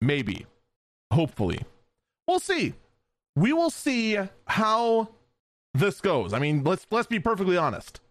Maybe. 0.01 0.45
Hopefully. 1.11 1.63
We'll 2.27 2.39
see. 2.39 2.75
We 3.35 3.53
will 3.53 3.71
see 3.71 4.19
how 4.45 5.09
this 5.73 5.99
goes. 5.99 6.31
I 6.31 6.37
mean, 6.37 6.63
let's 6.63 6.85
let's 6.91 7.07
be 7.07 7.19
perfectly 7.19 7.57
honest. 7.57 8.01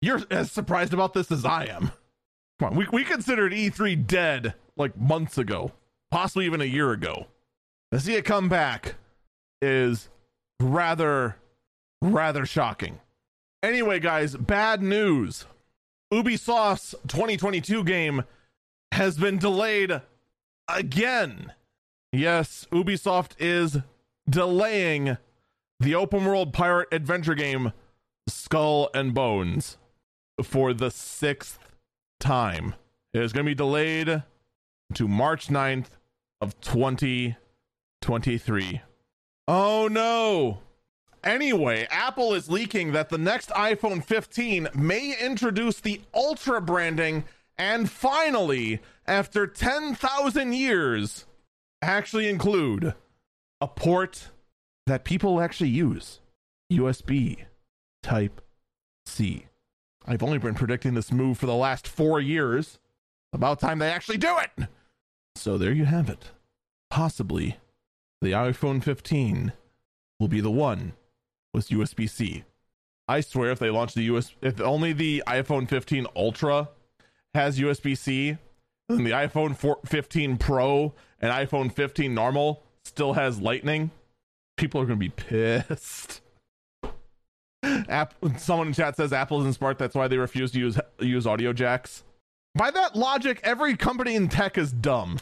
You're 0.00 0.22
as 0.30 0.52
surprised 0.52 0.94
about 0.94 1.14
this 1.14 1.32
as 1.32 1.44
I 1.44 1.64
am. 1.64 1.90
Come 2.60 2.72
on, 2.72 2.76
we, 2.76 2.86
we 2.92 3.04
considered 3.04 3.52
E3 3.52 4.06
dead 4.06 4.52
like 4.76 4.94
months 4.94 5.38
ago, 5.38 5.72
possibly 6.10 6.44
even 6.44 6.60
a 6.60 6.66
year 6.66 6.92
ago. 6.92 7.26
To 7.90 7.98
see 7.98 8.16
it 8.16 8.26
come 8.26 8.50
back 8.50 8.96
is 9.62 10.10
rather, 10.60 11.36
rather 12.02 12.44
shocking. 12.44 13.00
Anyway, 13.62 13.98
guys, 13.98 14.36
bad 14.36 14.82
news. 14.82 15.46
Ubisoft's 16.12 16.94
2022 17.08 17.82
game 17.82 18.24
has 18.92 19.16
been 19.16 19.38
delayed 19.38 20.02
again. 20.68 21.54
Yes, 22.12 22.66
Ubisoft 22.70 23.30
is 23.38 23.78
delaying 24.28 25.16
the 25.78 25.94
open 25.94 26.26
world 26.26 26.52
pirate 26.52 26.88
adventure 26.92 27.34
game 27.34 27.72
Skull 28.28 28.90
and 28.92 29.14
Bones 29.14 29.78
for 30.42 30.74
the 30.74 30.90
sixth 30.90 31.58
time. 32.20 32.74
It 33.12 33.22
is 33.22 33.32
going 33.32 33.44
to 33.44 33.50
be 33.50 33.56
delayed 33.56 34.22
to 34.94 35.08
March 35.08 35.48
9th 35.48 35.88
of 36.40 36.60
2023. 36.60 38.82
Oh 39.48 39.88
no. 39.90 40.60
Anyway, 41.24 41.88
Apple 41.90 42.32
is 42.32 42.48
leaking 42.48 42.92
that 42.92 43.08
the 43.08 43.18
next 43.18 43.50
iPhone 43.50 44.04
15 44.04 44.68
may 44.74 45.16
introduce 45.20 45.80
the 45.80 46.00
Ultra 46.14 46.60
branding 46.60 47.24
and 47.60 47.90
finally, 47.90 48.80
after 49.06 49.46
10,000 49.46 50.54
years, 50.54 51.26
actually 51.82 52.26
include 52.26 52.94
a 53.60 53.68
port 53.68 54.30
that 54.86 55.04
people 55.04 55.42
actually 55.42 55.68
use 55.68 56.20
USB 56.72 57.44
Type 58.02 58.40
C. 59.04 59.44
I've 60.10 60.24
only 60.24 60.38
been 60.38 60.56
predicting 60.56 60.94
this 60.94 61.12
move 61.12 61.38
for 61.38 61.46
the 61.46 61.54
last 61.54 61.86
four 61.86 62.20
years. 62.20 62.80
About 63.32 63.60
time 63.60 63.78
they 63.78 63.92
actually 63.92 64.16
do 64.16 64.38
it. 64.38 64.66
So 65.36 65.56
there 65.56 65.70
you 65.70 65.84
have 65.84 66.10
it. 66.10 66.32
Possibly 66.90 67.58
the 68.20 68.32
iPhone 68.32 68.82
15 68.82 69.52
will 70.18 70.26
be 70.26 70.40
the 70.40 70.50
one 70.50 70.94
with 71.54 71.68
USB 71.68 72.10
C. 72.10 72.42
I 73.06 73.20
swear, 73.20 73.52
if 73.52 73.60
they 73.60 73.70
launch 73.70 73.94
the 73.94 74.02
US, 74.02 74.34
if 74.42 74.60
only 74.60 74.92
the 74.92 75.22
iPhone 75.28 75.68
15 75.68 76.08
Ultra 76.16 76.70
has 77.32 77.60
USB 77.60 77.96
C, 77.96 78.36
then 78.88 79.04
the 79.04 79.12
iPhone 79.12 79.56
15 79.86 80.38
Pro 80.38 80.92
and 81.20 81.30
iPhone 81.30 81.72
15 81.72 82.12
normal 82.12 82.64
still 82.82 83.12
has 83.12 83.40
Lightning, 83.40 83.92
people 84.56 84.80
are 84.80 84.86
going 84.86 84.98
to 84.98 85.04
be 85.04 85.08
pissed. 85.08 86.20
App, 87.90 88.14
someone 88.38 88.68
in 88.68 88.72
chat 88.72 88.96
says 88.96 89.12
Apple 89.12 89.40
isn't 89.40 89.54
smart. 89.54 89.78
That's 89.78 89.94
why 89.94 90.08
they 90.08 90.16
refuse 90.16 90.52
to 90.52 90.58
use 90.58 90.78
use 91.00 91.26
audio 91.26 91.52
jacks. 91.52 92.04
By 92.54 92.70
that 92.70 92.96
logic, 92.96 93.40
every 93.44 93.76
company 93.76 94.14
in 94.14 94.28
tech 94.28 94.58
is 94.58 94.72
dumb. 94.72 95.18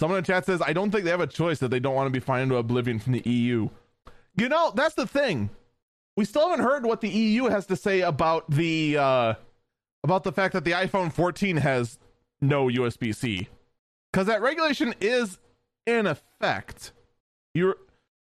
Someone 0.00 0.18
in 0.18 0.24
chat 0.24 0.46
says 0.46 0.60
I 0.60 0.72
don't 0.72 0.90
think 0.90 1.04
they 1.04 1.10
have 1.10 1.20
a 1.20 1.26
choice 1.26 1.58
that 1.60 1.70
they 1.70 1.80
don't 1.80 1.94
want 1.94 2.06
to 2.06 2.10
be 2.10 2.20
fined 2.20 2.44
into 2.44 2.56
oblivion 2.56 2.98
from 2.98 3.12
the 3.12 3.22
EU. 3.28 3.68
You 4.36 4.48
know, 4.48 4.72
that's 4.74 4.94
the 4.94 5.06
thing. 5.06 5.50
We 6.16 6.24
still 6.24 6.48
haven't 6.48 6.64
heard 6.64 6.84
what 6.84 7.00
the 7.00 7.08
EU 7.08 7.44
has 7.44 7.66
to 7.66 7.76
say 7.76 8.00
about 8.00 8.50
the 8.50 8.98
uh, 8.98 9.34
about 10.04 10.24
the 10.24 10.32
fact 10.32 10.54
that 10.54 10.64
the 10.64 10.72
iPhone 10.72 11.12
14 11.12 11.58
has 11.58 11.98
no 12.40 12.66
USB 12.66 13.14
C, 13.14 13.48
because 14.12 14.26
that 14.26 14.42
regulation 14.42 14.94
is 15.00 15.38
in 15.86 16.06
effect. 16.06 16.92
You're 17.54 17.76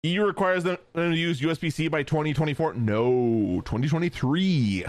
EU 0.03 0.25
requires 0.25 0.63
them 0.65 0.77
to 0.95 1.11
use 1.11 1.39
USB 1.39 1.71
C 1.71 1.87
by 1.87 2.03
2024. 2.03 2.73
No, 2.73 3.61
2023. 3.65 4.85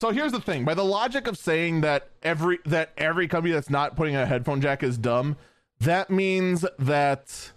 So 0.00 0.10
here's 0.10 0.32
the 0.32 0.40
thing: 0.40 0.64
by 0.64 0.74
the 0.74 0.84
logic 0.84 1.26
of 1.26 1.38
saying 1.38 1.80
that 1.80 2.10
every 2.22 2.58
that 2.66 2.92
every 2.98 3.26
company 3.26 3.54
that's 3.54 3.70
not 3.70 3.96
putting 3.96 4.14
a 4.14 4.26
headphone 4.26 4.60
jack 4.60 4.82
is 4.82 4.98
dumb, 4.98 5.36
that 5.80 6.10
means 6.10 6.66
that 6.78 7.52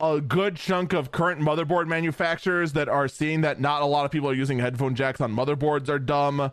a 0.00 0.20
good 0.20 0.56
chunk 0.56 0.92
of 0.92 1.12
current 1.12 1.40
motherboard 1.40 1.86
manufacturers 1.86 2.72
that 2.72 2.88
are 2.88 3.06
seeing 3.06 3.42
that 3.42 3.60
not 3.60 3.82
a 3.82 3.86
lot 3.86 4.04
of 4.04 4.10
people 4.10 4.28
are 4.28 4.34
using 4.34 4.58
headphone 4.58 4.94
jacks 4.94 5.20
on 5.20 5.34
motherboards 5.34 5.88
are 5.88 5.98
dumb. 5.98 6.50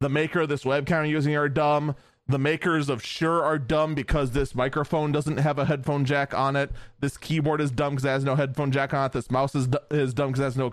The 0.00 0.08
maker 0.08 0.40
of 0.40 0.48
this 0.48 0.64
webcam 0.64 1.08
using 1.08 1.36
are 1.36 1.48
dumb. 1.48 1.94
The 2.28 2.38
makers 2.38 2.88
of 2.88 3.04
Shure 3.04 3.42
are 3.42 3.58
dumb 3.58 3.94
because 3.94 4.30
this 4.30 4.54
microphone 4.54 5.10
doesn't 5.10 5.38
have 5.38 5.58
a 5.58 5.64
headphone 5.64 6.04
jack 6.04 6.32
on 6.32 6.54
it. 6.54 6.70
This 7.00 7.16
keyboard 7.16 7.60
is 7.60 7.70
dumb 7.70 7.94
because 7.94 8.04
it 8.04 8.10
has 8.10 8.24
no 8.24 8.36
headphone 8.36 8.70
jack 8.70 8.94
on 8.94 9.06
it. 9.06 9.12
This 9.12 9.30
mouse 9.30 9.54
is, 9.54 9.68
is 9.90 10.14
dumb 10.14 10.28
because 10.28 10.40
it 10.40 10.44
has 10.44 10.56
no 10.56 10.70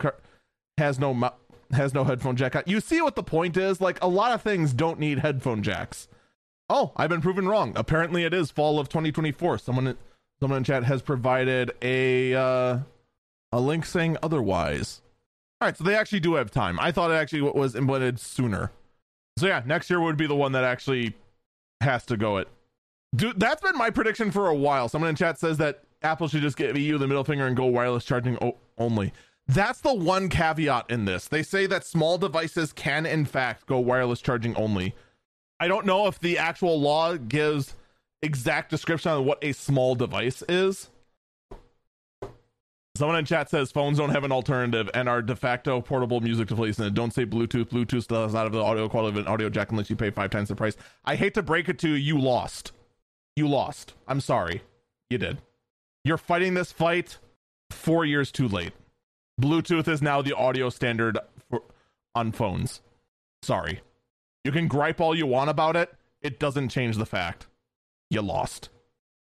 has 0.78 1.00
no 1.00 1.32
has 1.72 1.94
no 1.94 2.04
headphone 2.04 2.36
jack 2.36 2.56
on. 2.56 2.64
You 2.66 2.80
see 2.80 3.02
what 3.02 3.16
the 3.16 3.24
point 3.24 3.58
is? 3.58 3.82
Like 3.82 4.02
a 4.02 4.08
lot 4.08 4.32
of 4.32 4.42
things 4.42 4.74
don't 4.74 5.00
need 5.00 5.20
headphone 5.20 5.64
jacks. 5.64 6.08
Oh, 6.70 6.92
I've 6.96 7.10
been 7.10 7.22
proven 7.22 7.48
wrong. 7.48 7.74
Apparently, 7.76 8.24
it 8.24 8.34
is 8.34 8.52
fall 8.52 8.80
of 8.80 8.90
2024. 8.90 9.58
Someone 9.58 9.98
someone 10.40 10.58
in 10.58 10.64
chat 10.64 10.84
has 10.84 11.02
provided 11.02 11.72
a 11.82 12.36
uh, 12.36 12.80
a 13.52 13.60
link 13.60 13.86
saying 13.86 14.18
otherwise. 14.22 15.02
All 15.62 15.68
right, 15.68 15.76
so 15.76 15.84
they 15.84 15.96
actually 15.96 16.22
do 16.22 16.36
have 16.36 16.52
time. 16.52 16.80
I 16.80 16.92
thought 16.92 17.12
it 17.12 17.16
actually 17.16 17.42
was 17.42 17.76
implemented 17.76 18.20
sooner. 18.20 18.72
So 19.38 19.48
yeah, 19.48 19.62
next 19.66 19.90
year 19.90 20.00
would 20.00 20.16
be 20.16 20.28
the 20.28 20.36
one 20.36 20.54
that 20.54 20.64
actually 20.64 21.16
has 21.82 22.06
to 22.08 22.18
go 22.18 22.38
it. 22.38 22.48
Dude, 23.16 23.40
that's 23.40 23.62
been 23.62 23.78
my 23.78 23.90
prediction 23.90 24.32
for 24.32 24.48
a 24.48 24.56
while. 24.56 24.88
Someone 24.90 25.10
in 25.10 25.16
chat 25.16 25.40
says 25.40 25.58
that 25.58 25.84
Apple 26.02 26.28
should 26.28 26.42
just 26.42 26.58
give 26.58 26.78
you 26.78 26.98
the 26.98 27.08
middle 27.08 27.24
finger 27.24 27.48
and 27.48 27.58
go 27.58 27.66
wireless 27.66 28.06
charging 28.06 28.38
o- 28.42 28.58
only. 28.78 29.12
That's 29.48 29.82
the 29.82 29.94
one 29.94 30.30
caveat 30.30 30.86
in 30.90 31.06
this. 31.06 31.28
They 31.28 31.42
say 31.42 31.66
that 31.66 31.84
small 31.84 32.20
devices 32.20 32.72
can, 32.72 33.06
in 33.06 33.26
fact, 33.26 33.66
go 33.66 33.80
wireless 33.80 34.22
charging 34.22 34.56
only. 34.56 34.94
I 35.60 35.68
don't 35.68 35.86
know 35.88 36.08
if 36.08 36.20
the 36.20 36.38
actual 36.38 36.80
law 36.80 37.16
gives 37.18 37.74
exact 38.22 38.70
description 38.70 39.12
on 39.12 39.26
what 39.26 39.40
a 39.42 39.54
small 39.54 39.96
device 39.96 40.44
is. 40.48 40.90
Someone 43.00 43.18
in 43.18 43.24
chat 43.24 43.50
says 43.50 43.72
phones 43.72 43.98
don't 43.98 44.10
have 44.10 44.26
an 44.26 44.32
alternative 44.34 44.90
and 44.94 45.08
are 45.08 45.22
de 45.22 45.34
facto 45.34 45.80
portable 45.80 46.20
music 46.20 46.50
devices. 46.50 46.80
And 46.86 46.94
don't 46.94 47.14
say 47.14 47.26
Bluetooth. 47.26 47.70
Bluetooth 47.70 48.06
does 48.08 48.34
not 48.34 48.44
have 48.44 48.52
the 48.52 48.62
audio 48.62 48.90
quality 48.90 49.18
of 49.18 49.26
an 49.26 49.32
audio 49.32 49.50
jack 49.50 49.72
unless 49.72 49.90
you 49.90 49.96
pay 49.96 50.10
five 50.10 50.32
times 50.32 50.50
the 50.50 50.56
price. 50.58 50.76
I 51.06 51.16
hate 51.16 51.34
to 51.36 51.42
break 51.42 51.70
it 51.70 51.80
to 51.80 51.88
you, 51.88 51.96
you 51.96 52.20
lost. 52.20 52.74
You 53.38 53.48
lost. 53.48 53.94
I'm 54.06 54.20
sorry. 54.20 54.64
You 55.10 55.18
did. 55.18 55.42
You're 56.04 56.18
fighting 56.18 56.56
this 56.56 56.74
fight 56.74 57.20
four 57.70 58.04
years 58.04 58.34
too 58.34 58.50
late. 58.50 58.74
Bluetooth 59.42 59.88
is 59.88 60.02
now 60.02 60.22
the 60.22 60.36
audio 60.36 60.70
standard 60.70 61.18
for, 61.50 61.62
on 62.16 62.34
phones. 62.34 62.82
Sorry. 63.44 63.80
You 64.44 64.52
can 64.52 64.68
gripe 64.68 65.00
all 65.00 65.16
you 65.16 65.26
want 65.26 65.50
about 65.50 65.78
it. 65.78 65.90
It 66.22 66.38
doesn't 66.38 66.68
change 66.68 66.98
the 66.98 67.06
fact 67.06 67.48
you 68.10 68.22
lost. 68.22 68.68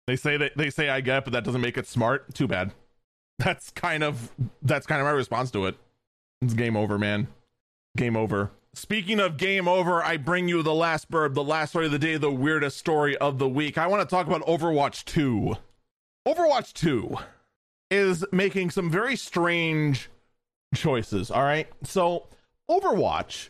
They 0.05 0.15
say 0.15 0.37
that 0.37 0.55
they 0.55 0.69
say 0.69 0.89
I 0.89 1.01
get 1.01 1.17
it, 1.17 1.23
but 1.23 1.33
that 1.33 1.43
doesn't 1.43 1.59
make 1.59 1.79
it 1.79 1.87
smart. 1.87 2.35
Too 2.35 2.47
bad 2.47 2.71
that's 3.39 3.69
kind 3.71 4.03
of 4.03 4.31
that's 4.61 4.85
kind 4.85 5.01
of 5.01 5.05
my 5.05 5.11
response 5.11 5.51
to 5.51 5.65
it. 5.65 5.75
It's 6.41 6.53
game 6.53 6.75
over, 6.75 6.97
man. 6.97 7.27
Game 7.95 8.15
over. 8.15 8.51
Speaking 8.75 9.19
of 9.19 9.37
game 9.37 9.67
over, 9.67 10.03
I 10.03 10.17
bring 10.17 10.47
you 10.47 10.63
the 10.63 10.73
last 10.73 11.11
burb, 11.11 11.35
the 11.35 11.43
last 11.43 11.69
story 11.69 11.85
of 11.85 11.91
the 11.91 11.99
day, 11.99 12.17
the 12.17 12.31
weirdest 12.31 12.77
story 12.77 13.15
of 13.17 13.37
the 13.37 13.47
week. 13.47 13.77
I 13.77 13.85
want 13.85 14.01
to 14.01 14.13
talk 14.13 14.25
about 14.25 14.41
Overwatch 14.47 15.05
2. 15.05 15.55
Overwatch 16.27 16.73
2 16.73 17.15
is 17.91 18.25
making 18.31 18.71
some 18.71 18.89
very 18.89 19.15
strange 19.15 20.09
choices, 20.73 21.29
all 21.29 21.43
right? 21.43 21.67
So, 21.83 22.25
Overwatch, 22.67 23.49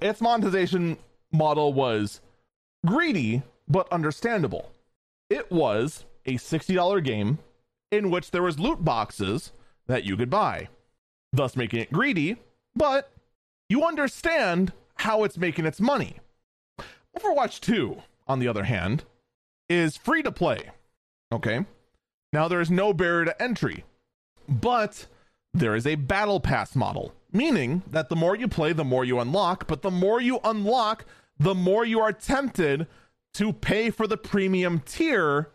its 0.00 0.20
monetization 0.20 0.96
model 1.32 1.72
was 1.72 2.20
greedy 2.86 3.42
but 3.66 3.90
understandable. 3.90 4.70
It 5.28 5.50
was 5.50 6.04
a 6.24 6.34
$60 6.34 7.02
game 7.02 7.38
in 7.92 8.10
which 8.10 8.30
there 8.30 8.42
was 8.42 8.58
loot 8.58 8.84
boxes 8.84 9.52
that 9.86 10.04
you 10.04 10.16
could 10.16 10.30
buy, 10.30 10.68
thus 11.32 11.54
making 11.54 11.80
it 11.80 11.92
greedy, 11.92 12.36
but 12.74 13.12
you 13.68 13.84
understand 13.84 14.72
how 14.96 15.22
it's 15.22 15.36
making 15.36 15.66
its 15.66 15.80
money. 15.80 16.16
Overwatch 17.16 17.60
2, 17.60 18.02
on 18.26 18.38
the 18.38 18.48
other 18.48 18.64
hand, 18.64 19.04
is 19.68 19.96
free 19.96 20.22
to 20.22 20.32
play. 20.32 20.70
Okay? 21.30 21.66
Now 22.32 22.48
there 22.48 22.60
is 22.60 22.70
no 22.70 22.94
barrier 22.94 23.26
to 23.26 23.42
entry, 23.42 23.84
but 24.48 25.06
there 25.52 25.76
is 25.76 25.86
a 25.86 25.96
battle 25.96 26.40
pass 26.40 26.74
model, 26.74 27.12
meaning 27.30 27.82
that 27.90 28.08
the 28.08 28.16
more 28.16 28.34
you 28.34 28.48
play, 28.48 28.72
the 28.72 28.84
more 28.84 29.04
you 29.04 29.20
unlock, 29.20 29.66
but 29.66 29.82
the 29.82 29.90
more 29.90 30.20
you 30.20 30.40
unlock, 30.42 31.04
the 31.38 31.54
more 31.54 31.84
you 31.84 32.00
are 32.00 32.12
tempted 32.12 32.86
to 33.34 33.52
pay 33.52 33.90
for 33.90 34.06
the 34.06 34.16
premium 34.16 34.80
tier 34.80 35.48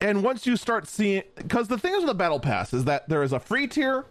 and 0.00 0.22
once 0.22 0.46
you 0.46 0.56
start 0.56 0.88
seeing 0.88 1.22
because 1.36 1.68
the 1.68 1.78
thing 1.78 1.92
is 1.92 2.00
with 2.00 2.08
the 2.08 2.14
battle 2.14 2.40
pass 2.40 2.72
is 2.72 2.84
that 2.84 3.08
there 3.08 3.22
is 3.22 3.32
a 3.32 3.40
free 3.40 3.66
tier 3.66 4.06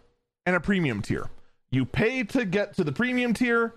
and 0.45 0.55
a 0.55 0.59
premium 0.59 1.01
tier. 1.01 1.29
You 1.71 1.85
pay 1.85 2.23
to 2.23 2.45
get 2.45 2.75
to 2.75 2.83
the 2.83 2.91
premium 2.91 3.33
tier 3.33 3.73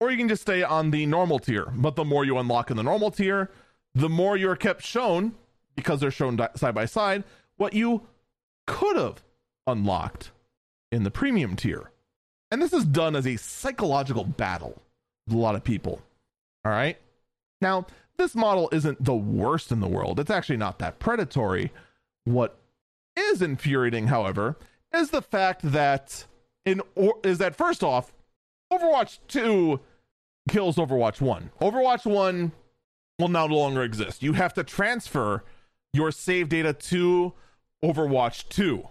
or 0.00 0.10
you 0.10 0.16
can 0.16 0.28
just 0.28 0.42
stay 0.42 0.62
on 0.62 0.90
the 0.90 1.06
normal 1.06 1.38
tier. 1.38 1.66
But 1.74 1.96
the 1.96 2.04
more 2.04 2.24
you 2.24 2.38
unlock 2.38 2.70
in 2.70 2.76
the 2.76 2.82
normal 2.82 3.10
tier 3.10 3.50
the 3.94 4.08
more 4.08 4.36
you're 4.36 4.56
kept 4.56 4.82
shown 4.82 5.34
because 5.76 6.00
they're 6.00 6.10
shown 6.10 6.38
side 6.56 6.74
by 6.74 6.86
side 6.86 7.24
what 7.56 7.74
you 7.74 8.02
could 8.66 8.96
have 8.96 9.22
unlocked 9.66 10.30
in 10.90 11.02
the 11.02 11.10
premium 11.10 11.56
tier. 11.56 11.90
And 12.50 12.60
this 12.60 12.72
is 12.72 12.84
done 12.84 13.16
as 13.16 13.26
a 13.26 13.36
psychological 13.36 14.24
battle 14.24 14.80
with 15.26 15.36
a 15.36 15.38
lot 15.38 15.54
of 15.54 15.64
people. 15.64 16.02
All 16.64 16.72
right? 16.72 16.98
Now 17.60 17.86
this 18.22 18.34
model 18.36 18.68
isn't 18.70 19.04
the 19.04 19.14
worst 19.14 19.72
in 19.72 19.80
the 19.80 19.88
world. 19.88 20.20
It's 20.20 20.30
actually 20.30 20.56
not 20.56 20.78
that 20.78 21.00
predatory. 21.00 21.72
What 22.24 22.56
is 23.16 23.42
infuriating, 23.42 24.06
however, 24.06 24.56
is 24.94 25.10
the 25.10 25.22
fact 25.22 25.62
that 25.72 26.26
in 26.64 26.82
or 26.94 27.18
is 27.24 27.38
that 27.38 27.56
first 27.56 27.82
off, 27.82 28.12
Overwatch 28.72 29.18
2 29.26 29.80
kills 30.48 30.76
Overwatch 30.76 31.20
1. 31.20 31.50
Overwatch 31.60 32.06
1 32.06 32.52
will 33.18 33.28
no 33.28 33.46
longer 33.46 33.82
exist. 33.82 34.22
You 34.22 34.34
have 34.34 34.54
to 34.54 34.62
transfer 34.62 35.42
your 35.92 36.12
save 36.12 36.48
data 36.48 36.72
to 36.72 37.32
Overwatch 37.84 38.48
2 38.50 38.88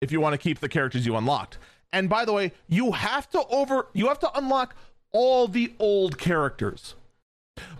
if 0.00 0.10
you 0.10 0.20
want 0.20 0.34
to 0.34 0.38
keep 0.38 0.58
the 0.58 0.68
characters 0.68 1.06
you 1.06 1.16
unlocked. 1.16 1.58
And 1.92 2.08
by 2.08 2.24
the 2.24 2.32
way, 2.32 2.52
you 2.66 2.90
have 2.90 3.30
to 3.30 3.46
over 3.46 3.86
you 3.92 4.08
have 4.08 4.18
to 4.18 4.36
unlock 4.36 4.74
all 5.12 5.46
the 5.46 5.72
old 5.78 6.18
characters 6.18 6.96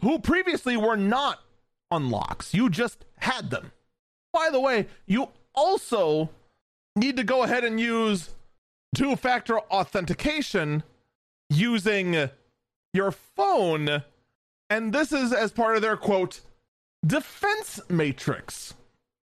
who 0.03 0.19
previously 0.19 0.77
were 0.77 0.97
not 0.97 1.41
unlocks. 1.91 2.55
You 2.55 2.71
just 2.71 3.05
had 3.19 3.51
them. 3.51 3.73
By 4.33 4.51
the 4.51 4.61
way, 4.61 4.87
you 5.07 5.29
also 5.55 6.31
need 6.97 7.17
to 7.17 7.25
go 7.25 7.43
ahead 7.43 7.65
and 7.65 7.81
use 7.81 8.31
two 8.95 9.17
factor 9.17 9.59
authentication 9.59 10.83
using 11.51 12.31
your 12.93 13.11
phone. 13.11 14.03
And 14.71 14.93
this 14.93 15.13
is 15.13 15.33
as 15.33 15.53
part 15.53 15.77
of 15.77 15.83
their 15.83 15.97
quote, 15.97 16.41
defense 17.05 17.81
matrix. 17.89 18.75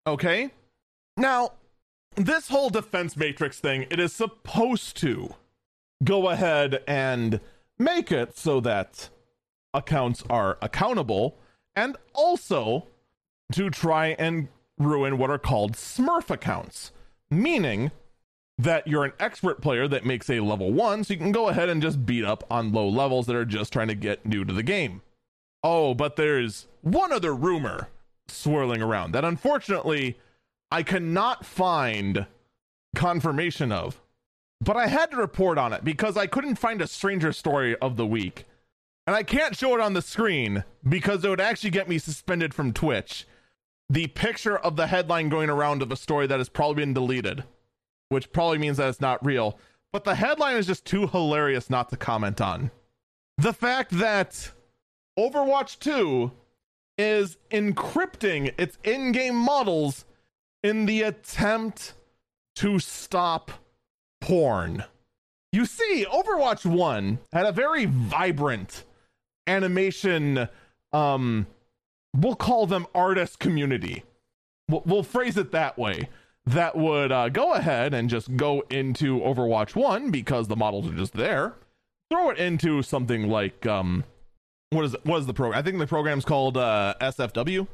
Okay? 0.06 0.52
Now, 1.18 1.54
this 2.16 2.50
whole 2.50 2.70
defense 2.70 3.16
matrix 3.16 3.60
thing, 3.60 3.86
it 3.90 4.00
is 4.00 4.14
supposed 4.14 4.98
to 4.98 5.36
go 6.04 6.30
ahead 6.30 6.84
and 6.88 7.40
make 7.78 8.12
it 8.12 8.38
so 8.38 8.60
that 8.62 9.10
accounts 9.74 10.24
are 10.30 10.58
accountable, 10.62 11.38
and 11.76 11.98
also 12.14 12.88
to 13.52 13.70
try 13.70 14.08
and 14.20 14.48
ruin 14.78 15.18
what 15.18 15.30
are 15.30 15.38
called 15.38 15.74
Smurf 15.74 16.30
accounts, 16.30 16.92
meaning 17.30 17.92
that 18.58 18.88
you're 18.88 19.06
an 19.06 19.14
expert 19.20 19.62
player 19.62 19.88
that 19.88 20.06
makes 20.06 20.30
a 20.30 20.42
level 20.42 20.72
one, 20.72 21.04
so 21.04 21.14
you 21.14 21.20
can 21.20 21.32
go 21.32 21.48
ahead 21.48 21.70
and 21.70 21.82
just 21.82 22.06
beat 22.06 22.26
up 22.26 22.44
on 22.52 22.74
low 22.74 22.88
levels 22.88 23.26
that 23.26 23.36
are 23.36 23.46
just 23.46 23.72
trying 23.72 23.88
to 23.88 23.96
get 23.96 24.26
new 24.26 24.44
to 24.44 24.54
the 24.54 24.64
game. 24.64 25.02
Oh, 25.64 25.94
but 25.94 26.16
there's 26.16 26.68
one 26.82 27.12
other 27.12 27.34
rumor 27.34 27.88
swirling 28.28 28.82
around 28.82 29.12
that 29.12 29.26
unfortunately 29.26 30.18
I 30.72 30.84
cannot 30.84 31.46
find 31.46 32.28
confirmation 32.96 33.72
of. 33.72 34.02
But 34.62 34.76
I 34.76 34.88
had 34.88 35.12
to 35.12 35.18
report 35.18 35.58
on 35.58 35.72
it 35.74 35.84
because 35.84 36.18
I 36.18 36.28
couldn't 36.28 36.56
find 36.56 36.82
a 36.82 36.88
stranger 36.88 37.32
story 37.32 37.78
of 37.78 37.96
the 37.96 38.06
week 38.06 38.46
and 39.10 39.16
I 39.16 39.24
can't 39.24 39.58
show 39.58 39.74
it 39.74 39.82
on 39.82 39.94
the 39.94 40.04
screen 40.04 40.64
because 40.88 41.26
it 41.26 41.30
would 41.30 41.42
actually 41.42 41.72
get 41.72 41.90
me 41.90 41.98
suspended 41.98 42.54
from 42.54 42.72
Twitch. 42.72 43.26
The 43.90 44.06
picture 44.06 44.56
of 44.56 44.76
the 44.76 44.86
headline 44.86 45.30
going 45.30 45.50
around 45.50 45.82
of 45.82 45.92
a 45.92 45.96
story 45.96 46.28
that 46.28 46.40
has 46.40 46.48
probably 46.48 46.84
been 46.84 46.94
deleted, 46.94 47.44
which 48.10 48.32
probably 48.32 48.60
means 48.60 48.78
that 48.78 48.88
it's 48.88 49.02
not 49.02 49.26
real. 49.26 49.58
But 49.92 50.04
the 50.04 50.14
headline 50.14 50.58
is 50.58 50.68
just 50.68 50.86
too 50.86 51.08
hilarious 51.08 51.72
not 51.72 51.90
to 51.90 51.98
comment 51.98 52.40
on. 52.40 52.70
The 53.40 53.52
fact 53.52 53.98
that 53.98 54.52
Overwatch 55.18 55.80
2 55.80 56.32
is 57.00 57.38
encrypting 57.50 58.54
its 58.60 58.78
in 58.84 59.12
game 59.12 59.38
models 59.38 60.06
in 60.62 60.86
the 60.86 61.02
attempt 61.02 61.96
to 62.58 62.78
stop 62.78 63.54
porn. 64.22 64.84
You 65.52 65.66
see, 65.66 66.06
Overwatch 66.08 66.64
1 66.64 67.18
had 67.34 67.48
a 67.48 67.52
very 67.52 67.86
vibrant 67.86 68.84
animation 69.50 70.48
um 70.94 71.48
we'll 72.16 72.36
call 72.36 72.66
them 72.66 72.88
artist 72.96 73.40
community. 73.40 74.04
We'll, 74.68 74.84
we'll 74.86 75.04
phrase 75.04 75.38
it 75.38 75.52
that 75.52 75.78
way. 75.78 76.10
That 76.46 76.76
would 76.76 77.12
uh, 77.12 77.30
go 77.30 77.54
ahead 77.54 77.94
and 77.94 78.10
just 78.10 78.36
go 78.36 78.64
into 78.70 79.20
overwatch 79.20 79.76
1 79.76 80.10
because 80.10 80.48
the 80.48 80.56
models 80.56 80.88
are 80.88 80.96
just 80.96 81.14
there. 81.14 81.54
Throw 82.10 82.32
it 82.32 82.40
into 82.40 82.82
something 82.82 83.28
like 83.30 83.66
um 83.66 84.04
what 84.72 84.86
is 84.86 84.96
what 85.04 85.18
is 85.18 85.26
the 85.26 85.34
program? 85.34 85.60
I 85.60 85.64
think 85.64 85.80
the 85.80 85.88
program's 85.88 86.26
called 86.26 86.58
uh, 86.58 86.94
SFW. 87.02 87.68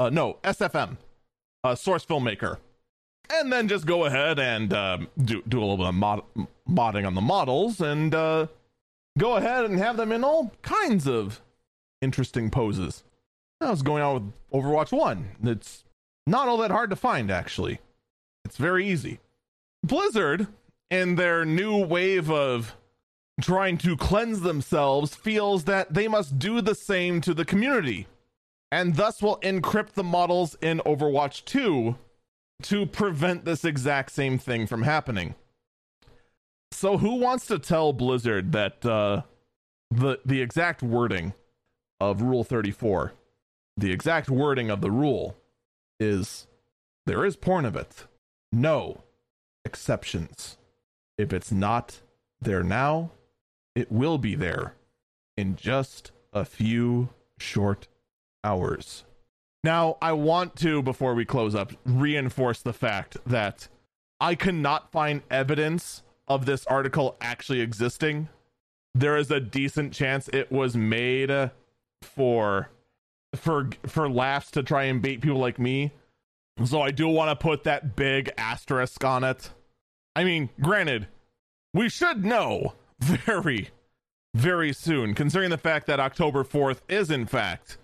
Uh, 0.00 0.10
no, 0.10 0.38
SFM, 0.42 0.96
uh, 1.62 1.74
Source 1.76 2.04
Filmmaker, 2.04 2.58
and 3.30 3.52
then 3.52 3.68
just 3.68 3.86
go 3.86 4.04
ahead 4.04 4.40
and 4.40 4.72
um, 4.72 5.08
do 5.22 5.42
do 5.46 5.58
a 5.58 5.60
little 5.60 5.76
bit 5.76 5.86
of 5.86 5.94
mod- 5.94 6.24
modding 6.68 7.06
on 7.06 7.14
the 7.14 7.20
models 7.20 7.80
and 7.80 8.14
uh, 8.14 8.48
go 9.18 9.36
ahead 9.36 9.64
and 9.64 9.78
have 9.78 9.96
them 9.96 10.12
in 10.12 10.24
all 10.24 10.52
kinds 10.62 11.06
of 11.06 11.40
interesting 12.00 12.50
poses. 12.50 13.04
That 13.60 13.70
was 13.70 13.82
going 13.82 14.02
on 14.02 14.14
with 14.52 14.64
Overwatch 14.64 14.92
One. 14.92 15.30
It's 15.42 15.84
not 16.26 16.48
all 16.48 16.58
that 16.58 16.70
hard 16.70 16.90
to 16.90 16.96
find, 16.96 17.30
actually. 17.30 17.80
It's 18.44 18.56
very 18.56 18.86
easy. 18.86 19.20
Blizzard, 19.82 20.48
in 20.90 21.16
their 21.16 21.44
new 21.44 21.76
wave 21.84 22.30
of 22.30 22.76
trying 23.40 23.78
to 23.78 23.96
cleanse 23.96 24.40
themselves, 24.40 25.14
feels 25.14 25.64
that 25.64 25.94
they 25.94 26.08
must 26.08 26.38
do 26.38 26.60
the 26.60 26.74
same 26.74 27.20
to 27.22 27.34
the 27.34 27.44
community, 27.44 28.06
and 28.70 28.96
thus 28.96 29.22
will 29.22 29.38
encrypt 29.38 29.92
the 29.92 30.04
models 30.04 30.56
in 30.60 30.80
Overwatch 30.80 31.44
2 31.44 31.96
to 32.62 32.86
prevent 32.86 33.44
this 33.44 33.64
exact 33.64 34.12
same 34.12 34.38
thing 34.38 34.66
from 34.66 34.82
happening. 34.82 35.34
So, 36.74 36.98
who 36.98 37.14
wants 37.14 37.46
to 37.46 37.60
tell 37.60 37.92
Blizzard 37.92 38.50
that 38.50 38.84
uh, 38.84 39.22
the 39.92 40.18
the 40.24 40.42
exact 40.42 40.82
wording 40.82 41.32
of 42.00 42.20
Rule 42.20 42.42
34, 42.42 43.12
the 43.76 43.92
exact 43.92 44.28
wording 44.28 44.70
of 44.70 44.80
the 44.80 44.90
rule, 44.90 45.36
is 46.00 46.48
there 47.06 47.24
is 47.24 47.36
porn 47.36 47.64
of 47.64 47.76
it. 47.76 48.06
No 48.50 49.04
exceptions. 49.64 50.58
If 51.16 51.32
it's 51.32 51.52
not 51.52 52.00
there 52.40 52.64
now, 52.64 53.12
it 53.76 53.92
will 53.92 54.18
be 54.18 54.34
there 54.34 54.74
in 55.36 55.54
just 55.54 56.10
a 56.32 56.44
few 56.44 57.08
short 57.38 57.86
hours. 58.42 59.04
Now, 59.62 59.96
I 60.02 60.12
want 60.12 60.56
to, 60.56 60.82
before 60.82 61.14
we 61.14 61.24
close 61.24 61.54
up, 61.54 61.72
reinforce 61.84 62.60
the 62.60 62.72
fact 62.72 63.16
that 63.24 63.68
I 64.20 64.34
cannot 64.34 64.90
find 64.90 65.22
evidence 65.30 66.02
of 66.28 66.46
this 66.46 66.66
article 66.66 67.16
actually 67.20 67.60
existing. 67.60 68.28
There 68.94 69.16
is 69.16 69.30
a 69.30 69.40
decent 69.40 69.92
chance 69.92 70.28
it 70.28 70.50
was 70.50 70.76
made 70.76 71.50
for 72.02 72.70
for 73.34 73.70
for 73.86 74.08
laughs 74.08 74.50
to 74.52 74.62
try 74.62 74.84
and 74.84 75.02
bait 75.02 75.20
people 75.20 75.38
like 75.38 75.58
me. 75.58 75.92
So 76.64 76.80
I 76.80 76.92
do 76.92 77.08
want 77.08 77.30
to 77.30 77.42
put 77.42 77.64
that 77.64 77.96
big 77.96 78.30
asterisk 78.38 79.02
on 79.04 79.24
it. 79.24 79.50
I 80.14 80.22
mean, 80.22 80.50
granted, 80.60 81.08
we 81.72 81.88
should 81.88 82.24
know 82.24 82.74
very 83.00 83.70
very 84.34 84.72
soon 84.72 85.14
considering 85.14 85.50
the 85.50 85.58
fact 85.58 85.86
that 85.86 86.00
October 86.00 86.42
4th 86.42 86.80
is 86.88 87.10
in 87.10 87.24
fact 87.24 87.78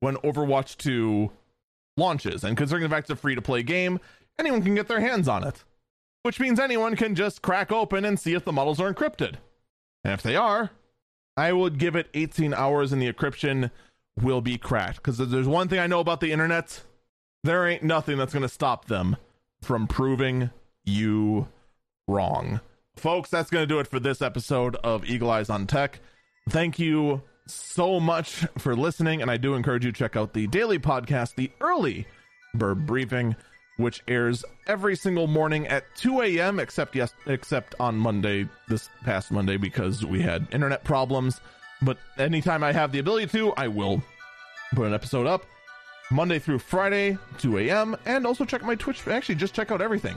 when 0.00 0.16
Overwatch 0.18 0.76
2 0.76 1.32
launches 1.96 2.44
and 2.44 2.56
considering 2.56 2.84
the 2.84 2.94
fact 2.94 3.10
it's 3.10 3.18
a 3.18 3.20
free 3.20 3.34
to 3.34 3.42
play 3.42 3.62
game, 3.62 3.98
anyone 4.38 4.62
can 4.62 4.74
get 4.74 4.86
their 4.86 5.00
hands 5.00 5.26
on 5.26 5.42
it. 5.42 5.64
Which 6.26 6.40
means 6.40 6.58
anyone 6.58 6.96
can 6.96 7.14
just 7.14 7.40
crack 7.40 7.70
open 7.70 8.04
and 8.04 8.18
see 8.18 8.34
if 8.34 8.44
the 8.44 8.50
models 8.50 8.80
are 8.80 8.92
encrypted. 8.92 9.36
And 10.02 10.12
if 10.12 10.22
they 10.22 10.34
are, 10.34 10.72
I 11.36 11.52
would 11.52 11.78
give 11.78 11.94
it 11.94 12.08
18 12.14 12.52
hours 12.52 12.92
and 12.92 13.00
the 13.00 13.12
encryption 13.12 13.70
will 14.20 14.40
be 14.40 14.58
cracked. 14.58 14.96
Because 14.96 15.18
there's 15.18 15.46
one 15.46 15.68
thing 15.68 15.78
I 15.78 15.86
know 15.86 16.00
about 16.00 16.18
the 16.18 16.32
internet 16.32 16.82
there 17.44 17.64
ain't 17.64 17.84
nothing 17.84 18.18
that's 18.18 18.32
going 18.32 18.42
to 18.42 18.48
stop 18.48 18.86
them 18.86 19.16
from 19.62 19.86
proving 19.86 20.50
you 20.82 21.46
wrong. 22.08 22.60
Folks, 22.96 23.30
that's 23.30 23.48
going 23.48 23.62
to 23.62 23.72
do 23.72 23.78
it 23.78 23.86
for 23.86 24.00
this 24.00 24.20
episode 24.20 24.74
of 24.82 25.04
Eagle 25.04 25.30
Eyes 25.30 25.48
on 25.48 25.68
Tech. 25.68 26.00
Thank 26.50 26.80
you 26.80 27.22
so 27.46 28.00
much 28.00 28.46
for 28.58 28.74
listening, 28.74 29.22
and 29.22 29.30
I 29.30 29.36
do 29.36 29.54
encourage 29.54 29.84
you 29.84 29.92
to 29.92 29.96
check 29.96 30.16
out 30.16 30.32
the 30.32 30.48
daily 30.48 30.80
podcast, 30.80 31.36
the 31.36 31.52
early 31.60 32.08
Bird 32.52 32.84
Briefing, 32.84 33.36
which 33.76 34.02
airs 34.08 34.44
every 34.66 34.96
single 34.96 35.26
morning 35.26 35.66
at 35.66 35.84
2 35.96 36.22
a.m. 36.22 36.58
except 36.58 36.96
yes, 36.96 37.12
except 37.26 37.74
on 37.78 37.96
Monday, 37.96 38.48
this 38.68 38.88
past 39.04 39.30
Monday, 39.30 39.56
because 39.56 40.04
we 40.04 40.22
had 40.22 40.46
internet 40.52 40.84
problems. 40.84 41.40
But 41.82 41.98
anytime 42.18 42.64
I 42.64 42.72
have 42.72 42.92
the 42.92 42.98
ability 42.98 43.26
to, 43.38 43.52
I 43.52 43.68
will 43.68 44.02
put 44.74 44.86
an 44.86 44.94
episode 44.94 45.26
up. 45.26 45.44
Monday 46.10 46.38
through 46.38 46.60
Friday, 46.60 47.18
2 47.38 47.58
a.m. 47.58 47.96
And 48.06 48.26
also 48.26 48.44
check 48.44 48.62
my 48.62 48.76
Twitch. 48.76 49.06
Actually, 49.06 49.34
just 49.34 49.54
check 49.54 49.70
out 49.70 49.82
everything. 49.82 50.16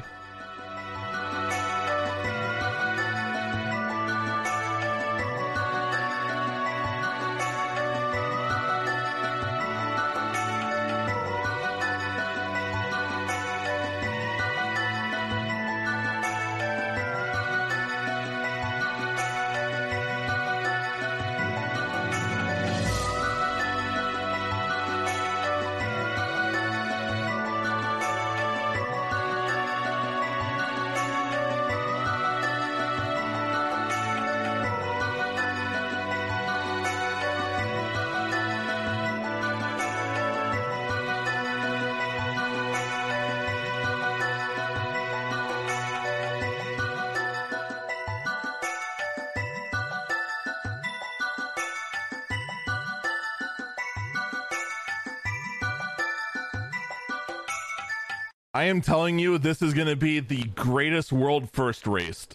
Telling 58.83 59.19
you, 59.19 59.37
this 59.37 59.63
is 59.63 59.75
going 59.75 59.89
to 59.89 59.97
be 59.97 60.21
the 60.21 60.45
greatest 60.55 61.13
world 61.13 61.51
first 61.51 61.87
race. 61.87 62.27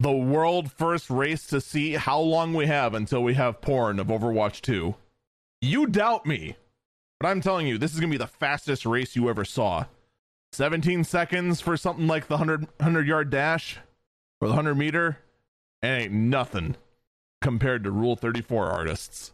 The 0.00 0.12
world 0.12 0.70
first 0.70 1.08
race 1.08 1.46
to 1.46 1.60
see 1.60 1.94
how 1.94 2.20
long 2.20 2.52
we 2.52 2.66
have 2.66 2.94
until 2.94 3.22
we 3.22 3.34
have 3.34 3.60
porn 3.60 3.98
of 3.98 4.08
Overwatch 4.08 4.60
2. 4.60 4.94
You 5.60 5.86
doubt 5.86 6.26
me, 6.26 6.56
but 7.18 7.28
I'm 7.28 7.40
telling 7.40 7.66
you, 7.66 7.78
this 7.78 7.94
is 7.94 8.00
going 8.00 8.10
to 8.10 8.18
be 8.18 8.22
the 8.22 8.28
fastest 8.28 8.86
race 8.86 9.16
you 9.16 9.28
ever 9.28 9.44
saw. 9.44 9.86
17 10.52 11.04
seconds 11.04 11.60
for 11.60 11.76
something 11.76 12.06
like 12.06 12.28
the 12.28 12.36
100, 12.36 12.66
100 12.78 13.06
yard 13.06 13.30
dash 13.30 13.78
or 14.40 14.48
the 14.48 14.54
100 14.54 14.74
meter, 14.74 15.18
and 15.82 16.02
ain't 16.02 16.12
nothing 16.12 16.76
compared 17.40 17.82
to 17.84 17.90
Rule 17.90 18.14
34 18.14 18.66
artists. 18.66 19.32